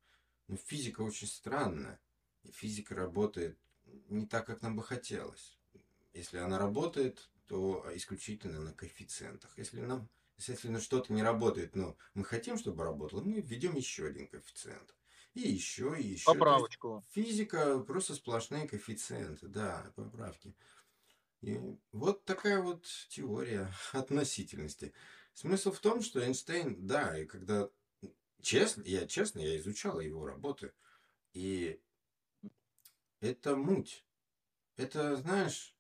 Но 0.49 0.57
физика 0.57 1.01
очень 1.01 1.27
странная. 1.27 1.99
Физика 2.53 2.95
работает 2.95 3.59
не 4.11 4.27
так, 4.27 4.45
как 4.45 4.61
нам 4.61 4.77
бы 4.77 4.83
хотелось. 4.83 5.59
Если 6.13 6.37
она 6.37 6.59
работает, 6.59 7.31
то 7.47 7.87
исключительно 7.95 8.61
на 8.61 8.73
коэффициентах. 8.73 9.57
Если 9.57 9.81
нам 9.81 10.09
если 10.39 10.69
на 10.69 10.81
что-то 10.81 11.13
не 11.13 11.23
работает, 11.23 11.75
но 11.75 11.97
мы 12.15 12.25
хотим, 12.25 12.59
чтобы 12.59 12.85
работало, 12.85 13.23
мы 13.23 13.41
введем 13.41 13.75
еще 13.75 14.07
один 14.07 14.29
коэффициент. 14.29 14.95
И 15.33 15.41
еще, 15.41 15.97
и 15.99 16.07
еще. 16.07 16.27
Поправочку. 16.27 17.05
Физика 17.11 17.79
просто 17.81 18.15
сплошные 18.15 18.69
коэффициенты, 18.69 19.49
да, 19.49 19.93
поправки. 19.97 20.55
И 21.41 21.61
вот 21.93 22.25
такая 22.25 22.61
вот 22.61 22.87
теория 23.09 23.73
относительности. 23.93 24.93
Смысл 25.33 25.73
в 25.73 25.81
том, 25.81 26.03
что 26.03 26.21
Эйнштейн, 26.21 26.87
да, 26.87 27.19
и 27.19 27.27
когда 27.27 27.69
честно, 28.41 28.83
я 28.83 29.07
честно, 29.07 29.41
я 29.41 29.59
изучал 29.59 30.01
его 30.01 30.27
работы, 30.27 30.73
и 31.33 31.81
это 33.21 33.57
муть. 33.57 34.05
Это, 34.77 35.17
знаешь, 35.17 35.76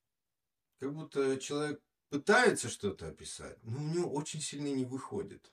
как 0.79 0.95
будто 0.95 1.39
человек 1.39 1.81
пытается 2.09 2.68
что-то 2.68 3.09
описать, 3.09 3.59
но 3.62 3.79
у 3.79 3.89
него 3.89 4.12
очень 4.12 4.41
сильно 4.41 4.68
не 4.68 4.85
выходит. 4.85 5.53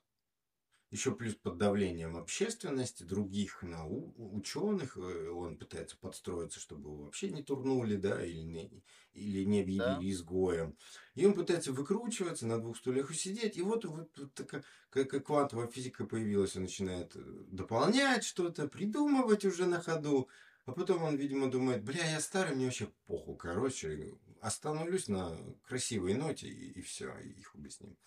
Еще 0.93 1.11
плюс 1.15 1.34
под 1.34 1.57
давлением 1.57 2.15
общественности, 2.15 3.01
других 3.01 3.63
нау 3.63 4.13
ученых, 4.15 4.95
э, 4.95 5.30
он 5.30 5.57
пытается 5.57 5.97
подстроиться, 5.97 6.59
чтобы 6.59 6.91
его 6.91 7.05
вообще 7.05 7.32
не 7.32 7.41
турнули, 7.41 7.95
да, 7.95 8.24
или 8.24 8.41
не, 8.41 8.84
или 9.13 9.43
не 9.43 9.61
объявили 9.61 9.80
да. 9.80 9.99
изгоем. 10.01 10.78
И 11.15 11.26
он 11.26 11.34
пытается 11.34 11.74
выкручиваться, 11.74 12.45
на 12.45 12.61
двух 12.61 12.78
стульях 12.78 13.09
усидеть. 13.09 13.57
И 13.57 13.63
вот, 13.63 13.86
вот, 13.86 14.15
вот 14.15 14.34
такая, 14.36 14.63
как 14.91 15.26
квантовая 15.26 15.67
физика 15.67 16.05
появилась, 16.05 16.55
он 16.55 16.61
начинает 16.61 17.15
э, 17.15 17.21
дополнять 17.47 18.24
что-то, 18.24 18.67
придумывать 18.67 19.45
уже 19.45 19.65
на 19.65 19.82
ходу. 19.82 20.30
А 20.66 20.72
потом 20.72 21.03
он, 21.03 21.18
видимо, 21.18 21.51
думает, 21.51 21.84
бля, 21.84 22.05
я 22.09 22.22
старый, 22.22 22.55
мне 22.55 22.66
вообще 22.66 22.88
похуй, 23.05 23.36
короче, 23.36 24.14
остановлюсь 24.39 25.09
на 25.09 25.38
красивой 25.64 26.14
ноте 26.14 26.47
и, 26.47 26.80
и 26.80 26.82
все, 26.82 27.18
и 27.20 27.32
их 27.32 27.53
объясним. 27.53 27.97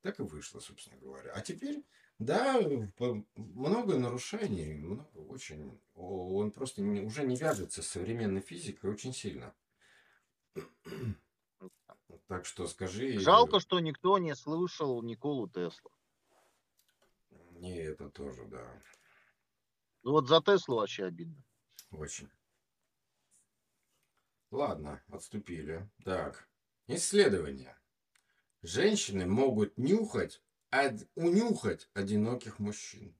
Так 0.00 0.18
и 0.18 0.22
вышло, 0.22 0.60
собственно 0.60 0.96
говоря. 0.98 1.32
А 1.32 1.42
теперь, 1.42 1.84
да, 2.18 2.58
много 3.36 3.98
нарушений, 3.98 4.72
много 4.74 5.18
очень. 5.18 5.78
Он 5.94 6.50
просто 6.50 6.80
не, 6.80 7.02
уже 7.02 7.24
не 7.24 7.36
вяжется 7.36 7.82
с 7.82 7.88
современной 7.88 8.40
физикой 8.40 8.90
очень 8.90 9.12
сильно. 9.12 9.54
Так 12.26 12.46
что 12.46 12.66
скажи... 12.66 13.18
Жалко, 13.18 13.60
что 13.60 13.80
никто 13.80 14.18
не 14.18 14.34
слышал 14.34 15.02
Николу 15.02 15.48
Тесла. 15.48 15.90
Не, 17.52 17.76
это 17.76 18.08
тоже, 18.08 18.46
да. 18.46 18.82
Ну 20.04 20.12
вот 20.12 20.28
за 20.28 20.40
Теслу 20.40 20.76
вообще 20.76 21.04
обидно. 21.04 21.42
Очень. 21.90 22.30
Ладно, 24.50 25.02
отступили. 25.08 25.88
Так. 26.04 26.48
Исследования. 26.86 27.78
Женщины 28.62 29.26
могут 29.26 29.76
нюхать, 29.76 30.42
од... 30.70 31.06
унюхать 31.14 31.88
одиноких 31.94 32.58
мужчин. 32.58 33.14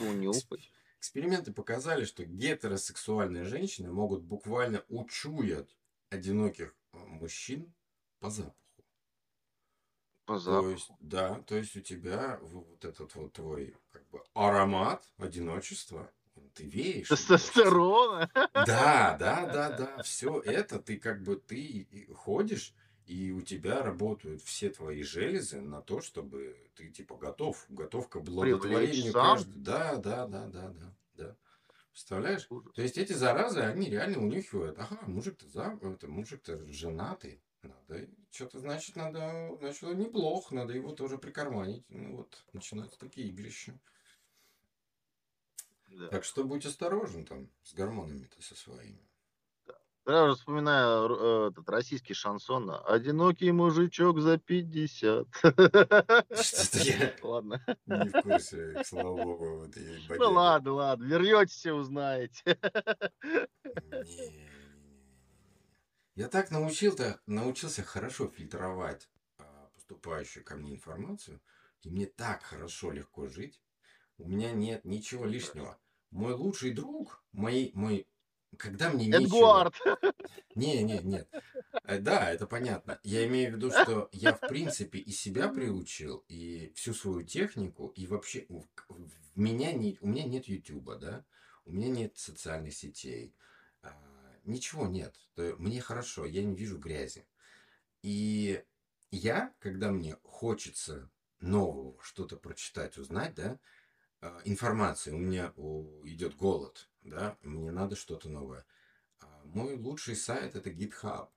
Унюхать? 0.00 0.72
Эксперименты 0.98 1.52
показали, 1.52 2.06
что 2.06 2.24
гетеросексуальные 2.24 3.44
женщины 3.44 3.92
могут 3.92 4.22
буквально 4.22 4.82
учуять 4.88 5.76
одиноких 6.08 6.74
э, 6.92 6.96
мужчин 6.96 7.74
по 8.20 8.30
запаху. 8.30 8.56
По 10.24 10.38
запаху. 10.38 10.62
То 10.62 10.70
есть, 10.70 10.90
да, 11.00 11.40
то 11.42 11.56
есть 11.56 11.76
у 11.76 11.80
тебя 11.82 12.38
вот 12.40 12.84
этот 12.86 13.14
вот 13.14 13.34
твой 13.34 13.76
как 13.90 14.08
бы 14.08 14.24
аромат 14.32 15.06
одиночества 15.18 16.10
ты 16.54 16.64
веешь. 16.64 17.08
Тестостерона. 17.08 18.30
Да, 18.54 19.16
да, 19.18 19.46
да, 19.46 19.70
да. 19.76 20.02
Все 20.02 20.40
это 20.40 20.78
ты 20.78 20.96
как 20.98 21.22
бы 21.22 21.36
ты 21.36 21.86
ходишь, 22.14 22.74
и 23.06 23.32
у 23.32 23.42
тебя 23.42 23.82
работают 23.82 24.42
все 24.42 24.70
твои 24.70 25.02
железы 25.02 25.60
на 25.60 25.82
то, 25.82 26.00
чтобы 26.00 26.56
ты 26.74 26.88
типа 26.88 27.16
готов, 27.16 27.66
готов 27.68 28.08
к 28.08 28.12
каждого. 29.12 29.54
Да, 29.56 29.96
да, 29.96 30.26
да, 30.26 30.46
да, 30.46 30.68
да, 30.68 30.94
да. 31.14 31.36
Представляешь? 31.90 32.48
То 32.74 32.82
есть 32.82 32.98
эти 32.98 33.12
заразы, 33.12 33.60
они 33.60 33.88
реально 33.88 34.18
унюхивают. 34.18 34.78
Ага, 34.78 34.98
мужик-то 35.06 35.48
за, 35.48 35.78
это 35.80 36.08
мужик-то 36.08 36.66
женатый. 36.66 37.40
Надо, 37.62 38.08
что-то 38.30 38.58
значит, 38.58 38.96
надо, 38.96 39.56
значит, 39.60 39.82
неплохо, 39.96 40.54
надо 40.54 40.72
его 40.72 40.92
тоже 40.92 41.18
прикарманить. 41.18 41.84
Ну 41.88 42.16
вот, 42.16 42.44
начинаются 42.52 42.98
такие 42.98 43.28
игрища. 43.28 43.78
Да. 45.98 46.08
Так 46.08 46.24
что 46.24 46.42
будь 46.44 46.66
осторожен 46.66 47.24
там 47.24 47.48
с 47.62 47.72
гормонами-то 47.72 48.42
со 48.42 48.56
своими. 48.56 48.98
Я 50.06 50.24
уже 50.24 50.34
вспоминаю 50.34 51.08
э, 51.08 51.48
этот 51.50 51.68
российский 51.70 52.14
шансон. 52.14 52.70
Одинокий 52.84 53.52
мужичок 53.52 54.20
за 54.20 54.38
50. 54.38 55.28
Что-то 55.34 56.78
я 56.78 57.16
Ладно. 57.22 57.64
не 57.86 58.08
в 58.08 58.22
курсе, 58.22 58.82
слава 58.84 59.22
богу. 59.22 59.60
Вот 59.60 60.18
ну 60.18 60.32
ладно, 60.32 60.72
ладно, 60.72 61.04
вернетесь 61.04 61.54
все 61.54 61.72
узнаете. 61.72 62.58
Я 66.16 66.28
так 66.28 66.50
научился, 66.50 67.20
научился 67.26 67.82
хорошо 67.82 68.28
фильтровать 68.28 69.08
а, 69.38 69.70
поступающую 69.74 70.44
ко 70.44 70.54
мне 70.54 70.72
информацию, 70.74 71.40
и 71.82 71.88
мне 71.88 72.06
так 72.06 72.42
хорошо 72.42 72.92
легко 72.92 73.26
жить. 73.26 73.60
У 74.18 74.28
меня 74.28 74.52
нет 74.52 74.84
ничего 74.84 75.24
лишнего 75.24 75.78
мой 76.14 76.32
лучший 76.32 76.72
друг, 76.72 77.22
мой, 77.32 77.72
мой 77.74 78.06
когда 78.56 78.90
мне 78.90 79.10
Эдуард. 79.10 79.74
нечего... 79.74 80.14
Не, 80.54 80.82
не, 80.84 80.98
нет. 81.00 81.28
Э, 81.82 81.98
да, 81.98 82.30
это 82.30 82.46
понятно. 82.46 83.00
Я 83.02 83.26
имею 83.26 83.52
в 83.52 83.56
виду, 83.56 83.70
что 83.70 84.08
я, 84.12 84.32
в 84.32 84.40
принципе, 84.40 85.00
и 85.00 85.10
себя 85.10 85.48
приучил, 85.48 86.24
и 86.28 86.72
всю 86.76 86.94
свою 86.94 87.24
технику, 87.24 87.88
и 87.88 88.06
вообще 88.06 88.46
в 88.48 89.08
меня 89.34 89.72
не, 89.72 89.98
у 90.00 90.06
меня 90.06 90.22
нет 90.22 90.46
Ютуба, 90.46 90.96
да, 90.96 91.24
у 91.64 91.72
меня 91.72 91.88
нет 91.88 92.16
социальных 92.16 92.74
сетей, 92.74 93.34
а, 93.82 93.92
ничего 94.44 94.86
нет. 94.86 95.16
Мне 95.36 95.80
хорошо, 95.80 96.24
я 96.24 96.44
не 96.44 96.54
вижу 96.54 96.78
грязи. 96.78 97.26
И 98.02 98.62
я, 99.10 99.52
когда 99.58 99.90
мне 99.90 100.16
хочется 100.22 101.10
нового 101.40 102.00
что-то 102.00 102.36
прочитать, 102.36 102.98
узнать, 102.98 103.34
да, 103.34 103.58
информации, 104.44 105.12
у 105.12 105.18
меня 105.18 105.52
идет 106.04 106.36
голод, 106.36 106.88
да, 107.02 107.36
мне 107.42 107.70
надо 107.70 107.96
что-то 107.96 108.28
новое. 108.28 108.64
А 109.20 109.42
мой 109.44 109.76
лучший 109.76 110.16
сайт 110.16 110.54
это 110.54 110.70
GitHub. 110.70 111.28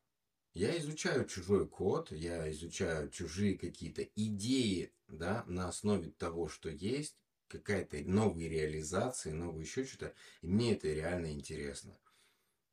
Я 0.54 0.78
изучаю 0.80 1.26
чужой 1.26 1.68
код, 1.68 2.12
я 2.12 2.50
изучаю 2.52 3.10
чужие 3.10 3.58
какие-то 3.58 4.04
идеи, 4.16 4.92
да, 5.08 5.44
на 5.48 5.68
основе 5.68 6.10
того, 6.12 6.48
что 6.48 6.70
есть, 6.70 7.16
какая-то 7.48 7.98
новые 8.04 8.50
реализации, 8.50 9.32
новые 9.32 9.66
еще 9.66 9.86
что-то, 9.86 10.14
и 10.42 10.48
мне 10.48 10.74
это 10.74 10.88
реально 10.88 11.32
интересно. 11.32 11.98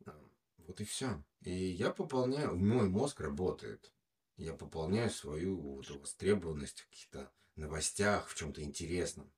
А, 0.07 0.19
вот 0.59 0.81
и 0.81 0.85
все. 0.85 1.23
И 1.43 1.53
я 1.53 1.91
пополняю, 1.91 2.57
мой 2.57 2.89
мозг 2.89 3.21
работает. 3.21 3.93
Я 4.37 4.55
пополняю 4.55 5.11
свою 5.11 5.57
вот, 5.57 5.89
востребованность 5.91 6.81
в 6.81 6.89
каких-то 6.89 7.31
новостях, 7.57 8.29
в 8.29 8.35
чем-то 8.35 8.63
интересном. 8.63 9.33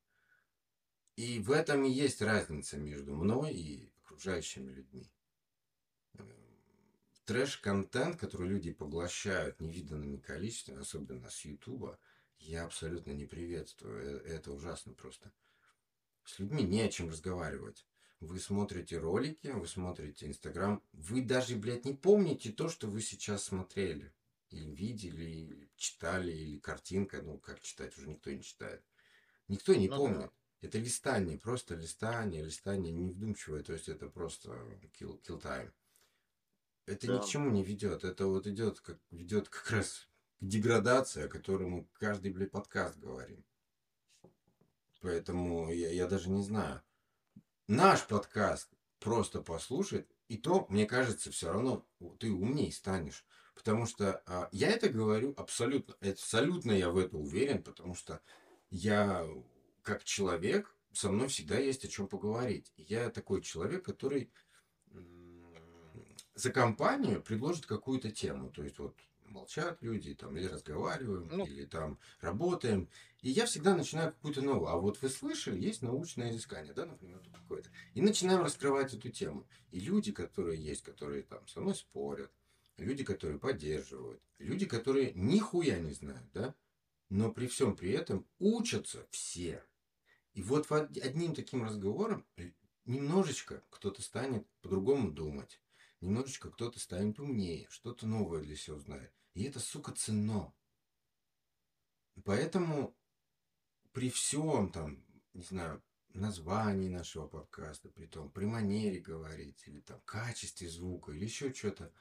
И 1.17 1.39
в 1.39 1.51
этом 1.51 1.83
и 1.83 1.89
есть 1.89 2.21
разница 2.21 2.77
между 2.77 3.15
мной 3.15 3.51
и 3.51 3.91
окружающими 4.03 4.71
людьми. 4.71 5.11
Э, 6.13 6.23
трэш-контент, 7.25 8.17
который 8.17 8.47
люди 8.47 8.71
поглощают 8.71 9.59
невиданными 9.59 10.17
количествами, 10.17 10.81
особенно 10.81 11.31
с 11.31 11.43
Ютуба, 11.43 11.99
я 12.37 12.65
абсолютно 12.65 13.11
не 13.11 13.25
приветствую. 13.25 13.99
Э, 13.99 14.27
это 14.27 14.51
ужасно 14.51 14.93
просто. 14.93 15.33
С 16.23 16.37
людьми 16.37 16.61
не 16.61 16.81
о 16.81 16.89
чем 16.89 17.09
разговаривать. 17.09 17.87
Вы 18.19 18.39
смотрите 18.39 18.99
ролики, 18.99 19.47
вы 19.47 19.67
смотрите 19.67 20.27
Инстаграм, 20.27 20.83
вы 20.93 21.23
даже, 21.23 21.55
блядь, 21.55 21.85
не 21.85 21.93
помните 21.95 22.51
то, 22.51 22.69
что 22.69 22.87
вы 22.87 23.01
сейчас 23.01 23.45
смотрели. 23.45 24.13
Или 24.51 24.69
видели, 24.69 25.25
или 25.25 25.69
читали, 25.77 26.31
или 26.31 26.59
картинка. 26.59 27.23
Ну, 27.23 27.39
как 27.39 27.59
читать, 27.59 27.97
уже 27.97 28.07
никто 28.07 28.31
не 28.31 28.43
читает. 28.43 28.83
Никто 29.47 29.73
не 29.73 29.89
ну, 29.89 29.97
помнит. 29.97 30.19
Да. 30.19 30.31
Это 30.61 30.79
листание, 30.79 31.37
просто 31.37 31.75
листание, 31.75 32.43
листание 32.43 32.91
невдумчивое, 32.91 33.63
то 33.63 33.73
есть 33.73 33.89
это 33.89 34.07
просто 34.09 34.49
kill, 34.99 35.21
kill 35.21 35.41
time. 35.41 35.71
Это 36.87 37.07
да. 37.07 37.13
ни 37.13 37.19
к 37.19 37.25
чему 37.25 37.51
не 37.51 37.63
ведет. 37.63 38.03
Это 38.03 38.25
вот 38.25 38.47
идет 38.47 38.79
как 38.79 38.97
ведет 39.11 39.49
как 39.49 39.69
раз 39.71 40.07
к 40.39 40.45
деградации, 40.45 41.25
о 41.25 41.27
которой 41.27 41.67
мы 41.67 41.87
каждый, 41.93 42.31
блядь, 42.31 42.51
подкаст 42.51 42.97
говорим. 42.97 43.43
Поэтому 45.01 45.71
я, 45.71 45.91
я 45.91 46.07
даже 46.07 46.29
не 46.29 46.41
знаю. 46.41 46.81
Наш 47.67 48.07
подкаст 48.07 48.69
просто 48.99 49.41
послушать, 49.41 50.07
и 50.27 50.37
то, 50.37 50.65
мне 50.69 50.85
кажется, 50.85 51.31
все 51.31 51.51
равно 51.51 51.85
ты 52.19 52.31
умнее 52.31 52.71
станешь. 52.71 53.25
Потому 53.53 53.85
что 53.85 54.21
а, 54.25 54.49
я 54.51 54.69
это 54.69 54.89
говорю 54.89 55.33
абсолютно, 55.35 55.95
абсолютно 56.01 56.71
я 56.71 56.89
в 56.89 56.97
это 56.97 57.17
уверен, 57.17 57.63
потому 57.63 57.95
что 57.95 58.21
я 58.69 59.27
как 59.87 60.03
человек 60.03 60.75
со 60.91 61.09
мной 61.09 61.29
всегда 61.29 61.57
есть 61.57 61.85
о 61.85 61.87
чем 61.87 62.09
поговорить. 62.09 62.73
Я 62.75 63.09
такой 63.09 63.41
человек, 63.41 63.85
который 63.85 64.29
за 66.35 66.51
компанию 66.51 67.21
предложит 67.21 67.65
какую-то 67.65 68.11
тему. 68.11 68.51
То 68.51 68.63
есть 68.63 68.79
вот 68.79 68.97
молчат 69.23 69.81
люди, 69.81 70.13
там, 70.13 70.35
или 70.35 70.47
разговариваем, 70.47 71.29
ну, 71.31 71.45
или 71.45 71.63
там 71.63 71.99
работаем. 72.19 72.89
И 73.21 73.29
я 73.29 73.45
всегда 73.45 73.77
начинаю 73.77 74.11
какую-то 74.11 74.41
новую. 74.41 74.67
А 74.67 74.75
вот 74.75 75.01
вы 75.01 75.07
слышали, 75.07 75.57
есть 75.57 75.81
научное 75.81 76.31
изыскание, 76.31 76.73
да, 76.73 76.85
например, 76.85 77.21
какое-то. 77.31 77.69
И 77.93 78.01
начинаем 78.01 78.41
раскрывать 78.41 78.93
эту 78.93 79.09
тему. 79.09 79.47
И 79.71 79.79
люди, 79.79 80.11
которые 80.11 80.61
есть, 80.61 80.83
которые 80.83 81.23
там 81.23 81.47
со 81.47 81.61
мной 81.61 81.75
спорят, 81.75 82.31
люди, 82.75 83.05
которые 83.05 83.39
поддерживают, 83.39 84.21
люди, 84.37 84.65
которые 84.65 85.13
нихуя 85.13 85.79
не 85.79 85.93
знают, 85.93 86.29
да, 86.33 86.53
но 87.07 87.31
при 87.31 87.47
всем 87.47 87.73
при 87.73 87.91
этом 87.91 88.27
учатся 88.37 89.07
все. 89.11 89.63
И 90.37 90.43
вот 90.43 90.71
одним 90.71 91.33
таким 91.33 91.63
разговором 91.63 92.23
немножечко 92.85 93.63
кто-то 93.71 94.03
станет 94.03 94.47
по-другому 94.61 95.11
думать. 95.11 95.59
Немножечко 95.99 96.51
кто-то 96.51 96.79
станет 96.79 97.19
умнее, 97.19 97.65
что-то 97.71 98.05
новое 98.05 98.43
для 98.43 98.55
себя 98.55 98.75
узнает. 98.75 99.11
И 99.33 99.43
это, 99.45 99.59
сука, 99.59 99.93
ценно. 99.93 100.53
Поэтому 102.23 102.95
при 103.93 104.11
всем 104.11 104.71
там, 104.71 105.03
не 105.33 105.41
знаю, 105.41 105.83
названии 106.09 106.87
нашего 106.87 107.27
подкаста, 107.27 107.89
при 107.89 108.05
том, 108.05 108.29
при 108.29 108.45
манере 108.45 108.99
говорить, 108.99 109.63
или 109.65 109.79
там 109.79 109.99
качестве 110.01 110.69
звука, 110.69 111.13
или 111.13 111.23
еще 111.23 111.51
что-то, 111.51 111.91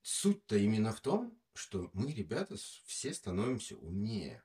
суть-то 0.00 0.56
именно 0.56 0.90
в 0.90 1.02
том, 1.02 1.38
что 1.52 1.90
мы, 1.92 2.14
ребята, 2.14 2.56
все 2.86 3.12
становимся 3.12 3.76
умнее. 3.76 4.42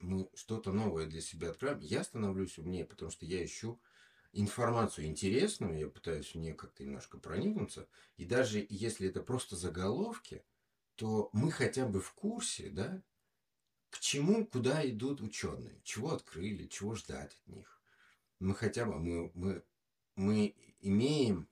Мы 0.00 0.28
что-то 0.34 0.72
новое 0.72 1.06
для 1.06 1.20
себя 1.20 1.50
открываем. 1.50 1.80
Я 1.80 2.04
становлюсь 2.04 2.58
умнее, 2.58 2.84
потому 2.84 3.10
что 3.10 3.26
я 3.26 3.44
ищу 3.44 3.80
информацию 4.32 5.06
интересную, 5.06 5.78
я 5.78 5.88
пытаюсь 5.88 6.32
в 6.32 6.34
нее 6.36 6.54
как-то 6.54 6.84
немножко 6.84 7.18
проникнуться. 7.18 7.88
И 8.16 8.24
даже 8.24 8.64
если 8.68 9.08
это 9.08 9.22
просто 9.22 9.56
заголовки, 9.56 10.44
то 10.94 11.30
мы 11.32 11.50
хотя 11.50 11.86
бы 11.86 12.00
в 12.00 12.12
курсе, 12.12 12.70
да, 12.70 13.02
к 13.90 13.98
чему, 14.00 14.46
куда 14.46 14.88
идут 14.88 15.20
ученые, 15.20 15.80
чего 15.82 16.12
открыли, 16.12 16.66
чего 16.66 16.94
ждать 16.94 17.32
от 17.32 17.48
них. 17.48 17.80
Мы 18.38 18.54
хотя 18.54 18.84
бы, 18.84 18.98
мы, 18.98 19.30
мы, 19.34 19.62
мы 20.14 20.54
имеем 20.80 21.48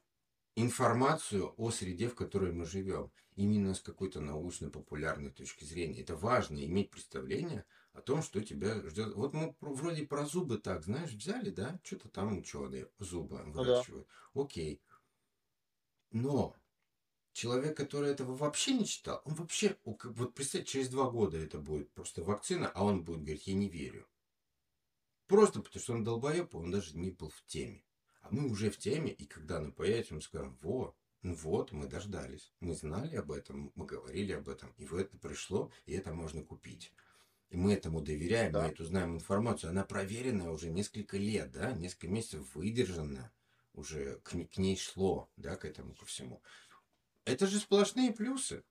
информацию 0.54 1.54
о 1.56 1.70
среде, 1.70 2.08
в 2.08 2.14
которой 2.14 2.52
мы 2.52 2.64
живем, 2.66 3.10
именно 3.36 3.74
с 3.74 3.80
какой-то 3.80 4.20
научно-популярной 4.20 5.30
точки 5.30 5.64
зрения. 5.64 6.00
Это 6.00 6.16
важно, 6.16 6.64
иметь 6.64 6.90
представление 6.90 7.64
о 7.96 8.02
том, 8.02 8.22
что 8.22 8.42
тебя 8.42 8.74
ждет. 8.88 9.14
Вот 9.14 9.32
мы 9.32 9.56
вроде 9.60 10.06
про 10.06 10.26
зубы 10.26 10.58
так, 10.58 10.84
знаешь, 10.84 11.12
взяли, 11.12 11.50
да, 11.50 11.80
что-то 11.82 12.08
там 12.08 12.38
ученые 12.38 12.90
зубы 12.98 13.42
выращивают. 13.46 14.06
Ну, 14.34 14.42
да. 14.42 14.44
Окей. 14.44 14.82
Но 16.10 16.54
человек, 17.32 17.76
который 17.76 18.10
этого 18.10 18.36
вообще 18.36 18.74
не 18.74 18.84
читал, 18.86 19.22
он 19.24 19.34
вообще, 19.34 19.76
вот 19.84 20.34
представь, 20.34 20.66
через 20.66 20.88
два 20.88 21.10
года 21.10 21.38
это 21.38 21.58
будет 21.58 21.90
просто 21.92 22.22
вакцина, 22.22 22.70
а 22.74 22.84
он 22.84 23.02
будет 23.02 23.22
говорить, 23.22 23.46
я 23.46 23.54
не 23.54 23.68
верю. 23.68 24.06
Просто 25.26 25.60
потому 25.60 25.82
что 25.82 25.94
он 25.94 26.04
долбоеб, 26.04 26.54
он 26.54 26.70
даже 26.70 26.96
не 26.96 27.10
был 27.10 27.30
в 27.30 27.44
теме. 27.46 27.82
А 28.20 28.28
мы 28.30 28.50
уже 28.50 28.70
в 28.70 28.76
теме, 28.76 29.10
и 29.10 29.24
когда 29.24 29.56
она 29.56 29.70
появится, 29.70 30.14
мы 30.14 30.20
скажем, 30.20 30.56
во, 30.60 30.94
ну 31.22 31.34
вот, 31.34 31.72
мы 31.72 31.86
дождались. 31.86 32.52
Мы 32.60 32.74
знали 32.74 33.16
об 33.16 33.32
этом, 33.32 33.72
мы 33.74 33.86
говорили 33.86 34.32
об 34.32 34.48
этом, 34.48 34.72
и 34.76 34.84
вот 34.84 35.00
это 35.00 35.16
пришло, 35.16 35.72
и 35.86 35.94
это 35.94 36.12
можно 36.12 36.44
купить. 36.44 36.92
И 37.48 37.56
мы 37.56 37.74
этому 37.74 38.00
доверяем, 38.00 38.52
да. 38.52 38.62
мы 38.62 38.68
эту 38.68 38.84
знаем 38.84 39.14
информацию. 39.14 39.70
Она 39.70 39.84
проверенная 39.84 40.50
уже 40.50 40.70
несколько 40.70 41.16
лет, 41.16 41.52
да, 41.52 41.72
несколько 41.72 42.08
месяцев 42.08 42.54
выдержана. 42.54 43.32
Уже 43.72 44.20
к, 44.24 44.30
к 44.30 44.56
ней 44.56 44.76
шло, 44.76 45.30
да, 45.36 45.56
к 45.56 45.64
этому, 45.64 45.94
ко 45.94 46.06
всему. 46.06 46.42
Это 47.24 47.46
же 47.46 47.58
сплошные 47.58 48.12
плюсы. 48.12 48.64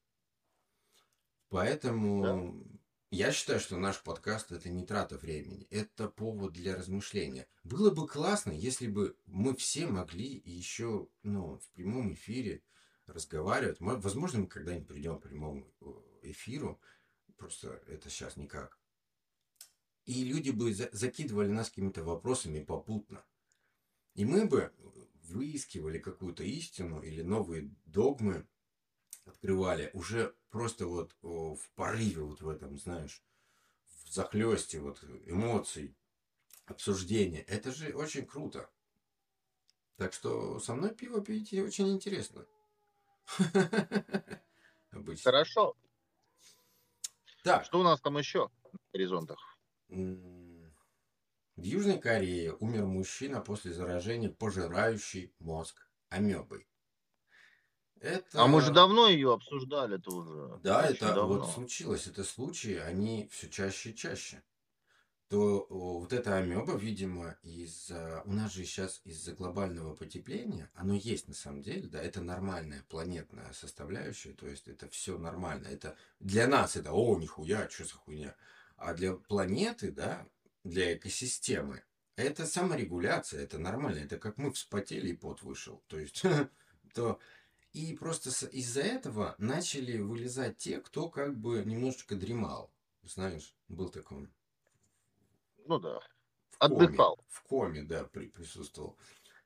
Поэтому 1.50 2.24
да. 2.24 2.76
Я 3.12 3.32
считаю, 3.32 3.62
что 3.62 3.78
наш 3.78 4.04
подкаст 4.04 4.52
это 4.52 4.70
не 4.70 4.86
трата 4.86 5.18
времени, 5.18 5.68
это 5.70 6.10
повод 6.10 6.52
для 6.52 6.76
размышления. 6.76 7.48
Было 7.64 7.90
бы 7.90 8.10
классно, 8.10 8.52
если 8.52 8.88
бы 8.88 9.16
мы 9.26 9.56
все 9.56 9.88
могли 9.88 10.42
еще 10.44 11.08
ну, 11.24 11.58
в 11.58 11.70
прямом 11.70 12.14
эфире 12.14 12.62
разговаривать. 13.08 13.80
Мы, 13.80 13.96
возможно, 13.96 14.40
мы 14.40 14.48
когда-нибудь 14.48 14.90
придем 14.90 15.20
к 15.20 15.24
прямому 15.24 15.66
э, 15.80 15.86
эфиру, 16.32 16.82
просто 17.38 17.82
это 17.88 18.10
сейчас 18.10 18.38
никак. 18.38 18.80
И 20.06 20.24
люди 20.24 20.52
бы 20.52 20.74
за 20.74 20.90
закидывали 20.92 21.48
нас 21.48 21.70
какими-то 21.70 22.04
вопросами 22.04 22.64
попутно. 22.64 23.26
И 24.14 24.24
мы 24.24 24.46
бы 24.46 24.72
выискивали 25.24 26.00
какую-то 26.00 26.44
истину 26.44 27.02
или 27.02 27.22
новые 27.22 27.72
догмы, 27.86 28.48
открывали, 29.26 29.90
уже 29.94 30.36
просто 30.50 30.86
вот 30.86 31.16
в 31.22 31.70
порыве 31.76 32.22
вот 32.22 32.42
в 32.42 32.50
этом, 32.50 32.78
знаешь, 32.78 33.24
в 34.04 34.14
захлесте 34.14 34.80
вот 34.80 35.04
эмоций, 35.26 35.96
обсуждения. 36.66 37.42
Это 37.42 37.72
же 37.72 37.94
очень 37.94 38.26
круто. 38.26 38.70
Так 39.98 40.14
что 40.14 40.60
со 40.60 40.76
мной 40.76 40.94
пиво 40.94 41.22
пить 41.22 41.54
очень 41.54 41.94
интересно. 41.94 42.46
Обычно. 44.92 45.32
Хорошо. 45.32 45.76
Так. 47.46 47.64
Что 47.64 47.80
у 47.80 47.84
нас 47.84 48.02
там 48.02 48.18
еще 48.18 48.50
на 48.74 48.80
горизонтах? 48.92 49.38
В 49.88 51.62
Южной 51.62 52.00
Корее 52.00 52.56
умер 52.60 52.88
мужчина 52.88 53.40
после 53.40 53.72
заражения 53.72 54.32
пожирающей 54.32 55.32
мозг 55.38 55.88
амебой. 56.10 56.68
Это... 58.02 58.42
А 58.42 58.48
мы 58.48 58.62
же 58.62 58.74
давно 58.74 59.08
ее 59.08 59.32
обсуждали 59.32 59.98
тоже. 59.98 60.60
Да, 60.64 60.80
Очень 60.80 60.96
это 60.96 61.14
давно. 61.14 61.28
вот 61.38 61.52
случилось. 61.52 62.08
Это 62.08 62.24
случаи, 62.24 62.78
они 62.78 63.30
все 63.32 63.48
чаще 63.48 63.92
и 63.92 63.96
чаще. 63.96 64.44
То 65.36 65.68
вот 65.70 66.14
эта 66.14 66.38
амеба, 66.38 66.78
видимо, 66.78 67.36
из-за... 67.44 68.22
У 68.24 68.32
нас 68.32 68.54
же 68.54 68.64
сейчас 68.64 69.02
из-за 69.04 69.34
глобального 69.34 69.94
потепления, 69.94 70.72
оно 70.76 70.94
есть 70.94 71.28
на 71.28 71.34
самом 71.34 71.62
деле, 71.62 71.90
да, 71.90 72.02
это 72.02 72.22
нормальная 72.22 72.86
планетная 72.88 73.52
составляющая, 73.52 74.32
то 74.32 74.48
есть 74.48 74.70
это 74.70 74.88
все 74.88 75.18
нормально. 75.18 75.68
Это 75.68 75.98
для 76.22 76.48
нас 76.48 76.78
это, 76.78 76.94
о, 76.94 77.20
нихуя, 77.20 77.70
что 77.70 77.84
за 77.84 77.96
хуйня. 77.96 78.34
А 78.78 78.94
для 78.94 79.12
планеты, 79.12 79.92
да, 79.92 80.26
для 80.64 80.96
экосистемы, 80.96 81.84
это 82.16 82.46
саморегуляция, 82.46 83.44
это 83.44 83.60
нормально. 83.60 84.06
Это 84.06 84.18
как 84.18 84.38
мы 84.38 84.54
вспотели 84.54 85.10
и 85.10 85.18
пот 85.18 85.42
вышел. 85.42 85.84
То 85.88 86.00
есть, 86.00 86.24
то 86.94 87.20
и 87.74 87.94
просто 87.98 88.30
из-за 88.48 88.84
этого 88.84 89.36
начали 89.38 89.98
вылезать 89.98 90.56
те, 90.60 90.80
кто 90.80 91.10
как 91.10 91.38
бы 91.38 91.62
немножечко 91.66 92.16
дремал. 92.16 92.72
Знаешь, 93.04 93.54
был 93.68 93.90
такой. 93.90 94.30
Ну 95.66 95.80
да. 95.80 96.00
В 96.52 96.58
Отдыхал. 96.60 97.16
Коме, 97.16 97.28
в 97.30 97.44
коме, 97.44 97.84
да, 97.84 98.04
при, 98.06 98.28
присутствовал. 98.28 98.98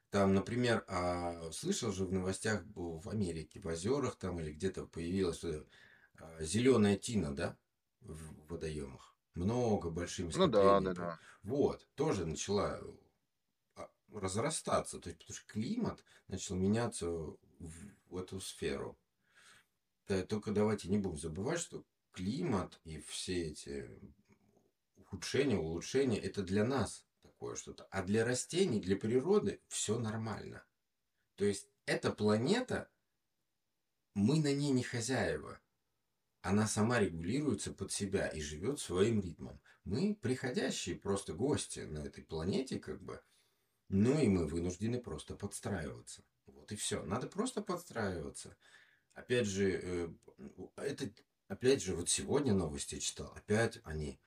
Там, 0.09 0.33
например, 0.33 0.83
а, 0.87 1.51
слышал 1.51 1.91
же 1.91 2.05
в 2.05 2.11
новостях 2.11 2.63
в 2.75 3.09
Америке, 3.09 3.59
в 3.59 3.67
озерах 3.67 4.15
там 4.15 4.39
или 4.39 4.51
где-то 4.51 4.87
появилась 4.87 5.43
а, 5.43 6.43
зеленая 6.43 6.97
тина, 6.97 7.35
да, 7.35 7.57
в 8.01 8.47
водоемах. 8.47 9.15
Много 9.35 9.89
большими 9.89 10.31
Ну 10.35 10.47
да, 10.47 10.79
да, 10.79 10.93
да. 10.93 11.19
Вот, 11.43 11.87
тоже 11.95 12.25
начала 12.25 12.81
а, 13.75 13.89
разрастаться. 14.11 14.99
То 14.99 15.09
есть, 15.09 15.19
потому 15.19 15.35
что 15.35 15.47
климат 15.47 16.03
начал 16.27 16.55
меняться 16.55 17.07
в, 17.07 17.37
в 18.09 18.17
эту 18.17 18.39
сферу. 18.41 18.97
Да, 20.07 20.23
только 20.23 20.51
давайте 20.51 20.89
не 20.89 20.97
будем 20.97 21.17
забывать, 21.17 21.59
что 21.59 21.83
климат 22.11 22.79
и 22.83 22.99
все 22.99 23.49
эти 23.49 23.87
ухудшения, 25.09 25.57
улучшения, 25.57 26.19
это 26.19 26.43
для 26.43 26.63
нас 26.63 27.05
такое 27.21 27.55
что-то. 27.55 27.85
А 27.89 28.03
для 28.03 28.23
растений, 28.23 28.79
для 28.79 28.95
природы 28.95 29.61
все 29.67 29.97
нормально. 29.97 30.63
То 31.35 31.45
есть 31.45 31.67
эта 31.85 32.11
планета, 32.11 32.89
мы 34.13 34.39
на 34.39 34.53
ней 34.53 34.71
не 34.71 34.83
хозяева. 34.83 35.59
Она 36.41 36.67
сама 36.67 36.99
регулируется 36.99 37.73
под 37.73 37.91
себя 37.91 38.27
и 38.27 38.39
живет 38.39 38.79
своим 38.79 39.19
ритмом. 39.19 39.59
Мы 39.83 40.15
приходящие 40.15 40.95
просто 40.95 41.33
гости 41.33 41.79
на 41.79 41.99
этой 41.99 42.23
планете, 42.23 42.79
как 42.79 43.01
бы, 43.01 43.21
ну 43.89 44.19
и 44.19 44.27
мы 44.27 44.45
вынуждены 44.45 44.99
просто 44.99 45.35
подстраиваться. 45.35 46.23
Вот 46.45 46.71
и 46.71 46.75
все. 46.75 47.03
Надо 47.03 47.27
просто 47.27 47.61
подстраиваться. 47.61 48.55
Опять 49.13 49.47
же, 49.47 49.79
э, 49.81 50.09
это, 50.77 51.11
опять 51.47 51.81
же, 51.81 51.95
вот 51.95 52.09
сегодня 52.09 52.53
новости 52.53 52.99
читал. 52.99 53.33
Опять 53.35 53.79
они, 53.83 54.19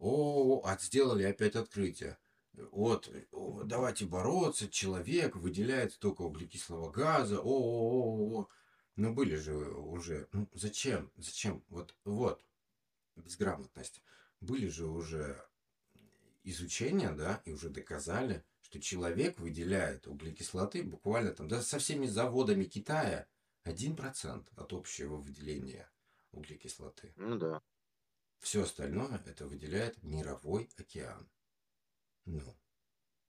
о, 0.00 0.62
от 0.64 0.82
сделали 0.82 1.22
опять 1.24 1.56
открытие. 1.56 2.18
Вот, 2.72 3.10
давайте 3.64 4.06
бороться, 4.06 4.68
человек 4.68 5.36
выделяет 5.36 5.92
столько 5.92 6.22
углекислого 6.22 6.90
газа, 6.90 7.38
о, 7.38 7.42
о, 7.42 8.34
о, 8.34 8.40
о. 8.40 8.48
Ну, 8.96 9.14
были 9.14 9.36
же 9.36 9.54
уже, 9.54 10.28
ну, 10.32 10.48
зачем, 10.52 11.10
зачем, 11.16 11.62
вот, 11.68 11.94
вот, 12.04 12.44
безграмотность. 13.16 14.02
Были 14.40 14.68
же 14.68 14.86
уже 14.86 15.42
изучения, 16.42 17.12
да, 17.12 17.40
и 17.44 17.52
уже 17.52 17.68
доказали, 17.68 18.44
что 18.62 18.80
человек 18.80 19.38
выделяет 19.38 20.06
углекислоты 20.06 20.82
буквально 20.82 21.32
там, 21.32 21.46
да, 21.48 21.62
со 21.62 21.78
всеми 21.78 22.06
заводами 22.06 22.64
Китая 22.64 23.26
1% 23.64 24.46
от 24.56 24.72
общего 24.72 25.16
выделения 25.16 25.90
углекислоты. 26.32 27.12
Ну 27.16 27.36
да. 27.36 27.62
Все 28.40 28.62
остальное 28.62 29.22
это 29.26 29.46
выделяет 29.46 30.02
мировой 30.02 30.68
океан. 30.78 31.30
Ну, 32.24 32.56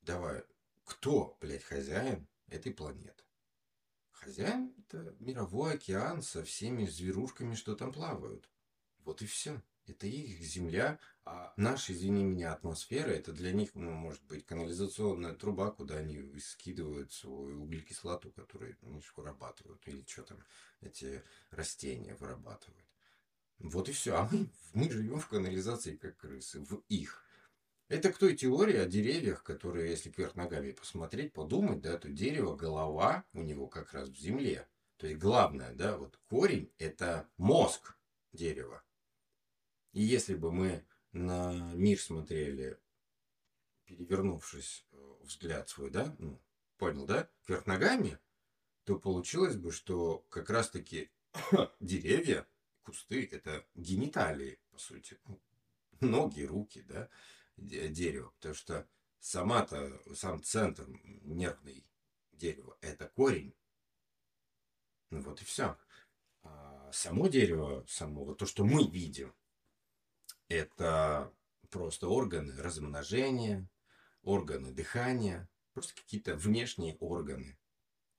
давай, 0.01 0.43
кто, 0.86 1.38
блядь, 1.41 1.64
хозяин 1.64 2.28
этой 2.47 2.74
планеты? 2.74 3.24
Хозяин 4.12 4.74
это 4.78 5.16
мировой 5.20 5.74
океан 5.74 6.22
со 6.22 6.43
всеми 6.43 6.86
зверушками, 6.86 7.55
что 7.55 7.76
там 7.76 7.91
плавают. 7.91 8.49
Вот 8.99 9.22
и 9.22 9.26
все. 9.26 9.62
Это 9.88 10.07
их 10.07 10.39
земля, 10.41 10.99
а 11.26 11.53
наша, 11.57 11.91
извини 11.91 12.24
меня, 12.24 12.53
атмосфера, 12.53 13.09
это 13.09 13.34
для 13.34 13.51
них, 13.51 13.74
ну, 13.74 13.91
может 13.91 14.24
быть, 14.26 14.45
канализационная 14.45 15.34
труба, 15.34 15.72
куда 15.72 15.97
они 15.97 16.39
скидывают 16.39 17.12
свою 17.12 17.64
углекислоту, 17.64 18.32
которую 18.32 18.78
они 18.84 19.01
вырабатывают, 19.18 19.86
или 19.88 20.05
что 20.07 20.24
там 20.24 20.43
эти 20.82 21.24
растения 21.49 22.16
вырабатывают. 22.16 22.90
Вот 23.64 23.89
и 23.89 23.91
все. 23.91 24.16
А 24.16 24.30
мы, 24.32 24.47
мы 24.74 24.89
живем 24.89 25.20
в 25.20 25.28
канализации, 25.28 25.95
как 25.95 26.18
крысы, 26.18 26.62
в 26.62 26.84
их. 26.89 27.24
Это 27.88 28.12
к 28.12 28.18
той 28.18 28.36
теории 28.36 28.78
о 28.78 28.86
деревьях, 28.86 29.43
которые, 29.43 29.89
если 29.89 30.09
кверх 30.09 30.36
ногами 30.36 30.72
посмотреть, 30.72 31.34
подумать, 31.34 31.82
да, 31.82 31.97
то 31.97 32.09
дерево, 32.09 32.55
голова 32.55 33.26
у 33.34 33.41
него 33.41 33.68
как 33.68 33.93
раз 33.93 34.09
в 34.09 34.18
земле. 34.18 34.68
То 34.97 35.07
есть 35.07 35.20
главное, 35.20 35.74
да, 35.74 35.97
вот 35.97 36.18
корень– 36.30 36.72
это 36.78 37.28
мозг 37.38 37.97
дерева. 38.32 38.84
И 39.91 40.01
если 40.01 40.36
бы 40.36 40.51
мы 40.51 40.86
на 41.12 41.74
мир 41.74 41.99
смотрели, 41.99 42.80
перевернувшись 43.86 44.86
э, 44.91 45.14
взгляд 45.24 45.68
свой, 45.68 45.89
да, 45.89 46.16
ну, 46.18 46.41
понял, 46.78 47.05
да, 47.05 47.30
кверх 47.45 47.66
ногами, 47.66 48.20
то 48.86 48.97
получилось 48.97 49.57
бы, 49.57 49.72
что 49.72 50.26
как 50.30 50.49
раз-таки 50.49 51.12
деревья, 51.82 52.47
кусты– 52.84 53.27
это 53.32 53.65
гениталии, 53.75 54.59
по 54.71 54.77
сути. 54.77 55.17
Ну, 55.25 55.39
ноги, 55.99 56.43
руки, 56.43 56.82
да, 56.84 57.09
дерева. 57.57 58.32
Потому 58.32 58.55
что 58.55 58.88
сама-то, 59.19 60.01
сам 60.15 60.43
центр 60.43 60.88
нервный 61.23 61.86
дерева– 62.34 62.77
это 62.82 63.07
корень. 63.09 63.55
Ну 65.09 65.21
вот 65.21 65.41
и 65.41 65.45
все. 65.45 65.77
А 66.43 66.91
само 66.91 67.27
дерево, 67.27 67.86
само, 67.88 68.34
то, 68.34 68.45
что 68.45 68.63
мы 68.63 68.89
видим, 68.89 69.34
это 70.47 71.34
просто 71.69 72.07
органы 72.07 72.55
размножения, 72.61 73.69
органы 74.23 74.71
дыхания, 74.71 75.49
просто 75.73 75.93
какие-то 75.95 76.36
внешние 76.36 76.95
органы. 76.97 77.57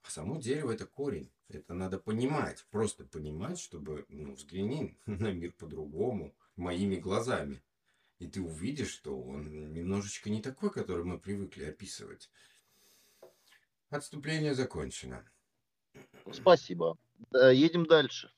А 0.03 0.09
само 0.09 0.37
дерево 0.37 0.71
это 0.71 0.85
корень. 0.85 1.31
Это 1.47 1.73
надо 1.73 1.97
понимать, 1.97 2.65
просто 2.71 3.05
понимать, 3.05 3.59
чтобы 3.59 4.05
ну, 4.09 4.33
взгляни 4.33 4.97
на 5.05 5.31
мир 5.31 5.51
по-другому, 5.53 6.35
моими 6.55 6.95
глазами. 6.95 7.61
И 8.19 8.27
ты 8.27 8.41
увидишь, 8.41 8.91
что 8.91 9.19
он 9.19 9.73
немножечко 9.73 10.29
не 10.29 10.41
такой, 10.41 10.71
который 10.71 11.03
мы 11.03 11.19
привыкли 11.19 11.65
описывать. 11.65 12.29
Отступление 13.89 14.55
закончено. 14.55 15.25
Спасибо. 16.31 16.97
Едем 17.31 17.85
дальше. 17.85 18.31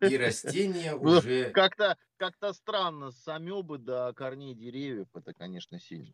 И 0.00 0.16
растения 0.16 0.94
ну, 1.00 1.18
уже... 1.18 1.50
Как-то 1.50 1.96
как 2.16 2.34
странно, 2.54 3.12
с 3.12 3.28
амебы 3.28 3.78
до 3.78 4.12
корней 4.14 4.54
деревьев, 4.54 5.08
это, 5.14 5.32
конечно, 5.32 5.78
сильно. 5.78 6.12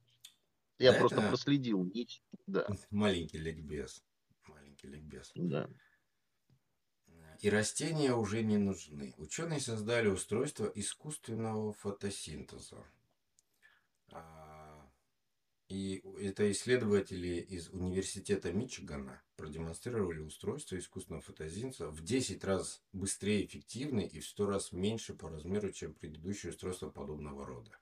Я 0.79 0.93
да 0.93 0.99
просто 0.99 1.21
это... 1.21 1.29
проследил 1.29 1.85
нить. 1.85 2.23
Да. 2.47 2.67
Маленький 2.91 3.39
ликбез. 3.39 4.03
Маленький 4.85 4.87
ликбез. 4.87 5.33
Да. 5.35 5.69
И 7.41 7.51
растения 7.51 8.15
уже 8.15 8.43
не 8.43 8.59
нужны. 8.59 9.15
Ученые 9.19 9.61
создали 9.61 10.09
устройство 10.09 10.71
искусственного 10.75 11.73
фотосинтеза. 11.73 12.87
А, 14.13 14.91
и 15.69 16.03
это 16.21 16.51
исследователи 16.53 17.41
из 17.41 17.69
университета 17.71 18.53
Мичигана 18.53 19.23
продемонстрировали 19.37 20.21
устройство 20.21 20.79
искусственного 20.79 21.23
фотосинтеза 21.23 21.89
в 21.91 22.03
10 22.03 22.45
раз 22.45 22.83
быстрее 22.93 23.43
и 23.43 23.47
эффективнее 23.47 24.09
и 24.09 24.21
в 24.21 24.27
100 24.27 24.47
раз 24.47 24.73
меньше 24.73 25.15
по 25.15 25.29
размеру, 25.29 25.73
чем 25.73 25.93
предыдущее 25.93 26.51
устройство 26.51 26.89
подобного 26.89 27.45
рода. 27.45 27.77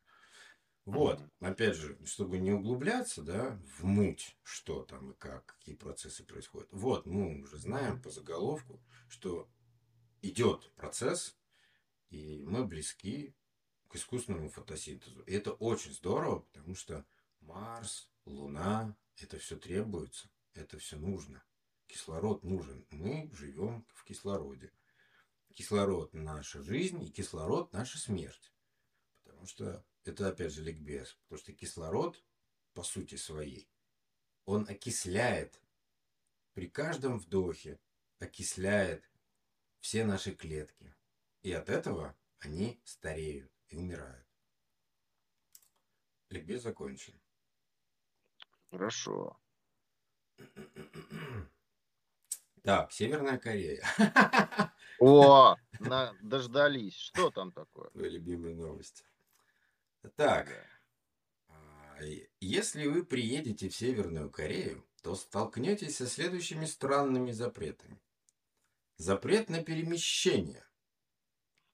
Вот, 0.85 1.21
опять 1.39 1.77
же, 1.77 1.97
чтобы 2.05 2.39
не 2.39 2.53
углубляться, 2.53 3.23
да, 3.23 3.61
в 3.77 3.85
муть, 3.85 4.37
что 4.43 4.83
там 4.83 5.13
и 5.13 5.15
как, 5.15 5.47
какие 5.47 5.77
процессы 5.77 6.25
происходят. 6.25 6.69
Вот, 6.73 7.07
мы 7.07 7.41
уже 7.41 7.57
знаем 7.59 8.03
по 8.03 8.11
заголовку, 8.11 8.83
что 9.09 9.49
идет 10.23 10.73
процесс, 10.75 11.37
и 12.11 12.45
мы 12.45 12.65
близки 12.65 13.33
к 13.89 13.95
искусственному 13.95 14.49
фотосинтезу. 14.49 15.23
И 15.23 15.33
это 15.35 15.53
очень 15.53 15.93
здорово, 15.93 16.41
потому 16.41 16.75
что 16.75 17.07
Марс, 17.41 18.11
Луна, 18.25 18.97
это 19.17 19.39
все 19.39 19.57
требуется, 19.57 20.29
это 20.55 20.79
все 20.79 20.97
нужно. 20.97 21.45
Кислород 21.87 22.43
нужен. 22.43 22.87
Мы 22.91 23.31
живем 23.35 23.87
в 23.95 24.05
кислороде. 24.05 24.73
Кислород– 25.55 26.13
наша 26.15 26.63
жизнь, 26.63 27.03
и 27.05 27.11
кислород– 27.11 27.73
наша 27.73 27.99
смерть. 27.99 28.53
Потому 29.43 29.49
что 29.49 29.85
это, 30.05 30.29
опять 30.29 30.53
же, 30.53 30.63
ликбез. 30.63 31.19
Потому 31.25 31.41
что 31.41 31.53
кислород, 31.53 32.23
по 32.75 32.85
сути 32.85 33.17
своей, 33.17 33.69
он 34.45 34.69
окисляет 34.69 35.61
при 36.55 36.69
каждом 36.69 37.19
вдохе, 37.19 37.81
окисляет 38.21 39.11
все 39.81 40.05
наши 40.05 40.33
клетки. 40.33 40.95
И 41.43 41.51
от 41.53 41.71
этого 41.71 42.17
они 42.39 42.81
стареют 42.85 43.51
и 43.69 43.77
умирают. 43.77 44.25
Ликбез 46.31 46.63
закончен. 46.63 47.21
Хорошо. 48.71 49.41
Так, 52.63 52.93
Северная 52.93 53.39
Корея. 53.39 53.83
О, 55.01 55.57
на, 55.81 56.15
дождались. 56.23 56.95
Что 56.95 57.33
там 57.33 57.51
такое? 57.51 57.91
Твои 57.91 58.09
любимые 58.09 58.55
новости. 58.55 59.03
Так, 60.17 60.49
а, 61.49 61.99
если 62.41 62.87
вы 62.87 63.05
приедете 63.05 63.69
в 63.69 63.77
Северную 63.77 64.31
Корею, 64.31 64.85
то 65.03 65.15
столкнетесь 65.15 65.97
со 65.97 66.07
следующими 66.07 66.65
странными 66.65 67.31
запретами. 67.33 68.01
Запрет 68.97 69.49
на 69.49 69.63
перемещение. 69.63 70.65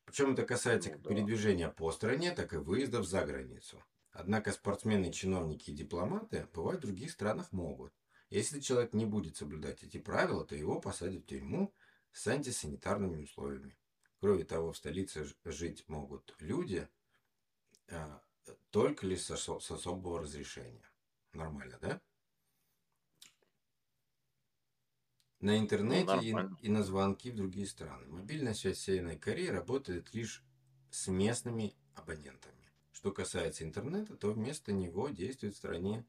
Причем 0.04 0.32
это 0.32 0.44
касается 0.44 0.90
ну, 0.90 0.94
как 0.94 1.02
да. 1.02 1.10
передвижения 1.10 1.68
по 1.68 1.92
стране, 1.92 2.32
так 2.32 2.52
и 2.52 2.56
выездов 2.56 3.06
за 3.06 3.24
границу. 3.24 3.82
Однако 4.10 4.52
спортсмены, 4.52 5.12
чиновники 5.12 5.70
и 5.70 5.74
дипломаты 5.74 6.48
бывают 6.54 6.80
в 6.80 6.86
других 6.86 7.10
странах 7.10 7.52
могут. 7.52 7.92
Если 8.30 8.60
человек 8.60 8.92
не 8.92 9.06
будет 9.06 9.36
соблюдать 9.36 9.82
эти 9.82 9.98
правила, 9.98 10.44
то 10.44 10.54
его 10.54 10.80
посадят 10.80 11.24
в 11.24 11.26
тюрьму 11.26 11.74
с 12.12 12.26
антисанитарными 12.26 13.22
условиями. 13.22 13.76
Кроме 14.20 14.44
того, 14.44 14.72
в 14.72 14.76
столице 14.76 15.26
жить 15.44 15.88
могут 15.88 16.34
люди 16.40 16.88
только 18.70 19.06
лишь 19.06 19.22
с, 19.22 19.36
с 19.36 19.70
особого 19.70 20.20
разрешения. 20.20 20.88
Нормально, 21.32 21.78
да? 21.80 22.00
На 25.40 25.56
интернете 25.56 26.14
ну, 26.14 26.56
и, 26.60 26.66
и 26.66 26.68
на 26.68 26.82
звонки 26.82 27.30
в 27.30 27.36
другие 27.36 27.66
страны. 27.66 28.06
Мобильная 28.08 28.54
связь 28.54 28.80
Северной 28.80 29.16
Кореи 29.16 29.48
работает 29.48 30.12
лишь 30.12 30.42
с 30.90 31.06
местными 31.06 31.76
абонентами. 31.94 32.54
Что 32.92 33.12
касается 33.12 33.62
интернета, 33.62 34.16
то 34.16 34.32
вместо 34.32 34.72
него 34.72 35.08
действует 35.08 35.54
в 35.54 35.58
стране 35.58 36.04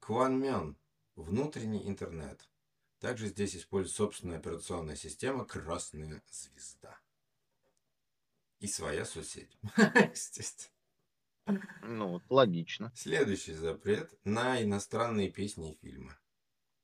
Кванмён, 0.00 0.78
внутренний 1.16 1.86
интернет. 1.86 2.48
Также 2.98 3.26
здесь 3.26 3.56
используется 3.56 3.98
собственная 3.98 4.38
операционная 4.38 4.96
система 4.96 5.44
«Красная 5.44 6.22
звезда». 6.30 6.98
И 8.60 8.66
своя 8.66 9.04
соцсеть. 9.04 9.58
Естественно. 9.76 10.71
Ну, 11.82 12.20
логично. 12.28 12.92
Следующий 12.94 13.54
запрет 13.54 14.12
на 14.24 14.62
иностранные 14.62 15.30
песни 15.30 15.72
и 15.72 15.76
фильмы. 15.76 16.16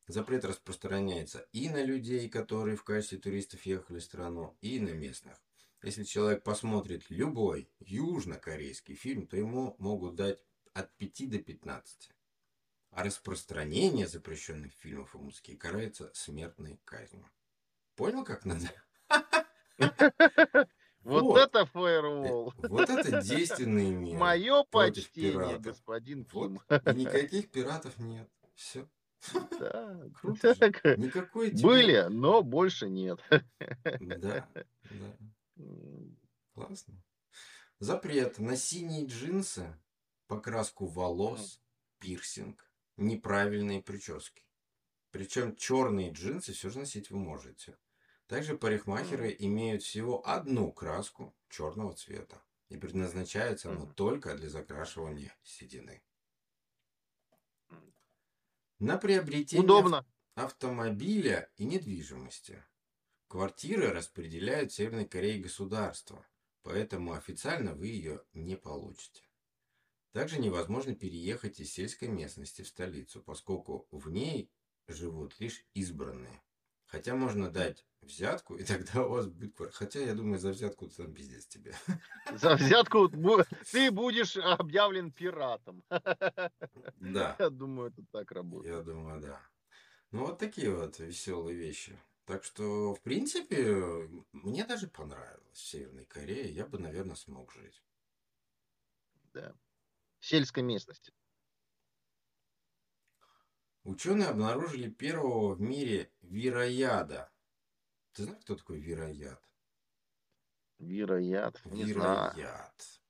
Запрет 0.07 0.45
распространяется 0.45 1.47
и 1.53 1.69
на 1.69 1.83
людей, 1.83 2.29
которые 2.29 2.77
в 2.77 2.85
качестве 2.85 3.19
туристов 3.19 3.63
ехали 3.67 3.99
в 3.99 4.05
страну, 4.05 4.57
и 4.61 4.81
на 4.81 4.91
местных. 4.91 5.39
Если 5.83 6.03
человек 6.03 6.43
посмотрит 6.43 7.09
любой 7.11 7.71
южнокорейский 7.79 8.95
фильм, 8.95 9.27
то 9.27 9.37
ему 9.37 9.77
могут 9.79 10.17
дать 10.17 10.41
от 10.73 10.91
5 10.97 11.31
до 11.31 11.39
15. 11.39 12.11
А 12.91 13.05
распространение 13.05 14.09
запрещенных 14.09 14.73
фильмов 14.73 15.15
и 15.15 15.19
музыки 15.19 15.55
карается 15.55 16.11
смертной 16.15 16.81
казнью. 16.85 17.31
Понял, 17.95 18.25
как 18.25 18.45
надо? 18.45 18.73
Вот 21.09 21.37
это 21.39 21.65
фаервол. 21.67 22.53
Э, 22.63 22.69
вот 22.69 22.91
это 22.91 23.23
действенные 23.23 23.93
меры. 23.95 24.19
Мое 24.19 24.63
почтение, 24.65 25.59
господин 25.59 26.25
Ким. 26.25 26.61
никаких 26.95 27.51
пиратов 27.51 27.99
нет. 27.99 28.29
Все. 28.55 28.87
Да. 29.33 30.01
Круто 30.21 30.55
же. 30.55 30.61
Так, 30.61 30.99
Никакой 30.99 31.51
тебе- 31.51 31.63
Были, 31.63 32.07
но 32.09 32.43
больше 32.43 32.89
нет. 32.89 33.21
Да, 33.31 34.49
да. 34.53 35.17
Классно. 36.55 36.95
Запрет 37.81 38.39
на 38.39 38.57
синие 38.57 39.07
джинсы, 39.07 39.77
покраску 40.27 40.87
волос, 40.87 41.61
пирсинг, 41.99 42.71
неправильные 42.97 43.83
прически. 43.83 44.45
Причем 45.11 45.57
черные 45.57 46.11
джинсы 46.11 46.53
все 46.53 46.71
же 46.71 46.81
носить 46.81 47.11
вы 47.11 47.19
можете. 47.19 47.77
Также 48.29 48.59
парикмахеры 48.59 49.35
имеют 49.39 49.83
всего 49.83 50.27
одну 50.29 50.71
краску 50.71 51.35
черного 51.49 51.95
цвета. 51.95 52.43
И 52.69 52.77
предназначается 52.77 53.71
она 53.71 53.87
только 53.87 54.37
для 54.37 54.51
закрашивания 54.51 55.35
седины. 55.43 56.03
На 58.79 58.99
приобретение 58.99 59.65
Удобно. 59.65 60.07
автомобиля 60.35 61.51
и 61.57 61.65
недвижимости. 61.65 62.63
Квартиры 63.29 63.89
распределяют 63.93 64.73
в 64.73 64.75
Северной 64.75 65.07
Корее 65.07 65.41
государство, 65.41 66.25
поэтому 66.63 67.15
официально 67.15 67.75
вы 67.75 67.87
ее 67.87 68.23
не 68.35 68.57
получите. 68.57 69.23
Также 70.13 70.39
невозможно 70.39 70.95
переехать 70.95 71.61
из 71.61 71.73
сельской 71.73 72.09
местности 72.09 72.61
в 72.61 72.69
столицу, 72.69 73.23
поскольку 73.23 73.89
в 73.91 74.11
ней 74.11 74.51
живут 74.87 75.41
лишь 75.41 75.65
избранные. 75.73 76.43
Хотя 76.85 77.15
можно 77.15 77.51
дать 77.51 77.88
взятку, 78.03 78.57
и 78.57 78.65
тогда 78.65 79.05
у 79.07 79.11
вас 79.11 79.27
будет 79.27 79.55
квартира. 79.55 79.79
Хотя, 79.79 80.01
я 80.01 80.15
думаю, 80.15 80.39
за 80.39 80.51
взятку 80.51 80.89
там 80.89 81.13
пиздец 81.13 81.47
тебе. 81.47 81.75
За 82.35 82.55
взятку 82.55 83.09
ты 83.73 83.91
будешь 83.91 84.37
объявлен 84.37 85.13
пиратом. 85.13 85.83
Да. 87.01 87.37
Я 87.39 87.51
думаю, 87.51 87.91
это 87.91 88.05
так 88.11 88.31
работает. 88.33 88.77
Я 88.77 88.83
думаю, 88.83 89.21
да. 89.21 89.41
Ну, 90.11 90.27
вот 90.27 90.39
такие 90.39 90.75
вот 90.75 90.99
веселые 90.99 91.57
вещи. 91.57 91.99
Так 92.25 92.45
что, 92.45 92.95
в 92.95 93.01
принципе, 93.01 93.65
мне 94.33 94.65
даже 94.67 94.89
понравилось 94.89 95.57
в 95.57 95.67
Северной 95.67 96.05
Корее. 96.05 96.53
Я 96.53 96.67
бы, 96.67 96.79
наверное, 96.79 97.17
смог 97.17 97.53
жить. 97.53 97.83
Да. 99.33 99.55
В 100.19 100.27
сельской 100.27 100.63
местности. 100.63 101.13
Ученые 103.85 104.29
обнаружили 104.29 104.91
первого 104.91 105.55
в 105.55 105.61
мире 105.61 106.13
вирояда. 106.21 107.31
Ты 108.19 108.25
знаешь, 108.25 108.43
кто 108.43 108.57
такой 108.57 108.81
вирояд? 108.81 109.41
Вероят. 110.81 111.65
Не 111.67 111.85
знаю. 111.87 112.35
Вирояд. 112.37 113.01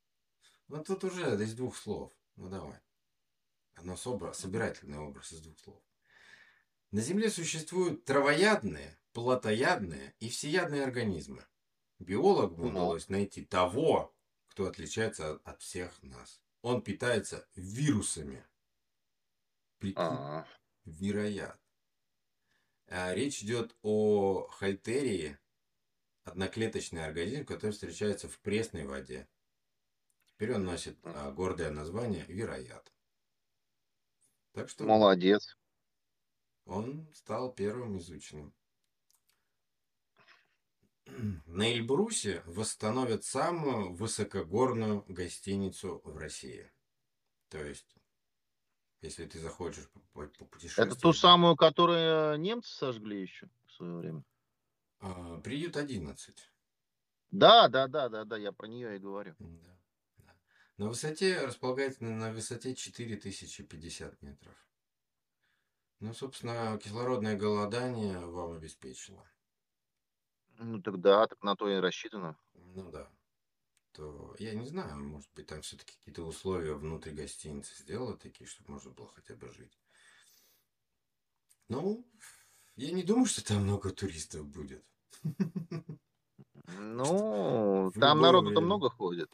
Ну, 0.67 0.85
тут 0.85 1.03
уже 1.05 1.43
из 1.43 1.55
двух 1.55 1.79
слов. 1.79 2.13
Ну, 2.37 2.51
давай. 2.51 2.79
Одно 3.77 3.95
собра- 3.95 4.35
собирательный 4.35 4.99
образ 4.99 5.33
из 5.33 5.41
двух 5.41 5.59
слов. 5.61 5.83
На 6.91 7.01
Земле 7.01 7.31
существуют 7.31 8.05
травоядные, 8.05 8.99
плотоядные 9.15 10.15
и 10.21 10.29
всеядные 10.29 10.85
организмы. 10.85 11.43
Биологам 11.99 12.61
Ну. 12.61 12.69
удалось 12.69 13.09
найти 13.09 13.47
того, 13.47 14.15
кто 14.49 14.67
отличается 14.67 15.37
от- 15.37 15.47
от 15.49 15.63
всех 15.63 16.03
нас. 16.03 16.43
Он 16.61 16.83
питается 16.83 17.49
вирусами. 17.55 18.45
Прикинь, 19.79 19.97
А, 20.03 20.47
вирояд. 20.85 21.59
А, 21.59 21.68
Речь 22.89 23.43
идет 23.43 23.77
о 23.83 24.49
хальтерии, 24.49 25.39
одноклеточный 26.25 27.05
организм, 27.05 27.45
который 27.45 27.73
встречается 27.73 28.29
в 28.29 28.39
пресной 28.41 28.87
воде. 28.87 29.29
Теперь 30.27 30.55
он 30.55 30.65
носит 30.65 30.97
а, 31.03 31.31
гордое 31.33 31.71
название 31.71 32.25
вирояд. 32.29 32.93
Так 34.53 34.71
что 34.71 34.85
Молодец. 34.85 35.59
он 36.65 37.07
стал 37.13 37.53
первым 37.53 37.99
изученным. 37.99 38.55
На 41.47 41.73
Эльбрусе 41.73 42.43
восстановят 42.47 43.25
самую 43.25 43.93
высокогорную 43.93 45.05
гостиницу 45.09 46.01
в 46.05 46.17
России. 46.17 46.71
То 47.49 47.63
есть, 47.65 47.98
если 49.01 49.27
ты 49.27 49.39
захочешь 49.39 49.89
по- 49.91 50.01
по- 50.13 50.27
попутешествовать... 50.27 50.93
Это 50.93 51.01
ту 51.01 51.13
самую, 51.13 51.57
которую 51.57 52.39
немцы 52.39 52.75
сожгли 52.75 53.23
еще 53.23 53.49
в 53.67 53.73
свое 53.73 53.95
время. 53.97 54.25
а, 55.01 55.41
Приют 55.41 55.77
11. 55.77 56.51
Да, 57.31 57.69
да, 57.69 57.87
да, 57.89 58.09
да, 58.09 58.25
да, 58.25 58.37
я 58.37 58.53
про 58.53 58.67
нее 58.67 58.97
и 58.97 58.99
говорю. 58.99 59.35
Да, 59.39 59.79
да. 60.17 60.35
На 60.79 60.89
высоте 60.89 61.45
располагается 61.45 62.05
на, 62.05 62.33
высоте 62.33 62.75
4050 62.75 64.23
метров. 64.23 64.55
Ну, 66.01 66.15
собственно, 66.15 66.79
кислородное 66.79 67.37
голодание 67.37 68.19
вам 68.25 68.53
обеспечено. 68.53 69.25
Ну 70.59 70.81
так 70.81 71.01
да, 71.01 71.27
так 71.27 71.43
на 71.43 71.55
то 71.57 71.69
и 71.69 71.81
рассчитано. 71.81 72.37
Ну 72.55 72.91
да. 72.91 73.11
То 73.99 74.37
я 74.39 74.55
не 74.55 74.65
знаю, 74.65 74.97
может 75.03 75.29
быть, 75.35 75.49
там 75.49 75.61
все-таки 75.61 75.97
какие-то 75.99 76.23
условия 76.23 76.75
внутри 76.75 77.13
гостиницы 77.13 77.75
сделают 77.83 78.23
такие, 78.23 78.47
чтобы 78.47 78.71
можно 78.71 78.93
было 78.93 79.09
хотя 79.09 79.35
бы 79.35 79.53
жить. 79.53 79.77
Ну, 81.69 82.07
я 82.77 82.93
не 82.93 83.03
думаю, 83.03 83.27
что 83.27 83.45
там 83.45 83.65
много 83.65 83.91
туристов 83.91 84.47
будет. 84.47 84.85
Ну, 86.81 87.91
В 87.91 87.99
там 87.99 88.21
народу-то 88.21 88.61
много 88.61 88.91
ходит. 88.91 89.31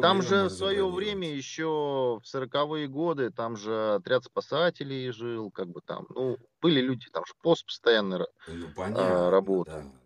Там 0.00 0.22
же 0.22 0.46
в 0.46 0.50
свое 0.50 0.90
время 0.90 1.30
еще 1.30 2.18
в 2.22 2.26
сороковые 2.26 2.88
годы 2.88 3.30
там 3.30 3.56
же 3.56 3.94
отряд 3.96 4.24
спасателей 4.24 5.12
жил, 5.12 5.50
как 5.50 5.68
бы 5.68 5.82
там, 5.82 6.06
ну, 6.08 6.38
были 6.62 6.80
люди, 6.80 7.06
там 7.12 7.24
же 7.26 7.34
пост 7.42 7.66
постоянно. 7.66 8.26
Ну, 8.46 8.66
понятно, 8.74 9.30
да, 9.30 9.40
да. 9.64 9.82
Ну, 9.82 9.99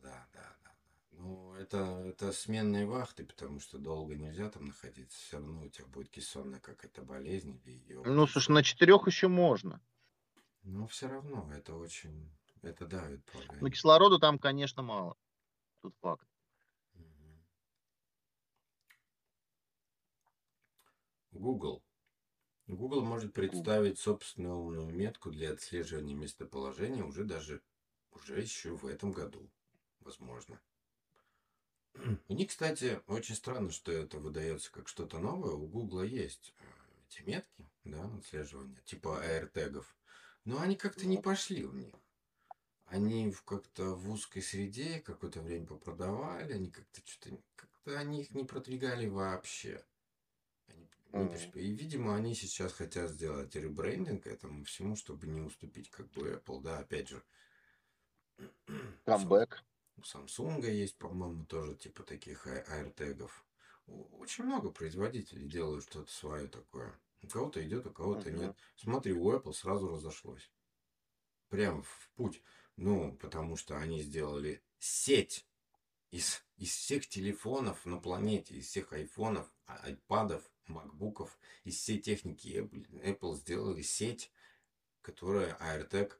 это, 1.64 1.78
это 2.06 2.32
сменные 2.32 2.86
вахты, 2.86 3.24
потому 3.24 3.58
что 3.58 3.78
долго 3.78 4.14
нельзя 4.14 4.50
там 4.50 4.66
находиться. 4.66 5.18
Все 5.18 5.38
равно 5.38 5.62
у 5.62 5.68
тебя 5.68 5.86
будет 5.86 6.10
кессонная 6.10 6.60
какая-то 6.60 7.02
болезнь 7.02 7.60
или 7.64 7.72
ее. 7.72 8.02
Ну, 8.04 8.26
слушай, 8.26 8.50
на 8.50 8.62
четырех 8.62 9.06
еще 9.06 9.28
можно. 9.28 9.80
Но 10.62 10.86
все 10.86 11.08
равно 11.08 11.50
это 11.52 11.74
очень... 11.74 12.30
Это 12.62 12.86
давит 12.86 13.22
по 13.26 13.38
организму. 13.38 13.68
кислорода 13.68 14.18
там, 14.18 14.38
конечно, 14.38 14.82
мало. 14.82 15.18
Тут 15.82 15.94
факт. 16.00 16.26
Google. 21.32 21.82
Google 22.66 23.04
может 23.04 23.34
представить 23.34 23.98
собственную 23.98 24.56
умную 24.56 24.94
метку 24.94 25.30
для 25.30 25.52
отслеживания 25.52 26.14
местоположения 26.14 27.04
уже 27.04 27.24
даже 27.24 27.60
уже 28.12 28.40
еще 28.40 28.74
в 28.76 28.86
этом 28.86 29.12
году, 29.12 29.50
возможно. 30.00 30.58
У 32.28 32.34
них, 32.34 32.48
кстати, 32.48 33.00
очень 33.06 33.34
странно, 33.34 33.70
что 33.70 33.92
это 33.92 34.18
выдается 34.18 34.70
как 34.72 34.88
что-то 34.88 35.18
новое. 35.18 35.52
У 35.52 35.66
Google 35.66 36.02
есть 36.02 36.54
э, 36.58 36.64
эти 37.08 37.22
метки, 37.22 37.68
да, 37.84 38.04
отслеживания, 38.16 38.80
типа 38.84 39.22
AirTag'ов. 39.24 39.86
Но 40.44 40.60
они 40.60 40.76
как-то 40.76 41.06
не 41.06 41.18
пошли 41.18 41.64
в 41.64 41.74
них. 41.74 41.94
Они 42.86 43.34
как-то 43.44 43.94
в 43.94 44.10
узкой 44.10 44.42
среде 44.42 45.00
какое-то 45.00 45.40
время 45.40 45.66
попродавали, 45.66 46.52
они 46.52 46.70
как-то 46.70 47.00
что-то, 47.04 47.38
как-то 47.56 47.98
они 47.98 48.22
их 48.22 48.34
не 48.34 48.44
продвигали 48.44 49.06
вообще. 49.06 49.82
Они 50.68 50.86
пересп- 51.26 51.58
И, 51.58 51.72
видимо, 51.72 52.14
они 52.14 52.34
сейчас 52.34 52.72
хотят 52.72 53.10
сделать 53.10 53.54
ребрендинг 53.54 54.26
этому 54.26 54.64
всему, 54.64 54.96
чтобы 54.96 55.26
не 55.26 55.40
уступить 55.40 55.90
как 55.90 56.10
бы 56.10 56.32
Apple, 56.32 56.60
да, 56.60 56.78
опять 56.78 57.08
же. 57.08 57.22
Камбэк. 59.04 59.64
У 59.96 60.00
Samsung 60.00 60.68
есть, 60.70 60.96
по-моему, 60.96 61.44
тоже 61.46 61.76
типа 61.76 62.02
таких 62.02 62.46
а-. 62.46 63.28
У- 63.86 64.18
Очень 64.18 64.44
много 64.44 64.70
производителей 64.70 65.46
делают 65.48 65.84
что-то 65.84 66.10
свое 66.12 66.48
такое. 66.48 66.98
У 67.22 67.28
кого-то 67.28 67.64
идет, 67.66 67.86
у 67.86 67.90
кого-то 67.92 68.30
Мгм. 68.30 68.38
нет. 68.40 68.56
Смотри, 68.76 69.12
у 69.12 69.30
Apple 69.32 69.52
сразу 69.52 69.88
разошлось. 69.88 70.50
Прям 71.48 71.82
в 71.82 72.10
путь. 72.16 72.42
Ну, 72.76 73.16
потому 73.16 73.56
что 73.56 73.76
они 73.78 74.02
сделали 74.02 74.62
сеть 74.78 75.46
из, 76.10 76.42
из 76.56 76.70
всех 76.74 77.08
телефонов 77.08 77.86
на 77.86 77.98
планете, 78.00 78.54
из 78.56 78.66
всех 78.66 78.92
айфонов, 78.92 79.48
а- 79.66 79.78
айпадов, 79.84 80.42
макбуков, 80.66 81.38
из 81.62 81.76
всей 81.76 82.00
техники 82.00 82.48
Apple, 82.48 83.02
Apple 83.04 83.36
сделали 83.36 83.82
сеть, 83.82 84.32
которая 85.02 85.56
AirTag, 85.60 86.18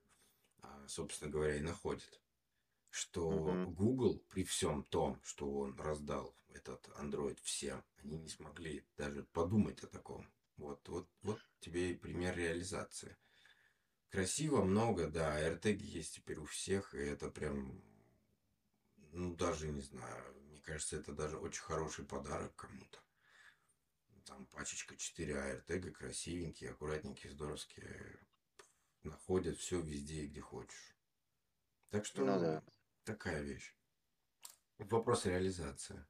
а, 0.63 0.87
собственно 0.89 1.31
говоря, 1.31 1.57
и 1.57 1.61
находит. 1.61 2.21
Что 2.95 3.29
Мгм. 3.29 3.75
Google 3.75 4.21
при 4.29 4.45
всем 4.45 4.85
том, 4.85 5.21
что 5.25 5.51
он 5.53 5.77
раздал 5.81 6.33
этот 6.51 6.87
Android 6.91 7.37
всем, 7.43 7.85
они 7.97 8.19
не 8.19 8.29
смогли 8.29 8.87
даже 8.97 9.25
подумать 9.25 9.83
о 9.83 9.89
таком. 9.89 10.33
Вот, 10.59 10.89
вот, 10.89 11.09
вот 11.23 11.41
тебе 11.59 11.91
и 11.91 11.97
пример 11.97 12.37
реализации. 12.37 13.17
Красиво, 14.11 14.63
много, 14.63 15.09
да, 15.09 15.43
AirTag 15.43 15.75
есть 15.79 16.15
теперь 16.15 16.39
у 16.39 16.45
всех, 16.45 16.95
и 16.95 16.99
это 16.99 17.31
прям, 17.31 17.83
ну, 19.11 19.35
даже 19.35 19.67
не 19.73 19.81
знаю, 19.81 20.33
мне 20.45 20.61
кажется, 20.61 20.97
это 20.97 21.13
даже 21.13 21.37
очень 21.37 21.63
хороший 21.63 22.05
подарок 22.05 22.55
кому-то. 22.55 23.01
Там 24.25 24.47
пачечка 24.47 24.97
4 24.97 25.35
AirTag, 25.35 25.91
красивенькие, 25.91 26.71
аккуратненькие, 26.71 27.33
здоровские. 27.33 28.21
находят 29.03 29.59
все 29.59 29.81
везде, 29.81 30.27
где 30.27 30.41
хочешь. 30.41 30.95
Так 31.91 32.07
что 32.07 32.25
Ну 32.25 32.41
да. 32.41 32.63
Такая 33.05 33.43
вещь. 33.43 33.75
Вопрос 34.79 35.27
реализации. 35.27 36.05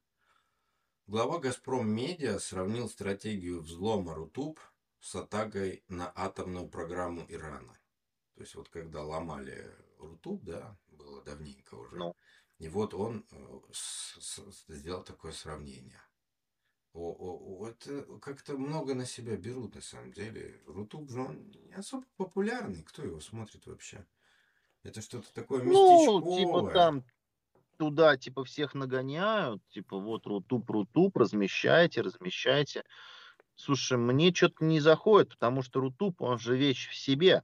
Глава 1.06 1.38
«Газпром 1.38 1.86
Медиа» 1.88 2.38
сравнил 2.38 2.88
стратегию 2.88 3.60
взлома 3.60 4.14
Рутуб 4.14 4.58
с 5.00 5.14
атакой 5.14 5.84
на 5.88 6.10
атомную 6.14 6.68
программу 6.68 7.26
Ирана. 7.28 7.78
То 8.34 8.40
есть 8.40 8.54
вот 8.54 8.68
когда 8.70 9.02
ломали 9.02 9.70
Рутуб, 9.98 10.42
да, 10.44 10.78
было 10.88 11.22
давненько 11.22 11.74
уже. 11.74 11.96
Ну. 11.96 12.16
И 12.58 12.68
вот 12.68 12.94
он 12.94 13.26
э, 13.30 13.60
сделал 14.68 15.02
такое 15.02 15.32
сравнение. 15.32 16.00
О, 16.94 17.10
о, 17.10 17.60
о, 17.60 17.68
это 17.68 18.18
как-то 18.20 18.56
много 18.56 18.94
на 18.94 19.04
себя 19.04 19.36
берут 19.36 19.74
на 19.74 19.82
самом 19.82 20.12
деле. 20.12 20.62
Рутуб 20.66 21.10
же 21.10 21.20
он 21.20 21.50
не 21.50 21.74
особо 21.74 22.06
популярный. 22.16 22.84
Кто 22.84 23.02
его 23.04 23.20
смотрит 23.20 23.66
вообще? 23.66 24.06
Это 24.84 25.00
что-то 25.00 25.32
такое 25.34 25.62
Ну, 25.62 26.20
местечковое. 26.20 26.38
типа 26.38 26.72
там 26.72 27.04
туда, 27.78 28.16
типа, 28.16 28.44
всех 28.44 28.74
нагоняют, 28.74 29.60
типа, 29.70 29.98
вот 29.98 30.26
Рутуб, 30.26 30.70
Рутуб, 30.70 31.16
размещайте, 31.16 32.02
размещайте. 32.02 32.84
Слушай, 33.56 33.98
мне 33.98 34.32
что-то 34.32 34.64
не 34.64 34.80
заходит, 34.80 35.30
потому 35.30 35.62
что 35.62 35.80
Рутуб, 35.80 36.20
он 36.22 36.38
же 36.38 36.56
вещь 36.56 36.88
в 36.88 36.94
себе. 36.94 37.42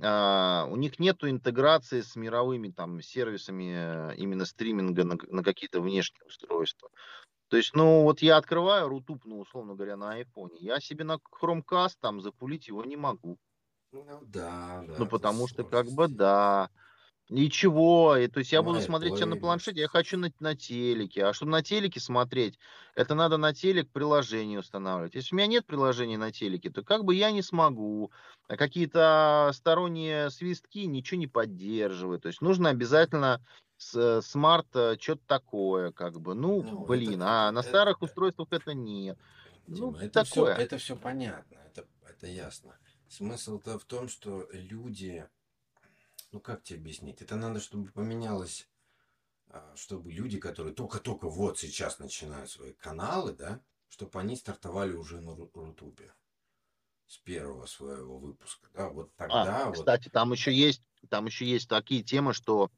А, 0.00 0.66
у 0.70 0.76
них 0.76 0.98
нету 0.98 1.28
интеграции 1.28 2.00
с 2.00 2.16
мировыми 2.16 2.68
там 2.68 3.02
сервисами 3.02 4.12
э, 4.12 4.16
именно 4.16 4.46
стриминга 4.46 5.04
на, 5.04 5.16
на 5.28 5.42
какие-то 5.42 5.80
внешние 5.80 6.24
устройства. 6.26 6.88
То 7.48 7.58
есть, 7.58 7.74
ну, 7.74 8.02
вот 8.04 8.22
я 8.22 8.38
открываю 8.38 8.88
Рутуб, 8.88 9.24
ну, 9.26 9.40
условно 9.40 9.74
говоря, 9.74 9.96
на 9.96 10.12
айфоне. 10.12 10.56
Я 10.60 10.80
себе 10.80 11.04
на 11.04 11.18
Chromecast 11.40 11.96
там 12.00 12.22
запулить 12.22 12.68
его 12.68 12.82
не 12.84 12.96
могу. 12.96 13.38
Ну 13.92 14.20
да, 14.22 14.84
да. 14.86 14.94
Ну, 14.96 15.04
это 15.04 15.10
потому 15.10 15.46
что, 15.46 15.64
как 15.64 15.90
бы, 15.92 16.08
да. 16.08 16.70
Ничего, 17.28 18.16
и, 18.16 18.26
то 18.26 18.40
есть 18.40 18.52
я 18.52 18.62
буду 18.62 18.74
Моя 18.74 18.84
смотреть 18.86 19.14
тебя 19.16 19.26
на 19.26 19.36
планшете, 19.36 19.80
я 19.80 19.88
хочу 19.88 20.18
на, 20.18 20.30
на 20.40 20.54
телеке. 20.54 21.24
А 21.24 21.32
чтобы 21.32 21.52
на 21.52 21.62
телеке 21.62 21.98
смотреть, 21.98 22.58
это 22.94 23.14
надо 23.14 23.38
на 23.38 23.54
телек 23.54 23.88
приложение 23.90 24.58
устанавливать. 24.58 25.14
Если 25.14 25.34
у 25.34 25.38
меня 25.38 25.46
нет 25.46 25.64
приложения 25.64 26.18
на 26.18 26.30
телеке, 26.30 26.68
то 26.68 26.82
как 26.82 27.04
бы 27.04 27.14
я 27.14 27.30
не 27.30 27.40
смогу. 27.40 28.10
А 28.48 28.56
какие-то 28.56 29.50
сторонние 29.54 30.28
свистки 30.30 30.80
ничего 30.80 31.20
не 31.20 31.26
поддерживают. 31.26 32.22
То 32.24 32.28
есть 32.28 32.42
нужно 32.42 32.68
обязательно 32.68 33.40
с- 33.78 34.20
смарт 34.22 34.66
э, 34.74 34.96
что-то 35.00 35.22
такое, 35.26 35.90
как 35.92 36.20
бы. 36.20 36.34
Ну, 36.34 36.62
Ну, 36.62 36.84
блин, 36.84 37.22
это- 37.22 37.48
а 37.48 37.52
на 37.52 37.60
это- 37.60 37.68
старых 37.68 37.96
это- 37.98 38.04
устройствах 38.06 38.48
это 38.50 38.74
нет. 38.74 39.16
Ну, 39.68 39.92
Дима, 39.92 39.98
это 40.02 40.24
все, 40.24 40.34
такое. 40.34 40.56
это 40.56 40.76
все 40.76 40.96
понятно, 40.96 41.56
это, 41.66 41.86
это 42.06 42.26
ясно. 42.26 42.76
Смысл-то 43.12 43.78
в 43.78 43.84
том, 43.84 44.08
что 44.08 44.48
люди, 44.52 45.28
ну 46.30 46.40
как 46.40 46.62
тебе 46.62 46.78
объяснить, 46.78 47.20
это 47.20 47.36
надо, 47.36 47.60
чтобы 47.60 47.90
поменялось, 47.90 48.70
а, 49.48 49.70
чтобы 49.76 50.10
люди, 50.10 50.40
которые 50.40 50.74
только-только 50.74 51.28
вот 51.28 51.58
сейчас 51.58 51.98
начинают 51.98 52.48
свои 52.48 52.72
каналы, 52.72 53.34
да, 53.34 53.60
чтобы 53.90 54.18
они 54.18 54.34
стартовали 54.34 54.94
уже 54.94 55.20
на 55.20 55.32
Ру- 55.32 55.50
Рутубе 55.52 56.14
с 57.06 57.18
первого 57.18 57.66
своего 57.66 58.18
выпуска, 58.18 58.70
да, 58.72 58.88
вот 58.88 59.14
тогда 59.16 59.64
А, 59.64 59.68
вот, 59.68 59.80
кстати, 59.80 60.08
там 60.08 60.32
еще 60.32 60.50
есть, 60.50 60.82
там 61.10 61.26
еще 61.26 61.44
есть 61.44 61.68
такие 61.68 62.02
темы, 62.02 62.32
что 62.32 62.70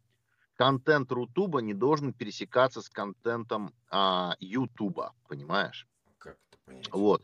контент 0.56 1.12
Рутуба 1.12 1.60
не 1.60 1.74
должен 1.74 2.12
пересекаться 2.12 2.82
с 2.82 2.88
контентом 2.88 3.72
а, 3.88 4.34
Ютуба, 4.40 5.14
понимаешь? 5.28 5.86
как 6.18 6.38
это 6.50 6.58
понять? 6.64 6.88
Вот. 6.90 7.22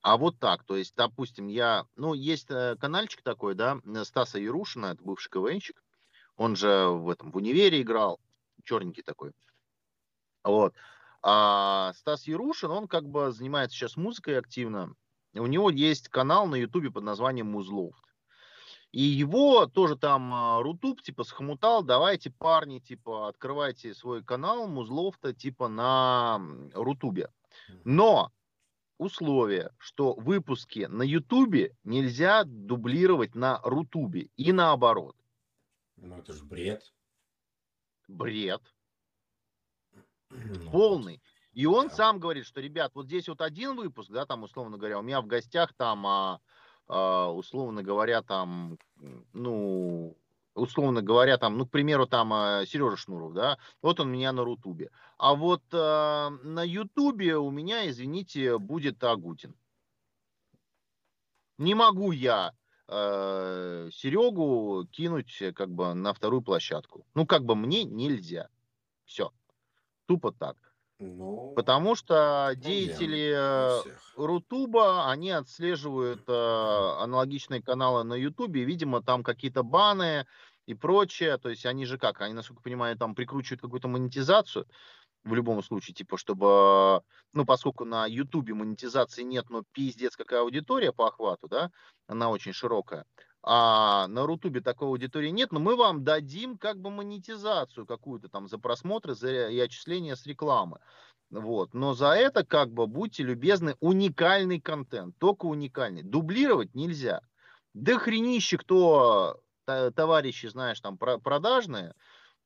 А 0.00 0.16
вот 0.16 0.38
так, 0.38 0.64
то 0.64 0.76
есть, 0.76 0.94
допустим, 0.94 1.48
я, 1.48 1.86
ну, 1.96 2.14
есть 2.14 2.50
э, 2.50 2.76
канальчик 2.80 3.22
такой, 3.22 3.54
да, 3.54 3.78
Стаса 4.04 4.38
Ярушина, 4.38 4.86
это 4.86 5.02
бывший 5.02 5.30
КВНщик, 5.30 5.82
он 6.36 6.54
же 6.54 6.88
в 6.88 7.10
этом, 7.10 7.32
в 7.32 7.36
универе 7.36 7.82
играл, 7.82 8.20
черненький 8.64 9.02
такой. 9.02 9.32
Вот. 10.44 10.74
А 11.22 11.92
Стас 11.94 12.26
Ярушин, 12.26 12.70
он 12.70 12.86
как 12.86 13.08
бы 13.08 13.32
занимается 13.32 13.76
сейчас 13.76 13.96
музыкой 13.96 14.38
активно. 14.38 14.94
У 15.34 15.46
него 15.46 15.68
есть 15.68 16.08
канал 16.08 16.46
на 16.46 16.54
Ютубе 16.54 16.90
под 16.90 17.02
названием 17.02 17.50
Музлофт. 17.50 18.02
И 18.92 19.02
его 19.02 19.66
тоже 19.66 19.96
там 19.96 20.32
а, 20.32 20.62
Рутуб 20.62 21.02
типа 21.02 21.24
схомутал, 21.24 21.82
давайте, 21.82 22.30
парни, 22.30 22.78
типа, 22.78 23.28
открывайте 23.28 23.92
свой 23.92 24.24
канал 24.24 24.66
Музлофта 24.66 25.34
типа 25.34 25.68
на 25.68 26.40
Рутубе. 26.72 27.30
Но 27.84 28.32
условие, 28.98 29.70
что 29.78 30.14
выпуски 30.14 30.86
на 30.88 31.02
Ютубе 31.02 31.76
нельзя 31.84 32.44
дублировать 32.44 33.34
на 33.34 33.60
Рутубе 33.62 34.30
и 34.36 34.52
наоборот. 34.52 35.16
Ну 35.96 36.16
это 36.16 36.32
же 36.32 36.44
бред. 36.44 36.92
Бред. 38.08 38.74
Ну, 40.30 40.70
полный. 40.70 41.22
И 41.52 41.66
он 41.66 41.88
Да. 41.88 41.94
сам 41.94 42.20
говорит, 42.20 42.44
что, 42.46 42.60
ребят, 42.60 42.92
вот 42.94 43.06
здесь 43.06 43.28
вот 43.28 43.40
один 43.40 43.76
выпуск, 43.76 44.10
да, 44.10 44.26
там, 44.26 44.42
условно 44.42 44.76
говоря, 44.76 44.98
у 44.98 45.02
меня 45.02 45.20
в 45.20 45.26
гостях 45.26 45.72
там, 45.74 46.06
а, 46.06 46.40
а, 46.86 47.30
условно 47.32 47.82
говоря, 47.82 48.22
там, 48.22 48.78
ну, 49.32 50.16
условно 50.58 51.02
говоря, 51.02 51.38
там, 51.38 51.56
ну, 51.56 51.66
к 51.66 51.70
примеру, 51.70 52.06
там 52.06 52.30
Сережа 52.66 52.96
Шнуров, 52.96 53.32
да, 53.32 53.58
вот 53.82 54.00
он 54.00 54.10
меня 54.10 54.32
на 54.32 54.44
Рутубе. 54.44 54.90
А 55.16 55.34
вот 55.34 55.62
а, 55.72 56.30
на 56.42 56.62
Ютубе 56.62 57.36
у 57.36 57.50
меня, 57.50 57.88
извините, 57.88 58.58
будет 58.58 59.02
Агутин. 59.02 59.54
Не 61.58 61.74
могу 61.74 62.12
я 62.12 62.52
э, 62.88 63.90
Серегу 63.92 64.86
кинуть 64.90 65.42
э, 65.42 65.52
как 65.52 65.70
бы 65.70 65.92
на 65.94 66.14
вторую 66.14 66.42
площадку. 66.42 67.04
Ну, 67.14 67.26
как 67.26 67.44
бы 67.44 67.54
мне 67.54 67.84
нельзя. 67.84 68.48
Все. 69.04 69.32
Тупо 70.06 70.32
так. 70.32 70.56
Ну, 71.00 71.52
Потому 71.54 71.94
что 71.94 72.52
деятели 72.56 73.32
э. 73.34 73.82
Рутуба, 74.16 75.10
они 75.10 75.30
отслеживают 75.30 76.24
э, 76.28 76.32
аналогичные 76.32 77.62
каналы 77.62 78.02
на 78.02 78.14
Ютубе, 78.14 78.64
видимо, 78.64 79.00
там 79.00 79.22
какие-то 79.22 79.62
баны 79.62 80.26
и 80.68 80.74
прочее. 80.74 81.38
То 81.38 81.48
есть 81.48 81.64
они 81.64 81.86
же 81.86 81.96
как, 81.96 82.20
они, 82.20 82.34
насколько 82.34 82.62
понимаю, 82.62 82.96
там 82.96 83.14
прикручивают 83.14 83.62
какую-то 83.62 83.88
монетизацию 83.88 84.66
в 85.24 85.34
любом 85.34 85.62
случае, 85.62 85.94
типа, 85.94 86.18
чтобы, 86.18 87.02
ну, 87.32 87.46
поскольку 87.46 87.86
на 87.86 88.06
Ютубе 88.06 88.52
монетизации 88.52 89.22
нет, 89.22 89.48
но 89.48 89.64
пиздец 89.72 90.14
какая 90.14 90.40
аудитория 90.40 90.92
по 90.92 91.08
охвату, 91.08 91.48
да, 91.48 91.70
она 92.06 92.28
очень 92.28 92.52
широкая, 92.52 93.06
а 93.42 94.06
на 94.08 94.26
Рутубе 94.26 94.60
такой 94.60 94.88
аудитории 94.88 95.30
нет, 95.30 95.52
но 95.52 95.58
мы 95.58 95.74
вам 95.74 96.04
дадим 96.04 96.58
как 96.58 96.78
бы 96.78 96.90
монетизацию 96.90 97.86
какую-то 97.86 98.28
там 98.28 98.46
за 98.46 98.58
просмотры 98.58 99.14
за, 99.14 99.48
и 99.48 99.58
отчисления 99.58 100.16
с 100.16 100.26
рекламы. 100.26 100.80
Вот. 101.30 101.72
Но 101.72 101.94
за 101.94 102.12
это, 102.12 102.44
как 102.44 102.70
бы, 102.72 102.86
будьте 102.86 103.22
любезны, 103.22 103.74
уникальный 103.80 104.60
контент, 104.60 105.14
только 105.18 105.46
уникальный. 105.46 106.02
Дублировать 106.02 106.74
нельзя. 106.74 107.20
Да 107.74 107.98
хренище, 107.98 108.58
кто 108.58 109.40
товарищи, 109.94 110.46
знаешь, 110.46 110.80
там 110.80 110.96
про- 110.96 111.18
продажные, 111.18 111.94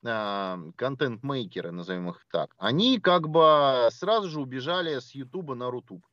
а, 0.04 0.58
контент-мейкеры, 0.76 1.70
назовем 1.70 2.10
их 2.10 2.26
так, 2.30 2.54
они 2.58 2.98
как 2.98 3.28
бы 3.28 3.88
сразу 3.92 4.28
же 4.28 4.40
убежали 4.40 4.98
с 4.98 5.12
Ютуба 5.14 5.54
на 5.54 5.70
Рутуб. 5.70 6.04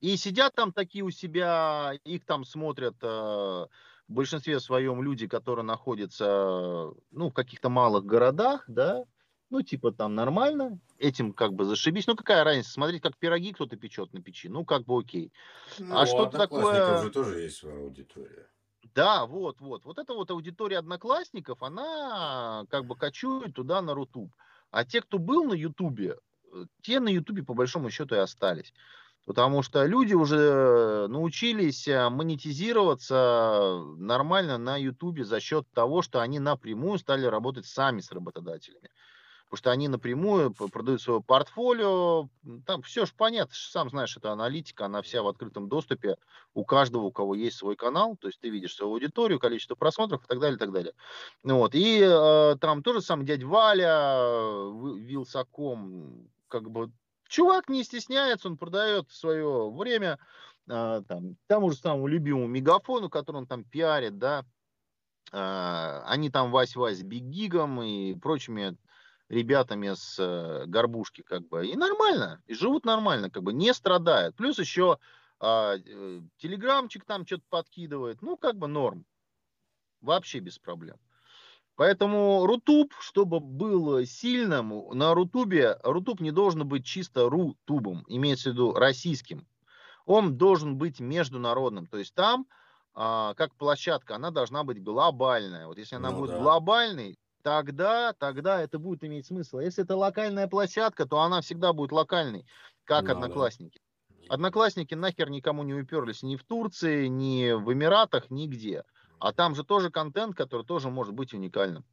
И 0.00 0.16
сидят 0.18 0.54
там 0.54 0.72
такие 0.72 1.02
у 1.04 1.10
себя, 1.10 1.94
их 2.04 2.26
там 2.26 2.44
смотрят 2.44 2.96
э, 3.02 3.06
в 3.06 3.68
большинстве 4.08 4.60
своем 4.60 5.02
люди, 5.02 5.26
которые 5.26 5.64
находятся, 5.64 6.92
ну, 7.10 7.30
в 7.30 7.32
каких-то 7.32 7.70
малых 7.70 8.04
городах, 8.04 8.64
да, 8.68 9.04
ну, 9.48 9.62
типа 9.62 9.92
там 9.92 10.14
нормально, 10.14 10.78
этим 10.98 11.32
как 11.32 11.54
бы 11.54 11.64
зашибись. 11.64 12.06
Ну, 12.06 12.14
какая 12.14 12.44
разница, 12.44 12.70
смотреть, 12.72 13.00
как 13.02 13.16
пироги 13.16 13.52
кто-то 13.54 13.76
печет 13.76 14.12
на 14.12 14.20
печи, 14.20 14.50
ну, 14.50 14.66
как 14.66 14.84
бы 14.84 14.98
окей. 14.98 15.32
Ну, 15.78 15.96
а 15.96 16.04
что-то 16.04 16.36
такое- 16.36 17.02
же 17.02 17.10
тоже 17.10 17.40
есть 17.40 17.56
своя 17.56 17.78
аудитория. 17.78 18.50
Да, 18.94 19.26
вот, 19.26 19.60
вот. 19.60 19.84
Вот 19.84 19.98
эта 19.98 20.14
вот 20.14 20.30
аудитория 20.30 20.78
одноклассников, 20.78 21.62
она 21.62 22.64
как 22.70 22.84
бы 22.86 22.96
кочует 22.96 23.54
туда 23.54 23.80
на 23.82 23.94
Рутуб. 23.94 24.32
А 24.70 24.84
те, 24.84 25.00
кто 25.00 25.18
был 25.18 25.44
на 25.44 25.54
Ютубе, 25.54 26.18
э, 26.52 26.64
те 26.82 27.00
на 27.00 27.08
Ютубе 27.08 27.42
по 27.42 27.54
большому 27.54 27.90
счету 27.90 28.14
и 28.14 28.18
остались. 28.18 28.72
Потому 29.24 29.62
что 29.62 29.84
люди 29.86 30.14
уже 30.14 31.06
научились 31.08 31.88
э, 31.88 32.08
монетизироваться 32.10 33.82
нормально 33.98 34.58
на 34.58 34.76
Ютубе 34.76 35.24
за 35.24 35.40
счет 35.40 35.66
того, 35.72 36.02
что 36.02 36.20
они 36.20 36.38
напрямую 36.38 36.98
стали 36.98 37.26
работать 37.26 37.66
сами 37.66 38.00
с 38.00 38.12
работодателями. 38.12 38.90
Потому 39.46 39.58
что 39.58 39.70
они 39.70 39.86
напрямую 39.88 40.52
продают 40.52 41.00
свое 41.00 41.22
портфолио. 41.22 42.28
Там 42.66 42.82
все 42.82 43.06
же 43.06 43.12
понятно, 43.16 43.54
сам 43.54 43.90
знаешь, 43.90 44.16
это 44.16 44.32
аналитика, 44.32 44.86
она 44.86 45.02
вся 45.02 45.22
в 45.22 45.28
открытом 45.28 45.68
доступе 45.68 46.16
у 46.52 46.64
каждого, 46.64 47.04
у 47.04 47.12
кого 47.12 47.36
есть 47.36 47.56
свой 47.56 47.76
канал, 47.76 48.16
то 48.16 48.26
есть 48.26 48.40
ты 48.40 48.50
видишь 48.50 48.74
свою 48.74 48.92
аудиторию, 48.92 49.38
количество 49.38 49.76
просмотров 49.76 50.24
и 50.24 50.26
так 50.26 50.40
далее, 50.40 50.56
и 50.56 50.58
так 50.58 50.72
далее. 50.72 50.94
Ну 51.44 51.58
Вот. 51.58 51.74
И 51.76 52.00
э, 52.02 52.56
там 52.60 52.82
тоже 52.82 53.00
сам 53.02 53.24
дядь 53.24 53.44
Валя, 53.44 54.16
э, 54.18 54.70
Вилсаком, 54.96 56.28
как 56.48 56.68
бы 56.70 56.90
чувак 57.28 57.68
не 57.68 57.84
стесняется, 57.84 58.48
он 58.48 58.56
продает 58.56 59.10
свое 59.10 59.70
время 59.70 60.18
а, 60.68 61.02
там, 61.02 61.36
тому 61.46 61.70
же 61.70 61.76
самому 61.76 62.06
любимому 62.06 62.46
мегафону, 62.46 63.08
который 63.08 63.36
он 63.36 63.46
там 63.46 63.64
пиарит, 63.64 64.18
да, 64.18 64.44
а, 65.32 66.02
они 66.06 66.30
там 66.30 66.54
Вась-Вась 66.54 67.02
Big 67.02 67.24
Geek 67.24 67.63
ом 67.63 67.82
и 67.82 68.14
прочими 68.14 68.76
ребятами 69.28 69.92
с 69.94 70.16
э, 70.18 70.66
горбушки, 70.66 71.22
как 71.22 71.46
бы, 71.48 71.66
и 71.66 71.76
нормально, 71.76 72.42
и 72.46 72.54
живут 72.54 72.84
нормально, 72.84 73.30
как 73.30 73.42
бы, 73.42 73.52
не 73.52 73.72
страдают. 73.74 74.36
Плюс 74.36 74.58
еще 74.58 74.98
а, 75.40 75.76
э, 75.76 76.20
телеграмчик 76.38 77.04
там 77.04 77.26
что-то 77.26 77.44
подкидывает, 77.48 78.22
ну, 78.22 78.36
как 78.36 78.56
бы 78.56 78.68
норм, 78.68 79.04
вообще 80.00 80.38
без 80.38 80.58
проблем. 80.58 80.96
Поэтому 81.76 82.46
Рутуб, 82.46 82.94
чтобы 83.00 83.38
был 83.38 84.04
сильным, 84.06 84.88
на 84.96 85.12
Рутубе, 85.12 85.78
Рутуб 85.82 86.20
не 86.20 86.30
должен 86.30 86.66
быть 86.66 86.86
чисто 86.86 87.28
Рутубом, 87.28 88.04
имеется 88.08 88.50
в 88.50 88.52
виду 88.54 88.72
российским. 88.72 89.46
Он 90.06 90.38
должен 90.38 90.78
быть 90.78 91.00
международным. 91.00 91.86
То 91.86 91.98
есть 91.98 92.14
там, 92.14 92.46
а, 92.94 93.34
как 93.34 93.54
площадка, 93.56 94.16
она 94.16 94.30
должна 94.30 94.64
быть 94.64 94.82
глобальная. 94.82 95.66
Вот 95.66 95.76
если 95.76 95.96
она 95.96 96.12
ну, 96.12 96.20
будет 96.20 96.30
да. 96.30 96.38
глобальной, 96.38 97.18
тогда, 97.46 98.12
тогда 98.12 98.60
это 98.60 98.80
будет 98.80 99.04
иметь 99.04 99.26
смысл. 99.26 99.60
Если 99.60 99.84
это 99.84 99.94
локальная 99.94 100.48
площадка, 100.48 101.06
то 101.06 101.20
она 101.20 101.42
всегда 101.42 101.72
будет 101.72 101.92
локальной, 101.92 102.44
как 102.82 103.04
ну, 103.04 103.12
Одноклассники. 103.12 103.80
Да. 104.08 104.34
Одноклассники 104.34 104.94
нахер 104.94 105.30
никому 105.30 105.62
не 105.62 105.72
уперлись 105.72 106.24
ни 106.24 106.34
в 106.34 106.42
Турции, 106.42 107.06
ни 107.06 107.52
в 107.52 107.72
Эмиратах, 107.72 108.30
нигде. 108.30 108.82
А 109.20 109.32
там 109.32 109.54
же 109.54 109.62
тоже 109.62 109.90
контент, 109.90 110.36
который 110.36 110.66
тоже 110.66 110.90
может 110.90 111.14
быть 111.14 111.34
уникальным. 111.34 111.84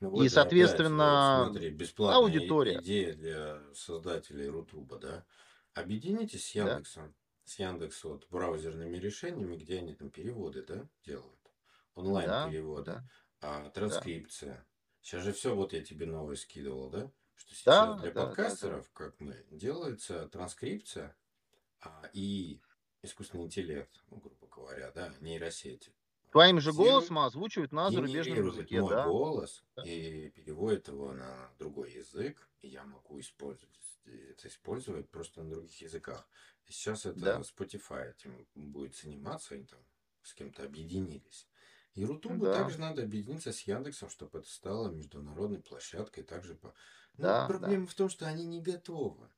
Ну, 0.00 0.10
вот 0.10 0.22
и, 0.22 0.28
соответственно, 0.28 1.36
опять, 1.36 1.46
вот 1.46 1.52
смотри, 1.52 1.70
бесплатная 1.70 2.22
аудитория. 2.22 2.80
идея 2.82 3.14
для 3.14 3.60
создателей 3.72 4.48
Рутуба, 4.48 4.98
да? 4.98 5.24
Объединитесь 5.72 6.44
с 6.46 6.54
Яндексом, 6.54 7.06
да. 7.06 7.12
с 7.44 7.58
Яндекс 7.58 8.04
вот 8.04 8.26
браузерными 8.28 8.98
решениями, 8.98 9.56
где 9.56 9.78
они 9.78 9.94
там 9.94 10.10
переводы, 10.10 10.62
да, 10.62 10.86
делают, 11.06 11.40
онлайн 11.94 12.50
переводы, 12.50 12.84
да, 12.84 13.04
да. 13.40 13.66
а 13.66 13.70
транскрипция. 13.70 14.66
Сейчас 15.02 15.22
же 15.22 15.32
все, 15.32 15.54
вот 15.54 15.72
я 15.72 15.82
тебе 15.82 16.06
новое 16.06 16.36
скидывал, 16.36 16.90
да? 16.90 17.10
Что 17.36 17.54
сейчас 17.54 17.64
да, 17.64 17.94
для 17.94 18.10
да, 18.12 18.26
подкастеров, 18.26 18.82
да, 18.82 18.88
да. 18.88 18.88
как 18.92 19.20
мы, 19.20 19.44
делается 19.50 20.28
транскрипция 20.28 21.16
а, 21.80 22.10
и 22.12 22.60
искусственный 23.02 23.44
интеллект, 23.44 23.90
ну, 24.10 24.18
грубо 24.18 24.46
говоря, 24.46 24.90
да, 24.92 25.12
нейросети. 25.20 25.92
Твоим 26.30 26.60
же 26.60 26.72
голосом 26.72 27.18
озвучивают 27.18 27.72
на 27.72 27.90
зарубежном 27.90 28.46
языке, 28.46 28.80
мой 28.80 28.90
да? 28.90 29.06
голос 29.06 29.64
да. 29.74 29.82
и 29.82 30.30
переводит 30.30 30.86
его 30.86 31.12
на 31.12 31.50
другой 31.58 31.92
язык, 31.92 32.48
и 32.60 32.68
я 32.68 32.84
могу 32.84 33.18
использовать 33.18 33.70
это 34.06 34.48
использовать 34.48 35.08
просто 35.08 35.42
на 35.42 35.50
других 35.50 35.80
языках. 35.80 36.26
И 36.66 36.72
сейчас 36.72 37.06
это 37.06 37.20
да. 37.20 37.40
Spotify 37.40 38.10
этим 38.10 38.46
будет 38.54 38.96
заниматься, 38.96 39.54
они 39.54 39.64
там 39.64 39.80
с 40.22 40.34
кем-то 40.34 40.64
объединились. 40.64 41.46
И 41.94 42.04
Рутубу 42.04 42.44
да. 42.44 42.54
также 42.54 42.78
надо 42.78 43.02
объединиться 43.02 43.52
с 43.52 43.60
Яндексом, 43.62 44.10
чтобы 44.10 44.38
это 44.38 44.48
стало 44.48 44.90
международной 44.90 45.60
площадкой. 45.60 46.22
Также 46.22 46.54
по... 46.54 46.72
Но 47.16 47.24
да, 47.24 47.46
проблема 47.46 47.86
да. 47.86 47.90
в 47.90 47.94
том, 47.94 48.08
что 48.08 48.26
они 48.26 48.44
не 48.44 48.60
готовы. 48.60 49.28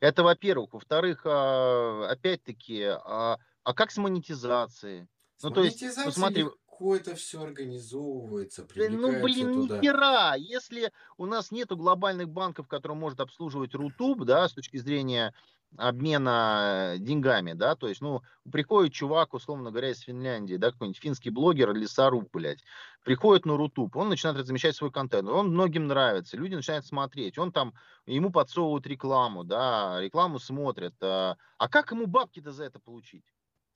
Это 0.00 0.22
во-первых. 0.22 0.74
Во-вторых, 0.74 1.22
а, 1.24 2.08
опять-таки, 2.10 2.82
а, 2.82 3.38
а 3.62 3.74
как 3.74 3.90
с 3.90 3.96
монетизацией? 3.96 5.08
Ну, 5.42 5.50
то 5.50 5.62
есть, 5.62 5.82
ну, 5.82 6.10
смотри, 6.10 6.44
легко 6.76 6.96
это 6.96 7.14
все 7.14 7.42
организовывается, 7.42 8.66
Ну, 8.74 9.22
блин, 9.22 9.54
туда. 9.54 9.78
ни 9.78 9.80
хера. 9.82 10.34
Если 10.34 10.92
у 11.16 11.26
нас 11.26 11.50
нету 11.50 11.76
глобальных 11.76 12.28
банков, 12.28 12.68
которые 12.68 12.96
может 12.96 13.20
обслуживать 13.20 13.74
Рутуб, 13.74 14.24
да, 14.24 14.48
с 14.48 14.52
точки 14.52 14.76
зрения 14.76 15.34
обмена 15.78 16.96
деньгами, 16.98 17.52
да, 17.52 17.74
то 17.76 17.88
есть, 17.88 18.00
ну, 18.00 18.22
приходит 18.50 18.92
чувак, 18.92 19.34
условно 19.34 19.70
говоря, 19.70 19.90
из 19.90 20.00
Финляндии, 20.00 20.56
да, 20.56 20.70
какой-нибудь 20.72 21.00
финский 21.00 21.30
блогер 21.30 21.70
или 21.70 21.86
Саруб, 21.86 22.28
блядь, 22.32 22.62
приходит 23.04 23.46
на 23.46 23.56
Рутуб, 23.56 23.96
он 23.96 24.08
начинает 24.08 24.38
размещать 24.38 24.76
свой 24.76 24.90
контент, 24.90 25.28
он 25.28 25.50
многим 25.50 25.86
нравится, 25.86 26.36
люди 26.36 26.54
начинают 26.54 26.86
смотреть, 26.86 27.38
он 27.38 27.52
там, 27.52 27.74
ему 28.06 28.30
подсовывают 28.30 28.86
рекламу, 28.86 29.44
да, 29.44 30.00
рекламу 30.00 30.38
смотрят, 30.38 30.94
а, 31.00 31.36
а 31.58 31.68
как 31.68 31.92
ему 31.92 32.06
бабки-то 32.06 32.52
за 32.52 32.64
это 32.64 32.78
получить? 32.78 33.24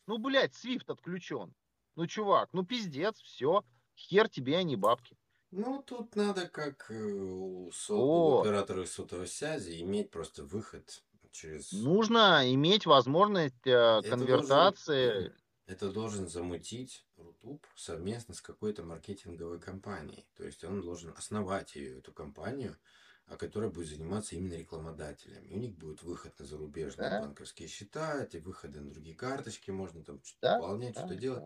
Ну, 0.06 0.18
блядь, 0.18 0.54
SWIFT 0.54 0.90
отключен. 0.90 1.54
Ну, 1.96 2.06
чувак, 2.06 2.48
ну 2.52 2.64
пиздец, 2.64 3.20
все. 3.20 3.64
Хер 3.94 4.28
тебе, 4.28 4.56
а 4.56 4.62
не 4.62 4.76
бабки. 4.76 5.16
Ну, 5.50 5.82
тут 5.82 6.16
надо, 6.16 6.48
как 6.48 6.90
э, 6.90 7.12
у, 7.12 7.70
со... 7.72 7.94
у 7.94 8.40
оператора 8.40 8.86
сотовой 8.86 9.26
связи, 9.26 9.80
иметь 9.82 10.10
просто 10.10 10.44
выход 10.44 11.02
через... 11.32 11.72
Нужно 11.72 12.42
иметь 12.54 12.86
возможность 12.86 13.66
э, 13.66 14.02
конвертации. 14.02 15.12
Должен, 15.12 15.32
это 15.66 15.90
должен 15.90 16.28
замутить 16.28 17.06
Рутуб 17.16 17.66
совместно 17.76 18.34
с 18.34 18.40
какой-то 18.40 18.82
маркетинговой 18.82 19.60
компанией. 19.60 20.26
То 20.36 20.44
есть 20.44 20.64
он 20.64 20.80
должен 20.80 21.14
основать 21.16 21.74
ее, 21.76 21.98
эту 21.98 22.12
компанию, 22.12 22.76
а 23.26 23.36
которая 23.36 23.70
будет 23.70 23.88
заниматься 23.88 24.34
именно 24.34 24.54
рекламодателями. 24.54 25.48
У 25.52 25.58
них 25.58 25.76
будет 25.76 26.02
выход 26.02 26.36
на 26.38 26.44
зарубежные 26.44 27.10
да? 27.10 27.20
банковские 27.20 27.68
счета, 27.68 28.24
эти 28.24 28.38
выходы 28.38 28.80
на 28.80 28.90
другие 28.90 29.14
карточки, 29.14 29.70
можно 29.70 30.02
там 30.02 30.20
что-то 30.24 30.40
да? 30.42 30.58
пополнять, 30.58 30.94
да? 30.94 31.00
что-то 31.00 31.14
да. 31.14 31.20
делать. 31.20 31.44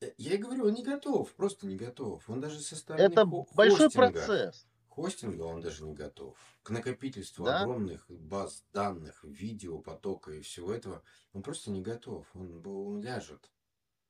Э, 0.00 0.12
я 0.18 0.34
и 0.34 0.36
говорю, 0.36 0.66
он 0.66 0.74
не 0.74 0.84
готов, 0.84 1.32
просто 1.34 1.66
не 1.66 1.76
готов. 1.76 2.28
Он 2.28 2.40
даже 2.40 2.60
со 2.60 2.76
стороны 2.76 3.02
Это 3.02 3.26
хо- 3.26 3.48
большой 3.54 3.90
хостинга, 3.90 4.52
процесс. 4.94 5.14
Хостинга 5.14 5.42
он 5.42 5.60
даже 5.60 5.84
не 5.84 5.94
готов. 5.94 6.36
К 6.62 6.70
накопительству 6.70 7.44
да? 7.44 7.62
огромных 7.62 8.04
баз 8.08 8.64
данных, 8.72 9.24
видео, 9.24 9.78
потока 9.78 10.32
и 10.32 10.40
всего 10.40 10.72
этого 10.72 11.02
он 11.32 11.42
просто 11.42 11.70
не 11.70 11.82
готов. 11.82 12.26
Он, 12.34 12.66
он 12.66 13.00
ляжет. 13.00 13.50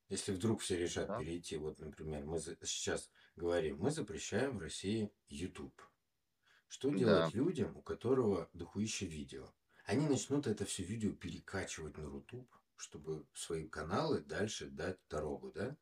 Если 0.09 0.33
вдруг 0.33 0.61
все 0.61 0.77
решат 0.77 1.09
да. 1.09 1.19
перейти, 1.19 1.57
вот, 1.57 1.79
например, 1.79 2.25
мы 2.27 2.39
за, 2.39 2.57
сейчас 2.65 3.11
говорим, 3.37 3.79
мы 3.79 3.91
запрещаем 3.91 4.59
в 4.59 4.61
России 4.61 5.11
YouTube. 5.29 5.81
Что 6.69 6.91
делать 6.91 7.33
да. 7.33 7.39
людям, 7.39 7.77
у 7.77 7.83
которого 7.83 8.49
дохуище 8.53 9.07
видео? 9.07 9.47
Они 9.87 10.07
начнут 10.07 10.47
это 10.47 10.65
все 10.65 10.83
видео 10.85 11.13
перекачивать 11.13 11.97
на 11.97 12.03
YouTube, 12.03 12.49
чтобы 12.77 13.25
свои 13.35 13.67
каналы 13.67 14.21
дальше 14.21 14.67
дать 14.67 14.99
дорогу, 15.09 15.51
да? 15.53 15.77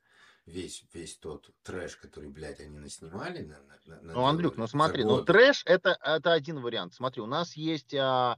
Весь, 0.50 0.84
весь 0.92 1.16
тот 1.16 1.50
трэш, 1.62 1.96
который, 1.96 2.28
блядь, 2.28 2.60
они 2.60 2.78
наснимали. 2.78 3.42
На, 3.42 3.58
на, 3.86 4.02
на 4.02 4.12
ну, 4.14 4.26
Андрюк, 4.26 4.56
ну 4.56 4.66
смотри, 4.66 5.04
ну 5.04 5.24
трэш 5.24 5.62
это, 5.66 5.96
это 6.02 6.32
один 6.32 6.60
вариант. 6.60 6.94
Смотри, 6.94 7.22
у 7.22 7.26
нас 7.26 7.56
есть 7.56 7.94
а, 7.94 8.36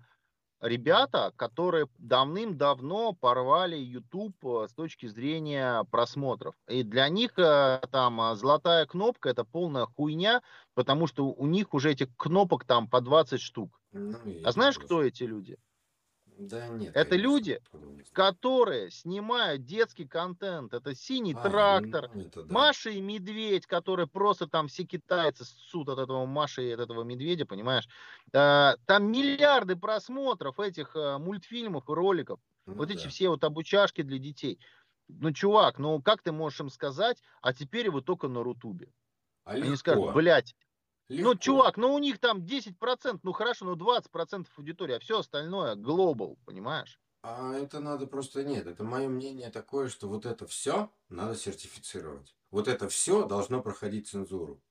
ребята, 0.62 1.32
которые 1.36 1.88
давным-давно 1.98 3.12
порвали 3.12 3.76
YouTube 3.76 4.36
э, 4.44 4.66
с 4.70 4.72
точки 4.72 5.06
зрения 5.06 5.84
просмотров. 5.90 6.54
И 6.68 6.82
для 6.84 7.08
них 7.08 7.32
э, 7.36 7.80
там 7.90 8.20
э, 8.20 8.36
золотая 8.36 8.86
кнопка 8.86 9.28
это 9.28 9.44
полная 9.44 9.86
хуйня, 9.86 10.40
потому 10.74 11.06
что 11.06 11.26
у 11.26 11.46
них 11.46 11.74
уже 11.74 11.90
этих 11.90 12.16
кнопок 12.16 12.64
там 12.64 12.88
по 12.88 13.00
20 13.00 13.40
штук. 13.40 13.78
Ну, 13.92 14.16
а 14.44 14.52
знаешь, 14.52 14.78
кто 14.78 15.02
эти 15.02 15.24
люди? 15.24 15.58
Да 16.38 16.68
нет. 16.68 16.96
Это 16.96 17.16
люди, 17.16 17.60
которые 18.12 18.90
снимают 18.90 19.64
детский 19.64 20.06
контент. 20.06 20.74
Это 20.74 20.94
синий 20.94 21.34
а, 21.34 21.42
трактор, 21.42 22.10
ну, 22.14 22.22
это 22.22 22.42
да. 22.42 22.52
Маша 22.52 22.90
и 22.90 23.00
медведь, 23.00 23.66
которые 23.66 24.06
просто 24.06 24.46
там 24.46 24.68
все 24.68 24.84
китайцы 24.84 25.44
ссут 25.44 25.88
от 25.88 25.98
этого 25.98 26.26
Маши 26.26 26.68
и 26.68 26.72
от 26.72 26.80
этого 26.80 27.02
медведя, 27.04 27.46
понимаешь? 27.46 27.88
А, 28.32 28.76
там 28.86 29.10
миллиарды 29.10 29.76
просмотров 29.76 30.58
этих 30.58 30.96
а, 30.96 31.18
мультфильмов 31.18 31.88
и 31.88 31.92
роликов. 31.92 32.40
Ну, 32.66 32.74
вот 32.74 32.88
да. 32.88 32.94
эти 32.94 33.08
все 33.08 33.28
вот 33.28 33.44
обучашки 33.44 34.02
для 34.02 34.18
детей. 34.18 34.58
Ну, 35.08 35.32
чувак, 35.32 35.78
ну 35.78 36.00
как 36.00 36.22
ты 36.22 36.32
можешь 36.32 36.60
им 36.60 36.70
сказать, 36.70 37.22
а 37.40 37.52
теперь 37.52 37.90
вы 37.90 38.02
только 38.02 38.28
на 38.28 38.42
Рутубе? 38.42 38.88
А 39.44 39.52
Они 39.52 39.62
легко. 39.62 39.76
скажут, 39.76 40.14
блядь, 40.14 40.54
Легко. 41.08 41.32
Ну, 41.32 41.38
чувак, 41.38 41.76
ну 41.76 41.92
у 41.94 41.98
них 41.98 42.18
там 42.18 42.42
10%, 42.42 43.20
ну 43.22 43.32
хорошо, 43.32 43.64
ну 43.64 43.76
20% 43.76 44.46
аудитории, 44.56 44.94
а 44.94 45.00
все 45.00 45.18
остальное 45.18 45.74
глобал, 45.74 46.38
понимаешь? 46.44 47.00
А 47.22 47.54
это 47.54 47.80
надо 47.80 48.06
просто 48.06 48.42
нет. 48.42 48.66
Это 48.66 48.82
мое 48.82 49.08
мнение 49.08 49.50
такое, 49.50 49.88
что 49.88 50.08
вот 50.08 50.26
это 50.26 50.46
все 50.46 50.92
надо 51.08 51.36
сертифицировать. 51.36 52.36
Вот 52.50 52.66
это 52.68 52.88
все 52.88 53.26
должно 53.26 53.62
проходить 53.62 54.08
цензуру. 54.08 54.62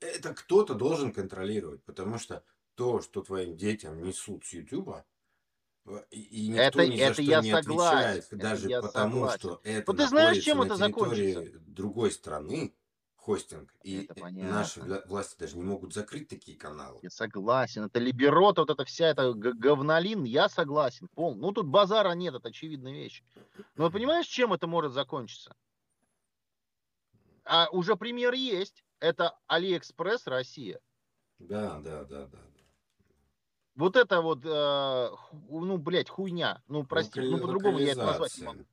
Это 0.00 0.32
кто-то 0.34 0.74
должен 0.74 1.12
контролировать, 1.12 1.82
потому 1.84 2.18
что 2.18 2.44
то, 2.76 3.00
что 3.00 3.22
твоим 3.22 3.56
детям 3.56 4.02
несут 4.02 4.44
с 4.44 4.52
Ютуба, 4.52 5.06
и 6.10 6.48
никто 6.48 6.82
это, 6.82 6.86
ни 6.86 6.96
за 6.96 7.12
это 7.12 7.14
что 7.14 7.22
я 7.22 7.40
не 7.40 7.50
согласен. 7.50 8.22
отвечает, 8.22 8.28
даже 8.30 8.68
я 8.68 8.80
потому, 8.80 9.26
согласен. 9.26 9.38
что 9.38 9.60
это 9.64 9.92
вот 9.92 9.96
ты 9.96 10.06
знаешь, 10.06 10.38
чем 10.38 10.60
на 10.60 10.66
это 10.66 10.76
территории 10.76 11.32
закончится? 11.32 11.58
другой 11.66 12.12
страны, 12.12 12.76
хостинг. 13.22 13.72
И 13.84 14.08
наши 14.32 14.80
власти 15.06 15.38
даже 15.38 15.56
не 15.56 15.62
могут 15.62 15.94
закрыть 15.94 16.28
такие 16.28 16.58
каналы. 16.58 16.98
Я 17.02 17.10
согласен. 17.10 17.84
Это 17.84 18.00
либерота, 18.00 18.62
вот 18.62 18.70
эта 18.70 18.84
вся 18.84 19.08
эта 19.08 19.32
говнолин, 19.32 20.24
я 20.24 20.48
согласен. 20.48 21.08
Пол. 21.14 21.36
Ну, 21.36 21.52
тут 21.52 21.66
базара 21.66 22.12
нет, 22.12 22.34
это 22.34 22.48
очевидная 22.48 22.92
вещь. 22.92 23.22
Но 23.76 23.90
понимаешь, 23.90 24.26
чем 24.26 24.52
это 24.52 24.66
может 24.66 24.92
закончиться? 24.92 25.54
А 27.44 27.68
уже 27.70 27.96
пример 27.96 28.34
есть. 28.34 28.84
Это 28.98 29.36
Алиэкспресс 29.46 30.26
Россия. 30.26 30.80
Да, 31.38 31.80
да, 31.80 32.04
да, 32.04 32.26
да. 32.26 32.38
вот 33.74 33.96
это 33.96 34.20
вот, 34.20 34.44
э, 34.44 35.10
ну, 35.48 35.76
блядь, 35.76 36.08
хуйня. 36.08 36.62
Ну, 36.68 36.84
прости, 36.84 37.20
ну, 37.20 37.38
по-другому 37.38 37.78
я 37.78 37.92
это 37.92 38.06
назвать 38.06 38.38
не 38.38 38.44
могу. 38.44 38.64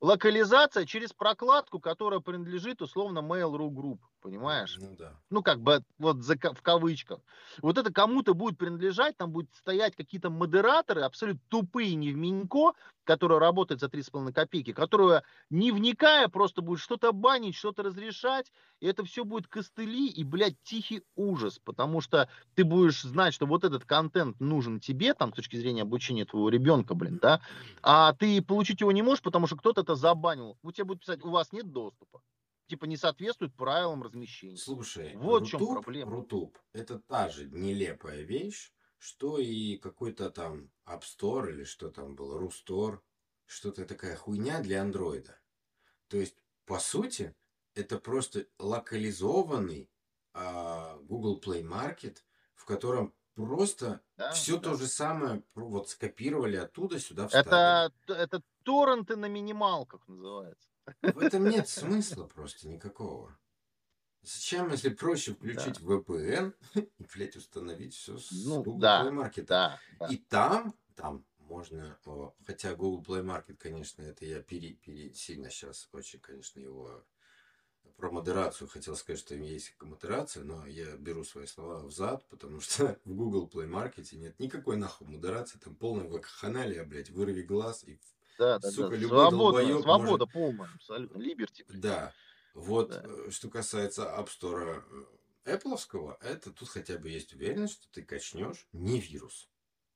Локализация 0.00 0.84
через 0.84 1.12
прокладку, 1.14 1.80
которая 1.80 2.20
принадлежит 2.20 2.82
условно 2.82 3.20
Mail.ru 3.20 3.70
Group, 3.70 3.98
понимаешь? 4.26 4.76
Ну 4.80 4.96
да. 4.98 5.12
ну, 5.30 5.40
как 5.40 5.60
бы, 5.60 5.84
вот 5.98 6.24
за, 6.24 6.34
в 6.34 6.60
кавычках. 6.60 7.20
Вот 7.62 7.78
это 7.78 7.92
кому-то 7.92 8.34
будет 8.34 8.58
принадлежать, 8.58 9.16
там 9.16 9.30
будут 9.30 9.54
стоять 9.54 9.94
какие-то 9.94 10.30
модераторы, 10.30 11.02
абсолютно 11.02 11.40
тупые, 11.48 11.94
не 11.94 12.10
в 12.10 12.16
Минько, 12.16 12.72
которые 13.04 13.38
работают 13.38 13.80
за 13.80 13.86
3,5 13.86 14.32
копейки, 14.32 14.72
которые, 14.72 15.22
не 15.48 15.70
вникая, 15.70 16.26
просто 16.26 16.60
будут 16.60 16.80
что-то 16.80 17.12
банить, 17.12 17.54
что-то 17.54 17.84
разрешать, 17.84 18.50
и 18.80 18.88
это 18.88 19.04
все 19.04 19.24
будет 19.24 19.46
костыли 19.46 20.08
и, 20.08 20.24
блядь, 20.24 20.60
тихий 20.64 21.04
ужас, 21.14 21.60
потому 21.64 22.00
что 22.00 22.28
ты 22.56 22.64
будешь 22.64 23.02
знать, 23.02 23.32
что 23.32 23.46
вот 23.46 23.62
этот 23.62 23.84
контент 23.84 24.40
нужен 24.40 24.80
тебе, 24.80 25.14
там, 25.14 25.32
с 25.32 25.36
точки 25.36 25.54
зрения 25.54 25.82
обучения 25.82 26.24
твоего 26.24 26.48
ребенка, 26.48 26.94
блин, 26.94 27.20
да, 27.22 27.40
а 27.80 28.12
ты 28.14 28.42
получить 28.42 28.80
его 28.80 28.90
не 28.90 29.02
можешь, 29.02 29.22
потому 29.22 29.46
что 29.46 29.54
кто-то 29.54 29.82
это 29.82 29.94
забанил. 29.94 30.58
У 30.64 30.72
тебя 30.72 30.86
будет 30.86 31.00
писать, 31.02 31.24
у 31.24 31.30
вас 31.30 31.52
нет 31.52 31.70
доступа. 31.70 32.22
Типа 32.66 32.84
не 32.86 32.96
соответствует 32.96 33.54
правилам 33.54 34.02
размещения. 34.02 34.56
Слушай, 34.56 35.14
Вот 35.16 35.44
в 35.44 35.48
чем 35.48 35.60
Рутуб- 35.60 35.82
проблема. 35.82 36.10
Рутуб 36.12 36.58
это 36.72 36.98
та 36.98 37.28
же 37.28 37.46
нелепая 37.46 38.22
вещь, 38.22 38.72
что 38.98 39.38
и 39.38 39.76
какой-то 39.76 40.30
там 40.30 40.70
App 40.84 41.02
Store 41.02 41.50
или 41.50 41.64
что 41.64 41.90
там 41.90 42.16
было, 42.16 42.38
RuStore, 42.38 43.02
что-то 43.44 43.84
такая 43.84 44.16
хуйня 44.16 44.60
для 44.60 44.82
андроида. 44.82 45.38
То 46.08 46.16
есть, 46.16 46.36
по 46.64 46.78
сути, 46.80 47.36
это 47.74 47.98
просто 47.98 48.46
локализованный 48.58 49.90
а, 50.32 50.96
Google 51.02 51.40
Play 51.40 51.62
Market, 51.62 52.18
в 52.54 52.64
котором 52.64 53.14
просто 53.34 54.00
Да, 54.16 54.32
все 54.32 54.56
да. 54.56 54.70
то 54.70 54.76
же 54.76 54.86
самое 54.88 55.44
вот 55.54 55.88
скопировали 55.88 56.56
оттуда 56.56 56.98
сюда 56.98 57.28
вставили. 57.28 57.48
Это, 57.48 57.92
это 58.12 58.42
торренты 58.64 59.14
на 59.16 59.26
минималках 59.26 60.08
называется. 60.08 60.68
В 61.02 61.18
этом 61.18 61.48
нет 61.48 61.68
смысла 61.68 62.26
просто 62.26 62.68
никакого. 62.68 63.36
Зачем, 64.22 64.70
если 64.70 64.88
проще 64.88 65.34
включить 65.34 65.78
VPN 65.78 66.54
и, 66.74 67.06
блядь, 67.14 67.36
установить 67.36 67.94
все 67.94 68.18
с 68.18 68.30
Ну, 68.44 68.62
Google 68.62 68.78
да, 68.80 69.04
Play 69.04 69.12
Market? 69.12 69.44
Да, 69.46 69.80
да. 70.00 70.06
И 70.06 70.16
там, 70.16 70.74
там 70.96 71.24
можно, 71.38 71.96
о, 72.06 72.34
хотя 72.44 72.74
Google 72.74 73.02
Play 73.04 73.22
Market, 73.24 73.56
конечно, 73.56 74.02
это 74.02 74.24
я 74.26 74.42
пере, 74.42 74.74
пере- 74.74 75.14
сильно 75.14 75.48
сейчас 75.48 75.88
очень, 75.92 76.18
конечно, 76.18 76.58
его 76.58 77.04
про 77.96 78.10
модерацию 78.10 78.68
хотел 78.68 78.96
сказать, 78.96 79.20
что 79.20 79.34
есть 79.34 79.74
модерация, 79.80 80.44
но 80.44 80.66
я 80.66 80.96
беру 80.96 81.24
свои 81.24 81.46
слова 81.46 81.80
взад, 81.84 82.26
потому 82.28 82.60
что 82.60 82.98
в 83.04 83.14
Google 83.14 83.48
Play 83.48 83.68
Market 83.68 84.14
нет 84.16 84.38
никакой 84.38 84.76
нахуй 84.76 85.06
модерации, 85.06 85.58
там 85.58 85.74
полная 85.76 86.08
вакханалия, 86.08 86.84
блядь, 86.84 87.10
вырви 87.10 87.42
глаз 87.42 87.84
и 87.84 88.00
Да, 88.38 88.58
да, 88.58 88.70
сука, 88.70 88.90
да. 88.90 88.96
любой 88.96 89.28
Свобода, 89.30 89.82
свобода 89.82 90.26
полная, 90.26 90.70
абсолютно. 90.74 91.18
Либерти. 91.18 91.64
да. 91.68 92.12
Вот, 92.54 92.88
Да. 92.90 93.02
э, 93.04 93.30
что 93.30 93.50
касается 93.50 94.04
App 94.04 94.28
Store 94.28 94.82
э, 95.44 95.56
Apple'овского, 95.56 96.16
это 96.22 96.50
тут 96.52 96.68
хотя 96.70 96.96
бы 96.98 97.10
есть 97.10 97.34
уверенность, 97.34 97.74
что 97.74 97.92
ты 97.92 98.02
качнешь 98.02 98.66
не 98.72 98.98
вирус. 98.98 99.48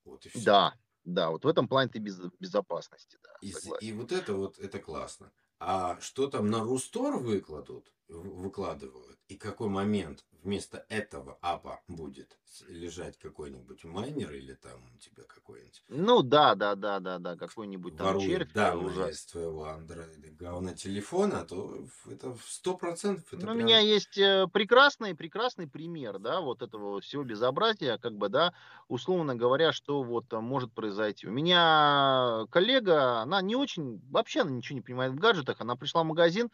Вот 0.04 0.26
и 0.26 0.28
все. 0.28 0.44
Да, 0.44 0.74
да, 1.04 1.30
вот 1.30 1.44
в 1.44 1.48
этом 1.48 1.68
плане 1.68 1.90
ты 1.90 1.98
без 1.98 2.18
безопасности, 2.38 3.18
да. 3.22 3.30
И, 3.40 3.52
согласен. 3.52 3.86
и 3.86 3.92
вот 3.92 4.12
это 4.12 4.34
вот, 4.34 4.58
это 4.58 4.78
классно. 4.78 5.32
А 5.58 5.98
что 6.00 6.26
там 6.28 6.50
на 6.50 6.60
Рустор 6.60 7.16
выкладут, 7.16 7.92
выкладывают, 8.08 9.19
и 9.30 9.36
какой 9.36 9.68
момент 9.68 10.24
вместо 10.42 10.84
этого 10.88 11.38
апа 11.40 11.80
будет 11.86 12.36
лежать 12.68 13.16
какой-нибудь 13.18 13.84
майнер 13.84 14.32
или 14.32 14.54
там 14.54 14.80
у 14.94 14.98
тебя 14.98 15.22
какой-нибудь 15.22 15.82
Ну 15.88 16.22
да, 16.22 16.54
да, 16.56 16.74
да, 16.74 16.98
да, 16.98 17.18
да, 17.18 17.36
какой-нибудь 17.36 17.96
там 17.96 18.06
ворует 18.08 18.26
червь. 18.28 18.52
данные 18.52 18.86
ужасный. 18.86 19.12
из 19.12 19.24
твоего 19.26 19.64
андроида 19.66 20.28
говна 20.32 20.74
телефона, 20.74 21.44
то 21.44 21.86
это 22.10 22.34
в 22.34 22.42
сто 22.44 22.74
процентов 22.76 23.24
Ну, 23.32 23.38
у 23.38 23.40
прям- 23.42 23.58
меня 23.58 23.78
есть 23.78 24.18
э, 24.18 24.46
прекрасный, 24.52 25.14
прекрасный 25.14 25.68
пример, 25.68 26.18
да, 26.18 26.40
вот 26.40 26.62
этого 26.62 27.00
всего 27.00 27.22
безобразия, 27.22 27.98
как 27.98 28.14
бы, 28.16 28.28
да, 28.30 28.52
условно 28.88 29.36
говоря, 29.36 29.72
что 29.72 30.02
вот 30.02 30.32
может 30.32 30.72
произойти. 30.72 31.28
У 31.28 31.30
меня 31.30 32.46
коллега, 32.50 33.20
она 33.20 33.40
не 33.42 33.54
очень, 33.54 34.00
вообще 34.10 34.40
она 34.40 34.50
ничего 34.50 34.74
не 34.76 34.82
понимает 34.82 35.12
в 35.12 35.16
гаджетах, 35.20 35.60
она 35.60 35.76
пришла 35.76 36.02
в 36.02 36.06
магазин, 36.06 36.50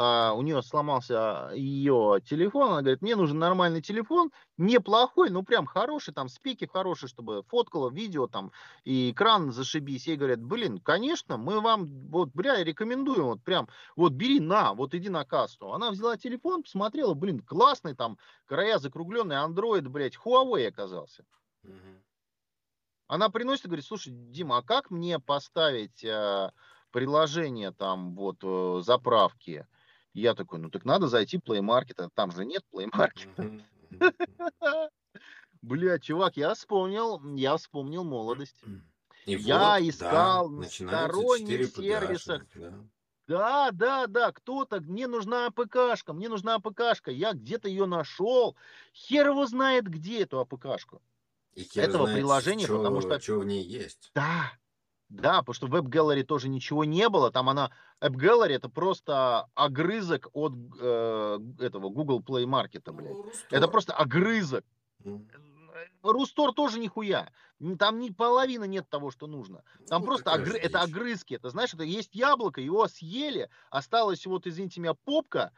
а, 0.00 0.32
у 0.32 0.42
нее 0.42 0.62
сломался 0.62 1.50
ее 1.56 2.20
телефон, 2.24 2.70
она 2.70 2.82
говорит, 2.82 3.02
мне 3.02 3.16
нужен 3.16 3.40
нормальный 3.40 3.82
телефон, 3.82 4.30
неплохой, 4.56 5.28
ну 5.28 5.42
прям 5.42 5.66
хороший, 5.66 6.14
там 6.14 6.28
спеки 6.28 6.66
хорошие, 6.66 7.08
чтобы 7.08 7.42
фоткало, 7.48 7.90
видео 7.90 8.28
там, 8.28 8.52
и 8.84 9.10
экран 9.10 9.50
зашибись. 9.50 10.06
Ей 10.06 10.16
говорят, 10.16 10.40
блин, 10.40 10.78
конечно, 10.78 11.36
мы 11.36 11.60
вам, 11.60 11.86
вот, 12.10 12.30
бля, 12.32 12.62
рекомендуем, 12.62 13.24
вот 13.24 13.42
прям, 13.42 13.68
вот 13.96 14.12
бери 14.12 14.38
на, 14.38 14.72
вот 14.72 14.94
иди 14.94 15.08
на 15.08 15.24
кассу. 15.24 15.72
Она 15.72 15.90
взяла 15.90 16.16
телефон, 16.16 16.62
посмотрела, 16.62 17.14
блин, 17.14 17.40
классный 17.40 17.96
там, 17.96 18.18
края 18.46 18.78
закругленные, 18.78 19.44
Android, 19.44 19.88
блядь, 19.88 20.16
Huawei 20.16 20.68
оказался. 20.68 21.24
Она 23.08 23.30
приносит 23.30 23.64
и 23.64 23.68
говорит, 23.68 23.84
слушай, 23.84 24.12
Дима, 24.12 24.58
а 24.58 24.62
как 24.62 24.92
мне 24.92 25.18
поставить 25.18 26.04
э, 26.04 26.52
приложение 26.92 27.72
там 27.72 28.14
вот 28.14 28.36
э, 28.44 28.80
заправки? 28.84 29.66
Я 30.14 30.34
такой, 30.34 30.58
ну 30.58 30.70
так 30.70 30.84
надо 30.84 31.06
зайти 31.08 31.38
в 31.38 31.42
Play 31.42 31.60
Market, 31.60 31.94
а 32.04 32.08
там 32.14 32.30
же 32.32 32.44
нет 32.44 32.62
Play 32.74 32.88
Market. 32.90 33.28
Бля, 35.62 35.98
чувак, 35.98 36.36
я 36.36 36.54
вспомнил, 36.54 37.20
я 37.36 37.56
вспомнил 37.56 38.04
молодость. 38.04 38.62
И 39.26 39.36
Я 39.36 39.78
вот, 39.78 39.88
искал 39.90 40.48
да, 40.50 40.60
на 40.62 40.68
сторонних 40.68 41.66
4 41.66 41.68
сервисах. 41.68 42.46
Да. 42.54 42.74
Да, 43.28 43.70
да, 43.72 44.06
да, 44.06 44.32
кто-то, 44.32 44.80
мне 44.80 45.06
нужна 45.06 45.46
АПКшка, 45.48 46.12
мне 46.14 46.28
нужна 46.28 46.56
АПКшка, 46.56 47.10
я 47.10 47.32
где-то 47.34 47.68
ее 47.68 47.86
нашел, 47.86 48.56
хер 48.94 49.28
его 49.28 49.46
знает 49.46 49.86
где 49.88 50.22
эту 50.22 50.40
АПКшку. 50.40 51.02
И 51.54 51.62
хер 51.64 51.84
этого 51.84 52.04
знает, 52.04 52.16
приложения, 52.16 52.66
чё- 52.66 52.78
потому 52.78 53.00
что- 53.02 53.20
чё 53.20 53.40
в 53.40 53.44
ней 53.46 53.62
есть. 53.64 54.10
Да, 54.14 54.52
да, 55.08 55.38
потому 55.40 55.54
что 55.54 55.66
в 55.66 55.74
Web 55.74 55.88
Gallery 55.88 56.22
тоже 56.22 56.48
ничего 56.48 56.84
не 56.84 57.08
было, 57.08 57.30
там 57.30 57.48
она, 57.48 57.70
App 58.00 58.12
Gallery 58.14 58.52
это 58.52 58.68
просто 58.68 59.46
огрызок 59.54 60.28
от 60.32 60.52
э, 60.80 61.38
этого 61.60 61.88
Google 61.88 62.20
Play 62.20 62.44
Market, 62.44 62.90
блядь. 62.92 63.12
Ну, 63.16 63.32
Это 63.50 63.68
просто 63.68 63.94
огрызок. 63.94 64.64
М. 65.04 65.28
Рустор 66.02 66.52
тоже 66.52 66.78
нихуя. 66.78 67.30
Там 67.78 67.98
ни 68.00 68.10
половины 68.10 68.66
нет 68.66 68.88
того, 68.88 69.10
что 69.10 69.26
нужно. 69.26 69.62
Там 69.88 70.02
Ну, 70.02 70.06
просто 70.06 70.32
огры- 70.32 70.56
это 70.58 70.82
огрызки. 70.82 71.34
Это 71.34 71.50
знаешь, 71.50 71.74
это 71.74 71.84
есть 71.84 72.14
яблоко, 72.14 72.60
его 72.60 72.86
съели, 72.88 73.48
осталось 73.70 74.26
вот, 74.26 74.46
извините 74.46 74.80
меня, 74.80 74.94
попка, 74.94 75.52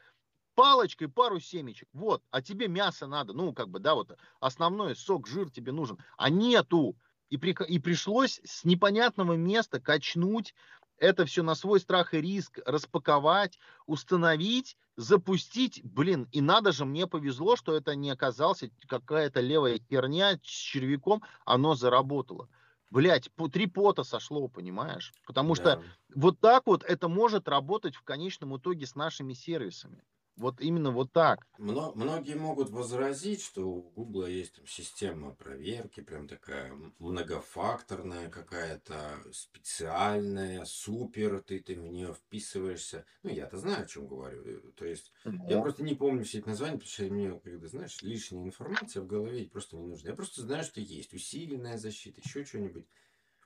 палочкой 0.55 1.09
пару 1.09 1.41
семечек. 1.41 1.89
Вот, 1.93 2.23
а 2.31 2.43
тебе 2.43 2.69
мясо 2.69 3.07
надо. 3.07 3.33
Ну, 3.33 3.53
как 3.53 3.69
бы, 3.69 3.81
да, 3.81 3.95
вот 3.95 4.17
основной 4.41 4.95
сок, 4.97 5.27
жир 5.27 5.51
тебе 5.51 5.73
нужен. 5.73 5.99
А 6.17 6.31
нету. 6.31 6.97
И, 7.31 7.37
прика- 7.37 7.65
и 7.65 7.79
пришлось 7.79 8.41
с 8.45 8.65
непонятного 8.65 9.35
места 9.35 9.81
качнуть 9.81 10.55
это 10.99 11.25
все 11.25 11.43
на 11.43 11.55
свой 11.55 11.81
страх 11.81 12.13
и 12.13 12.21
риск 12.21 12.59
распаковать, 12.67 13.59
установить, 13.87 14.77
запустить. 14.97 15.81
Блин, 15.83 16.29
и 16.31 16.43
надо 16.43 16.73
же, 16.73 16.85
мне 16.85 17.07
повезло, 17.07 17.57
что 17.57 17.75
это 17.75 17.95
не 17.95 18.11
оказался 18.11 18.71
какая-то 18.87 19.41
левая 19.41 19.79
херня 19.79 20.39
с 20.45 20.47
червяком, 20.47 21.23
оно 21.47 21.75
заработало. 21.75 22.51
Блять, 22.91 23.31
три 23.53 23.67
пота 23.67 24.03
сошло, 24.03 24.49
понимаешь? 24.49 25.15
Потому 25.25 25.55
что 25.55 25.77
Да. 25.77 25.83
вот 26.15 26.39
так 26.41 26.65
вот 26.67 26.83
это 26.85 27.09
может 27.09 27.49
работать 27.49 27.95
в 27.97 28.03
конечном 28.03 28.57
итоге 28.59 28.85
с 28.87 28.95
нашими 28.95 29.33
сервисами. 29.33 30.03
Вот 30.41 30.61
именно 30.61 30.91
вот 30.91 31.13
так. 31.13 31.47
Мно- 31.59 31.93
многие 31.95 32.37
могут 32.37 32.71
возразить, 32.71 33.43
что 33.43 33.69
у 33.69 33.83
Гугла 33.83 34.25
есть 34.25 34.55
там 34.55 34.67
система 34.67 35.35
проверки, 35.35 36.01
прям 36.01 36.27
такая 36.27 36.73
многофакторная 36.99 38.31
какая-то, 38.31 39.21
специальная, 39.33 40.65
супер, 40.65 41.43
ты, 41.43 41.61
ты 41.61 41.75
в 41.79 41.83
нее 41.83 42.15
вписываешься. 42.15 43.05
Ну, 43.23 43.31
я-то 43.31 43.59
знаю, 43.59 43.85
о 43.85 43.87
чем 43.87 44.07
говорю. 44.09 44.43
Э, 44.47 44.73
То 44.75 44.87
есть, 44.87 45.13
я 45.47 45.57
Ну, 45.57 45.63
просто 45.63 45.83
не 45.83 45.95
помню 45.95 46.25
все 46.25 46.39
эти 46.39 46.49
названия, 46.49 46.79
потому 46.79 46.91
что 46.91 47.05
мне, 47.05 47.39
когда, 47.39 47.69
знаешь, 47.69 48.01
лишняя 48.01 48.43
информация 48.47 49.03
в 49.03 49.07
голове 49.07 49.47
просто 49.47 49.77
не 49.77 49.87
нужна. 49.87 50.11
Я 50.11 50.17
просто 50.17 50.41
знаю, 50.41 50.65
что 50.65 50.81
есть 50.81 51.13
усиленная 51.13 51.77
защита, 51.77 52.23
еще 52.23 52.45
что-нибудь. 52.47 52.87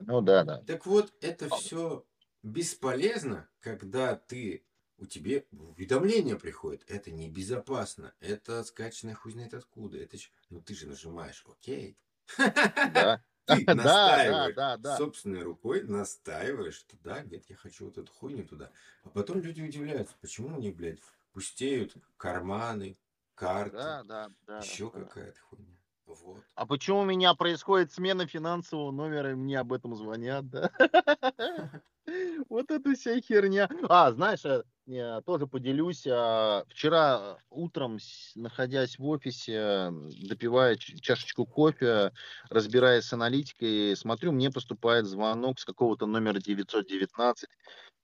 Ну 0.07 0.21
да, 0.21 0.45
да. 0.45 0.65
Так 0.67 0.87
вот, 0.87 1.13
это 1.21 1.49
все 1.49 2.07
бесполезно, 2.43 3.51
когда 3.61 4.17
ты 4.17 4.67
у 4.99 5.07
тебя 5.07 5.43
уведомление 5.53 6.39
приходит. 6.39 6.85
Это 6.89 7.11
небезопасно. 7.11 8.15
Это 8.21 8.63
скачанное 8.65 9.15
хуй 9.15 9.33
знает 9.33 9.55
откуда. 9.55 9.99
Это 9.99 10.19
ч- 10.19 10.31
Ну 10.51 10.61
ты 10.61 10.75
же 10.75 10.87
нажимаешь 10.89 11.45
окей. 11.47 11.99
Да. 12.39 13.23
Ты 13.47 13.65
Да, 13.67 13.75
настаиваешь 13.75 14.55
да, 14.57 14.77
да. 14.79 14.97
собственной 14.97 15.43
рукой, 15.43 15.83
настаиваешь, 15.83 16.77
что 16.77 16.97
да, 17.03 17.23
нет, 17.23 17.45
я 17.51 17.57
хочу 17.57 17.85
вот 17.85 17.99
эту 17.99 18.11
хуйню 18.11 18.47
туда. 18.47 18.71
А 19.03 19.11
потом 19.11 19.43
люди 19.43 19.61
удивляются, 19.61 20.15
почему 20.21 20.57
у 20.57 20.61
них, 20.61 20.75
блядь, 20.75 20.99
пустеют 21.33 21.95
карманы, 22.17 22.97
карты, 23.35 23.77
Да, 23.77 24.03
да, 24.05 24.31
да. 24.47 24.59
еще 24.61 24.91
да. 24.91 25.01
какая-то 25.01 25.41
хуйня. 25.43 25.74
Вот. 26.07 26.43
А 26.55 26.67
почему 26.67 27.01
у 27.01 27.05
меня 27.05 27.35
происходит 27.35 27.93
смена 27.93 28.27
финансового 28.27 28.91
номера, 28.91 29.33
и 29.33 29.35
мне 29.35 29.59
об 29.59 29.73
этом 29.73 29.95
звонят, 29.95 30.49
да? 30.49 30.71
Вот 32.49 32.71
это 32.71 32.95
вся 32.95 33.21
херня. 33.21 33.69
А, 33.89 34.13
знаешь, 34.13 34.45
э, 34.45 34.63
я 34.87 35.21
тоже 35.23 35.47
поделюсь. 35.47 36.07
а, 36.07 36.65
Вчера 36.69 37.39
утром, 37.51 37.99
находясь 38.35 38.99
в 38.99 39.07
офисе, 39.07 39.91
допивая 40.29 40.77
ч- 40.77 40.99
чашечку 41.01 41.47
кофе, 41.47 42.13
разбираясь 42.51 43.05
с 43.05 43.13
аналитикой, 43.13 43.97
смотрю, 43.97 44.33
мне 44.33 44.51
поступает 44.51 45.07
звонок 45.07 45.59
с 45.59 45.65
какого-то 45.65 46.07
номера 46.07 46.39
919. 46.41 47.49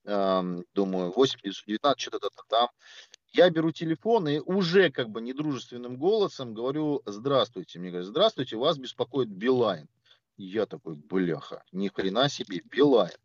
Ам, 0.05 0.63
Думаю, 0.73 1.11
8 1.11 1.39
919, 1.43 2.01
что-то 2.01 2.29
там. 2.49 2.69
Я 3.33 3.49
беру 3.49 3.71
телефон 3.71 4.27
и 4.27 4.39
уже 4.39 4.89
как 4.91 5.09
бы 5.09 5.21
недружественным 5.21 5.95
голосом 5.97 6.53
говорю, 6.53 7.01
здравствуйте. 7.05 7.79
Мне 7.79 7.89
говорят, 7.89 8.07
здравствуйте, 8.09 8.57
вас 8.57 8.77
беспокоит 8.77 9.29
Билайн. 9.29 9.87
Я 10.37 10.65
такой, 10.65 10.95
бляха, 10.95 11.63
ни 11.71 11.87
хрена 11.87 12.27
себе, 12.27 12.61
Билайн. 12.65 13.15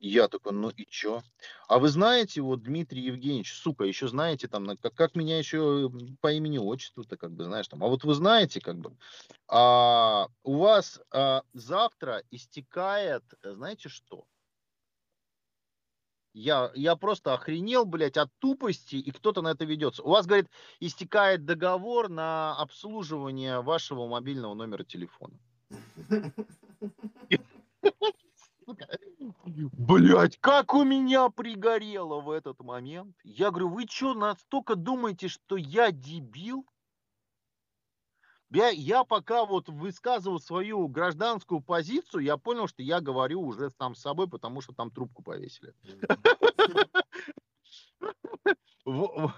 Я 0.00 0.28
такой, 0.28 0.52
ну 0.52 0.70
и 0.70 0.86
чё? 0.86 1.22
А 1.68 1.78
вы 1.78 1.88
знаете, 1.88 2.40
вот 2.40 2.62
Дмитрий 2.62 3.02
Евгеньевич, 3.02 3.54
сука, 3.54 3.84
еще 3.84 4.08
знаете 4.08 4.48
там, 4.48 4.76
как, 4.78 4.94
как 4.94 5.16
меня 5.16 5.38
еще 5.38 5.92
по 6.20 6.32
имени 6.32 6.58
отчеству-то, 6.58 7.16
как 7.16 7.32
бы, 7.32 7.44
знаешь, 7.44 7.68
там, 7.68 7.84
а 7.84 7.88
вот 7.88 8.04
вы 8.04 8.14
знаете, 8.14 8.60
как 8.60 8.78
бы, 8.78 8.96
а, 9.48 10.28
у 10.42 10.58
вас 10.58 11.00
а, 11.12 11.42
завтра 11.52 12.22
истекает, 12.30 13.24
знаете 13.42 13.88
что? 13.90 14.24
Я, 16.34 16.70
я 16.74 16.96
просто 16.96 17.34
охренел, 17.34 17.84
блядь, 17.84 18.16
от 18.16 18.30
тупости, 18.38 18.96
и 18.96 19.10
кто-то 19.10 19.42
на 19.42 19.48
это 19.48 19.64
ведется. 19.64 20.02
У 20.02 20.10
вас, 20.10 20.26
говорит, 20.26 20.48
истекает 20.80 21.44
договор 21.44 22.08
на 22.08 22.56
обслуживание 22.56 23.60
вашего 23.60 24.06
мобильного 24.06 24.54
номера 24.54 24.84
телефона. 24.84 25.38
Блять, 29.44 30.38
как 30.40 30.74
у 30.74 30.84
меня 30.84 31.28
пригорело 31.28 32.20
в 32.20 32.30
этот 32.30 32.60
момент. 32.60 33.14
Я 33.24 33.50
говорю, 33.50 33.68
вы 33.68 33.86
что, 33.88 34.14
настолько 34.14 34.74
думаете, 34.74 35.28
что 35.28 35.56
я 35.56 35.92
дебил? 35.92 36.66
Я, 38.54 38.68
я 38.68 39.04
пока 39.04 39.44
вот 39.46 39.68
высказывал 39.68 40.38
свою 40.38 40.86
гражданскую 40.88 41.60
позицию, 41.62 42.22
я 42.22 42.36
понял, 42.36 42.66
что 42.68 42.82
я 42.82 43.00
говорю 43.00 43.40
уже 43.40 43.70
сам 43.70 43.94
с 43.94 44.00
собой, 44.00 44.28
потому 44.28 44.60
что 44.60 44.74
там 44.74 44.90
трубку 44.90 45.22
повесили. 45.22 45.74
Во- 48.84 49.32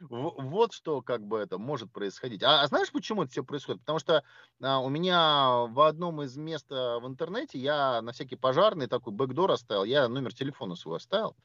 во- 0.00 0.34
Вот 0.38 0.72
что 0.72 1.02
как 1.02 1.26
бы 1.26 1.38
это 1.38 1.58
может 1.58 1.92
происходить. 1.92 2.42
А, 2.44 2.62
а 2.62 2.66
знаешь, 2.68 2.92
почему 2.92 3.22
это 3.24 3.32
все 3.32 3.42
происходит? 3.42 3.80
Потому 3.80 3.98
что 3.98 4.22
а, 4.62 4.78
у 4.78 4.88
меня 4.88 5.66
в 5.66 5.80
одном 5.80 6.22
из 6.22 6.36
мест 6.36 6.70
а, 6.70 7.00
в 7.00 7.06
интернете 7.08 7.58
я 7.58 8.00
на 8.00 8.12
всякий 8.12 8.36
пожарный 8.36 8.86
такой 8.86 9.12
бэкдор 9.12 9.50
оставил, 9.50 9.84
я 9.84 10.08
номер 10.08 10.32
телефона 10.32 10.76
свой 10.76 10.98
оставил. 10.98 11.36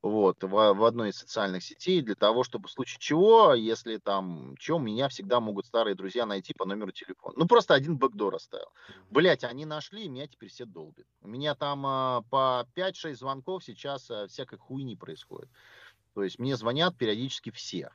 Вот, 0.00 0.44
в, 0.44 0.48
в 0.48 0.84
одной 0.84 1.10
из 1.10 1.16
социальных 1.16 1.64
сетей 1.64 2.02
для 2.02 2.14
того, 2.14 2.44
чтобы 2.44 2.68
в 2.68 2.70
случае 2.70 2.98
чего, 3.00 3.52
если 3.54 3.96
там, 3.96 4.54
чем 4.56 4.84
меня 4.84 5.08
всегда 5.08 5.40
могут 5.40 5.66
старые 5.66 5.96
друзья 5.96 6.24
найти 6.24 6.54
по 6.54 6.64
номеру 6.64 6.92
телефона. 6.92 7.34
Ну, 7.36 7.48
просто 7.48 7.74
один 7.74 7.98
бэкдор 7.98 8.36
оставил. 8.36 8.68
Блять, 9.10 9.42
они 9.42 9.64
нашли, 9.64 10.04
и 10.04 10.08
меня 10.08 10.28
теперь 10.28 10.50
все 10.50 10.66
долбят. 10.66 11.06
У 11.20 11.26
меня 11.26 11.56
там 11.56 11.84
а, 11.84 12.22
по 12.30 12.64
5-6 12.76 13.16
звонков 13.16 13.64
сейчас 13.64 14.08
а, 14.08 14.28
всякой 14.28 14.58
хуйни 14.58 14.94
происходит. 14.94 15.50
То 16.14 16.22
есть 16.22 16.38
мне 16.38 16.56
звонят 16.56 16.96
периодически 16.96 17.50
все. 17.50 17.90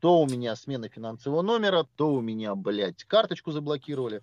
То 0.00 0.20
у 0.20 0.26
меня 0.26 0.56
смена 0.56 0.90
финансового 0.90 1.40
номера, 1.40 1.86
то 1.96 2.12
у 2.12 2.20
меня, 2.20 2.54
блядь, 2.54 3.04
карточку 3.04 3.50
заблокировали, 3.50 4.22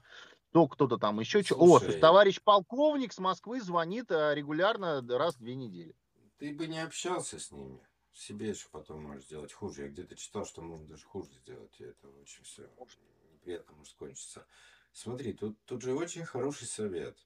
то 0.52 0.68
кто-то 0.68 0.98
там 0.98 1.20
еще 1.20 1.42
что. 1.42 1.56
О, 1.56 1.80
товарищ 1.80 2.40
полковник 2.44 3.12
с 3.12 3.18
Москвы 3.18 3.60
звонит 3.60 4.12
а, 4.12 4.36
регулярно 4.36 5.02
раз 5.18 5.36
в 5.36 5.40
две 5.40 5.56
недели. 5.56 5.96
Ты 6.38 6.54
бы 6.54 6.68
не 6.68 6.80
общался 6.80 7.40
с 7.40 7.52
ними. 7.52 7.88
Себе 8.14 8.50
еще 8.50 8.68
потом 8.70 9.04
можешь 9.04 9.26
сделать 9.26 9.54
хуже. 9.54 9.84
Я 9.84 9.90
где-то 9.90 10.16
читал, 10.16 10.46
что 10.46 10.62
можно 10.62 10.88
даже 10.88 11.06
хуже 11.06 11.32
сделать. 11.34 11.80
И 11.80 11.84
это 11.84 12.10
очень 12.10 12.44
все 12.44 12.70
неприятно 13.44 13.76
может 13.76 13.94
кончиться. 13.96 14.46
Смотри, 14.92 15.34
тут, 15.34 15.58
тут 15.66 15.82
же 15.82 15.94
очень 15.94 16.26
хороший 16.26 16.68
совет. 16.68 17.18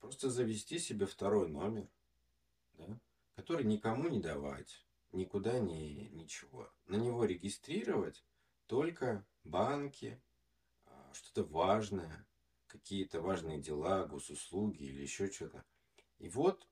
Просто 0.00 0.30
завести 0.30 0.78
себе 0.78 1.06
второй 1.06 1.48
номер, 1.48 1.88
да, 2.74 3.00
который 3.36 3.64
никому 3.64 4.08
не 4.08 4.20
давать, 4.20 4.84
никуда 5.12 5.58
не 5.58 6.08
ничего. 6.10 6.70
На 6.86 6.96
него 6.96 7.24
регистрировать 7.24 8.22
только 8.66 9.24
банки, 9.44 10.20
а, 10.86 11.12
что-то 11.14 11.44
важное, 11.44 12.26
какие-то 12.66 13.22
важные 13.22 13.60
дела, 13.60 14.04
госуслуги 14.04 14.82
или 14.82 15.02
еще 15.02 15.30
что-то. 15.30 15.64
И 16.18 16.28
вот 16.28 16.68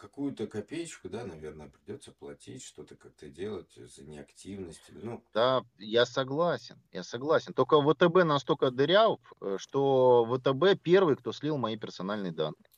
какую-то 0.00 0.46
копеечку, 0.46 1.10
да, 1.10 1.24
наверное, 1.24 1.68
придется 1.68 2.10
платить, 2.12 2.62
что-то 2.62 2.96
как-то 2.96 3.28
делать 3.28 3.72
за 3.74 4.04
неактивность. 4.04 4.80
Ну, 4.88 5.22
Да, 5.34 5.62
я 5.76 6.06
согласен, 6.06 6.80
я 6.90 7.02
согласен. 7.04 7.52
Только 7.52 7.80
ВТБ 7.82 8.24
настолько 8.24 8.70
дыряв, 8.70 9.20
э, 9.40 9.56
что 9.58 10.24
ВТБ 10.24 10.82
первый, 10.82 11.16
кто 11.16 11.32
слил 11.32 11.58
мои 11.58 11.76
персональные 11.76 12.32
данные. 12.32 12.70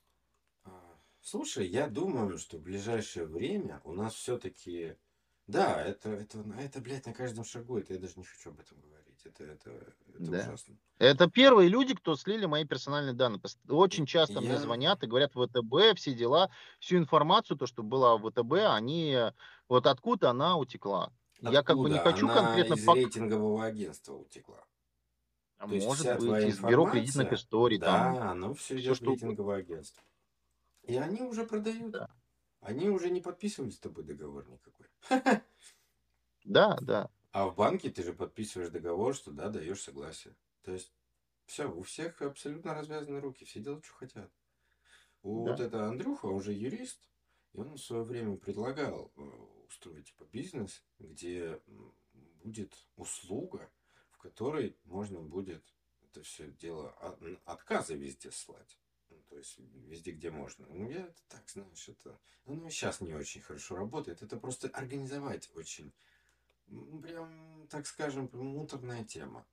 а, 0.64 0.98
слушай, 1.20 1.66
я 1.68 1.88
думаю, 1.88 2.38
что 2.38 2.58
в 2.58 2.62
ближайшее 2.62 3.26
время 3.26 3.80
у 3.84 3.92
нас 3.92 4.14
все-таки... 4.14 4.96
Да, 5.46 5.82
это, 5.82 6.10
это, 6.10 6.44
это, 6.58 6.80
блядь, 6.80 7.06
на 7.06 7.12
каждом 7.12 7.44
шагу. 7.44 7.78
Это 7.78 7.94
я 7.94 8.00
даже 8.00 8.14
не 8.16 8.24
хочу 8.24 8.50
об 8.50 8.60
этом 8.60 8.80
говорить. 8.80 9.01
Это, 9.24 9.44
это, 9.44 9.70
это 9.70 10.30
Да. 10.30 10.38
ужасно. 10.40 10.76
Это 10.98 11.30
первые 11.30 11.68
люди, 11.68 11.94
кто 11.94 12.16
слили 12.16 12.46
мои 12.46 12.64
персональные 12.64 13.14
данные. 13.14 13.40
Очень 13.68 14.06
часто 14.06 14.40
мне 14.40 14.50
Я- 14.50 14.58
звонят 14.58 15.02
и 15.02 15.06
говорят 15.06 15.32
ВТБ, 15.32 15.96
все 15.96 16.12
дела, 16.14 16.50
всю 16.80 16.96
информацию, 16.96 17.56
то, 17.56 17.66
что 17.66 17.82
была 17.82 18.16
в 18.16 18.28
ВТБ, 18.30 18.52
они 18.74 19.16
вот 19.68 19.86
откуда 19.86 20.30
она 20.30 20.56
утекла. 20.56 21.12
Я 21.40 21.62
как 21.62 21.76
бы 21.76 21.88
не 21.90 21.96
Откуда? 21.96 22.12
хочу 22.12 22.26
Она 22.28 22.34
конкретно 22.40 22.74
из 22.74 22.86
рейтингового 22.88 23.64
агентства 23.64 24.14
утекла. 24.14 24.64
А 25.58 25.66
То 25.68 25.74
Может 25.74 26.18
быть, 26.20 26.44
из 26.48 26.60
бюро 26.60 26.86
кредитных 26.90 27.32
историй. 27.32 27.78
там. 27.78 28.14
Да, 28.14 28.30
оно 28.32 28.54
все 28.54 28.78
идет 28.78 28.94
в 28.94 28.96
что 28.96 29.06
угодно. 29.06 29.26
рейтинговое 29.26 29.56
агентство. 29.58 30.02
И 30.82 30.96
они 30.96 31.22
уже 31.22 31.44
продают. 31.44 31.92
Да. 31.92 32.08
Они 32.60 32.88
уже 32.88 33.10
не 33.10 33.20
подписывали 33.20 33.70
с 33.70 33.78
тобой 33.78 34.04
договор 34.04 34.48
никакой. 34.48 34.86
Да, 36.44 36.76
да. 36.80 37.08
А 37.32 37.46
в 37.46 37.56
банке 37.56 37.90
ты 37.90 38.02
же 38.02 38.12
подписываешь 38.12 38.70
договор, 38.70 39.14
что 39.14 39.32
да, 39.32 39.48
даешь 39.48 39.82
согласие. 39.82 40.36
То 40.62 40.72
есть 40.72 40.92
все, 41.46 41.66
у 41.66 41.82
всех 41.82 42.20
абсолютно 42.22 42.74
развязаны 42.74 43.20
руки, 43.20 43.44
все 43.44 43.60
делают, 43.60 43.84
что 43.84 43.94
хотят. 43.94 44.30
У 45.22 45.44
Да. 45.44 45.52
вот 45.52 45.60
это 45.60 45.86
Андрюха, 45.86 46.26
он 46.26 46.42
же 46.42 46.52
юрист, 46.52 47.08
и 47.52 47.58
он 47.58 47.74
в 47.74 47.78
свое 47.78 48.02
время 48.02 48.36
предлагал 48.36 49.12
э, 49.16 49.20
устроить 49.66 50.06
типа 50.06 50.24
бизнес, 50.30 50.84
где 50.98 51.60
будет 52.44 52.74
услуга, 52.96 53.70
в 54.10 54.18
которой 54.18 54.76
можно 54.84 55.20
будет 55.20 55.64
это 56.02 56.22
все 56.22 56.50
дело 56.52 56.90
от- 57.00 57.22
отказы 57.46 57.96
везде 57.96 58.30
слать. 58.30 58.78
Ну, 59.08 59.22
то 59.28 59.36
есть 59.36 59.58
везде, 59.58 60.12
где 60.12 60.30
можно. 60.30 60.66
Ну, 60.68 60.88
я 60.90 61.06
это 61.06 61.22
так, 61.28 61.48
знаешь, 61.48 61.88
это... 61.88 62.18
Оно 62.44 62.66
и 62.66 62.70
сейчас 62.70 63.00
не 63.00 63.14
очень 63.14 63.40
хорошо 63.40 63.76
работает. 63.76 64.22
Это 64.22 64.36
просто 64.36 64.68
организовать 64.68 65.50
очень 65.54 65.92
прям, 67.02 67.66
так 67.68 67.86
скажем, 67.86 68.30
муторная 68.32 69.04
тема. 69.04 69.46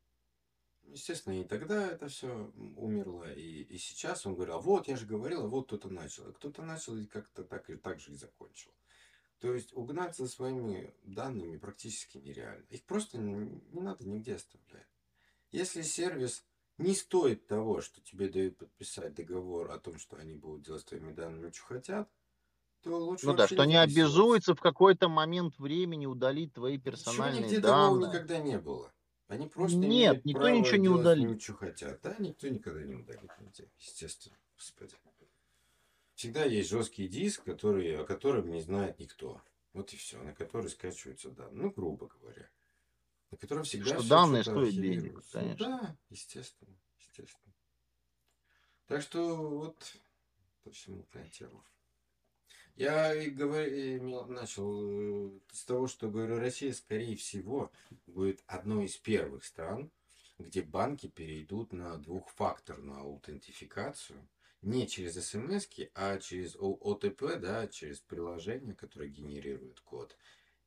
Естественно, 0.83 1.39
и 1.39 1.43
тогда 1.43 1.87
это 1.87 2.07
все 2.07 2.51
умерло, 2.75 3.31
и, 3.31 3.61
и 3.61 3.77
сейчас 3.77 4.25
он 4.25 4.33
говорил, 4.33 4.55
а 4.55 4.59
вот, 4.59 4.87
я 4.87 4.95
же 4.95 5.05
говорил, 5.05 5.43
а 5.43 5.47
вот 5.47 5.67
кто-то 5.67 5.89
начал. 5.89 6.27
И 6.29 6.33
кто-то 6.33 6.63
начал 6.63 6.97
и 6.97 7.05
как-то 7.05 7.43
так, 7.43 7.69
и 7.69 7.75
так 7.75 7.99
же 7.99 8.11
и 8.11 8.15
закончил. 8.15 8.71
То 9.39 9.53
есть 9.53 9.71
угнаться 9.73 10.25
за 10.25 10.31
своими 10.31 10.93
данными 11.03 11.57
практически 11.57 12.17
нереально. 12.17 12.65
Их 12.69 12.83
просто 12.83 13.17
не, 13.17 13.61
не 13.71 13.81
надо 13.81 14.07
нигде 14.07 14.35
оставлять. 14.35 14.87
Если 15.51 15.81
сервис 15.81 16.43
не 16.77 16.93
стоит 16.93 17.45
того, 17.47 17.81
что 17.81 18.01
тебе 18.01 18.29
дают 18.29 18.57
подписать 18.57 19.13
договор 19.13 19.71
о 19.71 19.79
том, 19.79 19.97
что 19.99 20.17
они 20.17 20.33
будут 20.33 20.65
делать 20.65 20.81
с 20.81 20.85
твоими 20.85 21.13
данными, 21.13 21.51
что 21.51 21.63
хотят, 21.63 22.09
то 22.81 22.97
лучше 22.97 23.26
Ну 23.27 23.34
да, 23.34 23.47
что 23.47 23.65
не 23.65 23.72
не 23.72 23.76
обязуется 23.81 24.56
в 24.56 24.60
какой-то 24.61 25.10
момент 25.10 25.57
времени 25.57 26.06
удалить 26.06 26.53
твои 26.53 26.76
Ничего 26.76 26.91
персональные 26.91 27.41
нигде 27.41 27.61
такого 27.61 27.99
данные. 27.99 28.10
никогда 28.10 28.39
не 28.39 28.57
было. 28.60 28.93
Они 29.27 29.47
просто 29.47 29.77
Нет, 29.77 29.88
имеют 29.88 30.26
никто 30.26 30.49
ничего 30.49 30.77
не 30.77 30.89
ними, 31.18 31.38
что 31.38 31.53
хотят. 31.53 32.01
Да, 32.01 32.15
никто 32.19 32.47
никогда 32.47 32.81
не 32.84 32.95
удалит 32.95 33.31
нигде, 33.39 33.69
естественно. 33.77 34.38
Господи. 34.56 34.95
Всегда 36.15 36.43
есть 36.45 36.69
жесткий 36.69 37.07
диск, 37.07 37.43
который, 37.43 37.97
о 37.97 38.03
котором 38.06 38.51
не 38.51 38.61
знает 38.61 38.99
никто. 38.99 39.41
Вот 39.73 39.93
и 39.93 39.97
все, 39.97 40.22
на 40.22 40.34
который 40.34 40.69
скачиваются 40.69 41.30
данные. 41.31 41.64
Ну, 41.64 41.72
грубо 41.72 42.07
говоря. 42.07 42.49
На 43.31 43.38
котором 43.38 43.64
всегда 43.64 43.91
Что 43.91 43.99
всё 43.99 44.10
данные 44.10 44.43
стоят 44.43 44.76
денег, 44.76 44.97
архивируется. 44.97 45.31
конечно. 45.39 45.69
Ну 45.69 45.77
да, 45.81 45.97
естественно, 46.10 46.76
естественно. 46.97 47.53
Так 48.88 49.01
что 49.01 49.35
вот 49.35 49.93
это 50.64 50.76
все 50.76 50.91
мутная 50.91 51.30
тема. 51.30 51.64
Я 52.80 53.14
и 53.14 53.30
мел- 53.99 54.27
начал 54.27 54.72
э, 54.72 55.39
с 55.51 55.65
того, 55.65 55.88
что 55.88 56.10
говорю, 56.10 56.39
Россия, 56.39 56.72
скорее 56.72 57.18
всего, 57.18 57.73
будет 58.07 58.41
одной 58.47 58.85
из 58.85 58.95
первых 58.95 59.43
стран, 59.43 59.91
где 60.38 60.61
банки 60.61 61.07
перейдут 61.07 61.73
на 61.73 61.97
двухфакторную 61.97 63.01
аутентификацию 63.01 64.26
не 64.61 64.88
через 64.88 65.15
смс, 65.15 65.68
а 65.93 66.19
через 66.19 66.56
ОТП, 66.57 67.38
да, 67.41 67.68
через 67.68 67.99
приложение, 67.99 68.73
которое 68.73 69.10
генерирует 69.10 69.81
код. 69.81 70.15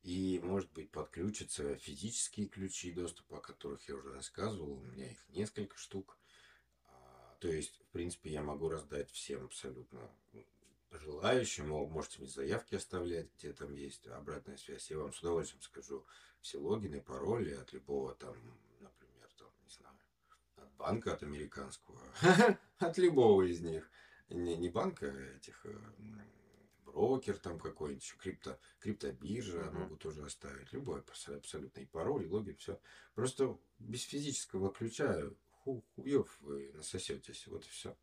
И, 0.03 0.39
может 0.43 0.71
быть, 0.71 0.91
подключатся 0.91 1.75
физические 1.77 2.45
ключи 2.45 2.91
доступа, 2.91 3.37
о 3.37 3.41
которых 3.41 3.89
я 3.89 3.95
уже 3.95 4.13
рассказывал. 4.13 4.73
У 4.73 4.83
меня 4.83 5.09
их 5.09 5.29
несколько 5.29 5.79
штук. 5.79 6.19
А, 6.85 7.37
то 7.39 7.47
есть, 7.47 7.81
в 7.89 7.91
принципе, 7.91 8.29
я 8.29 8.43
могу 8.43 8.69
раздать 8.69 9.09
всем 9.09 9.45
абсолютно 9.45 10.11
желающим. 10.99 11.69
Можете 11.69 12.19
мне 12.19 12.29
заявки 12.29 12.75
оставлять, 12.75 13.27
где 13.37 13.53
там 13.53 13.73
есть 13.75 14.07
обратная 14.07 14.57
связь. 14.57 14.89
Я 14.89 14.97
вам 14.97 15.13
с 15.13 15.19
удовольствием 15.19 15.61
скажу 15.61 16.05
все 16.41 16.57
логины, 16.57 17.01
пароли 17.01 17.53
от 17.53 17.73
любого 17.73 18.15
там, 18.15 18.35
например, 18.79 19.29
там, 19.37 19.49
не 19.63 19.69
знаю, 19.69 19.97
от 20.57 20.71
банка, 20.73 21.13
от 21.13 21.23
американского, 21.23 21.99
от 22.79 22.97
любого 22.97 23.43
из 23.43 23.61
них. 23.61 23.89
Не, 24.29 24.55
не 24.57 24.69
банка 24.69 25.07
а 25.07 25.35
этих 25.37 25.65
э, 25.65 25.77
брокер 26.85 27.37
там 27.37 27.59
какой-нибудь, 27.59 28.03
еще 28.03 28.17
крипто, 28.17 28.59
криптобиржа 28.79 29.59
uh-huh. 29.59 29.71
могу 29.71 29.95
тоже 29.95 30.25
оставить. 30.25 30.71
Любой 30.73 31.01
абсолютно 31.01 31.79
и 31.79 31.85
пароль, 31.85 32.23
и 32.23 32.27
логин, 32.27 32.55
все. 32.57 32.79
Просто 33.15 33.57
без 33.79 34.03
физического 34.03 34.71
ключа 34.71 35.29
ху, 35.63 35.83
хуев 35.95 36.37
вы 36.41 36.71
насосетесь, 36.73 37.47
вот 37.47 37.65
и 37.65 37.69
все. 37.69 37.95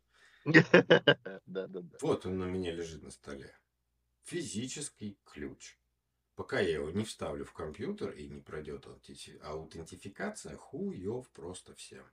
Да, 0.45 1.41
да, 1.45 1.67
да. 1.67 1.97
Вот 2.01 2.25
он 2.25 2.41
у 2.41 2.45
меня 2.45 2.71
лежит 2.71 3.03
на 3.03 3.11
столе. 3.11 3.55
Физический 4.23 5.17
ключ. 5.25 5.77
Пока 6.35 6.59
я 6.59 6.75
его 6.75 6.89
не 6.89 7.03
вставлю 7.03 7.45
в 7.45 7.53
компьютер 7.53 8.11
и 8.11 8.27
не 8.27 8.41
пройдет 8.41 8.87
аутентификация, 8.87 10.55
хуев 10.55 11.29
просто 11.29 11.75
всем. 11.75 12.05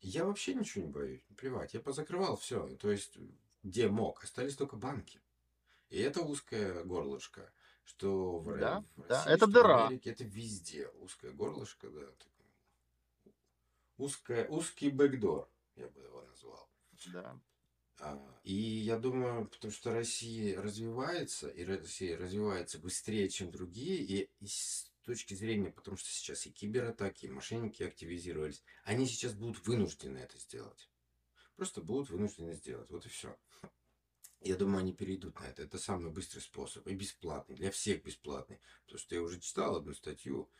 Я 0.00 0.24
вообще 0.24 0.54
ничего 0.54 0.84
не 0.84 0.90
боюсь, 0.90 1.22
плевать. 1.36 1.74
Я 1.74 1.80
позакрывал 1.80 2.36
все. 2.36 2.66
То 2.76 2.90
есть, 2.90 3.16
где 3.62 3.88
мог. 3.88 4.24
Остались 4.24 4.56
только 4.56 4.76
банки. 4.76 5.22
И 5.90 5.98
это 6.00 6.22
узкое 6.22 6.82
горлышко, 6.84 7.52
что 7.84 8.38
в, 8.38 8.58
да, 8.58 8.84
в 8.96 9.08
России, 9.08 9.24
да, 9.26 9.32
это 9.32 9.46
дыра. 9.46 9.86
Америке, 9.86 10.10
это 10.10 10.24
везде 10.24 10.88
узкое 10.88 11.32
горлышко, 11.32 11.88
да. 11.90 12.08
Узкое, 13.98 14.48
узкий 14.48 14.90
бэкдор, 14.90 15.48
я 15.76 15.88
бы 15.88 16.02
его 16.02 16.22
назвал. 16.22 16.68
Да. 17.12 17.38
И 18.44 18.54
я 18.54 18.98
думаю, 18.98 19.46
потому 19.46 19.72
что 19.72 19.92
Россия 19.92 20.60
развивается, 20.60 21.48
и 21.48 21.64
Россия 21.64 22.18
развивается 22.18 22.78
быстрее, 22.78 23.28
чем 23.28 23.52
другие, 23.52 23.98
и, 23.98 24.30
и 24.40 24.46
с 24.46 24.90
точки 25.04 25.34
зрения, 25.34 25.70
потому 25.70 25.96
что 25.96 26.08
сейчас 26.08 26.46
и 26.46 26.50
кибератаки, 26.50 27.26
и 27.26 27.30
мошенники 27.30 27.82
активизировались, 27.82 28.62
они 28.84 29.06
сейчас 29.06 29.34
будут 29.34 29.64
вынуждены 29.66 30.18
это 30.18 30.38
сделать. 30.38 30.88
Просто 31.56 31.80
будут 31.80 32.10
вынуждены 32.10 32.54
сделать. 32.54 32.90
Вот 32.90 33.06
и 33.06 33.08
все. 33.08 33.36
Я 34.40 34.56
думаю, 34.56 34.78
они 34.80 34.92
перейдут 34.92 35.38
на 35.38 35.44
это. 35.44 35.62
Это 35.62 35.78
самый 35.78 36.10
быстрый 36.10 36.40
способ. 36.40 36.86
И 36.88 36.94
бесплатный. 36.94 37.54
Для 37.54 37.70
всех 37.70 38.02
бесплатный. 38.02 38.60
Потому 38.82 38.98
что 38.98 39.14
я 39.14 39.22
уже 39.22 39.38
читал 39.38 39.76
одну 39.76 39.94
статью, 39.94 40.50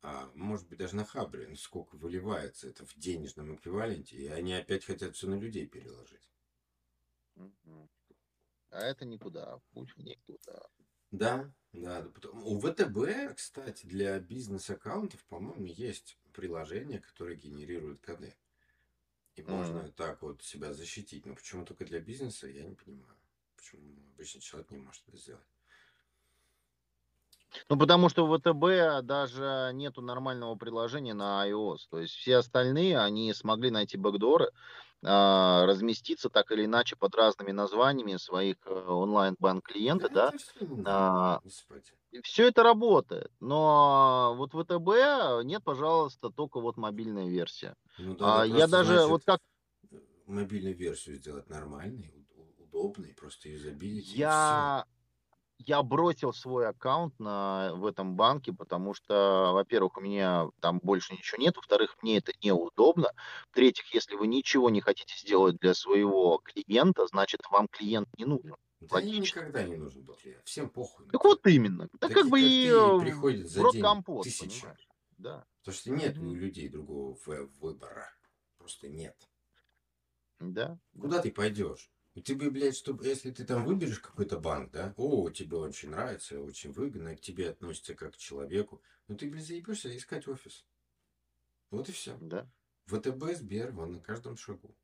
а, 0.00 0.30
может 0.34 0.66
быть, 0.68 0.78
даже 0.78 0.96
на 0.96 1.04
Хабре, 1.04 1.54
сколько 1.56 1.96
выливается 1.96 2.68
это 2.68 2.86
в 2.86 2.94
денежном 2.96 3.54
эквиваленте. 3.54 4.16
И 4.16 4.26
они 4.28 4.54
опять 4.54 4.84
хотят 4.84 5.14
все 5.14 5.26
на 5.26 5.34
людей 5.34 5.66
переложить. 5.66 6.22
А 8.70 8.80
это 8.80 9.04
никуда. 9.04 9.60
Путь 9.72 9.90
в 9.96 10.02
никуда. 10.02 10.68
Да, 11.10 11.50
да. 11.72 12.06
У 12.32 12.58
ВТБ, 12.60 13.34
кстати, 13.36 13.86
для 13.86 14.18
бизнес-аккаунтов, 14.18 15.24
по-моему, 15.24 15.64
есть 15.64 16.18
приложение, 16.32 17.00
которое 17.00 17.36
генерирует 17.36 18.00
коды. 18.00 18.34
И 19.36 19.42
можно 19.42 19.78
mm. 19.78 19.92
так 19.92 20.22
вот 20.22 20.42
себя 20.42 20.72
защитить. 20.72 21.26
Но 21.26 21.34
почему 21.34 21.64
только 21.64 21.84
для 21.84 22.00
бизнеса, 22.00 22.48
я 22.48 22.64
не 22.64 22.74
понимаю. 22.74 23.16
Почему 23.56 23.82
обычный 24.14 24.40
человек 24.40 24.70
не 24.70 24.78
может 24.78 25.02
это 25.08 25.16
сделать? 25.16 25.44
Ну, 27.68 27.78
потому 27.78 28.08
что 28.08 28.26
в 28.26 28.38
ВТБ 28.38 29.06
даже 29.06 29.70
нету 29.74 30.02
нормального 30.02 30.54
приложения 30.56 31.14
на 31.14 31.48
iOS. 31.48 31.80
То 31.90 32.00
есть 32.00 32.14
все 32.14 32.36
остальные, 32.36 32.98
они 32.98 33.32
смогли 33.32 33.70
найти 33.70 33.96
бэкдоры, 33.96 34.50
разместиться 35.02 36.28
так 36.30 36.50
или 36.52 36.64
иначе 36.64 36.96
под 36.96 37.14
разными 37.14 37.52
названиями 37.52 38.16
своих 38.16 38.56
э, 38.64 38.70
онлайн-банк 38.70 39.64
клиента, 39.64 40.08
да. 40.08 40.32
да? 40.60 41.40
А, 41.40 41.40
все 42.22 42.48
это 42.48 42.62
работает, 42.62 43.30
но 43.40 44.34
вот 44.36 44.54
в 44.54 44.62
ВТБ 44.62 45.44
нет, 45.44 45.62
пожалуйста, 45.62 46.30
только 46.30 46.60
вот 46.60 46.76
мобильная 46.76 47.28
версия. 47.28 47.74
Ну, 47.98 48.16
да, 48.16 48.42
а, 48.42 48.46
я 48.46 48.66
даже 48.66 48.94
значит, 48.94 49.10
вот 49.10 49.24
как 49.24 49.40
мобильную 50.26 50.74
версию 50.74 51.16
сделать 51.16 51.48
нормальной, 51.48 52.12
удобный, 52.58 53.14
просто 53.14 53.48
юзабилити. 53.48 54.16
Я, 54.16 54.84
я 55.58 55.82
бросил 55.82 56.32
свой 56.32 56.68
аккаунт 56.68 57.18
на, 57.18 57.72
в 57.74 57.86
этом 57.86 58.14
банке, 58.14 58.52
потому 58.52 58.94
что, 58.94 59.50
во-первых, 59.52 59.96
у 59.96 60.00
меня 60.00 60.48
там 60.60 60.80
больше 60.82 61.14
ничего 61.14 61.40
нет, 61.40 61.56
во-вторых, 61.56 61.96
мне 62.02 62.18
это 62.18 62.32
неудобно, 62.42 63.12
в-третьих, 63.50 63.92
если 63.94 64.16
вы 64.16 64.26
ничего 64.26 64.70
не 64.70 64.80
хотите 64.80 65.14
сделать 65.18 65.56
для 65.58 65.74
своего 65.74 66.40
клиента, 66.44 67.06
значит, 67.06 67.40
вам 67.50 67.68
клиент 67.68 68.08
не 68.18 68.24
нужен. 68.24 68.56
Да 68.80 69.00
никогда 69.00 69.62
не 69.62 69.76
нужен 69.76 70.04
был 70.04 70.14
клиент, 70.14 70.44
всем 70.44 70.68
похуй. 70.68 71.08
Так 71.10 71.24
вот 71.24 71.46
именно. 71.46 71.88
Да 71.98 72.08
как 72.08 72.28
бы 72.28 72.40
и 72.40 72.68
э, 72.68 73.00
приходит 73.00 73.48
за 73.48 73.70
день 73.72 73.82
компот, 73.82 74.24
тысяча. 74.24 74.76
Да. 75.18 75.46
Потому 75.60 75.76
что 75.76 75.90
нет 75.90 76.18
у 76.18 76.34
людей 76.34 76.68
другого 76.68 77.16
выбора. 77.58 78.12
Просто 78.58 78.88
нет. 78.88 79.16
Да. 80.38 80.78
Куда 81.00 81.20
ты 81.22 81.32
пойдешь? 81.32 81.90
И 82.16 82.22
ты 82.22 82.34
бы, 82.34 82.50
блядь, 82.50 82.74
чтобы, 82.74 83.04
если 83.04 83.30
ты 83.30 83.44
там 83.44 83.66
выберешь 83.66 84.00
какой-то 84.00 84.38
банк, 84.40 84.70
да, 84.70 84.94
о, 84.96 85.28
тебе 85.28 85.58
очень 85.58 85.90
нравится, 85.90 86.40
очень 86.40 86.72
выгодно, 86.72 87.14
к 87.14 87.20
тебе 87.20 87.50
относится 87.50 87.94
как 87.94 88.14
к 88.14 88.16
человеку, 88.16 88.80
ну 89.06 89.18
ты, 89.18 89.28
блядь, 89.28 89.46
заебешься 89.46 89.94
искать 89.94 90.26
офис. 90.26 90.64
Вот 91.70 91.90
и 91.90 91.92
все. 91.92 92.16
Да. 92.22 92.50
ВТБ, 92.86 93.34
Сбер, 93.34 93.72
вон 93.72 93.92
на 93.92 94.00
каждом 94.00 94.38
шагу. 94.38 94.74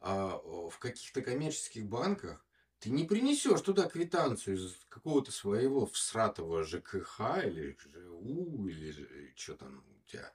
А 0.00 0.36
в 0.36 0.78
каких-то 0.78 1.22
коммерческих 1.22 1.86
банках 1.86 2.44
ты 2.80 2.90
не 2.90 3.04
принесешь 3.04 3.62
туда 3.62 3.88
квитанцию 3.88 4.56
из 4.56 4.76
какого-то 4.90 5.32
своего 5.32 5.86
всратого 5.86 6.64
ЖКХ 6.64 7.46
или 7.46 7.78
ЖУ 7.94 8.68
или 8.68 9.32
что 9.36 9.54
там 9.54 9.82
у 9.88 10.10
тебя, 10.10 10.30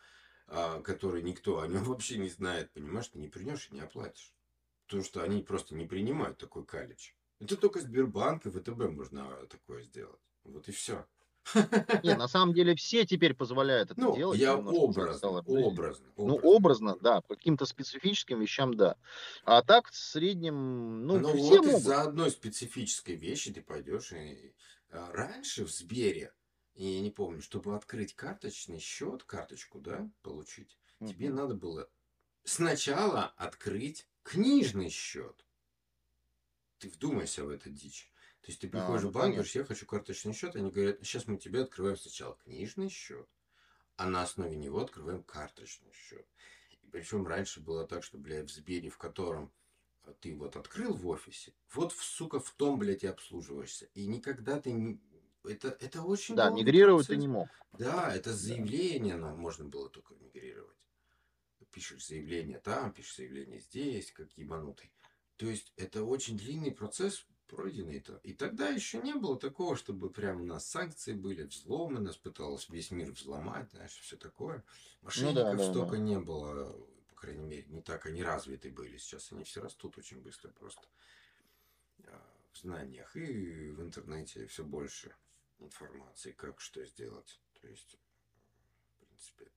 а, 0.47 0.81
который 0.81 1.21
никто 1.21 1.59
о 1.59 1.67
нем 1.67 1.83
вообще 1.83 2.17
не 2.17 2.29
знает, 2.29 2.71
понимаешь, 2.71 3.09
ты 3.09 3.19
не 3.19 3.27
принешь 3.27 3.67
и 3.69 3.75
не 3.75 3.81
оплатишь. 3.81 4.33
Потому 4.89 5.03
что 5.03 5.21
они 5.21 5.43
просто 5.43 5.75
не 5.75 5.85
принимают 5.85 6.39
такой 6.39 6.65
калич. 6.65 7.15
Это 7.39 7.55
только 7.55 7.79
Сбербанк 7.79 8.47
и 8.47 8.49
ВТБ 8.49 8.89
можно 8.89 9.29
такое 9.45 9.83
сделать. 9.83 10.19
Вот 10.43 10.67
и 10.67 10.71
все. 10.71 11.05
Не, 12.01 12.15
на 12.17 12.27
самом 12.27 12.55
деле 12.55 12.73
все 12.73 13.05
теперь 13.05 13.35
позволяют 13.35 13.91
это 13.91 14.01
ну, 14.01 14.15
делать. 14.15 14.39
Я 14.39 14.57
образно, 14.57 15.29
образно, 15.29 15.43
образно. 15.45 16.07
Ну, 16.17 16.35
образно, 16.37 16.97
да. 17.01 17.21
По 17.21 17.35
каким-то 17.35 17.67
специфическим 17.67 18.41
вещам, 18.41 18.73
да. 18.73 18.95
А 19.45 19.61
так, 19.61 19.91
в 19.91 19.95
среднем, 19.95 21.05
ну, 21.05 21.19
Но 21.19 21.33
все 21.33 21.57
вот 21.57 21.65
могут. 21.65 21.81
из-за 21.81 22.01
одной 22.01 22.31
специфической 22.31 23.15
вещи 23.15 23.53
ты 23.53 23.61
пойдешь 23.61 24.11
и... 24.11 24.55
А, 24.89 25.11
раньше 25.11 25.65
в 25.65 25.71
Сбере, 25.71 26.33
я 26.73 26.99
не 26.99 27.11
помню, 27.11 27.43
чтобы 27.43 27.75
открыть 27.75 28.15
карточный 28.15 28.79
счет, 28.79 29.23
карточку, 29.23 29.79
да, 29.79 30.09
получить, 30.23 30.79
mm-hmm. 30.99 31.07
тебе 31.09 31.29
надо 31.29 31.53
было 31.53 31.87
сначала 32.43 33.25
открыть 33.37 34.07
книжный 34.29 34.89
счет. 34.89 35.43
Ты 36.77 36.89
вдумайся 36.89 37.43
в 37.43 37.49
это 37.49 37.69
дичь. 37.71 38.11
То 38.41 38.51
есть 38.51 38.61
ты 38.61 38.67
а, 38.67 38.69
приходишь 38.69 39.05
а, 39.05 39.07
в 39.07 39.11
банк, 39.11 39.33
говоришь, 39.33 39.55
я 39.55 39.63
хочу 39.63 39.87
карточный 39.87 40.33
счет, 40.33 40.55
они 40.55 40.69
говорят, 40.69 40.99
сейчас 41.01 41.25
мы 41.25 41.37
тебе 41.37 41.63
открываем 41.63 41.97
сначала 41.97 42.37
книжный 42.43 42.89
счет, 42.89 43.27
а 43.97 44.05
на 44.05 44.21
основе 44.21 44.55
него 44.55 44.81
открываем 44.81 45.23
карточный 45.23 45.91
счет. 45.91 46.27
И 46.83 46.87
причем 46.87 47.25
раньше 47.25 47.59
было 47.59 47.87
так, 47.87 48.03
что, 48.03 48.19
блядь, 48.19 48.49
в 48.49 48.53
Сбере, 48.53 48.89
в 48.89 48.99
котором 48.99 49.51
ты 50.19 50.35
вот 50.35 50.55
открыл 50.55 50.93
в 50.93 51.07
офисе, 51.07 51.53
вот, 51.73 51.91
сука, 51.93 52.39
в 52.39 52.51
том, 52.51 52.77
блядь, 52.77 53.03
и 53.03 53.07
обслуживаешься. 53.07 53.89
И 53.95 54.05
никогда 54.05 54.61
ты 54.61 54.71
не... 54.71 55.01
Это, 55.43 55.69
это 55.79 56.03
очень... 56.03 56.35
Да, 56.35 56.51
мигрировать 56.51 57.07
процесс. 57.07 57.19
ты 57.19 57.21
не 57.21 57.27
мог. 57.27 57.49
Да, 57.73 58.15
это 58.15 58.31
заявление 58.31 59.15
да. 59.15 59.21
нам 59.21 59.39
можно 59.39 59.65
было 59.65 59.89
только 59.89 60.13
мигрировать 60.15 60.79
пишешь 61.65 62.07
заявление 62.07 62.59
там, 62.59 62.93
пишешь 62.93 63.17
заявление 63.17 63.59
здесь, 63.59 64.11
как 64.11 64.31
ебанутый. 64.37 64.91
То 65.37 65.47
есть 65.47 65.73
это 65.77 66.03
очень 66.03 66.37
длинный 66.37 66.71
процесс 66.71 67.25
пройденный-то. 67.49 68.19
И 68.23 68.33
тогда 68.33 68.69
еще 68.69 68.99
не 68.99 69.13
было 69.15 69.37
такого, 69.37 69.75
чтобы 69.75 70.09
прям 70.09 70.41
у 70.41 70.45
нас 70.45 70.67
санкции 70.67 71.13
были, 71.13 71.43
взломы, 71.43 71.99
нас 71.99 72.15
пыталось 72.15 72.69
весь 72.69 72.91
мир 72.91 73.11
взломать, 73.11 73.71
знаешь, 73.71 73.97
все 73.99 74.15
такое. 74.15 74.63
Мошенников 75.01 75.35
ну, 75.35 75.57
да, 75.57 75.57
да, 75.57 75.71
столько 75.71 75.97
да. 75.97 75.97
не 75.97 76.19
было, 76.19 76.71
по 77.09 77.15
крайней 77.15 77.45
мере, 77.45 77.65
не 77.67 77.81
так 77.81 78.05
они 78.05 78.23
развиты 78.23 78.69
были. 78.69 78.97
Сейчас 78.97 79.31
они 79.31 79.43
все 79.43 79.61
растут 79.61 79.97
очень 79.97 80.21
быстро 80.21 80.51
просто 80.51 80.87
а, 82.05 82.35
в 82.53 82.59
знаниях. 82.59 83.15
И 83.15 83.71
в 83.71 83.81
интернете 83.81 84.45
все 84.45 84.63
больше 84.63 85.15
информации, 85.59 86.31
как 86.31 86.61
что 86.61 86.85
сделать. 86.85 87.41
То 87.61 87.67
есть, 87.67 87.97
в 88.95 88.99
принципе, 88.99 89.51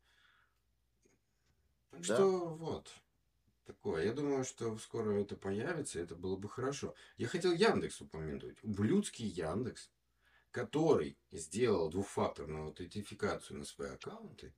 Так 1.93 2.01
да. 2.07 2.15
что 2.17 2.49
вот 2.55 2.91
такое. 3.65 4.07
Я 4.07 4.13
думаю, 4.15 4.45
что 4.45 4.77
скоро 4.79 5.13
это 5.21 5.37
появится, 5.37 6.01
это 6.01 6.17
было 6.17 6.37
бы 6.37 6.49
хорошо. 6.49 6.95
Я 7.19 7.29
хотел 7.29 7.53
Яндекс 7.53 8.01
упомянуть. 8.01 8.57
Ублюдский 8.63 9.27
Яндекс, 9.27 9.91
который 10.51 11.19
сделал 11.31 11.91
двухфакторную 11.91 12.65
аутентификацию 12.65 13.59
на 13.59 13.67
свои 13.67 13.91
аккаунты 13.91 14.55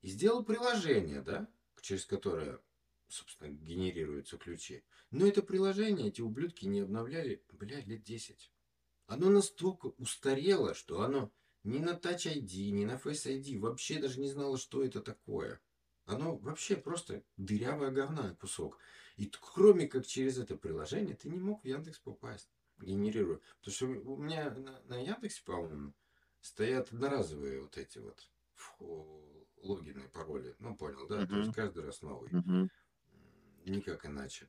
и 0.00 0.08
сделал 0.08 0.42
приложение, 0.44 1.20
да, 1.20 1.46
через 1.82 2.06
которое, 2.06 2.58
собственно, 3.06 3.50
генерируются 3.50 4.38
ключи. 4.38 4.82
Но 5.10 5.26
это 5.26 5.42
приложение 5.42 6.08
эти 6.08 6.22
ублюдки 6.22 6.64
не 6.64 6.80
обновляли, 6.80 7.44
блядь, 7.52 7.86
лет 7.86 8.02
10. 8.02 8.50
Оно 9.08 9.28
настолько 9.28 9.88
устарело, 9.98 10.72
что 10.72 11.02
оно 11.02 11.30
ни 11.64 11.80
на 11.80 11.90
Touch 11.90 12.34
ID, 12.34 12.70
ни 12.70 12.86
на 12.86 12.94
Face 12.94 13.26
ID 13.26 13.58
вообще 13.58 14.00
даже 14.00 14.20
не 14.20 14.28
знало, 14.28 14.56
что 14.56 14.82
это 14.82 15.02
такое. 15.02 15.60
Оно 16.08 16.36
вообще 16.38 16.74
просто 16.74 17.22
дырявая 17.36 17.90
говна 17.90 18.34
кусок. 18.40 18.78
И 19.16 19.30
кроме 19.40 19.86
как 19.86 20.06
через 20.06 20.38
это 20.38 20.56
приложение 20.56 21.14
ты 21.14 21.28
не 21.28 21.38
мог 21.38 21.62
в 21.62 21.66
Яндекс 21.66 21.98
попасть, 21.98 22.48
генерируя. 22.80 23.40
Потому 23.58 23.74
что 23.74 23.86
у 23.86 24.16
меня 24.16 24.50
на, 24.50 24.80
на 24.84 25.02
Яндексе, 25.02 25.42
по-моему, 25.44 25.92
стоят 26.40 26.90
одноразовые 26.92 27.60
вот 27.60 27.76
эти 27.76 27.98
вот 27.98 28.30
логины, 29.58 30.08
пароли. 30.08 30.56
Ну, 30.60 30.74
понял, 30.74 31.06
да? 31.08 31.22
Uh-huh. 31.22 31.26
То 31.26 31.38
есть 31.40 31.52
каждый 31.52 31.84
раз 31.84 32.00
новый. 32.00 32.30
Uh-huh. 32.30 32.70
Никак 33.66 34.06
иначе. 34.06 34.48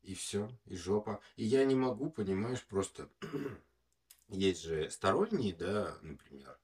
И 0.00 0.14
все, 0.14 0.48
и 0.64 0.74
жопа. 0.74 1.20
И 1.36 1.44
я 1.44 1.66
не 1.66 1.74
могу, 1.74 2.10
понимаешь, 2.10 2.64
просто 2.64 3.10
есть 4.28 4.62
же 4.62 4.88
сторонние, 4.88 5.54
да, 5.54 5.98
например, 6.00 6.58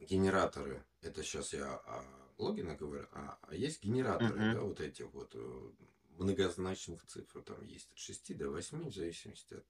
генераторы. 0.00 0.84
Это 1.00 1.22
сейчас 1.22 1.52
я 1.52 1.76
о 1.76 2.04
логина 2.40 2.74
говорю, 2.74 3.06
а, 3.12 3.38
а 3.42 3.54
есть 3.54 3.82
генераторы, 3.82 4.34
uh-huh. 4.34 4.54
да, 4.54 4.60
вот 4.62 4.80
этих 4.80 5.12
вот 5.12 5.32
э, 5.34 5.70
многозначных 6.18 7.04
цифр. 7.06 7.42
Там 7.42 7.64
есть 7.64 7.90
от 7.92 7.98
6 7.98 8.36
до 8.36 8.50
8, 8.50 8.88
в 8.88 8.94
зависимости 8.94 9.54
от. 9.54 9.66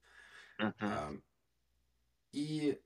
Uh-huh. 0.59 0.73
А, 0.79 1.13
и, 2.31 2.81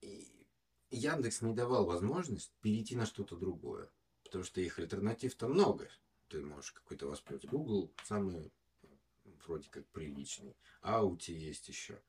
и 0.00 0.46
Яндекс 0.90 1.42
не 1.42 1.54
давал 1.54 1.86
возможность 1.86 2.52
перейти 2.60 2.96
на 2.96 3.06
что-то 3.06 3.36
другое. 3.36 3.90
Потому 4.24 4.44
что 4.44 4.60
их 4.60 4.78
альтернатив-то 4.78 5.48
много. 5.48 5.88
Ты 6.28 6.42
можешь 6.42 6.72
какой-то 6.72 7.06
воспользоваться. 7.06 7.48
Google 7.48 7.92
самый 8.04 8.52
вроде 9.46 9.68
как 9.70 9.86
приличный. 9.88 10.56
Аути 10.82 11.32
есть 11.32 11.68
еще. 11.68 12.00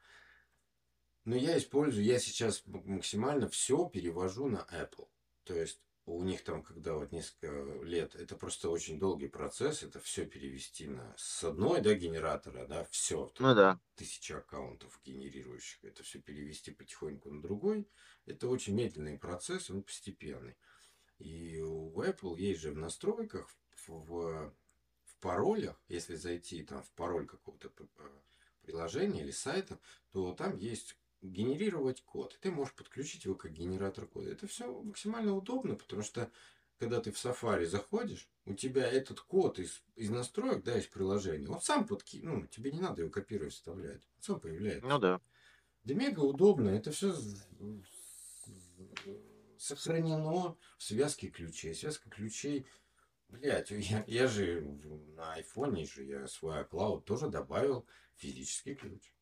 Но 1.26 1.36
я 1.36 1.58
использую, 1.58 2.06
я 2.06 2.20
сейчас 2.20 2.64
максимально 2.66 3.48
все 3.50 3.88
перевожу 3.88 4.48
на 4.48 4.68
Apple. 4.72 5.08
То 5.44 5.56
есть 5.56 5.80
у 6.10 6.24
них 6.24 6.44
там, 6.44 6.64
когда 6.64 6.96
вот 6.96 7.12
несколько 7.12 7.84
лет, 7.84 8.16
это 8.16 8.36
просто 8.36 8.70
очень 8.70 9.00
долгий 9.00 9.28
процесс, 9.28 9.84
это 9.84 10.00
все 10.00 10.26
перевести 10.26 10.88
на 10.88 11.14
с 11.18 11.44
одной, 11.44 11.82
да, 11.82 11.94
генератора, 11.94 12.66
да, 12.66 12.86
все. 12.90 13.32
Ну 13.38 13.56
да. 13.56 13.80
Тысяча 13.96 14.40
аккаунтов 14.40 15.00
генерирующих, 15.04 15.84
это 15.84 16.04
все 16.04 16.20
перевести 16.20 16.72
потихоньку 16.72 17.30
на 17.30 17.42
другой. 17.42 17.88
Это 18.26 18.48
очень 18.48 18.76
медленный 18.76 19.20
процесс, 19.20 19.70
он 19.70 19.84
постепенный. 19.84 20.58
И 21.20 21.60
у 21.62 22.02
Apple 22.02 22.40
есть 22.40 22.62
же 22.62 22.72
в 22.72 22.78
настройках, 22.78 23.48
в, 23.72 23.90
в, 23.90 24.54
в 25.04 25.18
паролях, 25.20 25.80
если 25.88 26.16
зайти 26.16 26.64
там 26.64 26.82
в 26.82 26.92
пароль 26.94 27.28
какого-то 27.28 27.72
приложения 28.64 29.22
или 29.22 29.32
сайта, 29.32 29.80
то 30.12 30.34
там 30.34 30.58
есть 30.58 30.98
генерировать 31.22 32.02
код. 32.02 32.38
Ты 32.42 32.52
можешь 32.52 32.74
подключить 32.74 33.26
его 33.26 33.36
как 33.36 33.52
генератор 33.52 34.06
кода. 34.08 34.32
Это 34.32 34.48
все 34.48 34.82
максимально 34.82 35.36
удобно, 35.36 35.76
потому 35.76 36.02
что 36.02 36.32
когда 36.78 37.02
ты 37.02 37.12
в 37.12 37.16
Safari 37.16 37.66
заходишь, 37.66 38.30
у 38.46 38.54
тебя 38.54 38.88
этот 38.88 39.20
код 39.20 39.60
из, 39.60 39.84
из 39.96 40.10
настроек, 40.10 40.64
да, 40.64 40.78
из 40.78 40.88
приложения, 40.88 41.50
он 41.50 41.62
сам 41.62 41.86
подки... 41.86 42.22
ну, 42.24 42.48
тебе 42.48 42.72
не 42.72 42.80
надо 42.80 43.02
его 43.02 43.12
копировать, 43.12 43.54
вставлять. 43.54 44.08
Он 44.18 44.22
сам 44.22 44.40
появляется. 44.40 44.88
Ну 44.88 45.00
да. 45.00 45.22
Да 45.84 45.94
мега 45.94 46.22
удобно. 46.22 46.70
Это 46.70 46.92
все 46.92 47.14
сохранено 49.58 50.56
в 50.78 50.84
связке 50.84 51.28
ключей. 51.28 51.76
Связка 51.76 52.10
ключей 52.10 52.66
Блять, 53.30 53.70
я, 53.70 54.04
я 54.08 54.28
же 54.28 54.62
на 55.16 55.34
айфоне 55.34 55.86
же 55.86 56.04
я 56.04 56.28
свой 56.28 56.64
iCloud 56.64 57.04
тоже 57.04 57.30
добавил 57.30 57.86
физический 58.16 58.74
ключ 58.74 59.14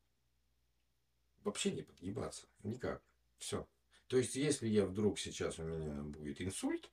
вообще 1.44 1.72
не 1.72 1.82
подгибаться. 1.82 2.46
Никак. 2.62 3.02
Все. 3.38 3.66
То 4.06 4.16
есть, 4.16 4.36
если 4.36 4.68
я 4.68 4.86
вдруг 4.86 5.18
сейчас 5.18 5.58
у 5.58 5.64
меня 5.64 6.02
будет 6.02 6.40
инсульт, 6.40 6.90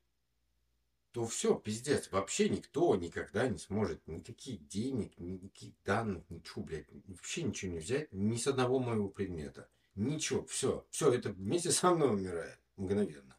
то 1.11 1.26
все, 1.26 1.55
пиздец, 1.55 2.11
вообще 2.11 2.49
никто 2.49 2.93
никогда 2.97 3.47
не 3.47 3.57
сможет 3.57 4.05
никаких 4.05 4.67
денег, 4.67 5.17
никаких 5.17 5.73
данных, 5.85 6.30
ничего, 6.30 6.61
блядь, 6.61 6.88
вообще 7.07 7.43
ничего 7.43 7.72
не 7.72 7.80
взять 7.80 8.11
ни 8.11 8.35
с 8.35 8.47
одного 8.47 8.80
моего 8.80 9.07
предмета. 9.07 9.69
Ничего, 9.95 10.45
все, 10.45 10.85
все, 10.89 11.13
это 11.13 11.30
вместе 11.30 11.72
со 11.72 11.91
мной 11.95 12.09
умирает 12.09 12.59
мгновенно. 12.76 13.38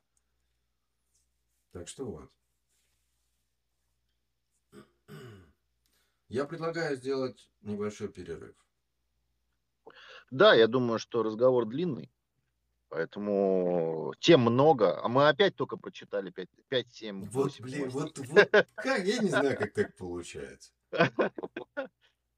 Так 1.73 1.87
что 1.87 2.07
вот. 2.07 2.31
Я 6.31 6.47
предлагаю 6.47 6.97
сделать 6.97 7.51
небольшой 7.61 8.09
перерыв. 8.09 8.57
Да, 10.31 10.55
я 10.55 10.67
думаю, 10.67 10.99
что 10.99 11.23
разговор 11.23 11.67
длинный, 11.67 12.11
поэтому 12.89 14.15
тем 14.21 14.41
много. 14.41 15.01
А 15.03 15.09
мы 15.09 15.29
опять 15.29 15.57
только 15.57 15.77
прочитали 15.77 16.33
5-7. 16.71 17.29
Вот, 17.31 17.61
блин, 17.61 17.89
вот, 17.91 18.19
вот 18.19 18.51
как, 18.75 19.05
я 19.05 19.19
не 19.19 19.29
знаю, 19.29 19.57
как 19.57 19.73
так 19.73 19.97
получается. 19.97 20.73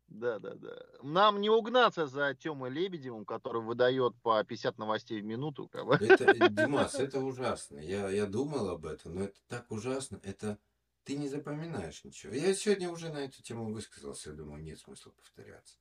Да, 0.08 0.38
да, 0.38 0.54
да. 0.54 0.74
Нам 1.02 1.40
не 1.40 1.50
угнаться 1.50 2.06
за 2.06 2.34
Тёмой 2.34 2.70
Лебедевым, 2.70 3.24
который 3.26 3.60
выдает 3.62 4.14
по 4.22 4.42
50 4.42 4.78
новостей 4.78 5.20
в 5.20 5.24
минуту. 5.24 5.70
Это, 5.72 6.24
э, 6.24 6.48
Димас, 6.48 6.94
это 6.98 7.20
ужасно. 7.20 7.78
Я, 7.78 8.08
я 8.08 8.26
думал 8.26 8.70
об 8.70 8.86
этом, 8.86 9.16
но 9.16 9.24
это 9.24 9.36
так 9.48 9.70
ужасно. 9.70 10.18
Это 10.22 10.58
ты 11.04 11.16
не 11.16 11.28
запоминаешь 11.28 12.04
ничего. 12.04 12.34
Я 12.34 12.54
сегодня 12.54 12.90
уже 12.90 13.10
на 13.10 13.18
эту 13.18 13.42
тему 13.42 13.70
высказался, 13.72 14.30
я 14.30 14.36
думаю, 14.36 14.62
нет 14.62 14.78
смысла 14.78 15.10
повторяться. 15.10 15.76